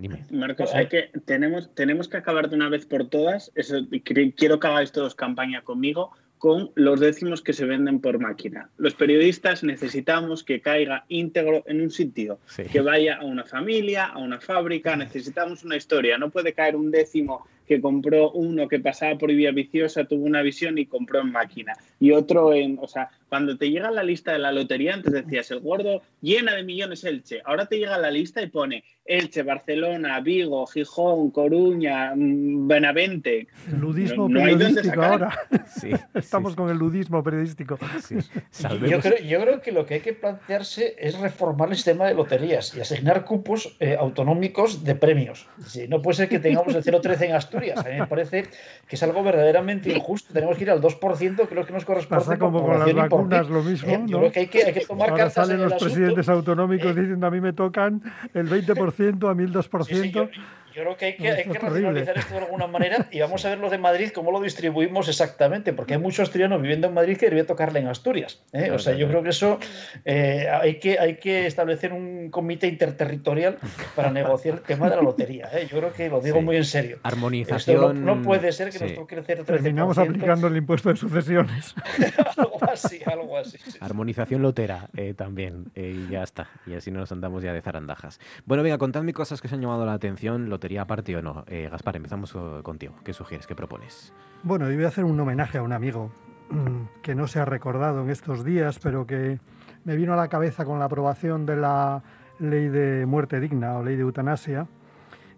Dime. 0.00 0.24
Marcos, 0.30 0.74
hay 0.74 0.86
que, 0.88 1.10
tenemos, 1.26 1.74
tenemos 1.74 2.08
que 2.08 2.16
acabar 2.16 2.48
de 2.48 2.56
una 2.56 2.70
vez 2.70 2.86
por 2.86 3.08
todas, 3.10 3.52
eso, 3.54 3.86
quiero 4.02 4.58
que 4.58 4.66
hagáis 4.66 4.92
todos 4.92 5.14
campaña 5.14 5.62
conmigo, 5.62 6.10
con 6.38 6.70
los 6.74 7.00
décimos 7.00 7.42
que 7.42 7.52
se 7.52 7.66
venden 7.66 8.00
por 8.00 8.18
máquina. 8.18 8.70
Los 8.78 8.94
periodistas 8.94 9.62
necesitamos 9.62 10.42
que 10.42 10.62
caiga 10.62 11.04
íntegro 11.08 11.64
en 11.66 11.82
un 11.82 11.90
sitio, 11.90 12.38
Sí. 12.46 12.62
que 12.62 12.80
vaya 12.80 13.16
a 13.16 13.24
una 13.26 13.44
familia, 13.44 14.06
a 14.06 14.16
una 14.16 14.40
fábrica, 14.40 14.96
necesitamos 14.96 15.64
una 15.64 15.76
historia, 15.76 16.16
no 16.16 16.30
puede 16.30 16.54
caer 16.54 16.76
un 16.76 16.90
décimo 16.90 17.46
que 17.70 17.80
compró 17.80 18.32
uno 18.32 18.66
que 18.66 18.80
pasaba 18.80 19.16
por 19.16 19.30
Vía 19.32 19.52
Viciosa, 19.52 20.02
tuvo 20.04 20.24
una 20.24 20.42
visión 20.42 20.76
y 20.76 20.86
compró 20.86 21.20
en 21.20 21.30
máquina, 21.30 21.74
y 22.00 22.10
otro 22.10 22.52
en, 22.52 22.76
o 22.82 22.88
sea, 22.88 23.10
cuando 23.28 23.56
te 23.56 23.70
llega 23.70 23.92
la 23.92 24.02
lista 24.02 24.32
de 24.32 24.40
la 24.40 24.50
lotería, 24.50 24.92
antes 24.92 25.12
decías, 25.12 25.52
el 25.52 25.60
gordo 25.60 26.02
llena 26.20 26.56
de 26.56 26.64
millones 26.64 27.04
Elche, 27.04 27.42
ahora 27.44 27.66
te 27.66 27.78
llega 27.78 27.96
la 27.96 28.10
lista 28.10 28.42
y 28.42 28.48
pone 28.48 28.82
Elche, 29.04 29.44
Barcelona, 29.44 30.18
Vigo, 30.20 30.66
Gijón, 30.66 31.30
Coruña, 31.30 32.12
mm, 32.16 32.66
Benavente. 32.66 33.46
Ludismo 33.78 34.28
No- 34.28 34.40
no 34.40 34.44
periodístico 34.44 35.02
ahora. 35.02 35.30
Sí, 35.80 35.90
Estamos 36.14 36.56
con 36.56 36.68
el 36.70 36.76
ludismo 36.76 37.22
periodístico. 37.22 37.78
Yo 38.88 39.00
creo, 39.00 39.18
yo 39.18 39.40
creo 39.40 39.60
que 39.62 39.70
lo 39.72 39.86
que 39.86 39.94
hay 39.94 40.00
que 40.00 40.12
plantearse 40.12 40.96
es 40.98 41.18
reformar 41.18 41.68
el 41.70 41.76
sistema 41.76 42.06
de 42.08 42.14
loterías 42.14 42.76
y 42.76 42.80
asignar 42.80 43.24
cupos 43.24 43.76
eh, 43.78 43.96
autonómicos 43.98 44.84
de 44.84 44.94
premios. 44.96 45.46
Sí, 45.64 45.86
no 45.88 46.02
puede 46.02 46.16
ser 46.16 46.28
que 46.28 46.40
tengamos 46.40 46.74
el 46.74 46.82
0,13 46.82 47.26
en 47.26 47.34
Asturias. 47.34 47.59
A 47.70 47.82
mí 47.82 47.98
me 48.00 48.06
parece 48.06 48.44
que 48.88 48.96
es 48.96 49.02
algo 49.02 49.22
verdaderamente 49.22 49.92
injusto. 49.92 50.32
Tenemos 50.32 50.56
que 50.56 50.64
ir 50.64 50.70
al 50.70 50.80
2%, 50.80 51.36
que 51.36 51.42
es 51.42 51.52
lo 51.52 51.66
que 51.66 51.72
nos 51.72 51.84
corresponde. 51.84 52.24
Pasa 52.24 52.38
como 52.38 52.62
con 52.64 52.78
las 52.78 52.94
vacunas, 52.94 53.48
lo 53.48 53.62
mismo, 53.62 53.90
Eh, 53.90 53.98
¿no? 53.98 54.06
Yo 54.06 54.18
creo 54.18 54.32
que 54.32 54.40
hay 54.40 54.46
que, 54.48 54.64
hay 54.64 54.72
que 54.72 54.86
tomar 54.86 55.10
Ahora 55.10 55.24
cartas 55.24 55.34
salen 55.46 55.56
en 55.56 55.62
el 55.62 55.64
los 55.64 55.72
asunto. 55.74 55.94
presidentes 55.94 56.28
autonómicos 56.28 56.96
diciendo 56.96 57.26
a 57.26 57.30
mí 57.30 57.40
me 57.40 57.52
tocan 57.52 58.02
el 58.34 58.48
20%, 58.48 59.30
a 59.30 59.34
mí 59.34 59.44
el 59.44 59.52
2%. 59.52 60.12
Yo 60.12 60.28
creo 60.72 60.96
que 60.96 61.04
hay 61.06 61.16
que, 61.16 61.28
No, 61.28 61.34
hay 61.36 61.44
que 61.44 61.58
racionalizar 61.58 62.18
esto 62.18 62.34
de 62.34 62.40
alguna 62.40 62.66
manera 62.66 63.08
y 63.10 63.20
vamos 63.20 63.44
a 63.44 63.50
ver 63.50 63.58
los 63.58 63.70
de 63.70 63.78
Madrid, 63.78 64.10
cómo 64.14 64.30
lo 64.30 64.40
distribuimos 64.40 65.08
exactamente, 65.08 65.72
porque 65.72 65.94
hay 65.94 66.00
muchos 66.00 66.20
asturianos 66.20 66.60
viviendo 66.60 66.86
en 66.86 66.94
Madrid 66.94 67.16
que 67.16 67.26
debería 67.26 67.46
tocarle 67.46 67.80
en 67.80 67.88
Asturias. 67.88 68.42
¿eh? 68.52 68.58
Claro, 68.60 68.74
o 68.76 68.78
sea, 68.78 68.94
yo 68.94 69.08
creo 69.08 69.22
que 69.22 69.30
eso 69.30 69.58
eh, 70.04 70.48
hay, 70.50 70.78
que, 70.78 70.98
hay 70.98 71.16
que 71.16 71.46
establecer 71.46 71.92
un 71.92 72.30
comité 72.30 72.66
interterritorial 72.66 73.58
para 73.94 74.10
negociar 74.10 74.56
el 74.56 74.62
tema 74.62 74.88
de 74.88 74.96
la 74.96 75.02
lotería. 75.02 75.48
¿eh? 75.52 75.66
Yo 75.70 75.78
creo 75.78 75.92
que 75.92 76.08
lo 76.08 76.20
digo 76.20 76.38
Sí. 76.38 76.44
muy 76.44 76.56
en 76.56 76.64
serio. 76.64 76.96
Esto 76.96 77.08
Armonización. 77.08 78.04
no, 78.04 78.16
no 78.16 78.22
puede 78.22 78.52
ser 78.52 78.70
que 78.70 78.78
sí. 78.78 78.84
nos 78.84 78.94
toque 78.94 79.14
el 79.16 79.24
0,13%. 79.24 79.44
Terminamos 79.44 79.98
aplicando 79.98 80.46
el 80.46 80.56
impuesto 80.56 80.88
de 80.88 80.96
sucesiones. 80.96 81.74
algo 82.36 82.58
así, 82.70 83.00
algo 83.04 83.38
así. 83.38 83.58
Armonización 83.80 84.42
lotera 84.42 84.88
eh, 84.96 85.14
también, 85.14 85.66
eh, 85.74 85.94
y 85.96 86.10
ya 86.10 86.22
está. 86.22 86.48
Y 86.66 86.74
así 86.74 86.90
no 86.90 87.00
nos 87.00 87.12
andamos 87.12 87.42
ya 87.42 87.52
de 87.52 87.60
zarandajas. 87.60 88.20
Bueno, 88.44 88.62
venga, 88.62 88.78
contadme 88.78 89.12
cosas 89.12 89.40
que 89.40 89.48
os 89.48 89.52
han 89.52 89.60
llamado 89.60 89.84
la 89.86 89.92
atención, 89.92 90.48
lotería 90.48 90.69
aparte 90.76 91.16
o 91.16 91.22
no. 91.22 91.44
Eh, 91.46 91.68
Gaspar, 91.70 91.96
empezamos 91.96 92.36
contigo. 92.62 92.94
¿Qué 93.04 93.12
sugieres? 93.12 93.46
¿Qué 93.46 93.54
propones? 93.54 94.12
Bueno, 94.42 94.68
yo 94.68 94.76
voy 94.76 94.84
a 94.84 94.88
hacer 94.88 95.04
un 95.04 95.18
homenaje 95.18 95.58
a 95.58 95.62
un 95.62 95.72
amigo 95.72 96.10
mm, 96.50 97.00
que 97.02 97.14
no 97.14 97.26
se 97.26 97.40
ha 97.40 97.44
recordado 97.44 98.02
en 98.02 98.10
estos 98.10 98.44
días, 98.44 98.78
pero 98.78 99.06
que 99.06 99.38
me 99.84 99.96
vino 99.96 100.12
a 100.12 100.16
la 100.16 100.28
cabeza 100.28 100.64
con 100.64 100.78
la 100.78 100.86
aprobación 100.86 101.46
de 101.46 101.56
la 101.56 102.02
ley 102.38 102.68
de 102.68 103.06
muerte 103.06 103.40
digna 103.40 103.76
o 103.76 103.84
ley 103.84 103.96
de 103.96 104.02
eutanasia, 104.02 104.66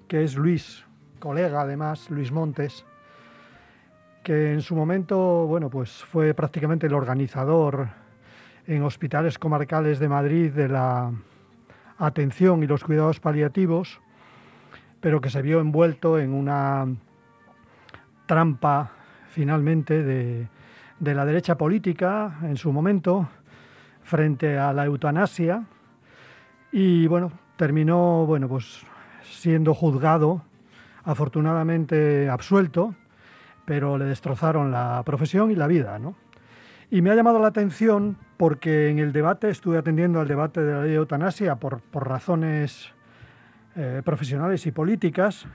que 0.08 0.22
es 0.22 0.36
Luis, 0.36 0.84
colega 1.18 1.62
además, 1.62 2.10
Luis 2.10 2.30
Montes, 2.30 2.84
que 4.22 4.52
en 4.52 4.62
su 4.62 4.76
momento, 4.76 5.46
bueno, 5.46 5.68
pues 5.68 5.90
fue 6.04 6.34
prácticamente 6.34 6.86
el 6.86 6.94
organizador 6.94 7.88
en 8.66 8.82
hospitales 8.84 9.38
comarcales 9.38 9.98
de 9.98 10.08
Madrid 10.08 10.52
de 10.52 10.68
la 10.68 11.10
atención 11.98 12.62
y 12.62 12.66
los 12.66 12.84
cuidados 12.84 13.20
paliativos, 13.20 14.00
pero 15.02 15.20
que 15.20 15.28
se 15.28 15.42
vio 15.42 15.60
envuelto 15.60 16.18
en 16.18 16.32
una 16.32 16.86
trampa 18.24 18.92
finalmente 19.28 20.02
de, 20.02 20.48
de 21.00 21.14
la 21.14 21.26
derecha 21.26 21.58
política 21.58 22.38
en 22.42 22.56
su 22.56 22.72
momento 22.72 23.28
frente 24.04 24.58
a 24.58 24.72
la 24.72 24.84
eutanasia 24.84 25.64
y 26.70 27.08
bueno, 27.08 27.32
terminó 27.56 28.24
bueno, 28.26 28.48
pues 28.48 28.86
siendo 29.22 29.74
juzgado, 29.74 30.42
afortunadamente 31.02 32.30
absuelto, 32.30 32.94
pero 33.64 33.98
le 33.98 34.04
destrozaron 34.04 34.70
la 34.70 35.02
profesión 35.04 35.50
y 35.50 35.56
la 35.56 35.66
vida, 35.66 35.98
¿no? 35.98 36.14
Y 36.90 37.02
me 37.02 37.10
ha 37.10 37.16
llamado 37.16 37.40
la 37.40 37.48
atención 37.48 38.16
porque 38.36 38.88
en 38.88 39.00
el 39.00 39.12
debate, 39.12 39.50
estuve 39.50 39.78
atendiendo 39.78 40.20
al 40.20 40.28
debate 40.28 40.60
de 40.60 40.72
la 40.72 40.82
ley 40.82 40.90
de 40.90 40.96
eutanasia 40.96 41.56
por, 41.56 41.80
por 41.80 42.08
razones 42.08 42.92
eh, 43.74 44.02
profesionales 44.04 44.66
y 44.66 44.70
políticas, 44.72 45.46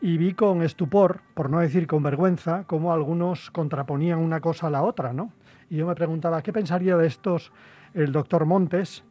y 0.00 0.16
vi 0.16 0.34
con 0.34 0.62
estupor, 0.62 1.22
por 1.34 1.50
no 1.50 1.58
decir 1.58 1.86
con 1.86 2.02
vergüenza, 2.02 2.64
cómo 2.66 2.92
algunos 2.92 3.50
contraponían 3.50 4.20
una 4.20 4.40
cosa 4.40 4.68
a 4.68 4.70
la 4.70 4.82
otra, 4.82 5.12
¿no? 5.12 5.32
Y 5.68 5.76
yo 5.76 5.86
me 5.86 5.94
preguntaba, 5.94 6.40
¿qué 6.42 6.52
pensaría 6.52 6.96
de 6.96 7.06
estos 7.06 7.52
el 7.94 8.12
doctor 8.12 8.46
Montes, 8.46 9.02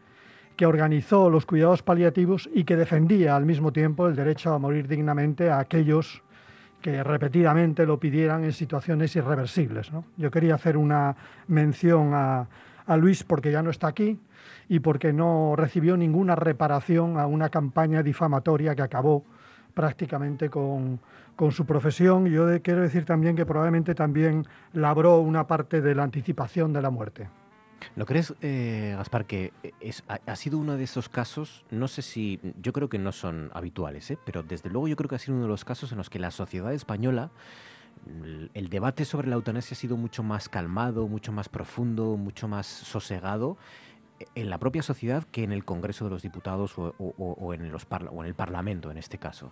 que 0.56 0.66
organizó 0.66 1.30
los 1.30 1.46
cuidados 1.46 1.84
paliativos 1.84 2.50
y 2.54 2.64
que 2.64 2.78
defendía 2.78 3.36
al 3.36 3.46
mismo 3.46 3.72
tiempo 3.72 4.08
el 4.08 4.16
derecho 4.16 4.54
a 4.54 4.60
morir 4.60 4.88
dignamente 4.88 5.50
a 5.50 5.60
aquellos 5.60 6.24
que 6.82 7.04
repetidamente 7.04 7.86
lo 7.86 8.00
pidieran 8.00 8.44
en 8.44 8.54
situaciones 8.54 9.16
irreversibles. 9.16 9.92
Yo 10.16 10.32
quería 10.32 10.56
hacer 10.56 10.78
una 10.78 11.16
mención 11.48 12.14
a 12.14 12.48
Luis 12.98 13.24
porque 13.24 13.52
ya 13.52 13.62
no 13.62 13.70
está 13.70 13.88
aquí 13.88 14.18
y 14.70 14.80
porque 14.80 15.14
no 15.14 15.56
recibió 15.56 15.98
ninguna 15.98 16.36
reparación 16.36 17.18
a 17.18 17.26
una 17.26 17.50
campaña 17.50 18.04
difamatoria 18.04 18.76
que 18.76 18.82
acabó 18.82 19.24
prácticamente 19.74 20.50
con, 20.50 21.00
con 21.36 21.52
su 21.52 21.66
profesión. 21.66 22.26
Yo 22.26 22.46
de, 22.46 22.62
quiero 22.62 22.82
decir 22.82 23.06
también 23.06 23.36
que 23.36 23.46
probablemente 23.46 23.96
también 23.96 24.46
labró 24.74 25.20
una 25.20 25.48
parte 25.48 25.82
de 25.82 25.96
la 25.96 26.04
anticipación 26.04 26.74
de 26.74 26.82
la 26.82 26.90
muerte. 26.90 27.30
¿No 27.96 28.06
crees, 28.08 28.34
eh, 28.42 28.96
Gaspar, 28.98 29.26
que 29.26 29.54
es, 29.80 30.04
ha, 30.08 30.20
ha, 30.26 30.36
sido 30.36 30.58
uno 30.58 30.78
de 30.78 30.84
esos 30.84 31.10
casos, 31.10 31.64
no 31.70 31.88
sé 31.88 32.02
si, 32.02 32.40
yo 32.60 32.74
creo 32.74 32.90
que 32.90 32.98
no 32.98 33.12
son 33.12 33.52
habituales, 33.54 34.10
¿eh? 34.10 34.18
pero 34.26 34.42
desde 34.42 34.72
luego 34.72 34.88
yo 34.88 34.96
creo 34.96 35.08
que 35.08 35.16
ha 35.16 35.20
sido 35.20 35.36
uno 35.36 35.44
de 35.44 35.50
los 35.50 35.64
casos 35.64 35.92
en 35.92 36.00
los 36.00 36.10
que 36.10 36.18
la 36.18 36.32
sociedad 36.32 36.74
española, 36.74 37.30
el, 38.08 38.50
el 38.56 38.70
debate 38.70 39.06
sobre 39.06 39.28
la 39.28 39.36
eutanasia 39.36 39.76
ha 39.76 39.80
sido 39.80 39.96
mucho 39.96 40.24
más 40.24 40.50
calmado, 40.50 41.08
mucho 41.08 41.32
más 41.32 41.50
profundo, 41.50 42.18
mucho 42.18 42.48
más 42.48 42.66
sosegado 42.66 43.58
en 44.36 44.50
la 44.50 44.58
propia 44.58 44.82
sociedad 44.82 45.24
que 45.32 45.44
en 45.44 45.52
el 45.52 45.64
Congreso 45.66 46.06
de 46.06 46.12
los 46.12 46.22
Diputados 46.22 46.78
o, 46.78 46.94
o, 46.98 47.14
o 47.18 47.54
en, 47.54 47.72
los 47.72 47.86
parla 47.86 48.12
o 48.12 48.22
en 48.22 48.28
el 48.28 48.36
Parlamento 48.36 48.92
en 48.92 48.98
este 48.98 49.18
caso. 49.18 49.52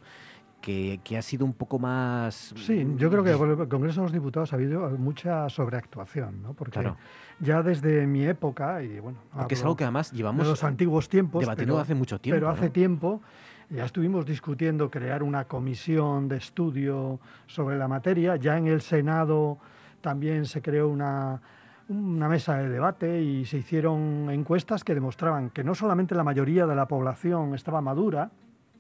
Que, 0.62 1.00
que, 1.04 1.16
ha 1.16 1.22
sido 1.22 1.46
un 1.46 1.54
poco 1.54 1.78
más... 1.78 2.54
Sí, 2.58 2.88
yo 2.98 3.12
creo 3.12 3.24
que 3.24 3.34
por 3.34 3.50
el 3.50 3.68
Congreso 3.68 4.02
de 4.02 4.06
los 4.06 4.14
Diputados 4.14 4.52
ha 4.52 4.56
habido 4.56 4.90
mucha 4.98 5.48
sobreactuación, 5.48 6.42
¿no? 6.42 6.54
Porque 6.54 6.80
claro. 6.80 6.98
ya 7.40 7.62
desde 7.62 8.08
mi 8.08 8.26
época, 8.26 8.82
y 8.82 9.00
bueno... 9.00 9.20
Porque 9.32 9.54
es 9.54 9.62
algo 9.62 9.76
que 9.76 9.84
además 9.84 10.12
llevamos... 10.12 10.44
De 10.44 10.50
los 10.50 10.64
antiguos 10.64 11.08
tiempos. 11.08 11.42
Debatiendo 11.42 11.76
pero, 11.76 11.84
hace 11.84 11.94
mucho 11.94 12.20
tiempo. 12.20 12.38
Pero 12.38 12.50
hace 12.50 12.66
¿no? 12.66 12.72
tiempo 12.72 13.22
ya 13.70 13.86
estuvimos 13.86 14.26
discutiendo 14.26 14.90
crear 14.90 15.24
una 15.24 15.46
comisión 15.46 16.28
de 16.28 16.38
estudio 16.38 17.20
sobre 17.48 17.78
la 17.78 17.88
materia. 17.88 18.36
Ya 18.36 18.58
en 18.58 18.68
el 18.68 18.82
Senado 18.82 19.58
también 20.02 20.46
se 20.46 20.62
creó 20.62 20.88
una, 20.88 21.42
una 21.90 22.28
mesa 22.28 22.57
de 22.57 22.70
debate 22.70 23.22
y 23.22 23.45
se 23.45 23.57
hicieron 23.57 24.30
encuestas 24.32 24.84
que 24.84 24.95
demostraban 24.95 25.49
que 25.52 25.64
no 25.64 25.76
solamente 25.76 26.16
la 26.16 26.24
mayoría 26.24 26.66
de 26.66 26.76
la 26.76 26.88
población 26.88 27.53
estaba 27.53 27.82
madura, 27.82 28.32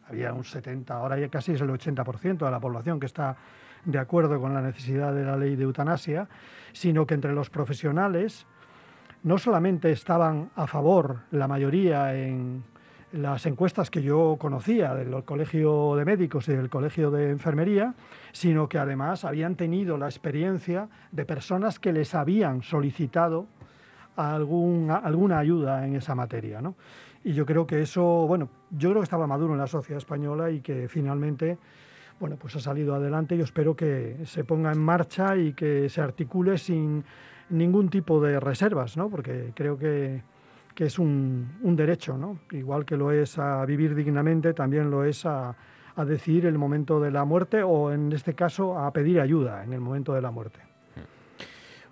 había 0.07 0.33
un 0.33 0.43
70, 0.43 0.93
ahora 0.93 1.19
ya 1.19 1.29
casi 1.29 1.53
es 1.53 1.61
el 1.61 1.69
80% 1.69 2.45
de 2.45 2.51
la 2.51 2.59
población 2.59 2.99
que 2.99 3.05
está 3.05 3.35
de 3.85 3.99
acuerdo 3.99 4.39
con 4.39 4.53
la 4.53 4.61
necesidad 4.61 5.13
de 5.13 5.23
la 5.23 5.37
ley 5.37 5.55
de 5.55 5.63
eutanasia, 5.63 6.27
sino 6.73 7.05
que 7.05 7.13
entre 7.13 7.33
los 7.33 7.49
profesionales 7.49 8.47
no 9.23 9.37
solamente 9.37 9.91
estaban 9.91 10.49
a 10.55 10.67
favor 10.67 11.21
la 11.31 11.47
mayoría 11.47 12.15
en 12.15 12.63
las 13.11 13.45
encuestas 13.45 13.89
que 13.89 14.01
yo 14.01 14.35
conocía 14.39 14.93
del 14.93 15.23
Colegio 15.23 15.95
de 15.95 16.05
Médicos 16.05 16.47
y 16.49 16.53
del 16.53 16.69
Colegio 16.69 17.11
de 17.11 17.29
Enfermería, 17.29 17.93
sino 18.31 18.67
que 18.67 18.77
además 18.77 19.23
habían 19.23 19.55
tenido 19.55 19.97
la 19.97 20.07
experiencia 20.07 20.89
de 21.11 21.25
personas 21.25 21.79
que 21.79 21.93
les 21.93 22.13
habían 22.15 22.61
solicitado 22.61 23.47
alguna 24.17 25.37
ayuda 25.37 25.85
en 25.85 25.95
esa 25.95 26.15
materia. 26.15 26.61
¿no? 26.61 26.75
Y 27.23 27.33
yo 27.33 27.45
creo 27.45 27.65
que 27.65 27.81
eso, 27.81 28.03
bueno, 28.03 28.49
yo 28.69 28.89
creo 28.89 29.01
que 29.01 29.05
estaba 29.05 29.27
maduro 29.27 29.53
en 29.53 29.59
la 29.59 29.67
sociedad 29.67 29.97
española 29.97 30.51
y 30.51 30.61
que 30.61 30.87
finalmente, 30.87 31.57
bueno, 32.19 32.37
pues 32.37 32.55
ha 32.55 32.59
salido 32.59 32.95
adelante. 32.95 33.37
Yo 33.37 33.43
espero 33.43 33.75
que 33.75 34.17
se 34.25 34.43
ponga 34.43 34.71
en 34.71 34.79
marcha 34.79 35.35
y 35.35 35.53
que 35.53 35.89
se 35.89 36.01
articule 36.01 36.57
sin 36.57 37.03
ningún 37.49 37.89
tipo 37.89 38.21
de 38.21 38.39
reservas, 38.39 38.95
¿no? 38.95 39.09
Porque 39.09 39.53
creo 39.55 39.77
que, 39.77 40.21
que 40.75 40.85
es 40.85 40.99
un, 40.99 41.57
un, 41.63 41.75
derecho, 41.75 42.17
¿no? 42.17 42.39
Igual 42.51 42.85
que 42.85 42.97
lo 42.97 43.11
es 43.11 43.39
a 43.39 43.65
vivir 43.65 43.95
dignamente, 43.95 44.53
también 44.53 44.91
lo 44.91 45.05
es 45.05 45.25
a, 45.25 45.55
a 45.95 46.05
decidir 46.05 46.45
el 46.45 46.57
momento 46.57 46.99
de 46.99 47.11
la 47.11 47.23
muerte 47.23 47.63
o, 47.63 47.91
en 47.91 48.11
este 48.11 48.33
caso, 48.35 48.77
a 48.77 48.91
pedir 48.91 49.19
ayuda 49.21 49.63
en 49.63 49.73
el 49.73 49.79
momento 49.79 50.13
de 50.13 50.21
la 50.21 50.31
muerte 50.31 50.59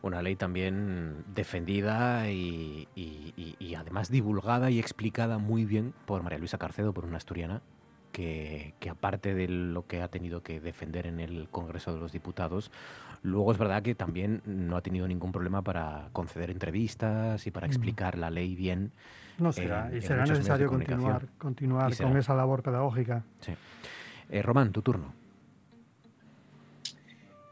una 0.03 0.22
ley 0.22 0.35
también 0.35 1.23
defendida 1.34 2.30
y, 2.30 2.89
y, 2.93 3.34
y, 3.38 3.55
y, 3.57 3.76
además 3.76 4.11
divulgada 4.11 4.69
y 4.69 4.77
explicada 4.77 5.38
muy 5.38 5.64
bien 5.64 5.93
por 6.05 6.22
María 6.23 6.39
Luisa 6.39 6.57
Carcedo, 6.57 6.93
por 6.93 7.05
una 7.05 7.15
asturiana, 7.15 7.61
que, 8.11 8.73
que, 8.81 8.89
aparte 8.89 9.34
de 9.34 9.47
lo 9.47 9.88
que 9.88 10.01
ha 10.01 10.10
tenido 10.10 10.43
que 10.43 10.60
defender 10.60 11.07
en 11.07 11.22
el 11.22 11.47
Congreso 11.49 11.93
de 11.93 12.01
los 12.01 12.11
Diputados, 12.11 12.69
luego 13.24 13.52
es 13.52 13.58
verdad 13.58 13.82
que 13.82 13.95
también 13.95 14.41
no 14.45 14.78
ha 14.78 14.82
tenido 14.82 15.08
ningún 15.08 15.32
problema 15.32 15.64
para 15.64 16.10
conceder 16.12 16.52
entrevistas 16.52 17.48
y 17.48 17.52
para 17.52 17.66
explicar 17.66 18.18
mm. 18.18 18.20
la 18.20 18.30
ley 18.30 18.56
bien. 18.56 18.91
No 19.40 19.52
será, 19.52 19.90
en, 19.90 19.98
y 19.98 20.02
será 20.02 20.26
necesario 20.26 20.70
continuar, 20.70 21.28
continuar 21.40 21.95
con 21.98 22.16
esa 22.18 22.36
labor 22.36 22.62
pedagógica. 22.62 23.24
Sí. 23.40 23.54
Eh, 24.30 24.41
Román, 24.41 24.72
tu 24.72 24.82
turno. 24.82 25.14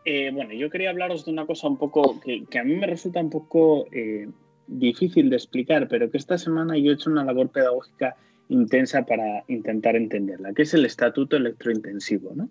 Eh, 0.05 0.31
bueno, 0.31 0.53
yo 0.53 0.69
quería 0.69 0.89
hablaros 0.89 1.25
de 1.25 1.31
una 1.31 1.45
cosa 1.45 1.67
un 1.67 1.77
poco 1.77 2.19
que, 2.19 2.45
que 2.45 2.59
a 2.59 2.63
mí 2.63 2.75
me 2.75 2.87
resulta 2.87 3.19
un 3.19 3.29
poco 3.29 3.87
eh, 3.91 4.27
difícil 4.67 5.29
de 5.29 5.35
explicar, 5.35 5.87
pero 5.87 6.09
que 6.09 6.17
esta 6.17 6.37
semana 6.37 6.77
yo 6.77 6.91
he 6.91 6.93
hecho 6.95 7.09
una 7.09 7.23
labor 7.23 7.49
pedagógica 7.49 8.15
intensa 8.49 9.05
para 9.05 9.43
intentar 9.47 9.95
entenderla, 9.95 10.53
que 10.53 10.63
es 10.63 10.73
el 10.73 10.85
estatuto 10.85 11.37
electrointensivo. 11.37 12.31
¿no? 12.35 12.49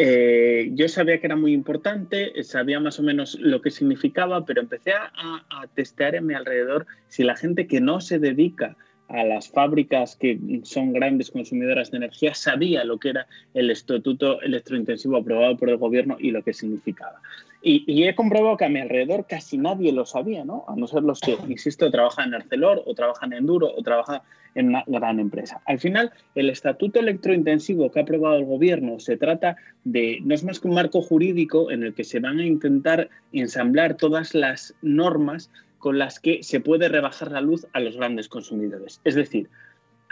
Eh, 0.00 0.70
yo 0.74 0.88
sabía 0.88 1.18
que 1.18 1.26
era 1.26 1.34
muy 1.34 1.52
importante, 1.52 2.32
sabía 2.44 2.78
más 2.78 3.00
o 3.00 3.02
menos 3.02 3.36
lo 3.40 3.60
que 3.60 3.72
significaba, 3.72 4.46
pero 4.46 4.60
empecé 4.60 4.92
a, 4.92 5.10
a 5.50 5.66
testear 5.74 6.14
en 6.14 6.26
mi 6.26 6.34
alrededor 6.34 6.86
si 7.08 7.24
la 7.24 7.36
gente 7.36 7.66
que 7.66 7.80
no 7.80 8.00
se 8.00 8.20
dedica 8.20 8.76
a 9.08 9.24
las 9.24 9.48
fábricas 9.48 10.16
que 10.16 10.38
son 10.62 10.92
grandes 10.92 11.30
consumidoras 11.30 11.90
de 11.90 11.96
energía 11.96 12.34
sabía 12.34 12.84
lo 12.84 12.98
que 12.98 13.10
era 13.10 13.26
el 13.54 13.70
estatuto 13.70 14.40
electrointensivo 14.42 15.16
aprobado 15.16 15.56
por 15.56 15.70
el 15.70 15.78
gobierno 15.78 16.16
y 16.20 16.30
lo 16.30 16.42
que 16.44 16.52
significaba. 16.52 17.20
Y, 17.60 17.84
y, 17.92 18.04
he 18.04 18.14
comprobado 18.14 18.56
que 18.56 18.66
a 18.66 18.68
mi 18.68 18.78
alrededor 18.78 19.26
casi 19.26 19.58
nadie 19.58 19.92
lo 19.92 20.06
sabía, 20.06 20.44
¿no? 20.44 20.64
A 20.68 20.76
no 20.76 20.86
ser 20.86 21.02
los 21.02 21.20
que, 21.20 21.36
insisto, 21.48 21.90
trabajan 21.90 22.28
en 22.28 22.34
Arcelor 22.34 22.84
o 22.86 22.94
trabajan 22.94 23.32
en 23.32 23.46
Duro 23.46 23.72
o 23.76 23.82
trabajan 23.82 24.20
en 24.54 24.68
una 24.68 24.84
gran 24.86 25.18
empresa. 25.20 25.60
Al 25.66 25.78
final, 25.78 26.12
el 26.34 26.50
estatuto 26.50 27.00
electrointensivo 27.00 27.90
que 27.90 28.00
ha 28.00 28.02
aprobado 28.02 28.36
el 28.36 28.44
gobierno 28.44 28.98
se 29.00 29.16
trata 29.16 29.56
de, 29.84 30.18
no 30.22 30.34
es 30.34 30.44
más 30.44 30.60
que 30.60 30.68
un 30.68 30.74
marco 30.74 31.02
jurídico 31.02 31.70
en 31.70 31.82
el 31.82 31.94
que 31.94 32.04
se 32.04 32.20
van 32.20 32.38
a 32.38 32.46
intentar 32.46 33.08
ensamblar 33.32 33.96
todas 33.96 34.34
las 34.34 34.74
normas 34.82 35.50
con 35.78 35.98
las 35.98 36.18
que 36.20 36.42
se 36.42 36.60
puede 36.60 36.88
rebajar 36.88 37.30
la 37.30 37.40
luz 37.40 37.66
a 37.72 37.80
los 37.80 37.96
grandes 37.96 38.28
consumidores. 38.28 39.00
Es 39.04 39.14
decir, 39.14 39.48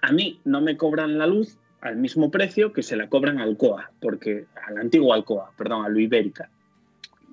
a 0.02 0.12
mí 0.12 0.40
no 0.44 0.60
me 0.60 0.76
cobran 0.76 1.18
la 1.18 1.26
luz 1.26 1.58
al 1.80 1.96
mismo 1.96 2.30
precio 2.30 2.72
que 2.72 2.82
se 2.82 2.96
la 2.96 3.08
cobran 3.08 3.38
al 3.38 3.56
COA, 3.56 3.90
porque 4.00 4.46
al 4.66 4.78
antiguo 4.78 5.12
Alcoa, 5.12 5.52
perdón, 5.56 5.84
a 5.84 5.88
lo 5.88 5.98
Ibérica, 5.98 6.50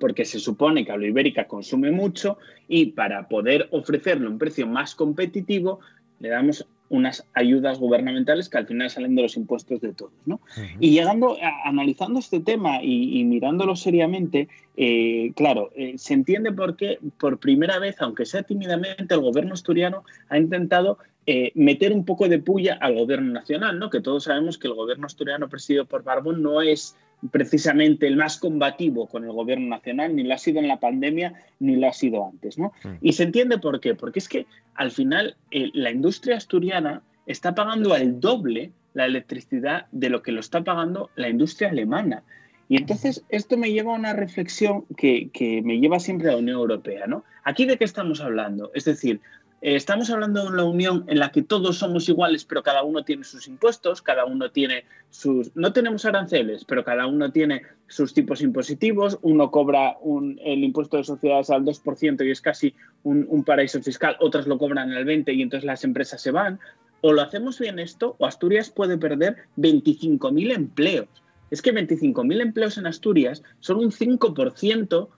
porque 0.04 0.26
se 0.26 0.38
supone 0.38 0.84
que 0.84 0.92
a 0.92 0.98
lo 0.98 1.06
Ibérica 1.06 1.46
consume 1.46 1.90
mucho 1.90 2.36
y 2.68 2.92
para 2.92 3.26
poder 3.26 3.68
ofrecerlo 3.70 4.28
a 4.28 4.32
un 4.32 4.38
precio 4.38 4.66
más 4.66 4.94
competitivo 4.94 5.80
le 6.20 6.28
damos 6.28 6.66
unas 6.90 7.26
ayudas 7.32 7.78
gubernamentales 7.78 8.50
que 8.50 8.58
al 8.58 8.66
final 8.66 8.90
salen 8.90 9.14
de 9.14 9.22
los 9.22 9.38
impuestos 9.38 9.80
de 9.80 9.94
todos. 9.94 10.12
¿no? 10.26 10.34
Uh 10.34 10.60
-huh. 10.60 10.76
Y 10.78 10.90
llegando, 10.90 11.38
a, 11.40 11.66
analizando 11.66 12.18
este 12.18 12.40
tema 12.40 12.82
y, 12.82 13.18
y 13.18 13.24
mirándolo 13.24 13.76
seriamente, 13.76 14.48
eh, 14.76 15.32
claro, 15.36 15.70
eh, 15.74 15.94
se 15.96 16.12
entiende 16.12 16.52
por 16.52 16.76
qué 16.76 16.98
por 17.18 17.38
primera 17.38 17.78
vez, 17.78 17.96
aunque 18.00 18.26
sea 18.26 18.42
tímidamente, 18.42 19.14
el 19.14 19.22
gobierno 19.22 19.54
asturiano 19.54 20.04
ha 20.28 20.36
intentado 20.36 20.98
eh, 21.24 21.50
meter 21.54 21.94
un 21.94 22.04
poco 22.04 22.28
de 22.28 22.40
puya 22.40 22.74
al 22.78 22.94
gobierno 22.94 23.32
nacional, 23.32 23.78
¿no? 23.78 23.88
que 23.88 24.02
todos 24.02 24.24
sabemos 24.24 24.58
que 24.58 24.68
el 24.68 24.74
gobierno 24.74 25.06
asturiano 25.06 25.48
presidido 25.48 25.86
por 25.86 26.04
Barbón 26.04 26.42
no 26.42 26.60
es 26.60 26.94
precisamente 27.30 28.06
el 28.06 28.16
más 28.16 28.38
combativo 28.38 29.06
con 29.06 29.24
el 29.24 29.32
gobierno 29.32 29.68
nacional, 29.68 30.14
ni 30.14 30.24
lo 30.24 30.34
ha 30.34 30.38
sido 30.38 30.60
en 30.60 30.68
la 30.68 30.80
pandemia, 30.80 31.34
ni 31.60 31.76
lo 31.76 31.88
ha 31.88 31.92
sido 31.92 32.26
antes. 32.26 32.58
¿no? 32.58 32.72
Y 33.00 33.12
se 33.14 33.24
entiende 33.24 33.58
por 33.58 33.80
qué, 33.80 33.94
porque 33.94 34.18
es 34.18 34.28
que 34.28 34.46
al 34.74 34.90
final 34.90 35.36
eh, 35.50 35.70
la 35.72 35.90
industria 35.90 36.36
asturiana 36.36 37.02
está 37.26 37.54
pagando 37.54 37.94
al 37.94 38.20
doble 38.20 38.72
la 38.92 39.06
electricidad 39.06 39.86
de 39.92 40.10
lo 40.10 40.22
que 40.22 40.32
lo 40.32 40.40
está 40.40 40.62
pagando 40.62 41.10
la 41.16 41.28
industria 41.28 41.70
alemana. 41.70 42.22
Y 42.68 42.76
entonces 42.76 43.24
esto 43.28 43.58
me 43.58 43.72
lleva 43.72 43.92
a 43.92 43.98
una 43.98 44.14
reflexión 44.14 44.84
que, 44.96 45.28
que, 45.32 45.60
me 45.62 45.78
lleva 45.80 46.00
siempre 46.00 46.28
a 46.28 46.32
la 46.32 46.38
Unión 46.38 46.56
Europea. 46.56 47.06
¿no? 47.06 47.24
¿Aquí 47.42 47.66
de 47.66 47.76
qué 47.76 47.84
estamos 47.84 48.20
hablando? 48.20 48.70
Es 48.74 48.84
decir, 48.84 49.20
estamos 49.64 50.10
hablando 50.10 50.42
de 50.42 50.48
una 50.48 50.64
unión 50.64 51.04
en 51.08 51.18
la 51.18 51.30
que 51.30 51.40
todos 51.40 51.78
somos 51.78 52.06
iguales, 52.10 52.44
pero 52.44 52.62
cada 52.62 52.82
uno 52.82 53.02
tiene 53.02 53.24
sus 53.24 53.48
impuestos, 53.48 54.02
cada 54.02 54.26
uno 54.26 54.50
tiene 54.50 54.84
sus... 55.08 55.56
No 55.56 55.72
tenemos 55.72 56.04
aranceles, 56.04 56.66
pero 56.66 56.84
cada 56.84 57.06
uno 57.06 57.32
tiene 57.32 57.62
sus 57.86 58.12
tipos 58.12 58.42
impositivos, 58.42 59.18
uno 59.22 59.50
cobra 59.50 59.96
un, 60.02 60.38
el 60.44 60.62
impuesto 60.64 60.98
de 60.98 61.04
sociedades 61.04 61.48
al 61.48 61.64
2% 61.64 62.26
y 62.26 62.30
es 62.30 62.42
casi 62.42 62.74
un, 63.04 63.26
un 63.30 63.42
paraíso 63.42 63.80
fiscal, 63.80 64.18
otras 64.20 64.46
lo 64.46 64.58
cobran 64.58 64.92
al 64.92 65.06
20% 65.06 65.34
y 65.34 65.40
entonces 65.40 65.64
las 65.64 65.82
empresas 65.82 66.20
se 66.20 66.30
van. 66.30 66.60
O 67.00 67.14
lo 67.14 67.22
hacemos 67.22 67.58
bien 67.58 67.78
esto, 67.78 68.16
o 68.18 68.26
Asturias 68.26 68.68
puede 68.68 68.98
perder 68.98 69.36
25.000 69.56 70.54
empleos. 70.54 71.08
Es 71.50 71.62
que 71.62 71.72
25.000 71.72 72.42
empleos 72.42 72.76
en 72.76 72.86
Asturias 72.86 73.42
son 73.60 73.78
un 73.78 73.90
5% 73.90 75.08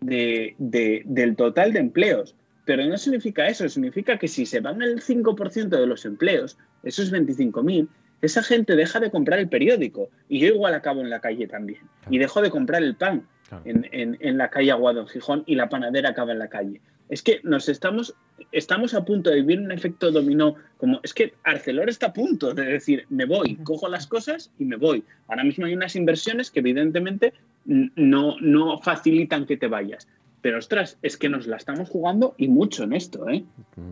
de, 0.00 0.54
de, 0.58 1.02
del 1.06 1.34
total 1.34 1.72
de 1.72 1.80
empleos. 1.80 2.36
Pero 2.66 2.84
no 2.84 2.98
significa 2.98 3.46
eso, 3.46 3.66
significa 3.68 4.18
que 4.18 4.28
si 4.28 4.44
se 4.44 4.60
van 4.60 4.82
el 4.82 5.00
5% 5.00 5.68
de 5.68 5.86
los 5.86 6.04
empleos, 6.04 6.58
esos 6.82 7.12
25.000, 7.12 7.88
esa 8.20 8.42
gente 8.42 8.76
deja 8.76 9.00
de 9.00 9.10
comprar 9.10 9.38
el 9.38 9.48
periódico. 9.48 10.10
Y 10.28 10.40
yo 10.40 10.48
igual 10.48 10.74
acabo 10.74 11.00
en 11.00 11.08
la 11.08 11.20
calle 11.20 11.46
también. 11.46 11.80
Y 12.10 12.18
dejo 12.18 12.42
de 12.42 12.50
comprar 12.50 12.82
el 12.82 12.96
pan 12.96 13.26
en, 13.64 13.88
en, 13.92 14.18
en, 14.20 14.36
la 14.36 14.50
calle 14.50 14.72
Aguado, 14.72 15.00
en 15.00 15.06
Gijón, 15.06 15.44
y 15.46 15.54
la 15.54 15.68
panadera 15.68 16.10
acaba 16.10 16.32
en 16.32 16.40
la 16.40 16.48
calle. 16.48 16.80
Es 17.08 17.22
que 17.22 17.40
nos 17.44 17.68
estamos, 17.68 18.14
estamos 18.50 18.94
a 18.94 19.04
punto 19.04 19.30
de 19.30 19.36
vivir 19.36 19.60
un 19.60 19.70
efecto 19.70 20.10
dominó, 20.10 20.56
como 20.76 20.98
es 21.04 21.14
que 21.14 21.34
Arcelor 21.44 21.88
está 21.88 22.06
a 22.06 22.12
punto 22.12 22.52
de 22.52 22.64
decir, 22.64 23.06
me 23.10 23.26
voy, 23.26 23.54
cojo 23.62 23.88
las 23.88 24.08
cosas 24.08 24.50
y 24.58 24.64
me 24.64 24.74
voy. 24.74 25.04
Ahora 25.28 25.44
mismo 25.44 25.66
hay 25.66 25.74
unas 25.74 25.94
inversiones 25.94 26.50
que 26.50 26.60
evidentemente 26.60 27.32
no, 27.64 28.36
no 28.40 28.78
facilitan 28.80 29.46
que 29.46 29.56
te 29.56 29.68
vayas. 29.68 30.08
Pero 30.46 30.58
ostras, 30.58 30.96
es 31.02 31.16
que 31.16 31.28
nos 31.28 31.48
la 31.48 31.56
estamos 31.56 31.88
jugando 31.88 32.36
y 32.38 32.46
mucho 32.46 32.84
en 32.84 32.92
esto, 32.92 33.28
¿eh? 33.28 33.42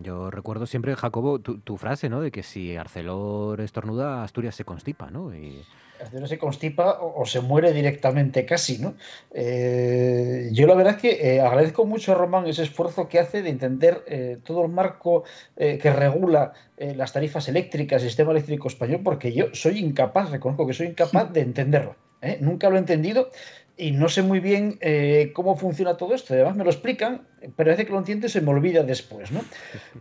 Yo 0.03 0.31
recuerdo 0.31 0.65
siempre, 0.65 0.95
Jacobo, 0.95 1.39
tu, 1.39 1.57
tu 1.57 1.75
frase, 1.75 2.07
¿no? 2.07 2.21
De 2.21 2.31
que 2.31 2.43
si 2.43 2.77
Arcelor 2.77 3.59
estornuda, 3.59 4.23
Asturias 4.23 4.55
se 4.55 4.63
constipa, 4.63 5.11
¿no? 5.11 5.35
Y... 5.35 5.61
Asturias 6.01 6.29
se 6.29 6.37
constipa 6.37 7.01
o, 7.01 7.21
o, 7.21 7.25
se 7.25 7.41
muere 7.41 7.73
directamente 7.73 8.45
casi, 8.45 8.77
¿no? 8.77 8.93
Eh, 9.33 10.47
yo 10.53 10.65
la 10.65 10.75
verdad 10.75 10.95
es 10.95 11.01
que 11.01 11.35
eh, 11.35 11.41
agradezco 11.41 11.85
mucho 11.85 12.13
a 12.13 12.15
Román 12.15 12.47
ese 12.47 12.63
esfuerzo 12.63 13.09
que 13.09 13.19
hace 13.19 13.41
de 13.41 13.49
entender 13.49 14.05
eh, 14.07 14.37
todo 14.41 14.63
el 14.63 14.71
marco 14.71 15.25
eh, 15.57 15.77
que 15.77 15.91
regula 15.91 16.53
eh, 16.77 16.95
las 16.95 17.11
tarifas 17.11 17.49
eléctricas, 17.49 18.01
el 18.01 18.07
sistema 18.07 18.31
eléctrico 18.31 18.69
español, 18.69 19.01
porque 19.03 19.33
yo 19.33 19.47
soy 19.51 19.79
incapaz, 19.79 20.31
reconozco 20.31 20.65
que 20.65 20.73
soy 20.73 20.87
incapaz 20.87 21.29
de 21.33 21.41
entenderlo. 21.41 21.97
¿eh? 22.21 22.37
Nunca 22.41 22.69
lo 22.69 22.75
he 22.75 22.79
entendido 22.79 23.29
y 23.77 23.91
no 23.91 24.07
sé 24.07 24.21
muy 24.21 24.39
bien 24.39 24.77
eh, 24.81 25.31
cómo 25.33 25.55
funciona 25.57 25.97
todo 25.97 26.15
esto. 26.15 26.33
Además 26.33 26.55
me 26.55 26.63
lo 26.63 26.69
explican, 26.69 27.21
pero 27.41 27.53
parece 27.55 27.85
que 27.85 27.91
lo 27.91 27.99
entiendo 27.99 28.27
y 28.27 28.29
se 28.29 28.41
me 28.41 28.51
olvida 28.51 28.83
después, 28.83 29.31
¿no? 29.31 29.41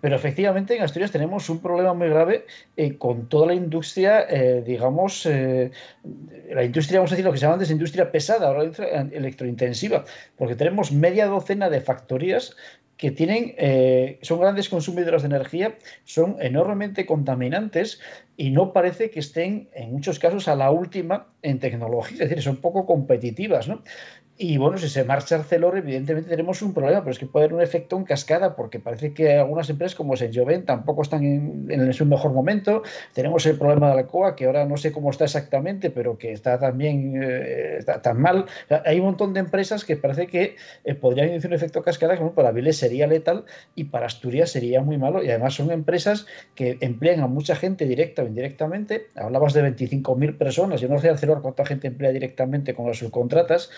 Pero 0.01 0.15
efectivamente 0.15 0.77
en 0.77 0.83
Asturias 0.83 1.11
tenemos 1.11 1.49
un 1.51 1.61
problema 1.61 1.93
muy 1.93 2.09
grave 2.09 2.47
eh, 2.77 2.97
con 2.97 3.29
toda 3.29 3.49
la 3.49 3.55
industria, 3.55 4.27
eh, 4.29 4.63
digamos, 4.65 5.27
la 5.27 6.65
industria, 6.65 7.01
vamos 7.01 7.13
a 7.13 7.15
decir 7.15 7.25
lo 7.25 7.33
que 7.33 7.39
se 7.39 7.43
llama 7.43 7.55
antes 7.55 7.71
industria 7.71 8.13
pesada, 8.13 8.49
ahora 8.49 8.71
electrointensiva, 9.13 10.05
porque 10.37 10.55
tenemos 10.55 10.93
media 10.93 11.27
docena 11.27 11.69
de 11.69 11.81
factorías 11.81 12.57
que 12.97 13.11
tienen, 13.11 13.55
eh, 13.59 14.19
son 14.23 14.41
grandes 14.41 14.69
consumidores 14.69 15.23
de 15.23 15.27
energía, 15.27 15.77
son 16.05 16.37
enormemente 16.41 17.07
contaminantes 17.07 18.01
y 18.37 18.51
no 18.51 18.73
parece 18.73 19.11
que 19.11 19.21
estén 19.21 19.69
en 19.75 19.93
muchos 19.93 20.19
casos 20.19 20.49
a 20.49 20.57
la 20.57 20.71
última 20.71 21.29
en 21.43 21.59
tecnología, 21.59 22.25
es 22.25 22.31
decir, 22.31 22.43
son 22.43 22.57
poco 22.57 22.87
competitivas. 22.87 23.69
Y 24.37 24.59
bueno, 24.59 24.79
si 24.79 24.89
se 24.89 25.05
marcha 25.05 25.37
Arcelor, 25.37 25.79
evidentemente 25.79 26.29
tenemos 26.29 26.61
un 26.61 26.75
problema, 26.75 27.01
pero 27.03 27.13
es 27.13 27.21
que 27.21 27.27
puede 27.27 27.45
haber 27.45 27.55
un 27.55 27.63
efecto 27.63 27.97
en 27.97 28.03
cascada, 28.03 28.57
porque 28.57 28.81
parece 28.81 29.15
que 29.15 29.35
algunas 29.35 29.71
empresas 29.71 29.95
como 29.95 30.17
Saint-Gobain 30.17 30.65
tampoco 30.65 31.03
están 31.03 31.25
en, 31.25 31.71
en, 31.71 31.93
su 31.93 32.05
mejor 32.05 32.33
momento. 32.33 32.83
Tenemos 33.13 33.47
el 33.47 33.57
problema 33.57 33.91
de 33.91 33.95
la 33.95 34.07
COA, 34.09 34.35
que 34.35 34.47
ahora 34.47 34.65
no 34.65 34.77
sé 34.77 34.91
cómo 34.91 35.11
está 35.11 35.27
exactamente, 35.27 35.89
pero 35.91 36.19
que 36.19 36.33
está 36.33 36.59
también 36.59 37.23
eh, 37.23 37.77
está 37.79 38.03
tan 38.03 38.21
mal. 38.21 38.47
Hay 38.85 38.99
un 38.99 39.07
montón 39.07 39.35
de 39.35 39.41
empresas 39.41 39.85
que 39.85 39.97
parece 39.97 40.27
que 40.27 40.57
eh, 40.83 40.95
podrían 40.97 41.29
inducir 41.29 41.51
un 41.51 41.55
efecto 41.55 41.85
cascada, 41.85 42.17
como 42.17 42.35
para 42.35 42.51
Viles 42.51 42.77
sería 42.77 43.07
letal 43.07 43.45
y 43.77 43.85
para 43.85 44.07
Asturias 44.07 44.51
sería 44.51 44.83
muy 44.83 44.99
malo. 44.99 45.23
Y 45.23 45.31
además 45.31 45.55
son 45.55 45.71
empresas 45.71 46.27
que 46.57 46.77
emplean 46.81 47.21
a 47.21 47.29
mucha 47.29 47.55
gente 47.55 47.87
directa 47.87 48.25
o 48.25 48.27
indirectamente. 48.27 49.07
Hablabas 49.15 49.53
de 49.53 49.63
25.000 49.63 50.37
personas, 50.37 50.81
yo 50.81 50.89
no 50.89 50.99
sé 50.99 51.09
Arcelor 51.09 51.41
cuánta 51.41 51.65
gente 51.65 51.87
emplea 51.87 52.11
directamente 52.11 52.75
con 52.75 52.89
las 52.89 52.99
subcontratas 52.99 53.71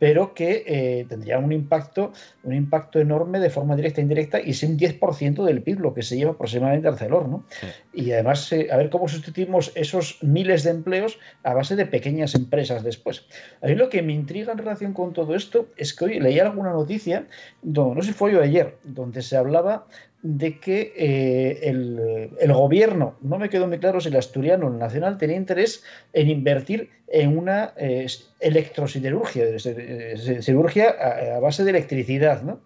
pero 0.00 0.32
que 0.32 0.64
eh, 0.66 1.06
tendría 1.08 1.38
un 1.38 1.52
impacto, 1.52 2.12
un 2.42 2.54
impacto 2.54 2.98
enorme 2.98 3.38
de 3.38 3.50
forma 3.50 3.76
directa 3.76 4.00
e 4.00 4.04
indirecta 4.04 4.40
y 4.40 4.50
es 4.50 4.62
un 4.62 4.78
10% 4.78 5.44
del 5.44 5.62
PIB 5.62 5.78
lo 5.78 5.92
que 5.92 6.02
se 6.02 6.16
lleva 6.16 6.32
aproximadamente 6.32 6.88
Arcelor. 6.88 7.28
¿no? 7.28 7.44
Sí. 7.50 7.66
Y 7.92 8.12
además, 8.12 8.50
eh, 8.50 8.68
a 8.72 8.78
ver 8.78 8.88
cómo 8.88 9.08
sustituimos 9.08 9.72
esos 9.74 10.16
miles 10.22 10.64
de 10.64 10.70
empleos 10.70 11.18
a 11.42 11.52
base 11.52 11.76
de 11.76 11.84
pequeñas 11.84 12.34
empresas 12.34 12.82
después. 12.82 13.26
A 13.60 13.66
mí 13.66 13.74
lo 13.74 13.90
que 13.90 14.00
me 14.00 14.14
intriga 14.14 14.52
en 14.52 14.58
relación 14.58 14.94
con 14.94 15.12
todo 15.12 15.34
esto 15.34 15.68
es 15.76 15.92
que 15.92 16.06
hoy 16.06 16.18
leí 16.18 16.38
alguna 16.38 16.72
noticia, 16.72 17.26
donde, 17.60 17.96
no 17.96 18.02
sé 18.02 18.08
si 18.08 18.14
fue 18.14 18.32
yo 18.32 18.40
ayer, 18.40 18.78
donde 18.84 19.20
se 19.20 19.36
hablaba 19.36 19.86
de 20.22 20.58
que 20.58 20.92
eh, 20.96 21.60
el, 21.62 22.30
el, 22.38 22.52
gobierno, 22.52 23.16
no 23.22 23.38
me 23.38 23.48
quedó 23.48 23.66
muy 23.66 23.78
claro 23.78 24.00
si 24.00 24.08
el 24.08 24.16
asturiano 24.16 24.66
o 24.66 24.70
el 24.70 24.78
nacional 24.78 25.16
tenía 25.16 25.36
interés 25.36 25.82
en 26.12 26.28
invertir 26.28 26.90
en 27.08 27.38
una 27.38 27.72
eh, 27.76 28.06
electrosiderurgia, 28.38 29.46
siderurgia 29.58 30.90
a, 30.90 31.36
a, 31.36 31.40
base 31.40 31.64
de 31.64 31.70
electricidad, 31.70 32.42
¿no? 32.42 32.60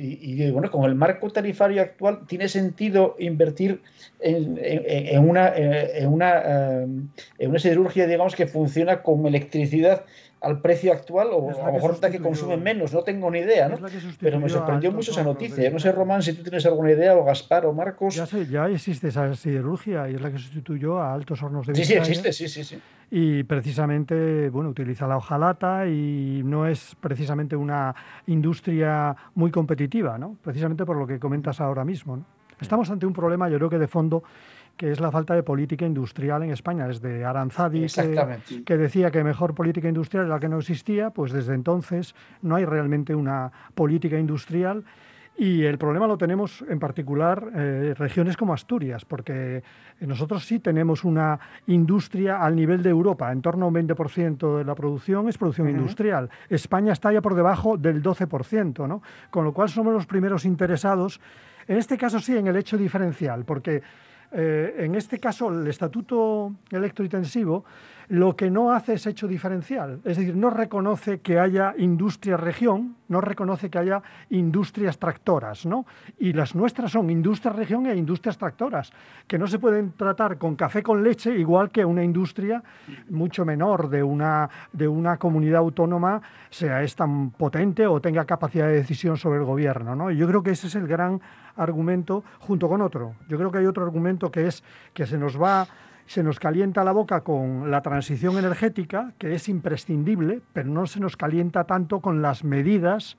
Y, 0.00 0.48
bueno, 0.50 0.70
con 0.70 0.84
el 0.84 0.94
marco 0.94 1.30
tarifario 1.30 1.82
actual, 1.82 2.20
¿tiene 2.28 2.48
sentido 2.48 3.16
invertir 3.18 3.80
en, 4.20 4.60
en, 4.62 5.28
una, 5.28 5.52
en, 5.56 6.08
una, 6.08 6.82
en 6.82 7.50
una 7.50 7.58
siderurgia, 7.58 8.06
digamos, 8.06 8.36
que 8.36 8.46
funciona 8.46 9.02
con 9.02 9.26
electricidad 9.26 10.04
al 10.40 10.60
precio 10.60 10.92
actual 10.92 11.28
o 11.32 11.50
a 11.50 11.66
lo 11.66 11.72
mejor 11.72 11.98
que, 11.98 12.10
que 12.10 12.20
consumen 12.20 12.62
menos, 12.62 12.92
no 12.92 13.02
tengo 13.02 13.30
ni 13.30 13.40
idea, 13.40 13.68
¿no? 13.68 13.76
Pero 14.20 14.38
me 14.38 14.48
sorprendió 14.48 14.92
mucho 14.92 15.10
esa 15.10 15.24
noticia. 15.24 15.70
No 15.70 15.78
sé, 15.78 15.92
Román, 15.92 16.22
si 16.22 16.32
tú 16.32 16.42
tienes 16.42 16.64
alguna 16.66 16.92
idea, 16.92 17.16
o 17.16 17.24
Gaspar 17.24 17.66
o 17.66 17.72
Marcos. 17.72 18.14
Ya, 18.14 18.26
sé, 18.26 18.46
ya 18.46 18.68
existe 18.68 19.08
esa 19.08 19.34
siderurgia 19.34 20.08
y 20.08 20.14
es 20.14 20.20
la 20.20 20.30
que 20.30 20.38
sustituyó 20.38 20.98
a 20.98 21.12
altos 21.12 21.42
hornos 21.42 21.66
de 21.66 21.74
Sí, 21.74 21.84
sí, 21.84 21.94
existe, 21.94 22.32
sí, 22.32 22.48
sí, 22.48 22.64
sí. 22.64 22.78
Y 23.10 23.42
precisamente, 23.44 24.50
bueno, 24.50 24.68
utiliza 24.70 25.06
la 25.06 25.16
hojalata 25.16 25.86
y 25.86 26.42
no 26.44 26.66
es 26.66 26.94
precisamente 27.00 27.56
una 27.56 27.94
industria 28.26 29.16
muy 29.34 29.50
competitiva, 29.50 30.18
¿no? 30.18 30.36
Precisamente 30.42 30.84
por 30.84 30.96
lo 30.96 31.06
que 31.06 31.18
comentas 31.18 31.60
ahora 31.60 31.84
mismo, 31.84 32.16
¿no? 32.16 32.24
Estamos 32.60 32.90
ante 32.90 33.06
un 33.06 33.12
problema, 33.12 33.48
yo 33.48 33.56
creo 33.58 33.70
que 33.70 33.78
de 33.78 33.86
fondo, 33.86 34.24
que 34.78 34.92
es 34.92 35.00
la 35.00 35.10
falta 35.10 35.34
de 35.34 35.42
política 35.42 35.84
industrial 35.84 36.44
en 36.44 36.50
España. 36.50 36.86
Desde 36.86 37.24
Aranzadi, 37.24 37.86
que, 37.86 38.62
que, 38.64 38.76
decía 38.78 39.10
que 39.10 39.22
mejor 39.22 39.54
política 39.54 39.88
industrial 39.88 40.24
era 40.24 40.36
la 40.36 40.40
que 40.40 40.48
no 40.48 40.58
existía, 40.58 41.10
pues 41.10 41.32
desde 41.32 41.52
entonces 41.52 42.14
no 42.40 42.56
hay 42.56 42.64
realmente 42.64 43.14
una 43.14 43.52
política 43.74 44.18
industrial. 44.18 44.84
Y 45.36 45.62
el 45.62 45.78
problema 45.78 46.08
lo 46.08 46.18
tenemos 46.18 46.64
en 46.68 46.80
particular 46.80 47.50
eh, 47.54 47.94
regiones 47.96 48.36
como 48.36 48.54
Asturias, 48.54 49.04
porque 49.04 49.62
nosotros 50.00 50.44
sí 50.44 50.58
tenemos 50.58 51.04
una 51.04 51.38
industria 51.68 52.42
al 52.42 52.56
nivel 52.56 52.82
de 52.82 52.90
Europa, 52.90 53.30
en 53.30 53.40
torno 53.40 53.66
a 53.66 53.68
un 53.68 53.74
20% 53.74 54.58
de 54.58 54.64
la 54.64 54.74
producción 54.74 55.28
es 55.28 55.38
producción 55.38 55.68
uh 55.68 55.70
-huh. 55.70 55.74
industrial. 55.74 56.28
España 56.48 56.92
está 56.92 57.12
ya 57.12 57.20
por 57.20 57.36
debajo 57.36 57.76
del 57.76 58.02
12%, 58.02 58.88
¿no? 58.88 59.00
Con 59.30 59.44
lo 59.44 59.52
cual 59.52 59.68
somos 59.68 59.92
los 59.92 60.06
primeros 60.06 60.44
interesados, 60.44 61.20
en 61.68 61.78
este 61.78 61.96
caso 61.96 62.18
sí, 62.18 62.36
en 62.36 62.48
el 62.48 62.56
hecho 62.56 62.76
diferencial, 62.76 63.44
porque 63.44 63.82
eh, 64.32 64.74
en 64.78 64.94
este 64.94 65.18
caso 65.18 65.48
el 65.48 65.66
estatuto 65.66 66.52
electrointensivo 66.70 67.64
lo 68.08 68.36
que 68.36 68.50
no 68.50 68.72
hace 68.72 68.94
es 68.94 69.06
hecho 69.06 69.28
diferencial, 69.28 70.00
es 70.04 70.16
decir, 70.16 70.34
no 70.34 70.50
reconoce 70.50 71.20
que 71.20 71.38
haya 71.38 71.74
industria 71.76 72.36
región, 72.36 72.96
no 73.08 73.20
reconoce 73.20 73.68
que 73.68 73.78
haya 73.78 74.02
industrias 74.30 74.98
tractoras, 74.98 75.66
¿no? 75.66 75.86
Y 76.18 76.32
las 76.32 76.54
nuestras 76.54 76.92
son 76.92 77.10
industrias 77.10 77.54
región 77.54 77.86
e 77.86 77.94
industrias 77.94 78.38
tractoras, 78.38 78.92
que 79.26 79.38
no 79.38 79.46
se 79.46 79.58
pueden 79.58 79.92
tratar 79.92 80.38
con 80.38 80.56
café 80.56 80.82
con 80.82 81.02
leche 81.02 81.36
igual 81.36 81.70
que 81.70 81.84
una 81.84 82.02
industria 82.02 82.62
mucho 83.10 83.44
menor 83.44 83.90
de 83.90 84.02
una, 84.02 84.48
de 84.72 84.88
una 84.88 85.18
comunidad 85.18 85.58
autónoma, 85.58 86.22
sea 86.48 86.82
es 86.82 86.96
tan 86.96 87.30
potente 87.30 87.86
o 87.86 88.00
tenga 88.00 88.24
capacidad 88.24 88.66
de 88.66 88.74
decisión 88.74 89.16
sobre 89.16 89.38
el 89.40 89.44
gobierno, 89.44 89.94
¿no? 89.94 90.10
Y 90.10 90.16
yo 90.16 90.26
creo 90.26 90.42
que 90.42 90.50
ese 90.50 90.68
es 90.68 90.74
el 90.74 90.86
gran 90.86 91.20
argumento 91.56 92.24
junto 92.38 92.68
con 92.68 92.80
otro. 92.80 93.14
Yo 93.28 93.36
creo 93.36 93.50
que 93.50 93.58
hay 93.58 93.66
otro 93.66 93.84
argumento 93.84 94.30
que 94.30 94.46
es 94.46 94.62
que 94.94 95.06
se 95.06 95.18
nos 95.18 95.40
va 95.40 95.66
se 96.08 96.22
nos 96.22 96.40
calienta 96.40 96.84
la 96.84 96.92
boca 96.92 97.20
con 97.20 97.70
la 97.70 97.82
transición 97.82 98.38
energética, 98.38 99.12
que 99.18 99.34
es 99.34 99.48
imprescindible, 99.48 100.40
pero 100.54 100.70
no 100.70 100.86
se 100.86 101.00
nos 101.00 101.18
calienta 101.18 101.64
tanto 101.64 102.00
con 102.00 102.22
las 102.22 102.44
medidas 102.44 103.16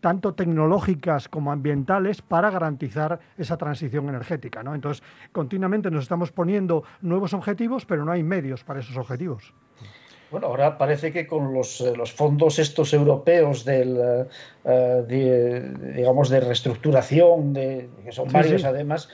tanto 0.00 0.34
tecnológicas 0.34 1.30
como 1.30 1.50
ambientales 1.50 2.20
para 2.20 2.50
garantizar 2.50 3.18
esa 3.38 3.56
transición 3.56 4.10
energética. 4.10 4.62
¿no? 4.62 4.74
Entonces, 4.74 5.02
continuamente 5.32 5.90
nos 5.90 6.02
estamos 6.02 6.30
poniendo 6.30 6.84
nuevos 7.00 7.32
objetivos, 7.32 7.86
pero 7.86 8.04
no 8.04 8.12
hay 8.12 8.22
medios 8.22 8.62
para 8.62 8.80
esos 8.80 8.98
objetivos. 8.98 9.54
Bueno, 10.30 10.48
ahora 10.48 10.76
parece 10.76 11.12
que 11.12 11.26
con 11.26 11.54
los, 11.54 11.80
eh, 11.80 11.94
los 11.96 12.12
fondos 12.12 12.58
estos 12.58 12.92
europeos 12.92 13.64
del, 13.64 13.96
eh, 13.96 14.24
eh, 14.64 15.04
de, 15.06 15.94
digamos, 15.94 16.28
de 16.28 16.40
reestructuración, 16.40 17.52
de, 17.52 17.88
que 18.04 18.12
son 18.12 18.28
Sí, 18.28 18.34
varios 18.34 18.62
sí. 18.62 18.66
además, 18.66 19.08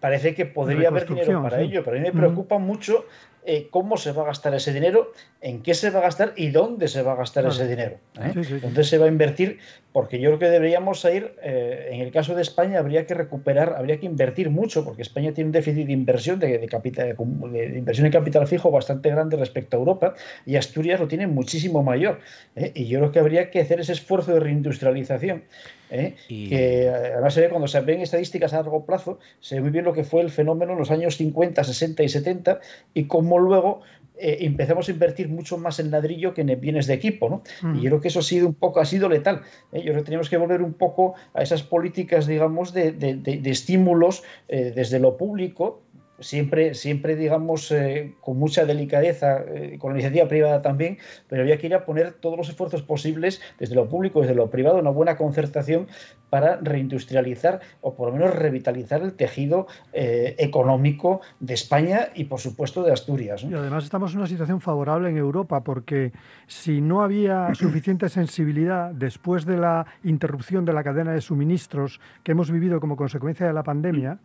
parece 0.00 0.34
que 0.34 0.46
podría 0.46 0.88
haber 0.88 1.06
dinero 1.06 1.42
para 1.42 1.58
sí. 1.58 1.64
ello, 1.64 1.82
pero 1.84 1.96
a 1.96 2.00
mí 2.00 2.06
me 2.06 2.12
preocupa 2.12 2.58
mucho 2.58 3.04
eh, 3.44 3.68
cómo 3.70 3.96
se 3.96 4.12
va 4.12 4.22
a 4.22 4.26
gastar 4.26 4.54
ese 4.54 4.72
dinero, 4.72 5.12
en 5.40 5.62
qué 5.62 5.74
se 5.74 5.90
va 5.90 6.00
a 6.00 6.02
gastar 6.02 6.32
y 6.36 6.48
dónde 6.50 6.88
se 6.88 7.02
va 7.02 7.12
a 7.12 7.16
gastar 7.16 7.44
Claro. 7.44 7.54
ese 7.56 7.68
dinero. 7.68 7.96
¿eh? 8.20 8.30
Sí, 8.34 8.44
sí, 8.44 8.54
sí. 8.54 8.58
¿Dónde 8.60 8.84
se 8.84 8.98
va 8.98 9.06
a 9.06 9.08
invertir? 9.08 9.58
Porque 9.92 10.20
yo 10.20 10.28
creo 10.30 10.38
que 10.38 10.48
deberíamos 10.50 11.04
ir, 11.06 11.34
eh, 11.42 11.88
en 11.92 12.00
el 12.02 12.12
caso 12.12 12.34
de 12.34 12.42
España, 12.42 12.78
habría 12.78 13.06
que 13.06 13.14
recuperar, 13.14 13.74
habría 13.76 13.98
que 13.98 14.06
invertir 14.06 14.50
mucho, 14.50 14.84
porque 14.84 15.02
España 15.02 15.32
tiene 15.32 15.48
un 15.48 15.52
déficit 15.52 15.86
de 15.86 15.92
inversión, 15.92 16.38
de, 16.38 16.58
de 16.58 16.66
capital, 16.68 17.08
de 17.08 17.14
cum- 17.14 17.50
de 17.50 17.78
inversión 17.78 18.06
en 18.06 18.12
capital 18.12 18.46
fijo 18.46 18.70
bastante 18.70 19.10
grande 19.10 19.36
respecto 19.36 19.76
a 19.76 19.80
Europa, 19.80 20.14
y 20.44 20.56
Asturias 20.56 21.00
lo 21.00 21.08
tiene 21.08 21.26
muchísimo 21.26 21.82
mayor. 21.82 22.20
¿eh? 22.56 22.72
Y 22.74 22.86
yo 22.86 22.98
creo 23.00 23.12
que 23.12 23.18
habría 23.20 23.50
que 23.50 23.60
hacer 23.60 23.80
ese 23.80 23.92
esfuerzo 23.92 24.34
de 24.34 24.40
reindustrialización. 24.40 25.44
¿Eh? 25.90 26.14
Que 26.48 26.84
eh, 26.84 26.88
además 27.14 27.34
se 27.34 27.40
ve 27.42 27.48
cuando 27.48 27.68
se 27.68 27.80
ven 27.80 28.00
estadísticas 28.00 28.52
a 28.52 28.56
largo 28.56 28.84
plazo, 28.84 29.18
se 29.40 29.56
ve 29.56 29.60
muy 29.62 29.70
bien 29.70 29.84
lo 29.84 29.92
que 29.92 30.04
fue 30.04 30.20
el 30.22 30.30
fenómeno 30.30 30.72
en 30.72 30.78
los 30.78 30.90
años 30.90 31.16
50, 31.16 31.62
60 31.64 32.02
y 32.02 32.08
70 32.08 32.60
y 32.94 33.04
cómo 33.04 33.38
luego 33.38 33.80
eh, 34.20 34.38
empezamos 34.40 34.88
a 34.88 34.90
invertir 34.92 35.28
mucho 35.28 35.58
más 35.58 35.78
en 35.78 35.90
ladrillo 35.92 36.34
que 36.34 36.40
en 36.40 36.60
bienes 36.60 36.88
de 36.88 36.94
equipo, 36.94 37.28
¿no? 37.28 37.42
Mm. 37.62 37.76
Y 37.78 37.82
yo 37.82 37.90
creo 37.90 38.00
que 38.00 38.08
eso 38.08 38.18
ha 38.18 38.22
sido 38.22 38.48
un 38.48 38.54
poco, 38.54 38.80
ha 38.80 38.84
sido 38.84 39.08
letal. 39.08 39.42
¿eh? 39.72 39.78
Yo 39.78 39.92
creo 39.92 39.96
que 39.98 40.02
tenemos 40.06 40.28
que 40.28 40.36
volver 40.36 40.60
un 40.62 40.72
poco 40.74 41.14
a 41.34 41.42
esas 41.42 41.62
políticas, 41.62 42.26
digamos, 42.26 42.72
de, 42.72 42.90
de- 42.92 43.14
de- 43.14 43.36
de 43.38 43.50
estímulos 43.50 44.24
eh, 44.48 44.72
desde 44.74 44.98
lo 44.98 45.16
público, 45.16 45.82
siempre, 46.20 46.74
siempre 46.74 47.16
digamos, 47.16 47.70
eh, 47.70 48.14
con 48.20 48.38
mucha 48.38 48.64
delicadeza, 48.64 49.42
eh, 49.46 49.78
con 49.78 49.92
la 49.92 49.98
iniciativa 49.98 50.28
privada 50.28 50.62
también, 50.62 50.98
pero 51.28 51.42
había 51.42 51.58
que 51.58 51.66
ir 51.66 51.74
a 51.74 51.84
poner 51.84 52.12
todos 52.12 52.36
los 52.36 52.48
esfuerzos 52.48 52.82
posibles 52.82 53.40
desde 53.58 53.74
lo 53.74 53.88
público, 53.88 54.20
desde 54.20 54.34
lo 54.34 54.50
privado, 54.50 54.78
una 54.78 54.90
buena 54.90 55.16
concertación 55.16 55.86
para 56.30 56.56
reindustrializar 56.56 57.60
o 57.80 57.94
por 57.94 58.08
lo 58.08 58.14
menos 58.14 58.34
revitalizar 58.34 59.02
el 59.02 59.14
tejido 59.14 59.66
eh, 59.92 60.34
económico 60.38 61.20
de 61.40 61.54
España 61.54 62.08
y, 62.14 62.24
por 62.24 62.40
supuesto, 62.40 62.82
de 62.82 62.92
Asturias. 62.92 63.44
Y 63.44 63.54
además 63.54 63.84
estamos 63.84 64.12
en 64.12 64.18
una 64.18 64.26
situación 64.26 64.60
favorable 64.60 65.08
en 65.08 65.16
Europa 65.16 65.62
porque 65.62 66.12
si 66.46 66.80
no 66.80 67.02
había 67.02 67.54
suficiente 67.54 68.08
sensibilidad 68.08 68.90
después 68.92 69.46
de 69.46 69.56
la 69.56 69.86
interrupción 70.04 70.64
de 70.64 70.72
la 70.72 70.84
cadena 70.84 71.12
de 71.12 71.20
suministros 71.20 72.00
que 72.22 72.32
hemos 72.32 72.50
vivido 72.50 72.80
como 72.80 72.96
consecuencia 72.96 73.46
de 73.46 73.52
la 73.52 73.62
pandemia, 73.62 74.18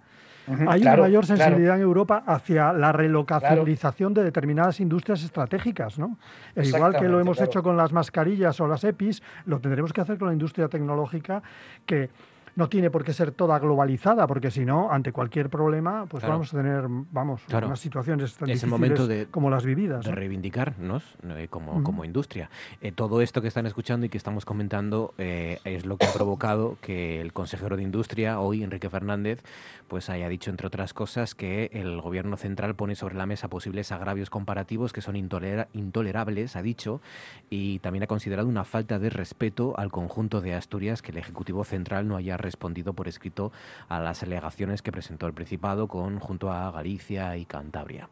Hay 0.48 0.82
claro, 0.82 1.04
una 1.04 1.10
mayor 1.10 1.26
claro. 1.26 1.38
sensibilidad 1.38 1.76
en 1.76 1.82
Europa 1.82 2.24
hacia 2.26 2.74
la 2.74 2.92
relocalización 2.92 4.14
de 4.14 4.24
determinadas 4.24 4.80
industrias 4.80 5.24
estratégicas, 5.24 5.98
¿no? 5.98 6.18
E 6.56 6.68
igual 6.68 6.98
que 6.98 7.08
lo 7.08 7.20
hemos 7.20 7.40
hecho 7.40 7.64
con 7.64 7.78
las 7.78 7.94
mascarillas 7.94 8.60
o 8.60 8.68
las 8.68 8.84
EPIs, 8.84 9.24
lo 9.46 9.60
tendremos 9.60 9.94
que 9.94 10.02
hacer 10.02 10.18
con 10.18 10.28
la 10.28 10.34
industria 10.34 10.68
tecnológica 10.68 11.42
que 11.86 12.10
no 12.56 12.70
tiene 12.70 12.92
por 12.92 13.04
qué 13.04 13.14
ser 13.14 13.32
toda 13.32 13.58
globalizada, 13.60 14.28
porque 14.28 14.52
si 14.52 14.64
no, 14.66 14.92
ante 14.92 15.12
cualquier 15.12 15.50
problema, 15.50 16.06
pues 16.08 16.22
Claro. 16.22 16.36
vamos 16.36 16.54
a 16.54 16.58
tener, 16.58 16.86
vamos, 16.88 17.42
Claro. 17.48 17.68
unas 17.68 17.80
situaciones 17.80 18.36
tan 18.36 18.50
es 18.50 18.64
el 18.64 18.70
difíciles 18.70 18.72
momento 18.72 19.08
de, 19.08 19.26
como 19.32 19.50
las 19.50 19.66
vividas. 19.66 20.04
de 20.06 20.12
¿no? 20.12 20.16
reivindicarnos 20.16 21.04
eh, 21.30 21.48
como, 21.50 21.84
como 21.84 22.06
industria. 22.06 22.50
Eh, 22.82 22.92
todo 22.92 23.22
esto 23.22 23.42
que 23.42 23.48
están 23.48 23.66
escuchando 23.66 24.06
y 24.06 24.10
que 24.10 24.18
estamos 24.18 24.46
comentando 24.46 25.14
eh, 25.18 25.60
es 25.64 25.86
lo 25.86 25.98
que 25.98 26.06
ha 26.06 26.14
provocado 26.14 26.78
que 26.82 27.22
el 27.22 27.34
consejero 27.34 27.76
de 27.78 27.84
Industria, 27.84 28.40
hoy 28.40 28.64
Enrique 28.64 28.90
Fernández, 28.90 29.42
pues 29.88 30.10
haya 30.10 30.30
dicho, 30.30 30.50
entre 30.52 30.68
otras 30.68 30.94
cosas, 30.94 31.36
que 31.36 31.70
el 31.74 32.02
gobierno 32.02 32.38
central 32.38 32.76
pone 32.76 32.96
sobre 32.96 33.16
la 33.16 33.26
mesa 33.26 33.48
posibles 33.50 33.92
agravios 33.92 34.30
comparativos 34.30 34.94
que 34.94 35.02
son 35.02 35.16
intolera- 35.16 35.68
intolerables, 35.74 36.56
ha 36.56 36.62
dicho, 36.62 37.02
y 37.50 37.80
también 37.80 38.04
ha 38.04 38.08
considerado 38.08 38.48
una 38.48 38.64
falta 38.64 39.00
de 39.00 39.10
respeto 39.10 39.74
al 39.78 39.92
conjunto 39.92 40.42
de 40.42 40.54
Asturias 40.54 41.02
que 41.02 41.12
el 41.12 41.18
Ejecutivo 41.18 41.64
Central 41.64 42.08
no 42.08 42.16
haya 42.16 42.38
respondido 42.44 42.94
por 42.94 43.08
escrito 43.08 43.52
a 43.90 44.00
las 44.00 44.22
alegaciones 44.22 44.82
que 44.82 44.92
presentó 44.92 45.26
el 45.26 45.34
Principado 45.34 45.88
con, 45.88 46.20
junto 46.20 46.52
a 46.52 46.70
Galicia 46.72 47.36
y 47.38 47.46
Cantabria. 47.46 48.10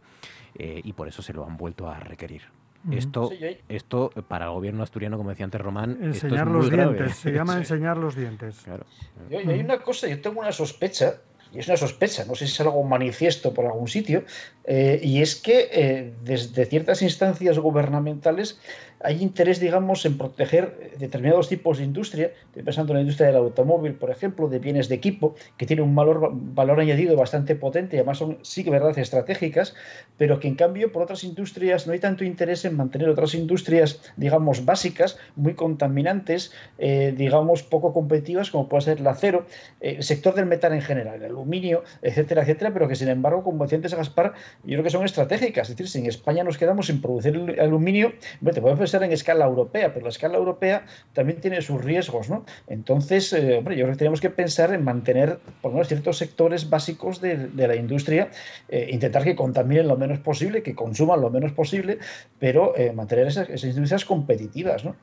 Eh, 0.55 0.81
y 0.83 0.93
por 0.93 1.07
eso 1.07 1.21
se 1.21 1.33
lo 1.33 1.45
han 1.45 1.57
vuelto 1.57 1.87
a 1.87 1.99
requerir. 1.99 2.41
Esto, 2.89 3.29
esto 3.69 4.09
para 4.27 4.45
el 4.45 4.51
gobierno 4.51 4.81
asturiano, 4.81 5.15
como 5.15 5.29
decía 5.29 5.45
antes 5.45 5.61
Román, 5.61 5.91
esto 5.91 6.09
es 6.09 6.23
Enseñar 6.23 6.47
muy 6.47 6.57
los 6.57 6.69
grave. 6.71 6.93
dientes, 6.95 7.17
se 7.17 7.31
llama 7.31 7.57
enseñar 7.57 7.97
los 7.97 8.15
dientes. 8.15 8.57
Claro. 8.63 8.85
Y 9.29 9.35
hay 9.35 9.59
una 9.59 9.79
cosa, 9.79 10.07
yo 10.07 10.19
tengo 10.19 10.39
una 10.39 10.51
sospecha, 10.51 11.17
y 11.53 11.59
es 11.59 11.67
una 11.67 11.77
sospecha, 11.77 12.25
no 12.25 12.33
sé 12.33 12.47
si 12.47 12.53
es 12.53 12.61
algo 12.61 12.83
manifiesto 12.83 13.53
por 13.53 13.65
algún 13.65 13.87
sitio, 13.87 14.23
eh, 14.63 14.99
y 15.03 15.21
es 15.21 15.35
que 15.35 15.69
eh, 15.71 16.13
desde 16.23 16.65
ciertas 16.65 17.03
instancias 17.03 17.59
gubernamentales 17.59 18.59
hay 19.03 19.21
interés, 19.21 19.59
digamos, 19.59 20.05
en 20.05 20.17
proteger 20.17 20.91
determinados 20.97 21.49
tipos 21.49 21.77
de 21.77 21.83
industria. 21.83 22.31
Estoy 22.47 22.63
pensando 22.63 22.93
en 22.93 22.97
la 22.97 23.01
industria 23.01 23.27
del 23.27 23.37
automóvil, 23.37 23.93
por 23.93 24.11
ejemplo, 24.11 24.47
de 24.47 24.59
bienes 24.59 24.89
de 24.89 24.95
equipo, 24.95 25.35
que 25.57 25.65
tiene 25.65 25.81
un 25.81 25.95
valor, 25.95 26.79
añadido 26.79 27.15
bastante 27.15 27.55
potente 27.55 27.95
y 27.95 27.99
además 27.99 28.17
son, 28.17 28.37
sí 28.41 28.63
que 28.63 28.69
verdad, 28.69 28.97
estratégicas, 28.97 29.75
pero 30.17 30.39
que 30.39 30.47
en 30.47 30.55
cambio 30.55 30.91
por 30.91 31.03
otras 31.03 31.23
industrias 31.23 31.87
no 31.87 31.93
hay 31.93 31.99
tanto 31.99 32.23
interés 32.23 32.65
en 32.65 32.75
mantener 32.75 33.09
otras 33.09 33.33
industrias, 33.33 34.01
digamos, 34.17 34.65
básicas, 34.65 35.17
muy 35.35 35.53
contaminantes, 35.53 36.51
eh, 36.77 37.13
digamos, 37.15 37.63
poco 37.63 37.93
competitivas, 37.93 38.51
como 38.51 38.69
puede 38.69 38.81
ser 38.81 38.99
el 38.99 39.07
acero, 39.07 39.45
eh, 39.79 39.95
el 39.97 40.03
sector 40.03 40.33
del 40.33 40.45
metal 40.45 40.73
en 40.73 40.81
general, 40.81 41.15
el 41.15 41.31
aluminio, 41.31 41.83
etcétera, 42.01 42.41
etcétera, 42.43 42.71
pero 42.73 42.87
que 42.87 42.95
sin 42.95 43.09
embargo, 43.09 43.43
como 43.43 43.63
decía 43.63 43.77
antes 43.77 43.93
Gaspar, 43.93 44.33
yo 44.63 44.73
creo 44.73 44.83
que 44.83 44.89
son 44.89 45.05
estratégicas. 45.05 45.69
Es 45.69 45.75
decir, 45.75 45.89
si 45.89 45.99
en 45.99 46.05
España 46.05 46.43
nos 46.43 46.57
quedamos 46.57 46.87
sin 46.87 47.01
producir 47.01 47.59
aluminio, 47.59 48.13
bueno, 48.39 48.55
te 48.55 48.61
puedes 48.61 48.77
en 48.93 49.11
escala 49.11 49.45
europea, 49.45 49.93
pero 49.93 50.05
la 50.05 50.09
escala 50.09 50.37
europea 50.37 50.85
también 51.13 51.39
tiene 51.39 51.61
sus 51.61 51.83
riesgos, 51.83 52.29
¿no? 52.29 52.45
Entonces, 52.67 53.31
eh, 53.33 53.57
hombre, 53.57 53.75
yo 53.75 53.85
creo 53.85 53.93
que 53.93 53.99
tenemos 53.99 54.21
que 54.21 54.29
pensar 54.29 54.73
en 54.73 54.83
mantener 54.83 55.39
por 55.61 55.71
lo 55.71 55.75
menos 55.75 55.87
ciertos 55.87 56.17
sectores 56.17 56.69
básicos 56.69 57.21
de, 57.21 57.47
de 57.47 57.67
la 57.67 57.75
industria, 57.75 58.29
eh, 58.69 58.89
intentar 58.91 59.23
que 59.23 59.35
contaminen 59.35 59.87
lo 59.87 59.97
menos 59.97 60.19
posible, 60.19 60.63
que 60.63 60.75
consuman 60.75 61.21
lo 61.21 61.29
menos 61.29 61.51
posible, 61.53 61.99
pero 62.39 62.75
eh, 62.77 62.91
mantener 62.91 63.27
esas, 63.27 63.49
esas 63.49 63.69
industrias 63.69 64.05
competitivas, 64.05 64.83
¿no? 64.83 64.95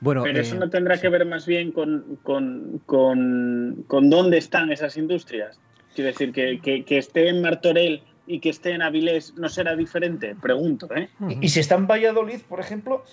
Bueno, 0.00 0.22
Pero 0.24 0.38
eh, 0.38 0.42
eso 0.42 0.56
no 0.56 0.68
tendrá 0.68 0.98
que 0.98 1.08
ver 1.08 1.24
más 1.24 1.46
bien 1.46 1.72
con, 1.72 2.18
con, 2.22 2.82
con, 2.84 3.84
con 3.86 4.10
dónde 4.10 4.38
están 4.38 4.70
esas 4.70 4.96
industrias. 4.96 5.58
Quiero 5.94 6.08
decir, 6.08 6.32
que, 6.32 6.60
que, 6.60 6.84
que 6.84 6.98
esté 6.98 7.28
en 7.28 7.40
Martorell 7.40 8.02
y 8.26 8.40
que 8.40 8.50
esté 8.50 8.72
en 8.72 8.82
Avilés 8.82 9.34
no 9.36 9.48
será 9.48 9.76
diferente, 9.76 10.34
pregunto, 10.40 10.88
¿eh? 10.94 11.08
Y, 11.28 11.46
y 11.46 11.48
si 11.48 11.60
está 11.60 11.74
en 11.74 11.86
Valladolid, 11.86 12.40
por 12.48 12.60
ejemplo, 12.60 13.04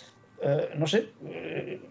eh, 0.41 0.69
no 0.77 0.87
sé, 0.87 1.09
eh, 1.25 1.81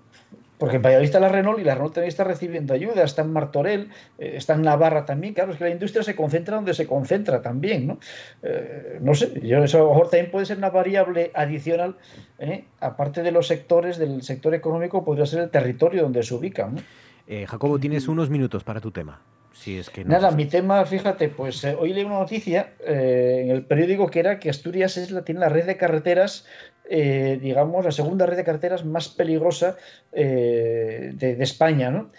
porque 0.61 0.77
en 0.77 0.83
Valladolid 0.83 1.07
está 1.07 1.21
la 1.21 1.31
Renault 1.31 1.59
y 1.59 1.65
la 1.65 1.75
Renault 1.75 1.95
también 1.95 2.11
está 2.11 2.23
recibiendo 2.23 2.75
ayuda, 2.75 3.03
está 3.03 3.23
en 3.23 3.33
Martorell, 3.33 3.89
eh, 4.19 4.35
está 4.37 4.55
en 4.55 4.63
Navarra 4.63 5.07
también, 5.07 5.33
claro, 5.33 5.53
es 5.53 5.59
que 5.59 5.65
la 5.65 5.71
industria 5.71 6.03
se 6.03 6.15
concentra 6.15 6.57
donde 6.57 6.75
se 6.75 6.87
concentra 6.87 7.41
también, 7.41 7.87
¿no? 7.87 7.99
Eh, 8.43 8.99
no 9.01 9.15
sé, 9.15 9.41
yo 9.43 9.65
eso 9.65 9.79
a 9.79 9.81
lo 9.85 9.89
mejor 9.89 10.11
también 10.11 10.31
puede 10.31 10.45
ser 10.45 10.59
una 10.59 10.69
variable 10.69 11.31
adicional, 11.35 11.97
¿eh? 12.39 12.65
aparte 12.79 13.23
de 13.23 13.33
los 13.33 13.47
sectores, 13.47 13.97
del 13.97 14.23
sector 14.23 14.55
económico, 14.55 15.03
podría 15.03 15.25
ser 15.25 15.41
el 15.41 15.51
territorio 15.51 16.03
donde 16.03 16.23
se 16.23 16.35
ubican, 16.35 16.75
¿no? 16.75 16.83
eh, 17.27 17.47
Jacobo, 17.47 17.79
tienes 17.79 18.07
unos 18.07 18.29
minutos 18.29 18.63
para 18.63 18.81
tu 18.81 18.91
tema. 18.91 19.23
Si 19.53 19.79
es 19.79 19.91
que 19.91 20.05
no 20.05 20.11
Nada, 20.11 20.31
mi 20.31 20.47
tema, 20.47 20.85
fíjate, 20.85 21.29
pues 21.29 21.65
eh, 21.65 21.77
hoy 21.79 21.93
leí 21.93 22.05
una 22.05 22.19
noticia 22.19 22.73
eh, 22.87 23.43
en 23.45 23.51
el 23.51 23.65
periódico 23.65 24.09
que 24.09 24.21
era 24.21 24.39
que 24.39 24.51
Asturias 24.51 24.97
es 24.97 25.11
la, 25.11 25.25
tiene 25.25 25.41
la 25.41 25.49
red 25.49 25.67
de 25.67 25.77
carreteras, 25.77 26.47
eh, 26.89 27.39
digamos, 27.41 27.85
la 27.85 27.93
segunda 27.93 28.27
red 28.27 28.37
de 28.37 28.45
carreteras 28.45 28.85
más 28.85 29.09
peligrosa 29.09 29.77
eh, 30.13 31.13
de, 31.15 31.37
de 31.37 31.45
España, 31.45 31.91
¿no? 31.91 32.11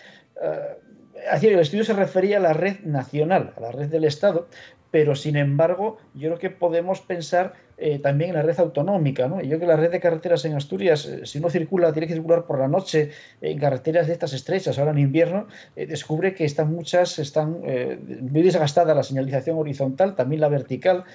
Así, 1.29 1.47
el 1.47 1.59
estudio 1.59 1.83
se 1.83 1.93
refería 1.93 2.37
a 2.37 2.39
la 2.39 2.53
red 2.53 2.79
nacional, 2.79 3.53
a 3.55 3.59
la 3.59 3.71
red 3.71 3.89
del 3.89 4.05
Estado, 4.05 4.47
pero 4.89 5.15
sin 5.15 5.35
embargo, 5.35 5.97
yo 6.15 6.29
creo 6.29 6.39
que 6.39 6.49
podemos 6.49 6.99
pensar 6.99 7.53
eh, 7.83 7.97
también 7.97 8.29
en 8.29 8.35
la 8.35 8.43
red 8.43 8.59
autonómica. 8.59 9.27
¿no? 9.27 9.41
Yo 9.41 9.47
creo 9.47 9.59
que 9.61 9.65
la 9.65 9.75
red 9.75 9.89
de 9.89 9.99
carreteras 9.99 10.45
en 10.45 10.53
Asturias, 10.53 11.03
eh, 11.07 11.25
si 11.25 11.39
uno 11.39 11.49
circula, 11.49 11.91
tiene 11.91 12.05
que 12.05 12.13
circular 12.13 12.45
por 12.45 12.59
la 12.59 12.67
noche 12.67 13.09
en 13.41 13.57
carreteras 13.57 14.05
de 14.05 14.13
estas 14.13 14.33
estrechas, 14.33 14.77
ahora 14.77 14.91
en 14.91 14.99
invierno, 14.99 15.47
eh, 15.75 15.87
descubre 15.87 16.35
que 16.35 16.45
están 16.45 16.71
muchas, 16.71 17.17
están 17.17 17.61
muy 17.61 18.43
desgastada 18.43 18.93
la 18.93 19.01
señalización 19.01 19.57
horizontal, 19.57 20.15
también 20.15 20.41
la 20.41 20.49
vertical. 20.49 21.05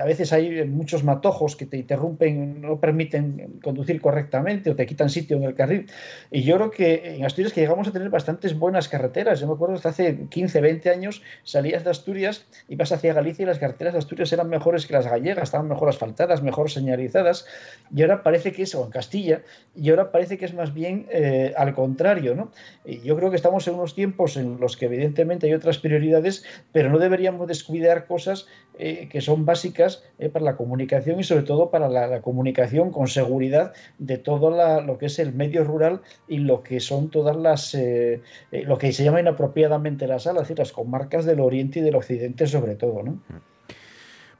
a 0.00 0.04
veces 0.04 0.32
hay 0.32 0.64
muchos 0.64 1.04
matojos 1.04 1.56
que 1.56 1.66
te 1.66 1.76
interrumpen, 1.76 2.62
no 2.62 2.80
permiten 2.80 3.60
conducir 3.62 4.00
correctamente 4.00 4.70
o 4.70 4.76
te 4.76 4.86
quitan 4.86 5.10
sitio 5.10 5.36
en 5.36 5.42
el 5.42 5.54
carril. 5.54 5.90
Y 6.30 6.42
yo 6.42 6.56
creo 6.56 6.70
que 6.70 7.16
en 7.16 7.24
Asturias 7.24 7.52
que 7.52 7.60
llegamos 7.60 7.88
a 7.88 7.92
tener 7.92 8.08
bastantes 8.08 8.58
buenas 8.58 8.88
carreteras. 8.88 9.40
Yo 9.40 9.46
me 9.46 9.54
acuerdo 9.54 9.74
hasta 9.74 9.90
hace 9.90 10.26
15, 10.28 10.60
20 10.60 10.90
años 10.90 11.22
salías 11.44 11.84
de 11.84 11.90
Asturias, 11.90 12.46
ibas 12.68 12.92
hacia 12.92 13.12
Galicia 13.12 13.42
y 13.42 13.46
las 13.46 13.58
carreteras 13.58 13.92
de 13.92 13.98
Asturias 13.98 14.32
eran 14.32 14.48
mejores 14.48 14.86
que 14.86 14.94
las 14.94 15.06
gallegas, 15.06 15.44
estaban 15.44 15.68
mejor 15.68 15.88
asfaltadas, 15.98 16.42
mejor 16.42 16.70
señalizadas. 16.70 17.46
Y 17.94 18.02
ahora 18.02 18.22
parece 18.22 18.52
que 18.52 18.62
es, 18.62 18.74
o 18.74 18.84
en 18.84 18.90
Castilla, 18.90 19.42
y 19.74 19.90
ahora 19.90 20.12
parece 20.12 20.38
que 20.38 20.44
es 20.44 20.54
más 20.54 20.72
bien 20.72 21.06
eh, 21.10 21.52
al 21.56 21.74
contrario. 21.74 22.34
¿no? 22.34 22.52
Y 22.84 23.00
yo 23.00 23.16
creo 23.16 23.30
que 23.30 23.36
estamos 23.36 23.66
en 23.66 23.74
unos 23.74 23.94
tiempos 23.94 24.36
en 24.36 24.60
los 24.60 24.76
que 24.76 24.86
evidentemente 24.86 25.46
hay 25.46 25.54
otras 25.54 25.78
prioridades, 25.78 26.44
pero 26.72 26.90
no 26.90 26.98
deberíamos 26.98 27.46
descuidar 27.48 28.06
cosas 28.06 28.46
eh, 28.80 29.08
que 29.10 29.20
son 29.20 29.44
básicas 29.44 30.04
eh, 30.20 30.28
para 30.28 30.44
la 30.44 30.56
comunicación 30.56 31.18
y 31.18 31.24
sobre 31.24 31.42
todo 31.42 31.68
para 31.68 31.88
la, 31.88 32.22
comunicación 32.22 32.92
con 32.92 33.08
seguridad 33.08 33.72
de 33.98 34.18
todo 34.18 34.50
lo 34.82 34.98
que 34.98 35.06
es 35.06 35.18
el 35.18 35.32
medio 35.32 35.64
rural 35.64 36.00
y 36.28 36.38
lo 36.38 36.62
que 36.62 36.78
son 36.78 37.10
todas 37.10 37.34
las, 37.34 37.74
eh, 37.74 38.22
lo 38.52 38.78
que 38.78 38.92
se 38.92 39.02
llama 39.02 39.20
inapropiadamente 39.20 40.06
las 40.06 40.26
es 40.26 40.34
decir, 40.34 40.58
las 40.58 40.70
comarcas 40.70 41.24
del 41.24 41.40
oriente 41.40 41.80
y 41.80 41.82
del 41.82 41.96
occidente 41.96 42.46
sobre 42.46 42.76
todo. 42.76 43.02
¿no? 43.02 43.18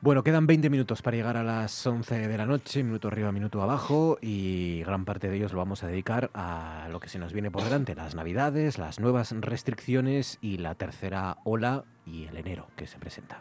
Bueno, 0.00 0.22
quedan 0.22 0.46
20 0.46 0.70
minutos 0.70 1.02
para 1.02 1.16
llegar 1.16 1.36
a 1.36 1.42
las 1.42 1.84
11 1.84 2.28
de 2.28 2.38
la 2.38 2.46
noche, 2.46 2.84
minuto 2.84 3.08
arriba, 3.08 3.32
minuto 3.32 3.60
abajo, 3.62 4.16
y 4.20 4.78
gran 4.84 5.04
parte 5.04 5.28
de 5.28 5.36
ellos 5.36 5.52
lo 5.52 5.58
vamos 5.58 5.82
a 5.82 5.88
dedicar 5.88 6.30
a 6.34 6.86
lo 6.88 7.00
que 7.00 7.08
se 7.08 7.18
nos 7.18 7.32
viene 7.32 7.50
por 7.50 7.64
delante, 7.64 7.96
las 7.96 8.14
navidades, 8.14 8.78
las 8.78 9.00
nuevas 9.00 9.32
restricciones 9.32 10.38
y 10.40 10.58
la 10.58 10.76
tercera 10.76 11.38
ola 11.42 11.84
y 12.06 12.26
el 12.26 12.36
enero 12.36 12.68
que 12.76 12.86
se 12.86 13.00
presenta. 13.00 13.40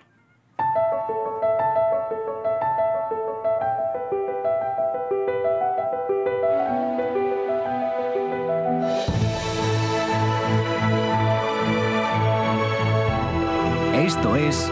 Esto 13.93 14.35
es 14.35 14.71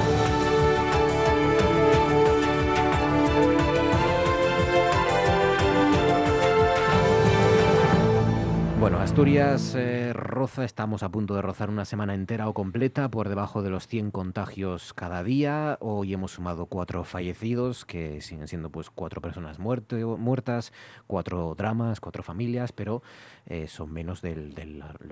Bueno, 8.81 8.97
Asturias 8.97 9.75
eh, 9.75 10.11
roza, 10.11 10.65
estamos 10.65 11.03
a 11.03 11.09
punto 11.09 11.35
de 11.35 11.43
rozar 11.43 11.69
una 11.69 11.85
semana 11.85 12.15
entera 12.15 12.49
o 12.49 12.55
completa 12.55 13.11
por 13.11 13.29
debajo 13.29 13.61
de 13.61 13.69
los 13.69 13.85
100 13.85 14.09
contagios 14.09 14.95
cada 14.95 15.23
día. 15.23 15.77
Hoy 15.81 16.15
hemos 16.15 16.31
sumado 16.31 16.65
cuatro 16.65 17.03
fallecidos, 17.03 17.85
que 17.85 18.21
siguen 18.21 18.47
siendo 18.47 18.71
pues 18.71 18.89
cuatro 18.89 19.21
personas 19.21 19.59
muertas, 19.59 20.73
cuatro 21.05 21.53
dramas, 21.55 21.99
cuatro 21.99 22.23
familias, 22.23 22.71
pero 22.71 23.03
eh, 23.45 23.67
son 23.67 23.93
menos 23.93 24.23
del, 24.23 24.55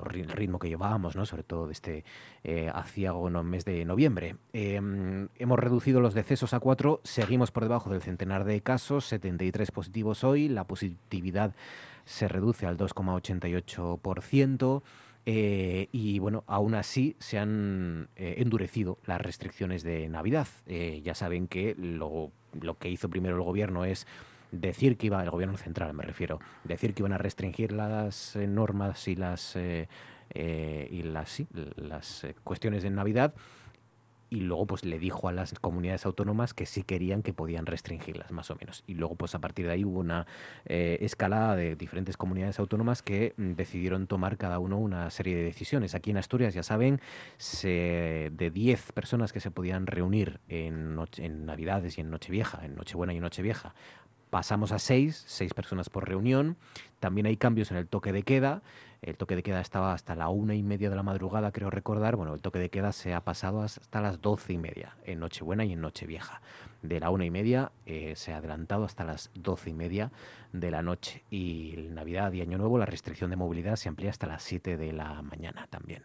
ritmo 0.03 0.57
que 0.57 0.69
llevábamos, 0.69 1.15
¿no? 1.15 1.27
sobre 1.27 1.43
todo 1.43 1.67
desde 1.67 1.99
este 2.43 2.69
aciago 2.73 3.29
mes 3.43 3.65
de 3.65 3.85
noviembre. 3.85 4.37
Em, 4.51 5.27
hemos 5.37 5.59
reducido 5.59 6.01
los 6.01 6.15
decesos 6.15 6.55
a 6.55 6.59
cuatro, 6.59 7.01
seguimos 7.03 7.51
por 7.51 7.61
debajo 7.61 7.91
del 7.91 8.01
centenar 8.01 8.45
de 8.45 8.61
casos, 8.61 9.05
73 9.05 9.69
positivos 9.69 10.23
hoy, 10.23 10.47
la 10.49 10.63
positividad 10.63 11.53
se 12.09 12.27
reduce 12.27 12.65
al 12.65 12.77
2,88%. 12.77 14.81
Eh, 15.25 15.89
y 15.91 16.17
bueno, 16.17 16.43
aún 16.47 16.73
así 16.73 17.15
se 17.19 17.37
han 17.37 18.07
eh, 18.15 18.35
endurecido 18.39 18.97
las 19.05 19.21
restricciones 19.21 19.83
de 19.83 20.09
Navidad. 20.09 20.47
Eh, 20.65 21.01
ya 21.03 21.13
saben 21.13 21.47
que 21.47 21.75
lo, 21.77 22.31
que 22.79 22.89
hizo 22.89 23.09
primero 23.09 23.35
el 23.35 23.43
gobierno 23.43 23.85
es 23.85 24.07
decir 24.51 24.97
que 24.97 25.05
iba, 25.07 25.23
el 25.23 25.29
gobierno 25.29 25.57
central 25.57 25.93
me 25.93 26.03
refiero, 26.03 26.39
decir 26.63 26.95
que 26.95 27.03
iban 27.03 27.13
a 27.13 27.19
restringir 27.19 27.71
las 27.71 28.35
normas 28.35 29.07
y 29.07 29.15
las, 29.15 29.55
y 29.55 31.03
las, 31.03 31.43
las 31.75 32.27
cuestiones 32.43 32.81
de 32.81 32.89
Navidad 32.89 33.35
y 34.29 34.41
luego 34.41 34.67
pues 34.67 34.85
le 34.85 34.99
dijo 34.99 35.27
a 35.27 35.31
las 35.31 35.53
comunidades 35.59 36.05
autónomas 36.05 36.53
que 36.53 36.65
sí 36.65 36.83
querían 36.83 37.23
que 37.23 37.33
podían 37.33 37.65
restringirlas 37.65 38.31
más 38.31 38.51
o 38.51 38.55
menos. 38.55 38.83
Y 38.87 38.93
luego 38.93 39.15
pues 39.15 39.35
a 39.35 39.39
partir 39.39 39.65
de 39.65 39.73
ahí 39.73 39.85
hubo 39.85 39.99
una 39.99 40.27
eh, 40.65 40.97
escalada 41.01 41.55
de 41.55 41.75
diferentes 41.75 42.17
comunidades 42.17 42.59
autónomas 42.59 43.01
que 43.01 43.33
mm, 43.37 43.53
decidieron 43.53 44.07
tomar 44.07 44.37
cada 44.37 44.59
uno 44.59 44.77
una 44.77 45.09
serie 45.09 45.35
de 45.35 45.43
decisiones. 45.43 45.95
Aquí 45.95 46.11
en 46.11 46.17
Asturias 46.17 46.53
ya 46.53 46.63
saben 46.63 47.01
se, 47.37 48.31
de 48.33 48.51
10 48.51 48.91
personas 48.91 49.33
que 49.33 49.39
se 49.39 49.51
podían 49.51 49.87
reunir 49.87 50.39
en, 50.47 50.97
en 51.17 51.45
Navidades 51.45 51.97
y 51.97 52.01
en 52.01 52.11
Nochevieja 52.11 52.63
en 52.63 52.75
Nochebuena 52.75 53.13
y 53.13 53.17
en 53.17 53.23
Nochevieja 53.23 53.73
pasamos 54.29 54.71
a 54.71 54.79
6 54.79 55.23
seis 55.27 55.53
personas 55.53 55.89
por 55.89 56.07
reunión. 56.07 56.57
También 56.99 57.25
hay 57.25 57.37
cambios 57.37 57.71
en 57.71 57.77
el 57.77 57.87
toque 57.87 58.11
de 58.11 58.23
queda 58.23 58.61
el 59.01 59.17
toque 59.17 59.35
de 59.35 59.43
queda 59.43 59.61
estaba 59.61 59.93
hasta 59.93 60.15
la 60.15 60.29
una 60.29 60.55
y 60.55 60.63
media 60.63 60.89
de 60.89 60.95
la 60.95 61.03
madrugada, 61.03 61.51
creo 61.51 61.69
recordar. 61.69 62.15
Bueno, 62.15 62.33
el 62.33 62.41
toque 62.41 62.59
de 62.59 62.69
queda 62.69 62.91
se 62.91 63.13
ha 63.13 63.21
pasado 63.21 63.61
hasta 63.61 64.01
las 64.01 64.21
doce 64.21 64.53
y 64.53 64.57
media, 64.57 64.97
en 65.05 65.19
Nochebuena 65.19 65.63
y 65.63 65.73
en 65.73 65.81
Nochevieja. 65.81 66.41
De 66.81 66.99
la 66.99 67.09
una 67.09 67.25
y 67.25 67.31
media 67.31 67.71
eh, 67.85 68.13
se 68.15 68.33
ha 68.33 68.37
adelantado 68.37 68.85
hasta 68.85 69.03
las 69.03 69.31
doce 69.33 69.69
y 69.69 69.73
media 69.73 70.11
de 70.53 70.71
la 70.71 70.81
noche. 70.81 71.23
Y 71.29 71.75
Navidad 71.91 72.31
y 72.33 72.41
Año 72.41 72.57
Nuevo 72.57 72.77
la 72.77 72.85
restricción 72.85 73.29
de 73.29 73.35
movilidad 73.35 73.75
se 73.75 73.89
amplía 73.89 74.09
hasta 74.09 74.27
las 74.27 74.43
siete 74.43 74.77
de 74.77 74.93
la 74.93 75.21
mañana 75.21 75.67
también 75.69 76.03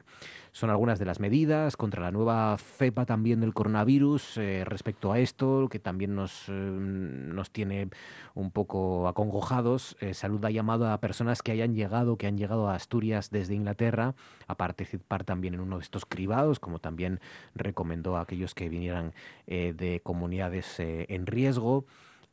son 0.54 0.70
algunas 0.70 1.00
de 1.00 1.04
las 1.04 1.18
medidas 1.18 1.76
contra 1.76 2.00
la 2.00 2.12
nueva 2.12 2.56
cepa 2.56 3.06
también 3.06 3.40
del 3.40 3.52
coronavirus 3.52 4.38
eh, 4.38 4.62
respecto 4.64 5.10
a 5.10 5.18
esto, 5.18 5.66
que 5.68 5.80
también 5.80 6.14
nos, 6.14 6.48
eh, 6.48 6.52
nos 6.52 7.50
tiene 7.50 7.88
un 8.34 8.52
poco 8.52 9.08
acongojados. 9.08 9.96
Salud 10.12 10.44
ha 10.44 10.52
llamado 10.52 10.88
a 10.88 10.98
personas 10.98 11.42
que 11.42 11.50
hayan 11.50 11.74
llegado, 11.74 12.16
que 12.16 12.28
han 12.28 12.38
llegado 12.38 12.70
a 12.70 12.76
Asturias 12.84 13.30
desde 13.30 13.54
Inglaterra, 13.54 14.14
a 14.46 14.54
participar 14.56 15.24
también 15.24 15.54
en 15.54 15.60
uno 15.60 15.78
de 15.78 15.82
estos 15.82 16.04
cribados, 16.04 16.60
como 16.60 16.78
también 16.78 17.20
recomendó 17.54 18.16
a 18.16 18.20
aquellos 18.20 18.54
que 18.54 18.68
vinieran 18.68 19.12
de 19.46 20.00
comunidades 20.04 20.76
en 20.78 21.26
riesgo. 21.26 21.86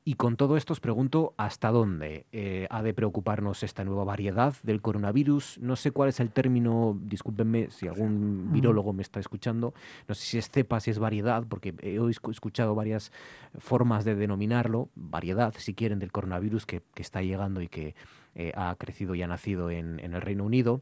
Y 0.04 0.16
con 0.16 0.36
todo 0.36 0.58
esto 0.58 0.74
os 0.74 0.80
pregunto 0.80 1.36
hasta 1.38 1.70
dónde 1.70 2.26
eh, 2.32 2.66
ha 2.72 2.82
de 2.82 2.92
preocuparnos 2.92 3.62
esta 3.62 3.84
nueva 3.84 4.04
variedad 4.04 4.56
del 4.64 4.82
coronavirus. 4.82 5.60
No 5.60 5.76
sé 5.76 5.92
cuál 5.92 6.10
es 6.10 6.20
el 6.20 6.32
término, 6.32 6.98
discúlpenme 7.04 7.70
si 7.70 7.88
algún 7.88 8.52
virólogo 8.52 8.94
me 8.94 9.04
está 9.04 9.20
escuchando, 9.20 9.76
no 10.08 10.16
sé 10.16 10.26
si 10.26 10.38
es 10.40 10.50
cepa, 10.50 10.80
si 10.80 10.90
es 10.90 10.98
variedad, 10.98 11.44
porque 11.48 11.76
he 11.84 12.00
escuchado 12.32 12.74
varias 12.74 13.12
formas 13.60 14.04
de 14.04 14.16
denominarlo, 14.16 14.90
variedad 14.96 15.54
si 15.60 15.76
quieren 15.76 16.00
del 16.00 16.12
coronavirus 16.12 16.66
que, 16.66 16.82
está 16.96 17.22
llegando 17.22 17.62
y 17.62 17.68
que 17.68 17.94
eh, 18.36 18.52
ha 18.56 18.76
crecido 18.76 19.16
y 19.16 19.22
ha 19.22 19.28
nacido 19.28 19.72
en, 19.72 20.00
en 20.00 20.14
el 20.14 20.22
Reino 20.22 20.44
Unido. 20.44 20.82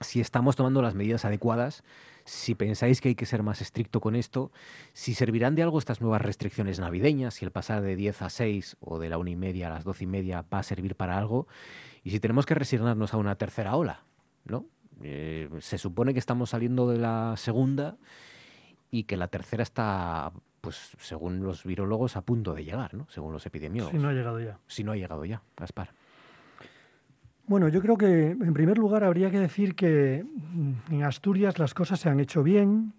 Si 0.00 0.20
estamos 0.20 0.56
tomando 0.56 0.82
las 0.82 0.94
medidas 0.94 1.24
adecuadas, 1.24 1.82
si 2.24 2.54
pensáis 2.54 3.00
que 3.00 3.10
hay 3.10 3.14
que 3.14 3.26
ser 3.26 3.42
más 3.42 3.60
estricto 3.60 4.00
con 4.00 4.16
esto, 4.16 4.50
si 4.92 5.14
servirán 5.14 5.54
de 5.54 5.62
algo 5.62 5.78
estas 5.78 6.00
nuevas 6.00 6.22
restricciones 6.22 6.78
navideñas, 6.80 7.34
si 7.34 7.44
el 7.44 7.50
pasar 7.50 7.82
de 7.82 7.96
10 7.96 8.22
a 8.22 8.30
6 8.30 8.76
o 8.80 8.98
de 8.98 9.10
la 9.10 9.18
una 9.18 9.30
y 9.30 9.36
media 9.36 9.68
a 9.68 9.70
las 9.70 9.84
12 9.84 10.04
y 10.04 10.06
media 10.06 10.44
va 10.52 10.58
a 10.58 10.62
servir 10.62 10.96
para 10.96 11.18
algo, 11.18 11.46
y 12.02 12.10
si 12.10 12.20
tenemos 12.20 12.46
que 12.46 12.54
resignarnos 12.54 13.12
a 13.12 13.18
una 13.18 13.36
tercera 13.36 13.76
ola, 13.76 14.04
¿no? 14.44 14.66
Eh, 15.02 15.50
se 15.60 15.76
supone 15.76 16.12
que 16.12 16.18
estamos 16.18 16.50
saliendo 16.50 16.88
de 16.88 16.98
la 16.98 17.34
segunda 17.36 17.96
y 18.90 19.04
que 19.04 19.16
la 19.16 19.28
tercera 19.28 19.62
está, 19.62 20.32
pues 20.60 20.92
según 21.00 21.42
los 21.42 21.64
virólogos, 21.64 22.16
a 22.16 22.22
punto 22.22 22.54
de 22.54 22.64
llegar, 22.64 22.94
¿no? 22.94 23.06
Según 23.10 23.32
los 23.32 23.44
epidemiólogos. 23.44 23.92
Si 23.92 24.02
no 24.02 24.08
ha 24.08 24.12
llegado 24.12 24.40
ya. 24.40 24.58
Si 24.66 24.84
no 24.84 24.92
ha 24.92 24.96
llegado 24.96 25.24
ya, 25.24 25.42
Gaspar. 25.56 25.92
Bueno, 27.46 27.68
yo 27.68 27.82
creo 27.82 27.98
que 27.98 28.30
en 28.30 28.54
primer 28.54 28.78
lugar 28.78 29.04
habría 29.04 29.30
que 29.30 29.38
decir 29.38 29.74
que 29.74 30.24
mm, 30.24 30.94
en 30.94 31.02
Asturias 31.02 31.58
las 31.58 31.74
cosas 31.74 32.00
se 32.00 32.08
han 32.08 32.18
hecho 32.18 32.42
bien, 32.42 32.94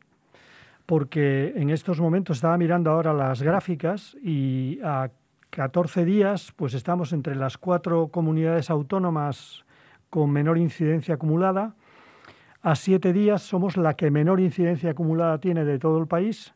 porque 0.86 1.54
en 1.56 1.72
estos 1.72 2.00
momentos 2.00 2.38
estaba 2.38 2.56
mirando 2.56 2.92
ahora 2.92 3.12
las 3.12 3.42
gráficas 3.42 4.16
y 4.22 4.80
a 4.84 5.10
14 5.50 6.06
días 6.06 6.54
pues 6.56 6.76
estamos 6.76 7.12
entre 7.12 7.34
las 7.36 7.58
cuatro 7.58 8.10
comunidades 8.10 8.70
autónomas 8.70 9.66
con 10.12 10.30
menor 10.30 10.60
incidencia 10.60 11.16
acumulada. 11.16 11.74
A 12.62 12.76
siete 12.76 13.14
días 13.14 13.42
somos 13.42 13.78
la 13.78 13.96
que 13.96 14.12
menor 14.12 14.40
incidencia 14.40 14.92
acumulada 14.92 15.40
tiene 15.40 15.66
de 15.66 15.80
todo 15.80 15.98
el 15.98 16.08
país. 16.08 16.54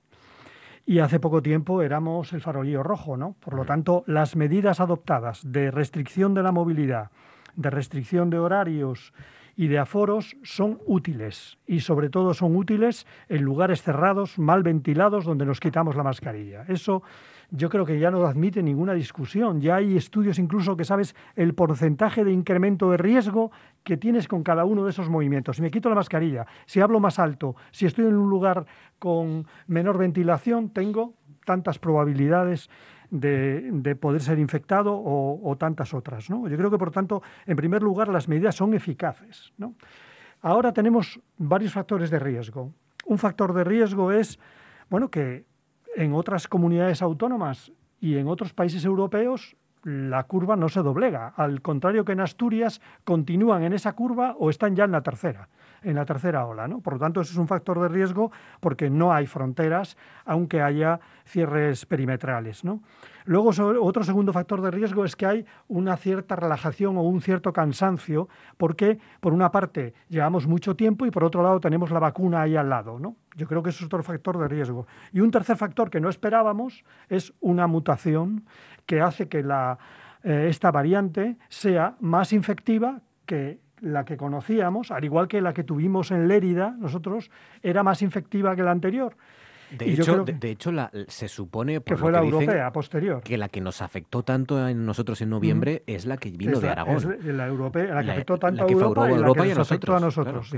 y 0.86 1.00
hace 1.00 1.20
poco 1.20 1.42
tiempo 1.42 1.84
éramos 1.84 2.34
el 2.34 2.42
farolillo 2.42 2.82
rojo, 2.82 3.16
¿no? 3.16 3.36
Por 3.40 3.54
lo 3.54 3.64
tanto, 3.64 4.04
las 4.08 4.36
medidas 4.36 4.80
adoptadas 4.80 5.42
de 5.44 5.70
restricción 5.70 6.34
de 6.34 6.42
la 6.42 6.52
movilidad, 6.52 7.12
de 7.60 7.70
restricción 7.70 8.30
de 8.30 8.40
horarios 8.40 9.14
y 9.58 9.68
de 9.68 9.78
aforos 9.78 10.38
son 10.42 10.80
útiles 10.86 11.58
y 11.68 11.82
sobre 11.82 12.10
todo 12.10 12.34
son 12.34 12.56
útiles 12.56 13.06
en 13.28 13.44
lugares 13.44 13.84
cerrados, 13.84 14.40
mal 14.40 14.64
ventilados, 14.64 15.26
donde 15.26 15.46
nos 15.46 15.60
quitamos 15.60 15.98
la 15.98 16.04
mascarilla. 16.04 16.64
Eso 16.70 17.04
yo 17.52 17.68
creo 17.70 17.86
que 17.86 18.00
ya 18.00 18.12
no 18.12 18.26
admite 18.26 18.64
ninguna 18.64 18.94
discusión. 18.94 19.60
Ya 19.60 19.76
hay 19.76 19.98
estudios 19.98 20.40
incluso 20.40 20.78
que 20.78 20.86
sabes 20.86 21.14
el 21.36 21.54
porcentaje 21.56 22.24
de 22.24 22.32
incremento 22.32 22.90
de 22.92 22.98
riesgo 22.98 23.52
que 23.84 23.98
tienes 23.98 24.30
con 24.30 24.44
cada 24.44 24.64
uno 24.64 24.86
de 24.86 24.92
esos 24.92 25.10
movimientos. 25.10 25.58
Si 25.58 25.62
me 25.62 25.72
quito 25.72 25.90
la 25.90 25.96
mascarilla, 25.96 26.48
si 26.66 26.80
hablo 26.80 27.02
más 27.02 27.20
alto, 27.20 27.58
si 27.72 27.86
estoy 27.86 28.06
en 28.06 28.16
un 28.16 28.30
lugar 28.30 28.66
con 28.98 29.46
menor 29.68 29.98
ventilación, 29.98 30.70
tengo 30.70 31.16
tantas 31.44 31.80
probabilidades 31.80 32.70
de, 33.12 33.98
poder 34.00 34.22
ser 34.22 34.40
infectado 34.40 34.94
o, 34.94 35.56
tantas 35.58 35.94
otras. 35.94 36.30
¿no? 36.30 36.48
Yo 36.48 36.58
creo 36.58 36.72
que, 36.72 36.78
por 36.78 36.92
tanto, 36.92 37.22
en 37.46 37.56
primer 37.56 37.82
lugar, 37.82 38.10
las 38.10 38.28
medidas 38.28 38.56
son 38.56 38.74
eficaces. 38.74 39.54
¿no? 39.58 39.76
Ahora 40.42 40.74
tenemos 40.74 41.20
varios 41.38 41.74
factores 41.74 42.10
de 42.10 42.20
riesgo. 42.20 42.74
Un 43.06 43.18
factor 43.18 43.54
de 43.54 43.64
riesgo 43.64 44.12
es 44.12 44.40
bueno, 44.90 45.10
que 45.10 45.46
en 45.96 46.14
otras 46.14 46.48
comunidades 46.48 47.02
autónomas 47.02 47.72
y 48.00 48.18
en 48.18 48.28
otros 48.28 48.54
países 48.54 48.86
europeos 48.86 49.56
la 49.84 50.24
curva 50.24 50.56
no 50.56 50.70
se 50.70 50.82
doblega. 50.82 51.28
Al 51.36 51.62
contrario 51.62 52.04
que 52.06 52.12
en 52.12 52.20
Asturias, 52.20 52.82
continúan 53.04 53.64
en 53.64 53.74
esa 53.74 53.94
curva 53.94 54.36
o 54.38 54.50
están 54.50 54.76
ya 54.76 54.84
en 54.84 54.92
la 54.92 55.02
tercera 55.02 55.48
en 55.84 55.96
la 55.96 56.06
tercera 56.06 56.46
ola. 56.46 56.68
¿no? 56.68 56.82
Por 56.82 56.94
lo 56.94 57.00
tanto, 57.00 57.22
eso 57.22 57.32
es 57.32 57.38
un 57.38 57.48
factor 57.48 57.80
de 57.80 57.88
riesgo 57.88 58.32
porque 58.60 58.90
no 58.90 59.14
hay 59.14 59.26
fronteras, 59.26 59.98
aunque 60.26 60.62
haya 60.62 61.00
cierres 61.26 61.86
perimetrales. 61.86 62.64
¿no? 62.64 62.82
Luego, 63.26 63.52
otro 63.82 64.04
segundo 64.04 64.34
factor 64.34 64.62
de 64.62 64.72
riesgo 64.72 65.06
es 65.06 65.16
que 65.16 65.26
hay 65.26 65.46
una 65.68 65.98
cierta 65.98 66.36
relajación 66.36 66.98
o 66.98 67.04
un 67.04 67.22
cierto 67.22 67.54
cansancio, 67.54 68.28
porque 68.58 69.00
por 69.20 69.34
una 69.34 69.52
parte 69.52 69.94
llevamos 70.10 70.48
mucho 70.48 70.76
tiempo 70.76 71.06
y 71.06 71.12
por 71.12 71.24
otro 71.24 71.44
lado 71.44 71.60
tenemos 71.60 71.92
la 71.92 72.00
vacuna 72.00 72.42
ahí 72.42 72.56
al 72.56 72.70
lado. 72.70 73.00
¿no? 73.00 73.16
Yo 73.36 73.48
creo 73.48 73.62
que 73.62 73.70
eso 73.70 73.80
es 73.80 73.86
otro 73.86 74.04
factor 74.04 74.38
de 74.38 74.48
riesgo. 74.48 74.88
Y 75.14 75.20
un 75.20 75.32
tercer 75.32 75.58
factor 75.58 75.90
que 75.90 76.00
no 76.00 76.10
esperábamos 76.10 76.84
es 77.08 77.34
una 77.40 77.68
mutación 77.68 78.46
que 78.86 79.02
hace 79.02 79.28
que 79.28 79.44
la, 79.44 79.78
eh, 80.24 80.48
esta 80.50 80.72
variante 80.72 81.38
sea 81.48 81.96
más 82.00 82.34
infectiva 82.34 83.02
que 83.26 83.60
la 83.82 84.06
que 84.06 84.18
conocíamos, 84.18 84.92
al 84.92 85.04
igual 85.04 85.28
que 85.28 85.42
la 85.42 85.54
que 85.54 85.64
tuvimos 85.64 86.12
en 86.12 86.28
Lérida, 86.28 86.76
nosotros, 86.78 87.32
era 87.62 87.84
más 87.84 88.02
infectiva 88.02 88.56
que 88.56 88.64
la 88.64 88.72
anterior. 88.72 89.16
De 89.72 89.92
hecho, 89.92 90.24
de, 90.24 90.50
hecho 90.50 90.72
se 91.08 91.28
supone 91.28 91.82
que 91.82 91.96
fue 91.96 92.12
la 92.12 92.20
europea 92.24 92.72
posterior 92.72 93.22
que 93.22 93.38
la 93.38 93.50
que 93.50 93.62
nos 93.62 93.84
afectó 93.84 94.24
tanto 94.24 94.58
a 94.58 94.74
nosotros 94.74 95.22
en 95.22 95.30
noviembre 95.30 95.84
es 95.86 96.08
la 96.08 96.18
que 96.18 96.32
vino 96.32 96.60
de 96.60 96.70
Aragón. 96.70 96.96
Es 96.98 97.26
la 97.26 97.46
europea, 97.46 97.94
la 97.94 98.04
que 98.04 98.12
afectó 98.12 98.40
tanto 98.40 98.64
a 98.64 98.68
Europa, 98.68 99.12
y, 99.12 99.20
la 99.20 99.34
que 99.34 99.56
nos 99.56 99.60
afectó 99.60 99.96
a 99.96 100.00
nosotros. 100.00 100.56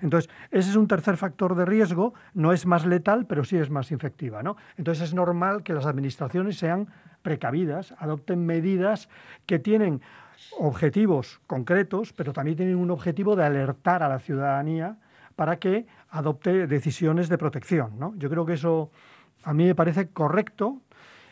Entonces, 0.00 0.30
ese 0.50 0.70
es 0.70 0.76
un 0.76 0.88
tercer 0.88 1.16
factor 1.16 1.54
de 1.54 1.64
riesgo, 1.64 2.14
no 2.34 2.52
es 2.52 2.66
más 2.66 2.84
letal, 2.84 3.26
pero 3.26 3.44
sí 3.44 3.56
es 3.56 3.70
más 3.70 3.90
infectiva. 3.90 4.42
¿no? 4.42 4.56
Entonces, 4.76 5.04
es 5.04 5.14
normal 5.14 5.62
que 5.62 5.72
las 5.72 5.86
administraciones 5.86 6.56
sean 6.58 6.88
precavidas, 7.22 7.94
adopten 7.98 8.44
medidas 8.44 9.08
que 9.46 9.58
tienen 9.58 10.02
objetivos 10.58 11.40
concretos, 11.46 12.12
pero 12.12 12.32
también 12.32 12.56
tienen 12.56 12.76
un 12.76 12.90
objetivo 12.90 13.36
de 13.36 13.44
alertar 13.44 14.02
a 14.02 14.08
la 14.08 14.18
ciudadanía 14.18 14.96
para 15.36 15.58
que 15.58 15.86
adopte 16.10 16.66
decisiones 16.66 17.28
de 17.28 17.38
protección. 17.38 17.98
¿no? 17.98 18.14
Yo 18.16 18.30
creo 18.30 18.46
que 18.46 18.54
eso 18.54 18.90
a 19.42 19.52
mí 19.52 19.64
me 19.64 19.74
parece 19.74 20.08
correcto 20.08 20.80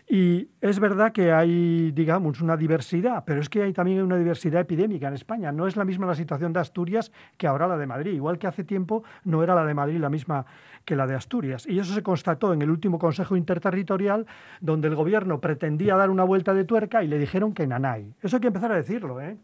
y 0.08 0.48
es 0.60 0.78
verdad 0.78 1.12
que 1.12 1.32
hay, 1.32 1.90
digamos, 1.92 2.40
una 2.40 2.56
diversidad, 2.56 3.24
pero 3.24 3.40
es 3.40 3.48
que 3.48 3.62
hay 3.62 3.72
también 3.72 4.02
una 4.02 4.18
diversidad 4.18 4.60
epidémica 4.60 5.08
en 5.08 5.14
España. 5.14 5.52
No 5.52 5.66
es 5.66 5.76
la 5.76 5.84
misma 5.84 6.06
la 6.06 6.14
situación 6.14 6.52
de 6.52 6.60
Asturias 6.60 7.12
que 7.36 7.46
ahora 7.46 7.66
la 7.66 7.78
de 7.78 7.86
Madrid. 7.86 8.12
Igual 8.12 8.38
que 8.38 8.46
hace 8.46 8.64
tiempo 8.64 9.04
no 9.24 9.42
era 9.42 9.54
la 9.54 9.64
de 9.64 9.74
Madrid 9.74 9.98
la 9.98 10.10
misma 10.10 10.44
que 10.84 10.96
la 10.96 11.06
de 11.06 11.14
Asturias. 11.14 11.66
Y 11.66 11.78
eso 11.78 11.94
se 11.94 12.02
constató 12.02 12.52
en 12.52 12.62
el 12.62 12.70
último 12.70 12.98
Consejo 12.98 13.36
Interterritorial, 13.36 14.26
donde 14.60 14.88
el 14.88 14.96
gobierno 14.96 15.40
pretendía 15.40 15.96
dar 15.96 16.10
una 16.10 16.24
vuelta 16.24 16.52
de 16.52 16.64
tuerca 16.64 17.02
y 17.02 17.08
le 17.08 17.18
dijeron 17.18 17.54
que 17.54 17.66
nanay. 17.66 18.12
Eso 18.20 18.36
hay 18.36 18.40
que 18.40 18.48
empezar 18.48 18.72
a 18.72 18.76
decirlo. 18.76 19.20
¿eh? 19.20 19.38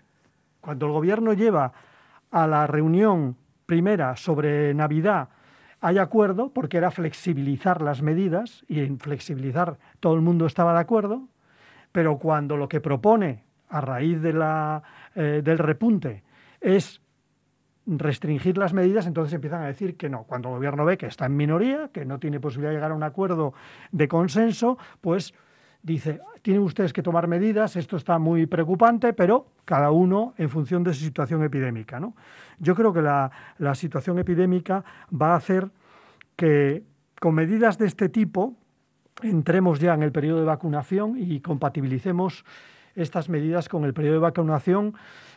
Cuando 0.61 0.87
el 0.87 0.93
gobierno 0.93 1.33
lleva 1.33 1.73
a 2.31 2.47
la 2.47 2.67
reunión 2.67 3.37
primera 3.65 4.17
sobre 4.17 4.75
Navidad 4.75 5.29
hay 5.81 5.99
acuerdo 5.99 6.51
porque 6.53 6.77
era 6.77 6.91
flexibilizar 6.91 7.83
las 7.83 8.03
medidas 8.03 8.65
y 8.69 8.81
en 8.81 8.99
flexibilizar 8.99 9.79
todo 10.01 10.15
el 10.15 10.21
mundo 10.21 10.47
estaba 10.47 10.73
de 10.73 10.81
acuerdo, 10.81 11.29
pero 11.93 12.19
cuando 12.19 12.57
lo 12.57 12.69
que 12.69 12.81
propone 12.81 13.45
a 13.69 13.81
raíz 13.81 14.21
de 14.23 14.33
la, 14.33 14.83
eh, 15.15 15.43
del 15.45 15.59
repunte 15.59 16.23
es 16.61 17.01
restringir 17.87 18.59
las 18.59 18.75
medidas, 18.75 19.07
entonces 19.07 19.33
empiezan 19.33 19.63
a 19.63 19.67
decir 19.67 19.97
que 19.97 20.11
no. 20.11 20.25
Cuando 20.25 20.49
el 20.51 20.57
gobierno 20.57 20.85
ve 20.85 20.99
que 20.99 21.07
está 21.07 21.27
en 21.27 21.37
minoría, 21.37 21.89
que 21.93 22.05
no 22.05 22.19
tiene 22.19 22.39
posibilidad 22.41 22.71
de 22.71 22.77
llegar 22.77 22.91
a 22.91 22.95
un 22.95 23.03
acuerdo 23.03 23.55
de 23.93 24.09
consenso, 24.09 24.79
pues 25.01 25.33
dice, 25.93 26.21
tienen 26.43 26.63
ustedes 26.63 26.93
que 26.93 27.03
tomar 27.03 27.27
medidas, 27.27 27.77
esto 27.77 27.97
está 27.97 28.19
muy 28.19 28.47
preocupante, 28.47 29.13
pero 29.13 29.47
cada 29.65 29.91
uno 29.91 30.35
en 30.37 30.49
función 30.49 30.85
de 30.85 30.95
su 30.95 31.05
situación 31.05 31.43
epidémica. 31.43 31.99
¿no? 31.99 32.15
Yo 32.59 32.75
creo 32.75 32.93
que 32.93 33.03
la, 33.03 33.31
la 33.59 33.75
situación 33.75 34.19
epidémica 34.19 34.85
va 35.11 35.33
a 35.33 35.37
hacer 35.37 35.71
que 36.37 36.85
con 37.21 37.35
medidas 37.35 37.79
de 37.79 37.87
este 37.87 38.09
tipo 38.09 38.55
entremos 39.23 39.81
ya 39.81 39.95
en 39.95 40.03
el 40.03 40.13
periodo 40.13 40.41
de 40.41 40.47
vacunación 40.47 41.17
y 41.19 41.41
compatibilicemos 41.41 42.45
estas 42.95 43.29
medidas 43.29 43.69
con 43.69 43.85
el 43.85 43.95
periodo 43.95 44.15
de 44.15 44.21
vacunación 44.21 44.95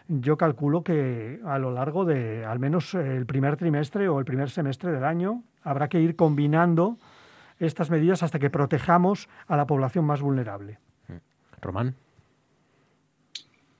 yo 0.07 0.37
calculo 0.37 0.83
que 0.83 1.39
a 1.45 1.57
lo 1.57 1.71
largo 1.71 2.05
de 2.05 2.45
al 2.45 2.59
menos 2.59 2.93
el 2.93 3.25
primer 3.25 3.55
trimestre 3.55 4.09
o 4.09 4.19
el 4.19 4.25
primer 4.25 4.49
semestre 4.49 4.91
del 4.91 5.03
año 5.03 5.43
habrá 5.63 5.87
que 5.87 6.01
ir 6.01 6.15
combinando 6.15 6.97
estas 7.65 7.89
medidas 7.89 8.23
hasta 8.23 8.39
que 8.39 8.49
protejamos 8.49 9.29
a 9.47 9.55
la 9.55 9.67
población 9.67 10.05
más 10.05 10.21
vulnerable. 10.21 10.79
Román. 11.61 11.95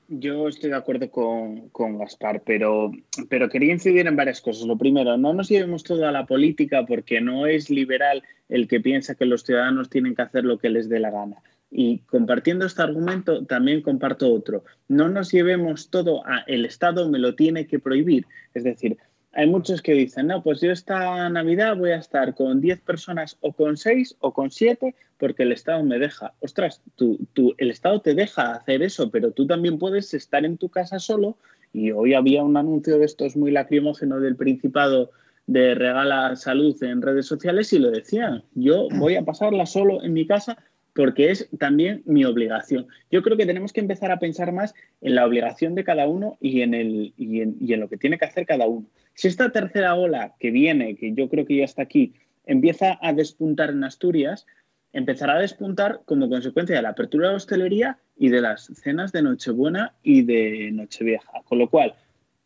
Yo 0.08 0.50
estoy 0.50 0.72
de 0.72 0.76
acuerdo 0.76 1.10
con, 1.10 1.70
con, 1.70 1.98
Gaspar, 1.98 2.44
pero, 2.46 2.92
pero 3.30 3.48
quería 3.48 3.72
incidir 3.72 4.08
en 4.08 4.18
varias 4.18 4.42
cosas. 4.42 4.68
Lo 4.68 4.78
primero, 4.78 5.18
no 5.18 5.34
nos 5.34 5.48
llevemos 5.48 5.84
todo 5.84 6.06
a 6.06 6.12
la 6.12 6.26
política 6.26 6.86
porque 6.86 7.22
no 7.22 7.48
es 7.48 7.70
liberal 7.70 8.22
el 8.50 8.68
que 8.68 8.82
piensa 8.82 9.16
que 9.16 9.26
los 9.26 9.44
ciudadanos 9.44 9.90
tienen 9.90 10.14
que 10.14 10.22
hacer 10.22 10.44
lo 10.44 10.60
que 10.60 10.70
les 10.70 10.90
dé 10.90 11.00
la 11.00 11.12
gana. 11.12 11.38
Y 11.72 12.00
compartiendo 12.00 12.66
este 12.66 12.82
argumento, 12.82 13.46
también 13.46 13.82
comparto 13.82 14.34
otro. 14.34 14.66
No 14.90 15.08
nos 15.08 15.32
llevemos 15.32 15.90
todo 15.90 16.28
a 16.28 16.44
el 16.46 16.66
Estado 16.66 17.10
me 17.10 17.18
lo 17.18 17.36
tiene 17.36 17.66
que 17.66 17.80
prohibir. 17.80 18.28
Es 18.54 18.66
decir, 18.66 18.98
hay 19.34 19.48
muchos 19.48 19.82
que 19.82 19.94
dicen, 19.94 20.28
no, 20.28 20.44
pues 20.44 20.60
yo 20.60 20.72
esta 20.72 21.30
Navidad 21.30 21.78
voy 21.78 21.92
a 21.92 21.98
estar 21.98 22.36
con 22.36 22.60
10 22.60 22.82
personas 22.82 23.38
o 23.40 23.54
con 23.54 23.78
6 23.78 24.18
o 24.20 24.34
con 24.34 24.52
7 24.52 24.94
porque 25.18 25.44
el 25.44 25.54
Estado 25.54 25.84
me 25.84 26.00
deja. 26.00 26.34
Ostras, 26.40 26.82
tú, 26.96 27.18
tú, 27.34 27.54
el 27.58 27.72
Estado 27.72 28.02
te 28.02 28.14
deja 28.14 28.54
hacer 28.54 28.82
eso, 28.82 29.10
pero 29.10 29.32
tú 29.32 29.48
también 29.48 29.80
puedes 29.80 30.14
estar 30.14 30.44
en 30.44 30.58
tu 30.58 30.70
casa 30.70 31.00
solo. 31.00 31.38
Y 31.72 31.92
hoy 31.92 32.14
había 32.14 32.44
un 32.44 32.58
anuncio 32.58 33.00
de 33.00 33.06
estos 33.06 33.38
muy 33.38 33.52
lacrimógeno 33.52 34.20
del 34.20 34.36
Principado 34.36 35.12
de 35.48 35.76
regala 35.76 36.36
salud 36.36 36.82
en 36.84 37.02
redes 37.02 37.26
sociales 37.26 37.72
y 37.72 37.80
lo 37.80 37.90
decían. 37.90 38.44
Yo 38.54 38.90
voy 38.98 39.16
a 39.16 39.24
pasarla 39.24 39.66
solo 39.66 40.04
en 40.04 40.14
mi 40.14 40.28
casa 40.28 40.58
porque 40.94 41.32
es 41.32 41.50
también 41.58 42.02
mi 42.06 42.26
obligación. 42.26 42.88
Yo 43.10 43.22
creo 43.22 43.38
que 43.38 43.46
tenemos 43.46 43.72
que 43.72 43.80
empezar 43.80 44.12
a 44.12 44.20
pensar 44.20 44.52
más 44.52 44.74
en 45.00 45.16
la 45.16 45.26
obligación 45.26 45.76
de 45.76 45.84
cada 45.84 46.08
uno 46.08 46.38
y 46.42 46.62
en, 46.62 46.74
el, 46.74 47.14
y 47.18 47.42
en, 47.42 47.56
y 47.62 47.74
en 47.74 47.80
lo 47.80 47.88
que 47.88 47.98
tiene 47.98 48.18
que 48.18 48.26
hacer 48.26 48.46
cada 48.46 48.68
uno. 48.68 48.86
Si 49.22 49.28
esta 49.28 49.52
tercera 49.52 49.94
ola 49.94 50.34
que 50.40 50.50
viene, 50.50 50.96
que 50.96 51.14
yo 51.14 51.30
creo 51.30 51.46
que 51.46 51.58
ya 51.58 51.66
está 51.66 51.84
aquí, 51.84 52.16
empieza 52.44 52.98
a 53.04 53.14
despuntar 53.14 53.70
en 53.70 53.84
Asturias, 53.84 54.48
empezará 54.94 55.36
a 55.36 55.42
despuntar 55.42 56.02
como 56.06 56.28
consecuencia 56.28 56.76
de 56.76 56.82
la 56.82 56.90
apertura 56.90 57.28
de 57.28 57.34
la 57.34 57.38
hostelería 57.38 58.00
y 58.18 58.30
de 58.30 58.42
las 58.42 58.72
cenas 58.82 59.12
de 59.12 59.22
Nochebuena 59.22 59.94
y 60.02 60.24
de 60.24 60.72
Nochevieja. 60.72 61.44
Con 61.44 61.60
lo 61.60 61.70
cual, 61.70 61.94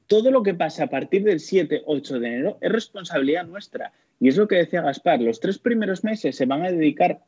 todo 0.08 0.32
lo 0.32 0.44
que 0.44 0.54
pasa 0.54 0.84
a 0.84 0.88
partir 0.88 1.24
del 1.24 1.40
7-8 1.40 2.20
de 2.20 2.28
enero 2.28 2.58
es 2.60 2.70
responsabilidad 2.70 3.46
nuestra. 3.46 3.94
Y 4.20 4.28
es 4.28 4.36
lo 4.36 4.50
que 4.50 4.58
decía 4.58 4.82
Gaspar, 4.82 5.22
los 5.22 5.40
tres 5.40 5.58
primeros 5.58 6.04
meses 6.04 6.36
se 6.36 6.46
van 6.46 6.64
a 6.64 6.72
dedicar 6.74 7.22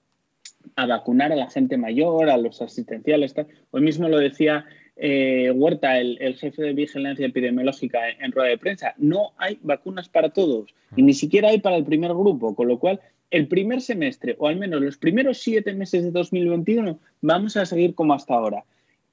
a 0.75 0.85
vacunar 0.87 1.31
a 1.31 1.37
la 1.37 1.49
gente 1.49 1.77
mayor, 1.77 2.29
a 2.29 2.35
los 2.35 2.61
asistenciales. 2.61 3.33
Hoy 3.71 3.81
mismo 3.81 4.09
lo 4.09 4.17
decía 4.17 4.65
eh, 4.99 5.51
Huerta, 5.51 5.99
el, 5.99 6.35
jefe 6.35 6.61
de 6.61 6.73
vigilancia 6.73 7.25
epidemiológica 7.25 8.09
en, 8.09 8.31
rueda 8.31 8.49
de 8.49 8.57
prensa. 8.57 8.95
No 8.97 9.31
hay 9.37 9.59
vacunas 9.61 10.09
para 10.09 10.29
todos 10.29 10.73
y 10.95 11.03
ni 11.03 11.13
siquiera 11.13 11.49
hay 11.49 11.59
para 11.59 11.75
el 11.75 11.85
primer 11.85 12.11
grupo, 12.11 12.55
con 12.55 12.67
lo 12.67 12.79
cual 12.79 12.99
el 13.29 13.47
primer 13.47 13.81
semestre, 13.81 14.35
o 14.39 14.47
al 14.47 14.55
menos 14.55 14.81
los 14.81 14.97
primeros 14.97 15.37
siete 15.37 15.73
meses 15.73 16.03
de 16.03 16.11
2021, 16.11 16.99
vamos 17.21 17.57
a 17.57 17.65
seguir 17.65 17.93
como 17.93 18.13
hasta 18.13 18.33
ahora. 18.33 18.63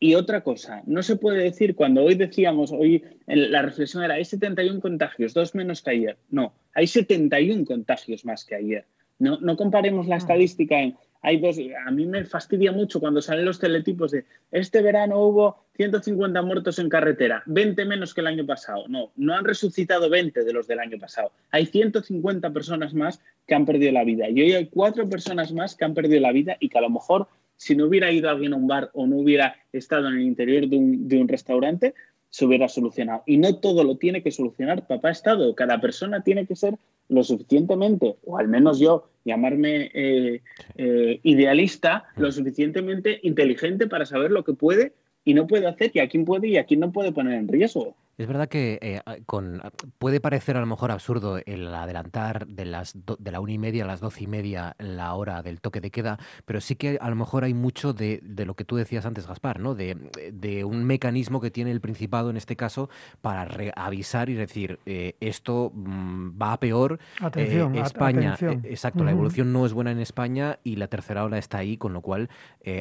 Y 0.00 0.14
otra 0.14 0.42
cosa, 0.42 0.82
no 0.86 1.02
se 1.02 1.16
puede 1.16 1.42
decir 1.42 1.74
cuando 1.74 2.04
hoy 2.04 2.14
decíamos, 2.14 2.72
hoy 2.72 3.02
la 3.26 3.62
reflexión 3.62 4.02
era, 4.04 4.14
hay 4.14 4.24
71 4.24 4.80
contagios, 4.80 5.34
dos 5.34 5.54
menos 5.54 5.82
que 5.82 5.90
ayer. 5.90 6.16
No, 6.30 6.52
hay 6.74 6.86
71 6.86 7.64
contagios 7.64 8.24
más 8.24 8.44
que 8.44 8.54
ayer. 8.54 8.84
No, 9.18 9.38
no 9.40 9.56
comparemos 9.56 10.06
la 10.06 10.16
estadística 10.16 10.80
en 10.80 10.96
hay 11.24 11.38
dos, 11.38 11.56
a 11.86 11.90
mí 11.90 12.04
me 12.04 12.22
fastidia 12.26 12.70
mucho 12.70 13.00
cuando 13.00 13.22
salen 13.22 13.46
los 13.46 13.58
teletipos 13.58 14.10
de 14.10 14.26
este 14.52 14.82
verano 14.82 15.18
hubo 15.20 15.64
150 15.76 16.42
muertos 16.42 16.78
en 16.78 16.90
carretera, 16.90 17.42
20 17.46 17.86
menos 17.86 18.12
que 18.12 18.20
el 18.20 18.26
año 18.26 18.44
pasado. 18.44 18.86
No, 18.88 19.10
no 19.16 19.34
han 19.34 19.44
resucitado 19.44 20.10
20 20.10 20.44
de 20.44 20.52
los 20.52 20.66
del 20.66 20.80
año 20.80 20.98
pasado. 20.98 21.32
Hay 21.50 21.64
150 21.64 22.50
personas 22.50 22.92
más 22.92 23.22
que 23.46 23.54
han 23.54 23.64
perdido 23.64 23.92
la 23.92 24.04
vida. 24.04 24.28
Y 24.28 24.42
hoy 24.42 24.52
hay 24.52 24.66
cuatro 24.66 25.08
personas 25.08 25.50
más 25.50 25.74
que 25.74 25.86
han 25.86 25.94
perdido 25.94 26.20
la 26.20 26.30
vida 26.30 26.58
y 26.60 26.68
que 26.68 26.76
a 26.76 26.82
lo 26.82 26.90
mejor 26.90 27.26
si 27.56 27.74
no 27.74 27.86
hubiera 27.86 28.12
ido 28.12 28.28
alguien 28.28 28.52
a 28.52 28.56
un 28.56 28.66
bar 28.66 28.90
o 28.92 29.06
no 29.06 29.16
hubiera 29.16 29.56
estado 29.72 30.08
en 30.08 30.16
el 30.16 30.22
interior 30.22 30.68
de 30.68 30.76
un, 30.76 31.08
de 31.08 31.16
un 31.16 31.28
restaurante, 31.28 31.94
se 32.34 32.44
hubiera 32.44 32.66
solucionado. 32.68 33.22
Y 33.26 33.36
no 33.36 33.54
todo 33.60 33.84
lo 33.84 33.96
tiene 33.96 34.20
que 34.20 34.32
solucionar 34.32 34.88
papá 34.88 35.12
Estado. 35.12 35.54
Cada 35.54 35.80
persona 35.80 36.24
tiene 36.24 36.46
que 36.46 36.56
ser 36.56 36.74
lo 37.08 37.22
suficientemente, 37.22 38.16
o 38.24 38.38
al 38.38 38.48
menos 38.48 38.80
yo, 38.80 39.08
llamarme 39.24 39.92
eh, 39.94 40.42
eh, 40.76 41.20
idealista, 41.22 42.06
lo 42.16 42.32
suficientemente 42.32 43.20
inteligente 43.22 43.86
para 43.86 44.04
saber 44.04 44.32
lo 44.32 44.42
que 44.42 44.52
puede 44.52 44.94
y 45.24 45.34
no 45.34 45.46
puede 45.46 45.68
hacer 45.68 45.92
y 45.94 46.00
a 46.00 46.08
quién 46.08 46.24
puede 46.24 46.48
y 46.48 46.56
a 46.56 46.64
quién 46.64 46.80
no 46.80 46.90
puede 46.90 47.12
poner 47.12 47.34
en 47.34 47.46
riesgo. 47.46 47.94
Es 48.16 48.28
verdad 48.28 48.48
que 48.48 48.78
eh, 48.80 49.22
con, 49.26 49.60
puede 49.98 50.20
parecer 50.20 50.56
a 50.56 50.60
lo 50.60 50.66
mejor 50.66 50.92
absurdo 50.92 51.38
el 51.44 51.74
adelantar 51.74 52.46
de, 52.46 52.64
las 52.64 52.94
de 52.94 53.30
la 53.32 53.40
una 53.40 53.52
y 53.52 53.58
media 53.58 53.84
a 53.84 53.86
las 53.86 54.00
doce 54.00 54.24
y 54.24 54.26
media 54.26 54.76
la 54.78 55.14
hora 55.14 55.42
del 55.42 55.60
toque 55.60 55.80
de 55.80 55.90
queda, 55.90 56.18
pero 56.44 56.60
sí 56.60 56.76
que 56.76 56.98
a 57.00 57.10
lo 57.10 57.16
mejor 57.16 57.44
hay 57.44 57.54
mucho 57.54 57.92
de, 57.92 58.20
de 58.22 58.46
lo 58.46 58.54
que 58.54 58.64
tú 58.64 58.76
decías 58.76 59.04
antes, 59.04 59.26
Gaspar, 59.26 59.58
¿no? 59.58 59.74
De, 59.74 59.96
de, 60.32 60.64
un 60.64 60.84
mecanismo 60.84 61.40
que 61.40 61.50
tiene 61.50 61.70
el 61.70 61.80
Principado 61.80 62.30
en 62.30 62.36
este 62.36 62.56
caso 62.56 62.88
para 63.20 63.48
avisar 63.76 64.30
y 64.30 64.34
decir 64.34 64.78
eh, 64.86 65.16
esto 65.20 65.72
mm, 65.74 66.40
va 66.40 66.52
a 66.52 66.60
peor. 66.60 66.98
Atención, 67.20 67.74
eh, 67.74 67.80
España, 67.80 68.34
atención. 68.34 68.62
exacto, 68.64 69.04
la 69.04 69.10
evolución 69.10 69.52
no 69.52 69.66
es 69.66 69.72
buena 69.72 69.90
en 69.90 69.98
España 69.98 70.58
y 70.62 70.76
la 70.76 70.86
tercera 70.86 71.24
ola 71.24 71.38
está 71.38 71.58
ahí, 71.58 71.76
con 71.76 71.92
lo 71.92 72.00
cual 72.00 72.30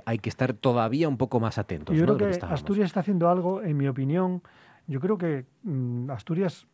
hay 0.06 0.20
que 0.20 0.30
estar 0.30 0.54
todavía 0.54 1.10
un 1.10 1.18
poco 1.18 1.40
más 1.40 1.58
atentos. 1.58 1.96
Yo 1.98 2.06
¿no? 2.06 2.16
creo 2.16 2.30
que, 2.30 2.40
que 2.40 2.46
Asturias 2.46 2.86
está 2.88 3.02
haciendo 3.02 3.30
algo, 3.30 3.62
en 3.62 3.76
mi 3.76 3.88
opinión 3.88 4.42
yo 4.88 5.00
creo 5.00 5.18
que 5.18 5.46
mmm, 5.64 6.10
Asturias, 6.10 6.68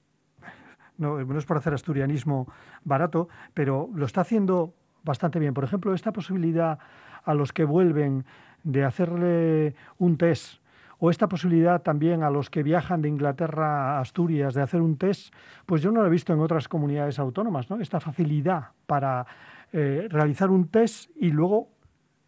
no, 0.98 1.23
no, 1.23 1.38
es 1.38 1.45
por 1.45 1.57
hacer 1.57 1.73
asturianismo 1.73 2.52
barato, 2.84 3.30
pero 3.53 3.90
lo 3.94 4.06
está 4.06 4.22
haciendo 4.22 4.73
bastante 5.03 5.40
bien. 5.40 5.53
Por 5.53 5.64
ejemplo, 5.64 5.94
esta 5.94 6.11
posibilidad 6.11 6.80
a 7.23 7.34
los 7.34 7.53
que 7.53 7.64
vuelven 7.64 8.26
de 8.64 8.84
hacerle 8.84 9.76
un 9.98 10.18
test 10.18 10.61
o 10.99 11.10
esta 11.10 11.30
posibilidad 11.30 11.81
también 11.81 12.23
a 12.23 12.30
los 12.30 12.49
que 12.49 12.61
viajan 12.61 13.02
de 13.02 13.07
Inglaterra 13.07 13.98
a 13.98 14.02
Asturias 14.02 14.53
de 14.53 14.61
hacer 14.61 14.81
un 14.81 14.98
test, 14.98 15.34
pues 15.65 15.81
yo 15.81 15.91
no 15.91 16.02
lo 16.02 16.07
he 16.07 16.10
visto 16.10 16.34
en 16.34 16.41
otras 16.41 16.68
comunidades 16.68 17.19
autónomas, 17.19 17.69
¿no? 17.69 17.80
Esta 17.80 18.02
facilidad 18.02 18.72
para 18.86 19.26
eh, 19.72 20.07
realizar 20.10 20.49
un 20.49 20.68
test 20.68 21.10
y 21.15 21.31
luego, 21.31 21.69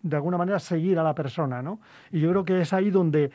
de 0.02 0.16
alguna 0.16 0.38
manera, 0.38 0.58
seguir 0.60 0.98
a 1.00 1.04
la 1.04 1.14
persona, 1.14 1.62
¿no? 1.62 1.82
Y 2.12 2.22
yo 2.22 2.30
creo 2.30 2.46
que 2.46 2.62
es 2.62 2.72
ahí 2.72 2.92
donde 2.92 3.32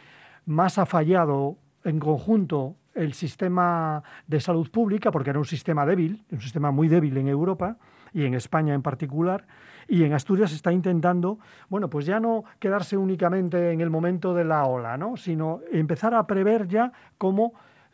más 0.47 0.79
ha 0.79 0.87
fallado 0.87 1.59
en 1.87 2.01
conjunto 2.01 2.77
el 2.95 3.13
sistema 3.13 4.03
de 4.27 4.41
salud 4.41 4.71
pública, 4.71 5.11
porque 5.11 5.31
era 5.31 5.39
un 5.39 5.45
sistema 5.45 5.87
débil, 5.87 6.25
un 6.31 6.41
sistema 6.41 6.71
muy 6.71 6.89
débil 6.89 7.17
en 7.17 7.29
Europa 7.29 7.77
y 8.13 8.25
en 8.25 8.35
España 8.35 8.75
en 8.75 8.83
particular, 8.83 9.47
y 9.89 10.03
en 10.03 10.13
Asturias 10.13 10.53
está 10.53 10.73
intentando, 10.73 11.39
bueno, 11.69 11.89
pues 11.89 12.07
ya 12.07 12.19
no 12.19 12.45
quedarse 12.59 12.97
únicamente 12.97 13.71
en 13.71 13.81
el 13.81 13.91
momento 13.91 14.35
de 14.35 14.45
la 14.45 14.65
ola, 14.65 14.97
¿no? 14.97 15.17
sino 15.17 15.61
empezar 15.71 16.15
a 16.15 16.27
prever 16.27 16.67
ya 16.67 16.93
cómo 17.19 17.53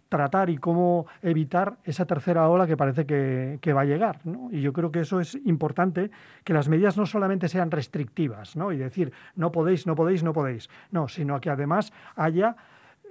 tratar 0.09 0.51
y 0.51 0.59
cómo 0.59 1.07
evitar 1.23 1.79
esa 1.85 2.05
tercera 2.05 2.49
ola 2.49 2.67
que 2.67 2.77
parece 2.77 3.07
que, 3.07 3.73
va 3.73 3.81
a 3.83 3.85
llegar. 3.85 4.21
¿no? 4.25 4.49
Y 4.51 4.61
yo 4.61 4.73
creo 4.73 4.93
que 4.93 5.01
eso 5.01 5.21
es 5.21 5.35
importante, 5.47 6.11
que 6.45 6.53
las 6.53 6.69
medidas 6.69 6.97
no 6.97 7.07
solamente 7.07 7.49
sean 7.49 7.71
restrictivas 7.71 8.57
¿no? 8.57 8.73
y 8.73 8.77
decir, 8.77 9.13
no 9.37 9.53
podéis, 9.53 9.87
no 9.87 9.95
podéis, 9.95 10.23
no 10.23 10.33
podéis, 10.33 10.69
no, 10.91 11.09
sino 11.09 11.41
que 11.41 11.51
además 11.51 11.93
haya 12.15 12.57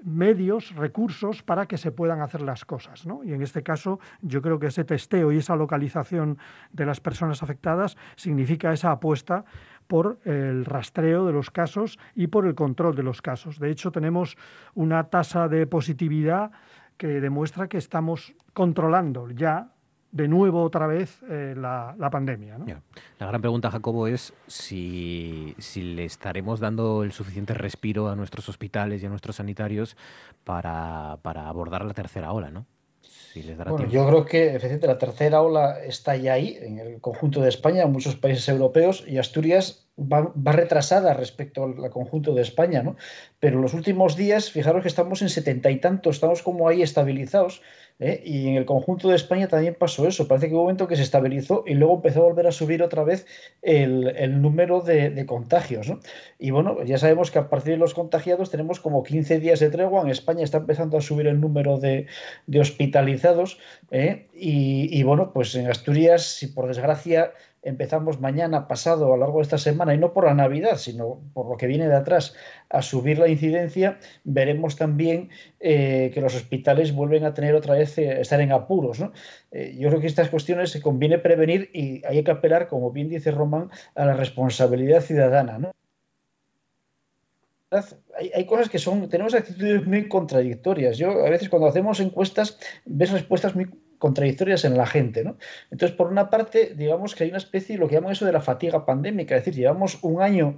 medios, 0.03 0.75
recursos 0.75 1.43
para 1.43 1.65
que 1.65 1.77
se 1.77 1.91
puedan 1.91 2.21
hacer 2.21 2.41
las 2.41 2.65
cosas. 2.65 3.05
¿no? 3.05 3.23
Y 3.23 3.33
en 3.33 3.41
este 3.41 3.63
caso 3.63 3.99
yo 4.21 4.41
creo 4.41 4.59
que 4.59 4.67
ese 4.67 4.83
testeo 4.83 5.31
y 5.31 5.37
esa 5.37 5.55
localización 5.55 6.37
de 6.71 6.85
las 6.85 6.99
personas 6.99 7.43
afectadas 7.43 7.97
significa 8.15 8.73
esa 8.73 8.91
apuesta 8.91 9.45
por 9.87 10.19
el 10.25 10.65
rastreo 10.65 11.25
de 11.25 11.33
los 11.33 11.51
casos 11.51 11.99
y 12.15 12.27
por 12.27 12.45
el 12.45 12.55
control 12.55 12.95
de 12.95 13.03
los 13.03 13.21
casos. 13.21 13.59
De 13.59 13.69
hecho, 13.69 13.91
tenemos 13.91 14.37
una 14.73 15.09
tasa 15.09 15.47
de 15.47 15.67
positividad 15.67 16.51
que 16.97 17.19
demuestra 17.19 17.67
que 17.67 17.77
estamos 17.77 18.33
controlando 18.53 19.29
ya 19.31 19.71
de 20.11 20.27
nuevo 20.27 20.63
otra 20.63 20.87
vez 20.87 21.21
eh, 21.29 21.53
la, 21.57 21.95
la, 21.97 22.09
pandemia. 22.09 22.57
¿no? 22.57 22.65
Yeah. 22.65 22.81
La 23.19 23.27
gran 23.27 23.41
pregunta, 23.41 23.71
Jacobo, 23.71 24.07
es 24.07 24.33
si, 24.47 25.55
si, 25.57 25.81
le 25.81 26.05
estaremos 26.05 26.59
dando 26.59 27.03
el 27.03 27.11
suficiente 27.11 27.53
respiro 27.53 28.09
a 28.09 28.15
nuestros 28.15 28.49
hospitales 28.49 29.01
y 29.01 29.05
a 29.05 29.09
nuestros 29.09 29.37
sanitarios 29.37 29.95
para, 30.43 31.17
para 31.21 31.47
abordar 31.47 31.85
la 31.85 31.93
tercera 31.93 32.31
ola, 32.33 32.51
¿no? 32.51 32.65
Si 33.01 33.41
les 33.41 33.57
dará 33.57 33.71
bueno, 33.71 33.87
tiempo. 33.87 34.05
yo 34.05 34.09
creo 34.09 34.25
que 34.25 34.47
efectivamente 34.47 34.87
la 34.87 34.97
tercera 34.97 35.41
ola 35.41 35.79
está 35.85 36.17
ya 36.17 36.33
ahí, 36.33 36.57
en 36.61 36.79
el 36.79 36.99
conjunto 36.99 37.41
de 37.41 37.47
España, 37.47 37.83
en 37.83 37.91
muchos 37.91 38.17
países 38.17 38.49
europeos, 38.49 39.05
y 39.07 39.19
Asturias 39.19 39.87
va, 39.97 40.33
va, 40.35 40.51
retrasada 40.51 41.13
respecto 41.13 41.63
al 41.63 41.89
conjunto 41.91 42.33
de 42.33 42.41
España, 42.41 42.83
¿no? 42.83 42.97
Pero 43.39 43.55
en 43.55 43.61
los 43.61 43.73
últimos 43.73 44.17
días, 44.17 44.51
fijaros 44.51 44.81
que 44.81 44.89
estamos 44.89 45.21
en 45.21 45.29
setenta 45.29 45.71
y 45.71 45.79
tantos, 45.79 46.17
estamos 46.17 46.41
como 46.41 46.67
ahí 46.67 46.81
estabilizados, 46.81 47.61
¿eh? 48.01 48.21
y 48.25 48.49
en 48.49 48.55
el 48.55 48.65
conjunto 48.65 49.07
de 49.07 49.15
España 49.15 49.47
también 49.47 49.75
pasó 49.75 50.07
eso. 50.07 50.27
Parece 50.27 50.49
que 50.49 50.53
hubo 50.53 50.61
un 50.61 50.65
momento 50.65 50.87
que 50.87 50.97
se 50.97 51.03
estabilizó 51.03 51.63
y 51.65 51.75
luego 51.75 51.95
empezó 51.95 52.21
a 52.21 52.23
volver 52.23 52.47
a 52.47 52.51
subir 52.51 52.83
otra 52.83 53.03
vez 53.03 53.25
el, 53.61 54.41
número 54.41 54.81
de, 54.81 55.25
contagios. 55.25 55.93
Y 56.39 56.51
bueno, 56.51 56.83
ya 56.83 56.97
sabemos 56.97 57.31
que 57.31 57.39
a 57.39 57.49
partir 57.49 57.73
de 57.73 57.77
los 57.77 57.93
contagiados 57.93 58.49
tenemos 58.49 58.79
como 58.79 59.03
15 59.03 59.39
días 59.39 59.59
de 59.59 59.69
tregua. 59.69 60.01
En 60.01 60.09
España 60.09 60.43
está 60.43 60.57
empezando 60.57 60.97
a 60.97 61.01
subir 61.01 61.27
el 61.27 61.39
número 61.39 61.77
de, 61.77 62.07
hospitalizados. 62.59 63.59
¿eh? 63.91 64.27
Y 64.33 65.03
bueno, 65.03 65.31
pues 65.31 65.55
en 65.55 65.69
Asturias, 65.69 66.23
si 66.23 66.47
por 66.47 66.67
desgracia 66.67 67.31
empezamos 67.63 68.19
mañana, 68.19 68.67
pasado, 68.67 69.05
a 69.05 69.09
lo 69.09 69.17
largo 69.17 69.37
de 69.37 69.43
esta 69.43 69.57
semana, 69.57 69.93
y 69.93 69.97
no 69.97 70.13
por 70.13 70.25
la 70.25 70.33
Navidad, 70.33 70.77
sino 70.77 71.21
por 71.33 71.47
lo 71.49 71.57
que 71.57 71.67
viene 71.67 71.87
de 71.87 71.95
atrás, 71.95 72.33
a 72.69 72.81
subir 72.81 73.19
la 73.19 73.27
incidencia, 73.27 73.99
veremos 74.23 74.75
también 74.75 75.29
eh, 75.59 76.11
que 76.13 76.21
los 76.21 76.35
hospitales 76.35 76.93
vuelven 76.93 77.25
a 77.25 77.33
tener 77.33 77.55
otra 77.55 77.75
vez, 77.75 77.97
eh, 77.97 78.21
estar 78.21 78.41
en 78.41 78.51
apuros. 78.51 79.03
Eh, 79.51 79.75
yo 79.77 79.89
creo 79.89 80.01
que 80.01 80.07
estas 80.07 80.29
cuestiones 80.29 80.71
se 80.71 80.81
conviene 80.81 81.19
prevenir 81.19 81.69
y 81.73 82.03
hay 82.05 82.23
que 82.23 82.31
apelar, 82.31 82.67
como 82.67 82.91
bien 82.91 83.09
dice 83.09 83.31
Román, 83.31 83.69
a 83.95 84.05
la 84.05 84.13
responsabilidad 84.13 85.01
ciudadana. 85.01 85.71
Hay, 88.17 88.31
hay, 88.35 88.45
cosas 88.45 88.67
que 88.67 88.79
son, 88.79 89.07
tenemos 89.07 89.33
actitudes 89.33 89.87
muy 89.87 90.09
contradictorias. 90.09 90.97
Yo 90.97 91.25
a 91.25 91.29
veces 91.29 91.47
cuando 91.47 91.69
hacemos 91.69 92.01
encuestas 92.01 92.59
ves 92.85 93.11
respuestas 93.11 93.55
muy 93.55 93.69
contradictorias 94.01 94.65
en 94.65 94.75
la 94.75 94.87
gente. 94.87 95.23
¿no? 95.23 95.37
Entonces, 95.69 95.95
por 95.95 96.07
una 96.07 96.31
parte, 96.31 96.73
digamos 96.75 97.13
que 97.13 97.23
hay 97.23 97.29
una 97.29 97.37
especie, 97.37 97.77
lo 97.77 97.87
que 97.87 97.95
llaman 97.95 98.13
eso 98.13 98.25
de 98.25 98.31
la 98.31 98.41
fatiga 98.41 98.83
pandémica, 98.83 99.37
es 99.37 99.45
decir, 99.45 99.61
llevamos 99.61 99.99
un 100.01 100.23
año 100.23 100.57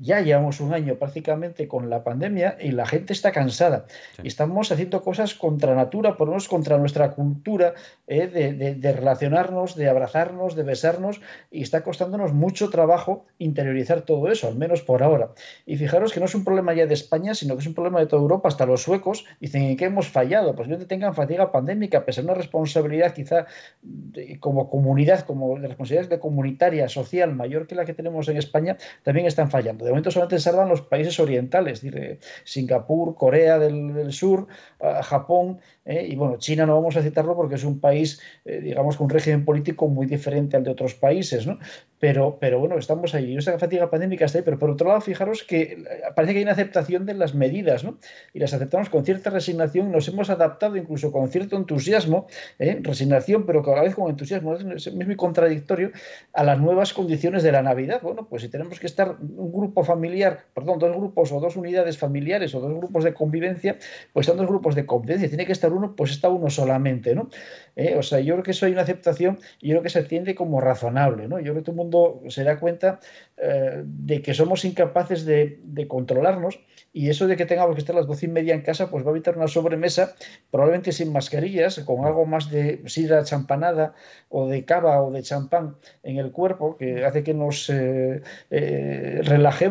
ya 0.00 0.20
llevamos 0.20 0.60
un 0.60 0.74
año 0.74 0.96
prácticamente 0.96 1.68
con 1.68 1.90
la 1.90 2.04
pandemia 2.04 2.56
y 2.60 2.72
la 2.72 2.86
gente 2.86 3.12
está 3.12 3.32
cansada. 3.32 3.86
Sí. 4.16 4.22
Estamos 4.24 4.70
haciendo 4.72 5.02
cosas 5.02 5.34
contra 5.34 5.74
natura, 5.74 6.16
por 6.16 6.28
lo 6.28 6.32
menos 6.32 6.48
contra 6.48 6.78
nuestra 6.78 7.12
cultura 7.12 7.74
eh, 8.06 8.26
de, 8.26 8.52
de, 8.52 8.74
de, 8.74 8.92
relacionarnos, 8.92 9.76
de 9.76 9.88
abrazarnos, 9.88 10.54
de 10.54 10.62
besarnos, 10.62 11.20
y 11.50 11.62
está 11.62 11.82
costándonos 11.82 12.32
mucho 12.32 12.70
trabajo 12.70 13.26
interiorizar 13.38 14.02
todo 14.02 14.30
eso, 14.30 14.48
al 14.48 14.56
menos 14.56 14.82
por 14.82 15.02
ahora. 15.02 15.30
Y 15.64 15.76
fijaros 15.76 16.12
que 16.12 16.20
no 16.20 16.26
es 16.26 16.34
un 16.34 16.44
problema 16.44 16.74
ya 16.74 16.86
de 16.86 16.94
España, 16.94 17.34
sino 17.34 17.54
que 17.54 17.60
es 17.60 17.66
un 17.66 17.74
problema 17.74 18.00
de 18.00 18.06
toda 18.06 18.22
Europa, 18.22 18.48
hasta 18.48 18.66
los 18.66 18.82
suecos 18.82 19.24
dicen 19.40 19.62
en 19.62 19.76
qué 19.76 19.86
hemos 19.86 20.08
fallado, 20.08 20.54
pues 20.54 20.68
no 20.68 20.78
tengan 20.78 21.14
fatiga 21.14 21.50
pandémica, 21.52 22.04
pese 22.04 22.20
a 22.20 22.24
una 22.24 22.34
responsabilidad 22.34 23.14
quizá 23.14 23.46
de, 23.82 24.38
como 24.40 24.68
comunidad, 24.70 25.20
como 25.20 25.58
de 25.58 25.68
responsabilidad 25.68 26.10
de 26.10 26.18
comunitaria, 26.18 26.88
social, 26.88 27.34
mayor 27.34 27.66
que 27.66 27.74
la 27.74 27.84
que 27.84 27.94
tenemos 27.94 28.28
en 28.28 28.36
España, 28.36 28.76
también 29.02 29.26
están 29.26 29.50
fallando. 29.50 29.85
De 29.86 29.92
momento 29.92 30.10
solamente 30.10 30.40
salvan 30.40 30.68
los 30.68 30.82
países 30.82 31.18
orientales, 31.20 31.82
Singapur, 32.44 33.14
Corea 33.14 33.58
del, 33.58 34.12
Sur, 34.12 34.48
uh, 34.80 35.02
Japón, 35.02 35.60
eh, 35.86 36.04
y 36.10 36.16
bueno, 36.16 36.36
China 36.38 36.66
no 36.66 36.74
vamos 36.74 36.96
a 36.96 37.02
citarlo 37.02 37.36
porque 37.36 37.54
es 37.54 37.64
un 37.64 37.78
país, 37.78 38.20
eh, 38.44 38.60
digamos, 38.60 38.96
con 38.96 39.04
un 39.04 39.10
régimen 39.10 39.44
político 39.44 39.86
muy 39.86 40.06
diferente 40.06 40.56
al 40.56 40.64
de 40.64 40.70
otros 40.72 40.94
países, 40.94 41.46
¿no? 41.46 41.60
Pero, 42.00 42.38
pero 42.40 42.58
bueno, 42.58 42.76
estamos 42.76 43.14
ahí. 43.14 43.32
Y 43.32 43.36
esa 43.36 43.56
fatiga 43.58 43.88
pandémica 43.88 44.24
está 44.24 44.38
ahí, 44.38 44.44
pero 44.44 44.58
por 44.58 44.68
otro 44.68 44.88
lado, 44.88 45.00
fijaros 45.00 45.44
que 45.44 45.62
eh, 45.62 45.78
parece 46.14 46.32
que 46.32 46.38
hay 46.40 46.42
una 46.42 46.52
aceptación 46.52 47.06
de 47.06 47.14
las 47.14 47.34
medidas, 47.34 47.84
¿no? 47.84 47.98
Y 48.34 48.40
las 48.40 48.52
aceptamos 48.52 48.90
con 48.90 49.04
cierta 49.04 49.30
resignación, 49.30 49.92
nos 49.92 50.08
hemos 50.08 50.28
adaptado 50.28 50.76
incluso 50.76 51.12
con 51.12 51.28
cierto 51.28 51.56
entusiasmo, 51.56 52.26
resignación, 52.58 53.46
pero 53.46 53.62
cada 53.62 53.82
vez 53.82 53.94
con 53.94 54.10
entusiasmo, 54.10 54.56
es 54.56 54.92
muy 54.92 55.16
contradictorio 55.16 55.92
a 56.32 56.42
las 56.42 56.58
nuevas 56.58 56.92
condiciones 56.92 57.44
de 57.44 57.52
la 57.52 57.62
Navidad. 57.62 58.00
Bueno, 58.02 58.26
pues 58.28 58.42
si 58.42 58.48
tenemos 58.48 58.80
que 58.80 58.86
estar 58.86 59.16
un 59.20 59.52
grupo 59.52 59.75
familiar, 59.84 60.46
perdón, 60.54 60.78
dos 60.78 60.96
grupos 60.96 61.32
o 61.32 61.40
dos 61.40 61.56
unidades 61.56 61.98
familiares 61.98 62.54
o 62.54 62.60
dos 62.60 62.74
grupos 62.74 63.04
de 63.04 63.14
convivencia, 63.14 63.78
pues 64.12 64.26
son 64.26 64.36
dos 64.36 64.46
grupos 64.46 64.74
de 64.74 64.86
convivencia. 64.86 65.28
Tiene 65.28 65.46
que 65.46 65.52
estar 65.52 65.72
uno, 65.72 65.94
pues 65.96 66.10
está 66.10 66.28
uno 66.28 66.50
solamente, 66.50 67.14
¿no? 67.14 67.28
Eh, 67.76 67.96
o 67.96 68.02
sea, 68.02 68.20
yo 68.20 68.34
creo 68.34 68.44
que 68.44 68.52
eso 68.52 68.66
hay 68.66 68.72
una 68.72 68.82
aceptación 68.82 69.38
y 69.60 69.68
yo 69.68 69.74
creo 69.74 69.82
que 69.82 69.90
se 69.90 70.00
entiende 70.00 70.34
como 70.34 70.60
razonable, 70.60 71.28
¿no? 71.28 71.38
Yo 71.38 71.52
creo 71.52 71.56
que 71.56 71.62
todo 71.62 71.72
el 71.72 71.76
mundo 71.76 72.22
se 72.28 72.44
da 72.44 72.58
cuenta 72.58 73.00
eh, 73.38 73.82
de 73.84 74.22
que 74.22 74.32
somos 74.32 74.64
incapaces 74.64 75.26
de, 75.26 75.60
controlarnos 75.88 76.58
y 76.92 77.10
eso 77.10 77.26
de 77.26 77.36
que 77.36 77.44
tengamos 77.44 77.74
que 77.74 77.80
estar 77.80 77.94
las 77.94 78.06
doce 78.06 78.24
y 78.24 78.28
media 78.30 78.54
en 78.54 78.62
casa, 78.62 78.90
pues 78.90 79.04
va 79.04 79.08
a 79.08 79.10
evitar 79.10 79.36
una 79.36 79.46
sobremesa, 79.46 80.14
probablemente 80.50 80.90
sin 80.90 81.12
mascarillas, 81.12 81.78
con 81.80 82.06
algo 82.06 82.24
más 82.24 82.50
de 82.50 82.82
sidra 82.86 83.22
champanada 83.24 83.94
o 84.30 84.48
de 84.48 84.64
cava 84.64 85.02
o 85.02 85.10
de 85.10 85.22
champán 85.22 85.76
en 86.02 86.16
el 86.16 86.32
cuerpo, 86.32 86.78
que 86.78 87.04
hace 87.04 87.22
que 87.22 87.34
nos 87.34 87.68
eh, 87.68 88.22
eh, 88.50 89.20
relajemos. 89.22 89.65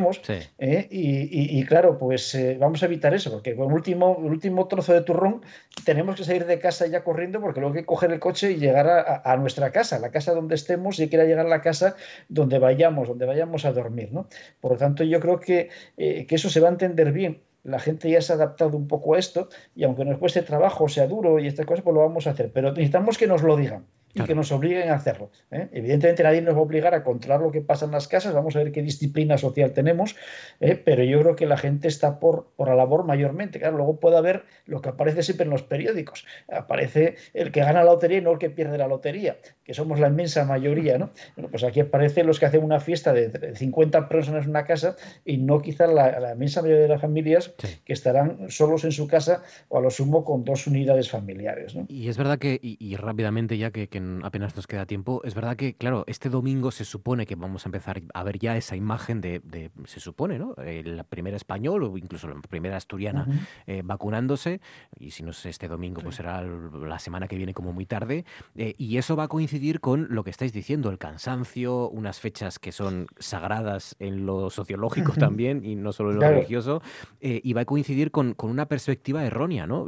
¿Eh? 0.57 0.87
Y, 0.91 1.21
y- 1.21 1.59
y 1.59 1.63
claro, 1.65 1.97
pues 1.97 2.33
eh, 2.35 2.57
vamos 2.59 2.81
a 2.83 2.85
evitar 2.85 3.13
eso, 3.13 3.31
porque 3.31 3.55
con 3.55 3.67
el 3.69 3.73
último, 3.73 4.17
el 4.19 4.31
último 4.31 4.67
trozo 4.67 4.93
de 4.93 5.01
turrón 5.01 5.41
tenemos 5.85 6.15
que 6.15 6.23
salir 6.23 6.45
de 6.45 6.59
casa 6.59 6.87
ya 6.87 7.03
corriendo, 7.03 7.39
porque 7.41 7.59
luego 7.59 7.75
hay 7.75 7.81
que 7.81 7.85
coger 7.85 8.11
el 8.11 8.19
coche 8.19 8.51
y 8.51 8.55
llegar 8.57 9.21
a 9.23 9.37
nuestra 9.37 9.71
casa, 9.71 9.99
la 9.99 10.11
casa 10.11 10.33
donde 10.33 10.55
estemos, 10.55 10.99
y 10.99 11.07
quiera 11.09 11.25
llegar 11.25 11.45
a 11.45 11.49
la 11.49 11.61
casa 11.61 11.95
donde 12.29 12.59
vayamos, 12.59 13.07
donde 13.07 13.25
vayamos 13.25 13.65
a 13.65 13.71
dormir. 13.71 14.09
¿no? 14.11 14.27
Por 14.61 14.73
lo 14.73 14.77
tanto, 14.77 15.03
yo 15.03 15.19
creo 15.19 15.39
que, 15.39 15.69
eh, 15.97 16.25
que 16.27 16.35
eso 16.35 16.49
se 16.49 16.59
va 16.59 16.67
a 16.69 16.71
entender 16.71 17.11
bien. 17.11 17.41
La 17.63 17.79
gente 17.79 18.09
ya 18.11 18.21
se 18.21 18.31
ha 18.31 18.35
adaptado 18.35 18.77
un 18.77 18.87
poco 18.87 19.15
a 19.15 19.19
esto 19.19 19.49
y 19.75 19.83
aunque 19.85 20.05
nos 20.05 20.19
cueste 20.19 20.43
trabajo, 20.43 20.87
sea 20.87 21.07
duro 21.07 21.39
y 21.39 21.47
estas 21.47 21.65
cosas, 21.65 21.83
pues 21.83 21.95
lo 21.95 22.01
vamos 22.01 22.27
a 22.27 22.31
hacer. 22.31 22.51
Pero 22.53 22.69
necesitamos 22.71 23.17
que 23.17 23.25
nos 23.25 23.41
lo 23.41 23.57
digan 23.57 23.85
y 24.15 24.23
que 24.23 24.33
nos 24.33 24.51
obliguen 24.51 24.89
a 24.89 24.95
hacerlo. 24.95 25.29
¿eh? 25.51 25.67
Evidentemente 25.73 26.23
nadie 26.23 26.41
nos 26.41 26.55
va 26.55 26.59
a 26.59 26.63
obligar 26.63 26.93
a 26.95 27.03
controlar 27.03 27.41
lo 27.41 27.51
que 27.51 27.61
pasa 27.61 27.85
en 27.85 27.91
las 27.91 28.07
casas, 28.07 28.33
vamos 28.33 28.55
a 28.55 28.59
ver 28.59 28.71
qué 28.71 28.81
disciplina 28.81 29.37
social 29.37 29.73
tenemos, 29.73 30.15
¿eh? 30.61 30.81
pero 30.83 31.03
yo 31.03 31.19
creo 31.21 31.35
que 31.35 31.45
la 31.45 31.57
gente 31.57 31.87
está 31.87 32.19
por, 32.19 32.47
por 32.55 32.69
la 32.69 32.75
labor 32.75 33.05
mayormente. 33.05 33.59
Claro, 33.59 33.77
luego 33.77 33.99
puede 33.99 34.17
haber 34.17 34.43
lo 34.65 34.81
que 34.81 34.89
aparece 34.89 35.21
siempre 35.21 35.43
en 35.43 35.51
los 35.51 35.63
periódicos. 35.63 36.25
Aparece 36.49 37.15
el 37.33 37.51
que 37.51 37.59
gana 37.59 37.83
la 37.83 37.91
lotería 37.91 38.19
y 38.19 38.21
no 38.21 38.31
el 38.31 38.39
que 38.39 38.49
pierde 38.49 38.77
la 38.77 38.87
lotería, 38.87 39.37
que 39.63 39.73
somos 39.73 39.99
la 39.99 40.07
inmensa 40.07 40.45
mayoría. 40.45 40.97
¿no? 40.97 41.11
Bueno, 41.35 41.49
pues 41.49 41.63
aquí 41.63 41.81
aparecen 41.81 42.25
los 42.25 42.39
que 42.39 42.45
hacen 42.45 42.63
una 42.63 42.79
fiesta 42.79 43.11
de 43.13 43.55
50 43.55 44.07
personas 44.07 44.45
en 44.45 44.51
una 44.51 44.65
casa 44.65 44.95
y 45.25 45.37
no 45.37 45.61
quizás 45.61 45.91
la, 45.91 46.19
la 46.19 46.33
inmensa 46.33 46.61
mayoría 46.61 46.83
de 46.83 46.89
las 46.89 47.01
familias 47.01 47.53
que 47.83 47.93
estarán 47.93 48.49
solos 48.49 48.85
en 48.85 48.91
su 48.91 49.07
casa 49.07 49.43
o 49.67 49.77
a 49.77 49.81
lo 49.81 49.89
sumo 49.89 50.23
con 50.23 50.45
dos 50.45 50.67
unidades 50.67 51.09
familiares. 51.09 51.75
¿no? 51.75 51.85
Y 51.89 52.07
es 52.07 52.17
verdad 52.17 52.39
que, 52.39 52.59
y, 52.61 52.77
y 52.79 52.95
rápidamente 52.95 53.57
ya 53.57 53.71
que, 53.71 53.87
que 53.87 54.04
apenas 54.23 54.55
nos 54.55 54.67
queda 54.67 54.85
tiempo, 54.85 55.21
es 55.23 55.35
verdad 55.35 55.55
que, 55.55 55.75
claro, 55.75 56.03
este 56.07 56.29
domingo 56.29 56.71
se 56.71 56.85
supone 56.85 57.25
que 57.25 57.35
vamos 57.35 57.65
a 57.65 57.69
empezar 57.69 58.01
a 58.13 58.23
ver 58.23 58.39
ya 58.39 58.57
esa 58.57 58.75
imagen 58.75 59.21
de, 59.21 59.39
de 59.39 59.71
se 59.85 59.99
supone, 59.99 60.39
¿no? 60.39 60.55
Eh, 60.57 60.83
la 60.85 61.03
primera 61.03 61.37
español 61.37 61.83
o 61.83 61.97
incluso 61.97 62.27
la 62.27 62.35
primera 62.41 62.77
asturiana 62.77 63.27
eh, 63.67 63.81
vacunándose, 63.83 64.61
y 64.99 65.11
si 65.11 65.23
no 65.23 65.31
es 65.31 65.45
este 65.45 65.67
domingo, 65.67 66.01
pues 66.01 66.15
será 66.15 66.41
la 66.41 66.99
semana 66.99 67.27
que 67.27 67.37
viene 67.37 67.53
como 67.53 67.73
muy 67.73 67.85
tarde, 67.85 68.25
eh, 68.55 68.75
y 68.77 68.97
eso 68.97 69.15
va 69.15 69.23
a 69.23 69.27
coincidir 69.27 69.79
con 69.79 70.07
lo 70.09 70.23
que 70.23 70.29
estáis 70.29 70.53
diciendo, 70.53 70.89
el 70.89 70.97
cansancio, 70.97 71.89
unas 71.89 72.19
fechas 72.19 72.59
que 72.59 72.71
son 72.71 73.07
sagradas 73.19 73.95
en 73.99 74.25
lo 74.25 74.49
sociológico 74.49 75.13
también, 75.13 75.63
y 75.65 75.75
no 75.75 75.91
solo 75.93 76.09
en 76.09 76.15
lo 76.15 76.19
Claro. 76.21 76.35
religioso, 76.37 76.81
eh, 77.21 77.41
y 77.43 77.53
va 77.53 77.61
a 77.61 77.65
coincidir 77.65 78.11
con, 78.11 78.33
con 78.33 78.49
una 78.49 78.67
perspectiva 78.67 79.23
errónea, 79.25 79.67
¿no? 79.67 79.87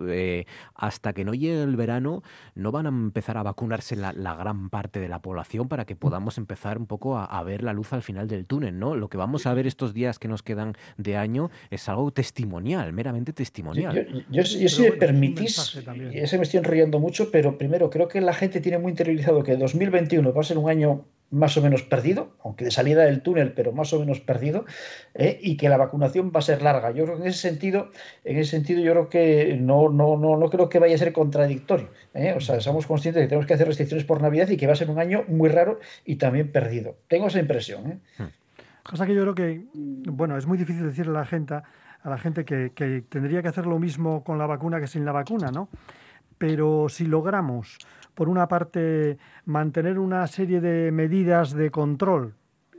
Hasta 0.75 1.13
que 1.13 1.23
no 1.25 1.33
llegue 1.33 1.63
el 1.63 1.75
verano, 1.75 2.23
no 2.55 2.71
van 2.71 2.85
a 2.85 2.89
empezar 2.89 3.37
a 3.37 3.43
vacunarse 3.43 3.95
la, 3.95 4.06
la 4.13 4.35
gran 4.35 4.69
parte 4.69 4.99
de 4.99 5.07
la 5.09 5.21
población 5.21 5.67
para 5.67 5.85
que 5.85 5.95
podamos 5.95 6.37
empezar 6.37 6.77
un 6.77 6.85
poco 6.87 7.17
a, 7.17 7.25
a 7.25 7.43
ver 7.43 7.63
la 7.63 7.73
luz 7.73 7.93
al 7.93 8.01
final 8.01 8.27
del 8.27 8.45
túnel, 8.45 8.77
¿no? 8.79 8.95
Lo 8.95 9.09
que 9.09 9.17
vamos 9.17 9.45
a 9.45 9.53
ver 9.53 9.67
estos 9.67 9.93
días 9.93 10.19
que 10.19 10.27
nos 10.27 10.43
quedan 10.43 10.73
de 10.97 11.17
año 11.17 11.49
es 11.69 11.87
algo 11.89 12.11
testimonial, 12.11 12.93
meramente 12.93 13.33
testimonial. 13.33 13.93
yo- 13.95 14.21
yo- 14.29 14.43
yo 14.59 14.69
si 14.69 14.81
me 14.81 14.91
permitís, 14.99 15.55
y 16.13 16.17
ese 16.19 16.37
me 16.37 16.43
estoy 16.43 16.59
enrollando 16.59 16.99
mucho, 16.99 17.31
pero 17.31 17.57
primero 17.57 17.89
creo 17.89 18.07
que 18.07 18.21
la 18.21 18.33
gente 18.33 18.61
tiene 18.61 18.77
muy 18.77 18.91
interiorizado 18.91 19.43
que 19.43 19.55
2021 19.57 20.33
va 20.33 20.41
a 20.41 20.43
ser 20.43 20.57
un 20.57 20.69
año 20.69 21.05
más 21.29 21.57
o 21.57 21.61
menos 21.61 21.83
perdido, 21.83 22.31
aunque 22.43 22.65
de 22.65 22.71
salida 22.71 23.03
del 23.03 23.21
túnel, 23.21 23.51
pero 23.53 23.73
más 23.73 23.91
o 23.93 23.99
menos 23.99 24.19
perdido, 24.21 24.65
¿eh? 25.13 25.37
y 25.41 25.57
que 25.57 25.67
la 25.67 25.77
vacunación 25.77 26.31
va 26.33 26.39
a 26.39 26.43
ser 26.43 26.61
larga. 26.61 26.91
Yo 26.91 27.03
creo 27.03 27.17
que 27.17 27.23
en 27.23 27.27
ese 27.27 27.39
sentido, 27.39 27.91
en 28.23 28.37
ese 28.37 28.51
sentido 28.51 28.81
yo 28.81 28.91
creo 28.91 29.09
que 29.09 29.57
no, 29.59 29.89
no, 29.89 30.17
no, 30.17 30.37
no 30.37 30.49
creo 30.49 30.69
que 30.69 30.79
vaya 30.79 30.95
a 30.95 30.97
ser 30.97 31.11
contradictorio. 31.11 31.89
¿eh? 32.13 32.33
O 32.35 32.39
sea, 32.39 32.61
somos 32.61 32.87
conscientes 32.87 33.21
de 33.21 33.25
que 33.25 33.29
tenemos 33.29 33.45
que 33.45 33.53
hacer 33.53 33.67
restricciones 33.67 34.05
por 34.05 34.21
Navidad 34.21 34.47
y 34.49 34.57
que 34.57 34.67
va 34.67 34.73
a 34.73 34.77
ser 34.77 34.89
un 34.89 34.99
año 34.99 35.25
muy 35.27 35.49
raro 35.49 35.79
y 36.05 36.15
también 36.15 36.51
perdido. 36.51 36.95
Tengo 37.07 37.27
esa 37.27 37.39
impresión. 37.39 37.91
¿eh? 37.91 38.29
Cosa 38.83 39.05
que 39.05 39.13
yo 39.13 39.21
creo 39.21 39.35
que, 39.35 39.65
bueno, 39.73 40.37
es 40.37 40.45
muy 40.45 40.57
difícil 40.57 40.85
decirle 40.85 41.11
a 41.11 41.19
la 41.19 41.25
gente, 41.25 41.55
a 41.55 42.09
la 42.09 42.17
gente 42.17 42.45
que, 42.45 42.71
que 42.73 43.03
tendría 43.09 43.41
que 43.41 43.49
hacer 43.49 43.65
lo 43.65 43.79
mismo 43.79 44.23
con 44.23 44.37
la 44.37 44.45
vacuna 44.45 44.79
que 44.79 44.87
sin 44.87 45.03
la 45.03 45.11
vacuna, 45.11 45.51
¿no? 45.51 45.67
Pero 46.37 46.87
si 46.87 47.05
logramos, 47.05 47.79
por 48.17 48.29
una 48.29 48.47
parte, 48.47 49.19
mantener 49.45 49.99
una 49.99 50.25
serie 50.25 50.59
de 50.59 50.91
medidas 50.91 51.53
de 51.53 51.69
control, 51.69 52.33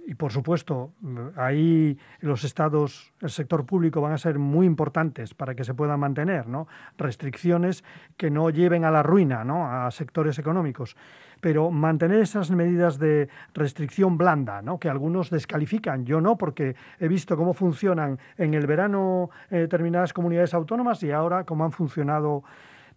y 0.05 0.15
por 0.15 0.33
supuesto, 0.33 0.95
ahí 1.37 1.97
los 2.19 2.43
estados, 2.43 3.13
el 3.21 3.31
sector 3.31 3.65
público 3.65 4.01
van 4.01 4.15
a 4.15 4.19
ser 4.19 4.41
muy 4.41 4.67
importantes 4.67 5.35
para 5.35 5.55
que 5.55 5.63
se 5.63 5.75
puedan 5.75 6.01
mantener, 6.01 6.49
¿no? 6.49 6.67
Restricciones 6.97 7.85
que 8.17 8.31
no 8.31 8.51
lleven 8.51 8.85
a 8.85 8.91
la 8.91 9.05
ruina, 9.05 9.45
¿no? 9.45 9.71
A 9.71 9.89
sectores 9.93 10.41
económicos. 10.41 10.97
Pero 11.41 11.71
mantener 11.71 12.19
esas 12.19 12.51
medidas 12.51 12.99
de 12.99 13.29
restricción 13.55 14.19
blanda, 14.19 14.61
¿no? 14.61 14.81
Que 14.81 14.89
algunos 14.89 15.31
descalifican, 15.31 16.05
yo 16.05 16.21
no, 16.21 16.37
porque 16.37 16.75
he 16.99 17.07
visto 17.07 17.37
cómo 17.37 17.55
funcionan 17.55 18.19
en 18.39 18.55
el 18.55 18.67
verano 18.67 19.31
en 19.51 19.59
determinadas 19.61 20.13
comunidades 20.13 20.53
autónomas 20.53 21.01
y 21.05 21.13
ahora 21.13 21.45
cómo 21.45 21.65
han 21.65 21.73
funcionado 21.73 22.43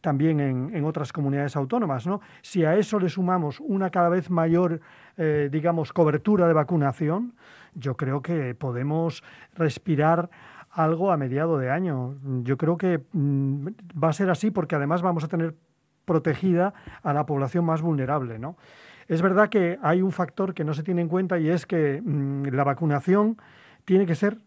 también 0.02 0.40
en, 0.40 0.84
otras 0.84 1.14
comunidades 1.14 1.56
autónomas. 1.56 2.06
¿no? 2.06 2.22
Si 2.42 2.66
a 2.66 2.76
eso 2.76 3.00
le 3.00 3.10
sumamos 3.10 3.60
una 3.60 3.90
cada 3.90 4.10
vez 4.10 4.30
mayor, 4.30 4.82
eh, 5.18 5.50
digamos, 5.52 5.94
cobertura 5.94 6.48
de 6.48 6.54
vacunación, 6.54 7.34
yo 7.74 7.96
creo 7.96 8.22
que 8.22 8.54
podemos 8.56 9.24
respirar 9.56 10.30
algo 10.72 11.12
a 11.12 11.18
mediado 11.18 11.58
de 11.58 11.70
año. 11.70 12.16
Yo 12.44 12.58
creo 12.58 12.78
que 12.78 13.02
mm, 13.14 13.68
va 14.02 14.10
a 14.10 14.14
ser 14.14 14.30
así 14.30 14.52
porque 14.52 14.76
además 14.76 15.02
vamos 15.02 15.24
a 15.24 15.28
tener 15.28 15.56
protegida 16.06 16.74
a 17.04 17.14
la 17.14 17.26
población 17.26 17.66
más 17.66 17.82
vulnerable. 17.82 18.40
¿no? 18.40 18.58
Es 19.08 19.22
verdad 19.22 19.50
que 19.50 19.78
hay 19.82 20.02
un 20.02 20.12
factor 20.12 20.54
que 20.54 20.64
no 20.64 20.74
se 20.74 20.84
tiene 20.84 21.02
en 21.02 21.08
cuenta 21.08 21.40
y 21.40 21.50
es 21.50 21.66
que 21.66 22.02
mm, 22.04 22.48
la 22.48 22.64
vacunación 22.64 23.38
tiene 23.86 24.06
que 24.06 24.16
ser 24.16 24.38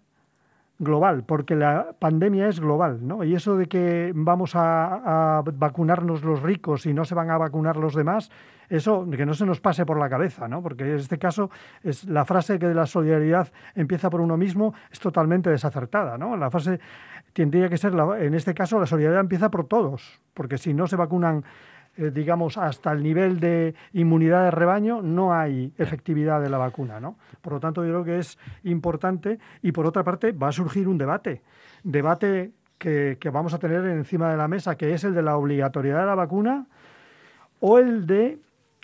global, 0.84 1.24
porque 1.24 1.56
la 1.56 1.94
pandemia 1.98 2.48
es 2.48 2.60
global, 2.60 3.06
¿no? 3.06 3.24
Y 3.24 3.34
eso 3.34 3.56
de 3.56 3.66
que 3.66 4.12
vamos 4.14 4.52
a, 4.54 5.42
vacunarnos 5.54 6.22
los 6.22 6.42
ricos 6.42 6.86
y 6.86 6.94
no 6.94 7.04
se 7.04 7.14
van 7.14 7.30
a 7.30 7.38
vacunar 7.38 7.76
los 7.76 7.94
demás, 7.94 8.30
eso 8.68 9.08
que 9.10 9.26
no 9.26 9.34
se 9.34 9.46
nos 9.46 9.60
pase 9.60 9.84
por 9.84 9.98
la 9.98 10.08
cabeza, 10.08 10.48
¿no? 10.48 10.62
Porque 10.62 10.84
en 10.84 10.96
este 10.96 11.18
caso 11.18 11.50
es 11.82 12.04
la 12.04 12.24
frase 12.24 12.58
que 12.58 12.68
de 12.68 12.74
la 12.74 12.86
solidaridad 12.86 13.48
empieza 13.74 14.10
por 14.10 14.20
uno 14.20 14.36
mismo 14.36 14.74
es 14.90 15.00
totalmente 15.00 15.50
desacertada, 15.50 16.16
¿no? 16.18 16.36
La 16.36 16.50
frase 16.50 16.80
tendría 17.32 17.68
que 17.68 17.76
ser, 17.76 17.94
la, 17.94 18.18
en 18.20 18.34
este 18.34 18.54
caso, 18.54 18.78
la 18.78 18.86
solidaridad 18.86 19.20
empieza 19.20 19.50
por 19.50 19.66
todos, 19.66 20.20
porque 20.32 20.58
si 20.58 20.72
no 20.72 20.86
se 20.86 20.96
vacunan 20.96 21.44
eh, 21.96 22.10
digamos, 22.12 22.58
hasta 22.58 22.92
el 22.92 23.02
nivel 23.02 23.40
de 23.40 23.74
inmunidad 23.92 24.44
de 24.44 24.50
rebaño, 24.50 25.02
no 25.02 25.32
hay 25.32 25.72
efectividad 25.78 26.40
de 26.40 26.50
la 26.50 26.58
vacuna, 26.58 27.00
¿no? 27.00 27.16
Por 27.40 27.52
lo 27.54 27.60
tanto, 27.60 27.84
yo 27.84 27.90
creo 27.90 28.04
que 28.04 28.18
es 28.18 28.38
importante 28.64 29.38
y, 29.62 29.72
por 29.72 29.86
otra 29.86 30.02
parte, 30.02 30.32
va 30.32 30.48
a 30.48 30.52
surgir 30.52 30.88
un 30.88 30.98
debate, 30.98 31.42
debate 31.82 32.52
que, 32.78 33.16
que 33.20 33.30
vamos 33.30 33.54
a 33.54 33.58
tener 33.58 33.84
encima 33.86 34.30
de 34.30 34.36
la 34.36 34.48
mesa, 34.48 34.76
que 34.76 34.92
es 34.92 35.04
el 35.04 35.14
de 35.14 35.22
la 35.22 35.36
obligatoriedad 35.36 36.00
de 36.00 36.06
la 36.06 36.14
vacuna 36.14 36.66
o 37.60 37.78
el 37.78 38.06
de 38.06 38.38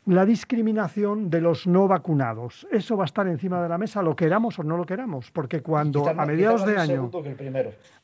la 0.07 0.25
discriminación 0.25 1.31
de 1.31 1.41
los 1.41 1.67
no 1.67 1.87
vacunados. 1.87 2.67
Eso 2.71 2.97
va 2.97 3.05
a 3.05 3.07
estar 3.07 3.27
encima 3.29 3.63
de 3.63 3.69
la 3.69 3.79
mesa, 3.79 4.03
lo 4.03 4.17
queramos 4.17 4.59
o 4.59 4.65
no 4.65 4.77
lo 4.77 4.85
queramos, 4.85 5.31
porque 5.31 5.63
cuando 5.63 6.09
a 6.09 6.27
mediados 6.27 6.65
de 6.65 6.77
año 6.77 7.11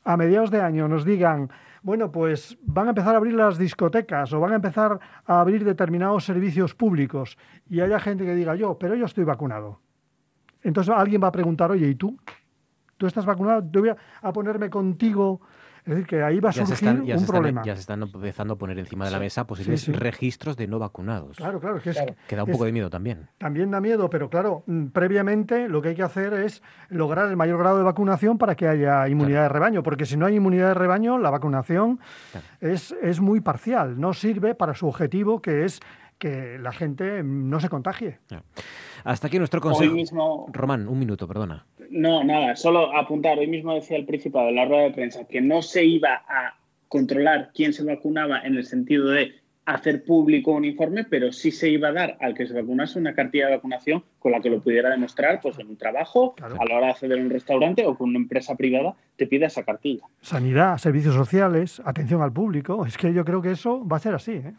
a 0.04 0.16
mediados 0.16 0.50
de 0.50 0.60
año 0.60 0.88
nos 0.88 1.04
digan, 1.04 1.50
bueno, 1.86 2.10
pues 2.10 2.58
van 2.62 2.88
a 2.88 2.90
empezar 2.90 3.14
a 3.14 3.18
abrir 3.18 3.34
las 3.34 3.58
discotecas 3.58 4.32
o 4.32 4.40
van 4.40 4.50
a 4.50 4.56
empezar 4.56 4.98
a 5.24 5.40
abrir 5.40 5.64
determinados 5.64 6.24
servicios 6.24 6.74
públicos 6.74 7.38
y 7.70 7.78
haya 7.78 8.00
gente 8.00 8.24
que 8.24 8.34
diga 8.34 8.56
yo, 8.56 8.76
pero 8.76 8.96
yo 8.96 9.06
estoy 9.06 9.22
vacunado. 9.22 9.78
Entonces 10.64 10.92
alguien 10.92 11.22
va 11.22 11.28
a 11.28 11.32
preguntar, 11.32 11.70
oye, 11.70 11.86
¿y 11.86 11.94
tú? 11.94 12.18
¿Tú 12.96 13.06
estás 13.06 13.24
vacunado? 13.24 13.68
Yo 13.70 13.82
voy 13.82 13.92
a 14.20 14.32
ponerme 14.32 14.68
contigo. 14.68 15.42
Es 15.86 15.90
decir, 15.90 16.06
que 16.06 16.22
ahí 16.24 16.40
va 16.40 16.48
a 16.48 16.52
Ya 16.52 16.66
se, 16.66 16.74
surgir 16.74 16.88
están, 16.88 17.06
ya, 17.06 17.14
un 17.14 17.20
están, 17.20 17.32
problema. 17.36 17.62
ya 17.64 17.74
se 17.76 17.80
están 17.82 18.02
empezando 18.02 18.54
a 18.54 18.58
poner 18.58 18.76
encima 18.80 19.04
de 19.04 19.12
la 19.12 19.18
Sí, 19.18 19.24
mesa 19.24 19.46
posibles 19.46 19.80
sí, 19.82 19.92
sí. 19.92 19.98
registros 19.98 20.56
de 20.56 20.66
no 20.66 20.80
vacunados. 20.80 21.36
Claro, 21.36 21.60
claro, 21.60 21.80
que 21.80 21.90
es, 21.90 21.98
Que 22.26 22.34
da 22.34 22.42
un 22.42 22.50
es- 22.50 22.54
poco 22.56 22.64
de 22.64 22.72
miedo 22.72 22.90
también. 22.90 23.28
También 23.38 23.70
da 23.70 23.80
miedo, 23.80 24.10
pero 24.10 24.28
claro, 24.28 24.64
mm, 24.66 24.86
previamente 24.86 25.68
lo 25.68 25.80
que 25.80 25.90
hay 25.90 25.94
que 25.94 26.02
hacer 26.02 26.32
es 26.34 26.60
lograr 26.88 27.28
el 27.30 27.36
mayor 27.36 27.58
grado 27.60 27.78
de 27.78 27.84
vacunación 27.84 28.36
para 28.36 28.56
que 28.56 28.66
haya 28.66 29.08
inmunidad 29.08 29.42
de 29.44 29.48
rebaño, 29.48 29.84
porque 29.84 30.06
si 30.06 30.16
no 30.16 30.26
hay 30.26 30.34
inmunidad 30.34 30.68
de 30.68 30.74
rebaño, 30.74 31.18
la 31.18 31.30
vacunación 31.30 32.00
es, 32.60 32.90
es 33.00 33.20
muy 33.20 33.40
parcial, 33.40 34.00
no 34.00 34.12
sirve 34.12 34.56
para 34.56 34.74
su 34.74 34.88
objetivo, 34.88 35.40
que 35.40 35.64
es 35.64 35.78
que 36.18 36.58
la 36.58 36.72
gente 36.72 37.22
no 37.22 37.60
se 37.60 37.68
contagie. 37.68 38.18
Hasta 39.04 39.26
aquí 39.26 39.38
nuestro 39.38 39.60
Hoy 39.60 39.68
consejo. 39.72 39.94
mismo- 39.94 40.46
Román, 40.52 40.88
un 40.88 40.98
minuto, 40.98 41.28
perdona. 41.28 41.66
No, 41.90 42.24
nada, 42.24 42.56
solo 42.56 42.96
apuntar. 42.96 43.38
Hoy 43.38 43.46
mismo 43.46 43.74
decía 43.74 43.96
el 43.96 44.06
Principado 44.06 44.48
en 44.48 44.56
la 44.56 44.64
rueda 44.64 44.84
de 44.84 44.90
prensa 44.92 45.24
que 45.28 45.40
no 45.40 45.62
se 45.62 45.84
iba 45.84 46.24
a 46.28 46.56
controlar 46.88 47.50
quién 47.54 47.72
se 47.72 47.84
vacunaba 47.84 48.40
en 48.40 48.56
el 48.56 48.64
sentido 48.64 49.08
de 49.08 49.34
hacer 49.66 50.04
público 50.04 50.52
un 50.52 50.64
informe, 50.64 51.02
pero 51.04 51.32
sí 51.32 51.50
se 51.50 51.68
iba 51.68 51.88
a 51.88 51.92
dar 51.92 52.16
al 52.20 52.34
que 52.34 52.46
se 52.46 52.54
vacunase 52.54 53.00
una 53.00 53.14
cartilla 53.14 53.46
de 53.48 53.56
vacunación 53.56 54.04
con 54.20 54.30
la 54.30 54.40
que 54.40 54.48
lo 54.48 54.60
pudiera 54.60 54.90
demostrar 54.90 55.40
pues 55.42 55.58
en 55.58 55.66
un 55.68 55.76
trabajo, 55.76 56.36
a 56.40 56.64
la 56.64 56.76
hora 56.76 56.86
de 56.86 56.92
acceder 56.92 57.18
a 57.18 57.22
un 57.22 57.30
restaurante 57.30 57.84
o 57.84 57.98
con 57.98 58.10
una 58.10 58.18
empresa 58.18 58.54
privada 58.54 58.94
te 59.16 59.26
pida 59.26 59.46
esa 59.48 59.64
cartilla. 59.64 60.04
Sanidad, 60.20 60.78
servicios 60.78 61.16
sociales, 61.16 61.82
atención 61.84 62.22
al 62.22 62.32
público. 62.32 62.86
Es 62.86 62.96
que 62.96 63.12
yo 63.12 63.24
creo 63.24 63.42
que 63.42 63.50
eso 63.50 63.84
va 63.86 63.96
a 63.96 64.00
ser 64.00 64.14
así. 64.14 64.34
¿eh? 64.34 64.52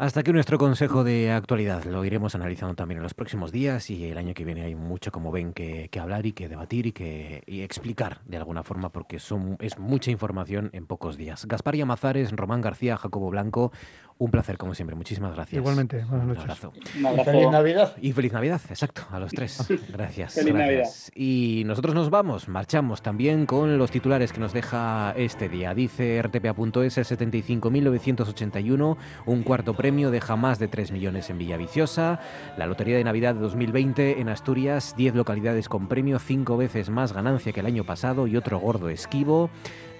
Hasta 0.00 0.20
aquí 0.20 0.32
nuestro 0.32 0.58
consejo 0.58 1.02
de 1.02 1.32
actualidad. 1.32 1.82
Lo 1.82 2.04
iremos 2.04 2.36
analizando 2.36 2.76
también 2.76 2.98
en 2.98 3.02
los 3.02 3.14
próximos 3.14 3.50
días 3.50 3.90
y 3.90 4.04
el 4.04 4.16
año 4.16 4.32
que 4.32 4.44
viene 4.44 4.62
hay 4.62 4.76
mucho, 4.76 5.10
como 5.10 5.32
ven, 5.32 5.52
que, 5.52 5.90
hablar 6.00 6.24
y 6.24 6.30
que 6.30 6.48
debatir 6.48 6.86
y 6.86 6.92
que 6.92 7.42
explicar 7.48 8.20
de 8.24 8.36
alguna 8.36 8.62
forma 8.62 8.90
porque 8.90 9.16
es 9.16 9.78
mucha 9.80 10.12
información 10.12 10.70
en 10.72 10.86
pocos 10.86 11.16
días. 11.16 11.46
Gaspar 11.46 11.74
Yamazares, 11.74 12.30
Román 12.30 12.60
García, 12.60 12.96
Jacobo 12.96 13.28
Blanco, 13.30 13.72
un 14.18 14.30
placer 14.30 14.58
como 14.58 14.74
siempre. 14.74 14.96
Muchísimas 14.96 15.34
gracias. 15.34 15.58
Igualmente, 15.58 16.04
buenas 16.04 16.22
Un 16.22 16.28
noches. 16.28 16.42
abrazo. 16.42 16.72
Un 16.98 17.06
abrazo. 17.06 17.30
Feliz 17.30 17.50
Navidad. 17.50 17.96
Y 18.00 18.12
feliz 18.12 18.32
Navidad, 18.32 18.60
exacto, 18.68 19.02
a 19.10 19.18
los 19.20 19.30
tres. 19.32 19.66
Gracias. 19.92 20.34
Feliz 20.34 20.54
gracias. 20.54 21.10
Y 21.14 21.62
nosotros 21.66 21.94
nos 21.94 22.10
vamos, 22.10 22.48
marchamos 22.48 23.02
también 23.02 23.46
con 23.46 23.78
los 23.78 23.90
titulares 23.90 24.32
que 24.32 24.40
nos 24.40 24.52
deja 24.52 25.12
este 25.16 25.48
día. 25.48 25.74
Dice 25.74 26.20
rtpa.es 26.22 26.98
el 26.98 27.04
75.981, 27.04 28.96
un 29.26 29.42
cuarto 29.42 29.74
premio 29.74 30.10
deja 30.10 30.36
más 30.36 30.58
de 30.58 30.68
3 30.68 30.92
millones 30.92 31.30
en 31.30 31.38
Villaviciosa. 31.38 32.20
La 32.56 32.66
Lotería 32.66 32.96
de 32.96 33.04
Navidad 33.04 33.34
de 33.34 33.40
2020 33.40 34.20
en 34.20 34.28
Asturias, 34.28 34.94
10 34.96 35.14
localidades 35.14 35.68
con 35.68 35.88
premio, 35.88 36.18
5 36.18 36.56
veces 36.56 36.90
más 36.90 37.12
ganancia 37.12 37.52
que 37.52 37.60
el 37.60 37.66
año 37.66 37.84
pasado 37.84 38.26
y 38.26 38.36
otro 38.36 38.58
gordo 38.58 38.88
esquivo. 38.88 39.50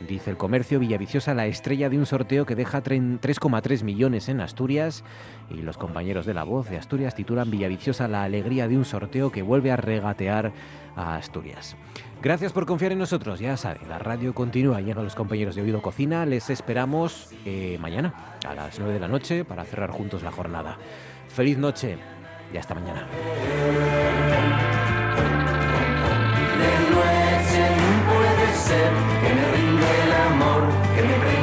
Dice 0.06 0.30
el 0.30 0.36
comercio 0.36 0.78
Villaviciosa 0.78 1.34
la 1.34 1.46
estrella 1.46 1.88
de 1.90 1.98
un 1.98 2.06
sorteo 2.06 2.46
que 2.46 2.54
deja 2.54 2.82
tren- 2.84 3.18
3,3 3.20 3.82
millones 3.82 4.28
en 4.28 4.40
Asturias 4.40 5.02
y 5.50 5.54
los 5.62 5.76
compañeros 5.76 6.24
de 6.24 6.34
La 6.34 6.44
Voz 6.44 6.70
de 6.70 6.76
Asturias 6.76 7.16
titulan 7.16 7.50
Villaviciosa 7.50 8.06
la 8.06 8.22
alegría 8.22 8.68
de 8.68 8.76
un 8.76 8.84
sorteo 8.84 9.32
que 9.32 9.42
vuelve 9.42 9.72
a 9.72 9.76
regatear 9.76 10.52
a 10.94 11.16
Asturias. 11.16 11.76
Gracias 12.22 12.52
por 12.52 12.64
confiar 12.66 12.92
en 12.92 12.98
nosotros, 12.98 13.40
ya 13.40 13.56
saben, 13.56 13.88
la 13.88 13.98
radio 13.98 14.34
continúa, 14.34 14.80
llegan 14.80 15.04
los 15.04 15.14
compañeros 15.14 15.54
de 15.56 15.62
Oído 15.62 15.82
Cocina, 15.82 16.24
les 16.26 16.48
esperamos 16.50 17.30
eh, 17.44 17.76
mañana 17.80 18.14
a 18.48 18.54
las 18.54 18.78
9 18.78 18.94
de 18.94 19.00
la 19.00 19.08
noche 19.08 19.44
para 19.44 19.64
cerrar 19.64 19.90
juntos 19.90 20.22
la 20.22 20.30
jornada. 20.30 20.78
Feliz 21.28 21.58
noche 21.58 21.98
y 22.52 22.56
hasta 22.56 22.74
mañana 22.74 23.06
que 28.66 29.34
me 29.34 29.44
rinde 29.52 29.86
el 30.04 30.12
amor, 30.32 30.62
que 30.96 31.02
me 31.02 31.37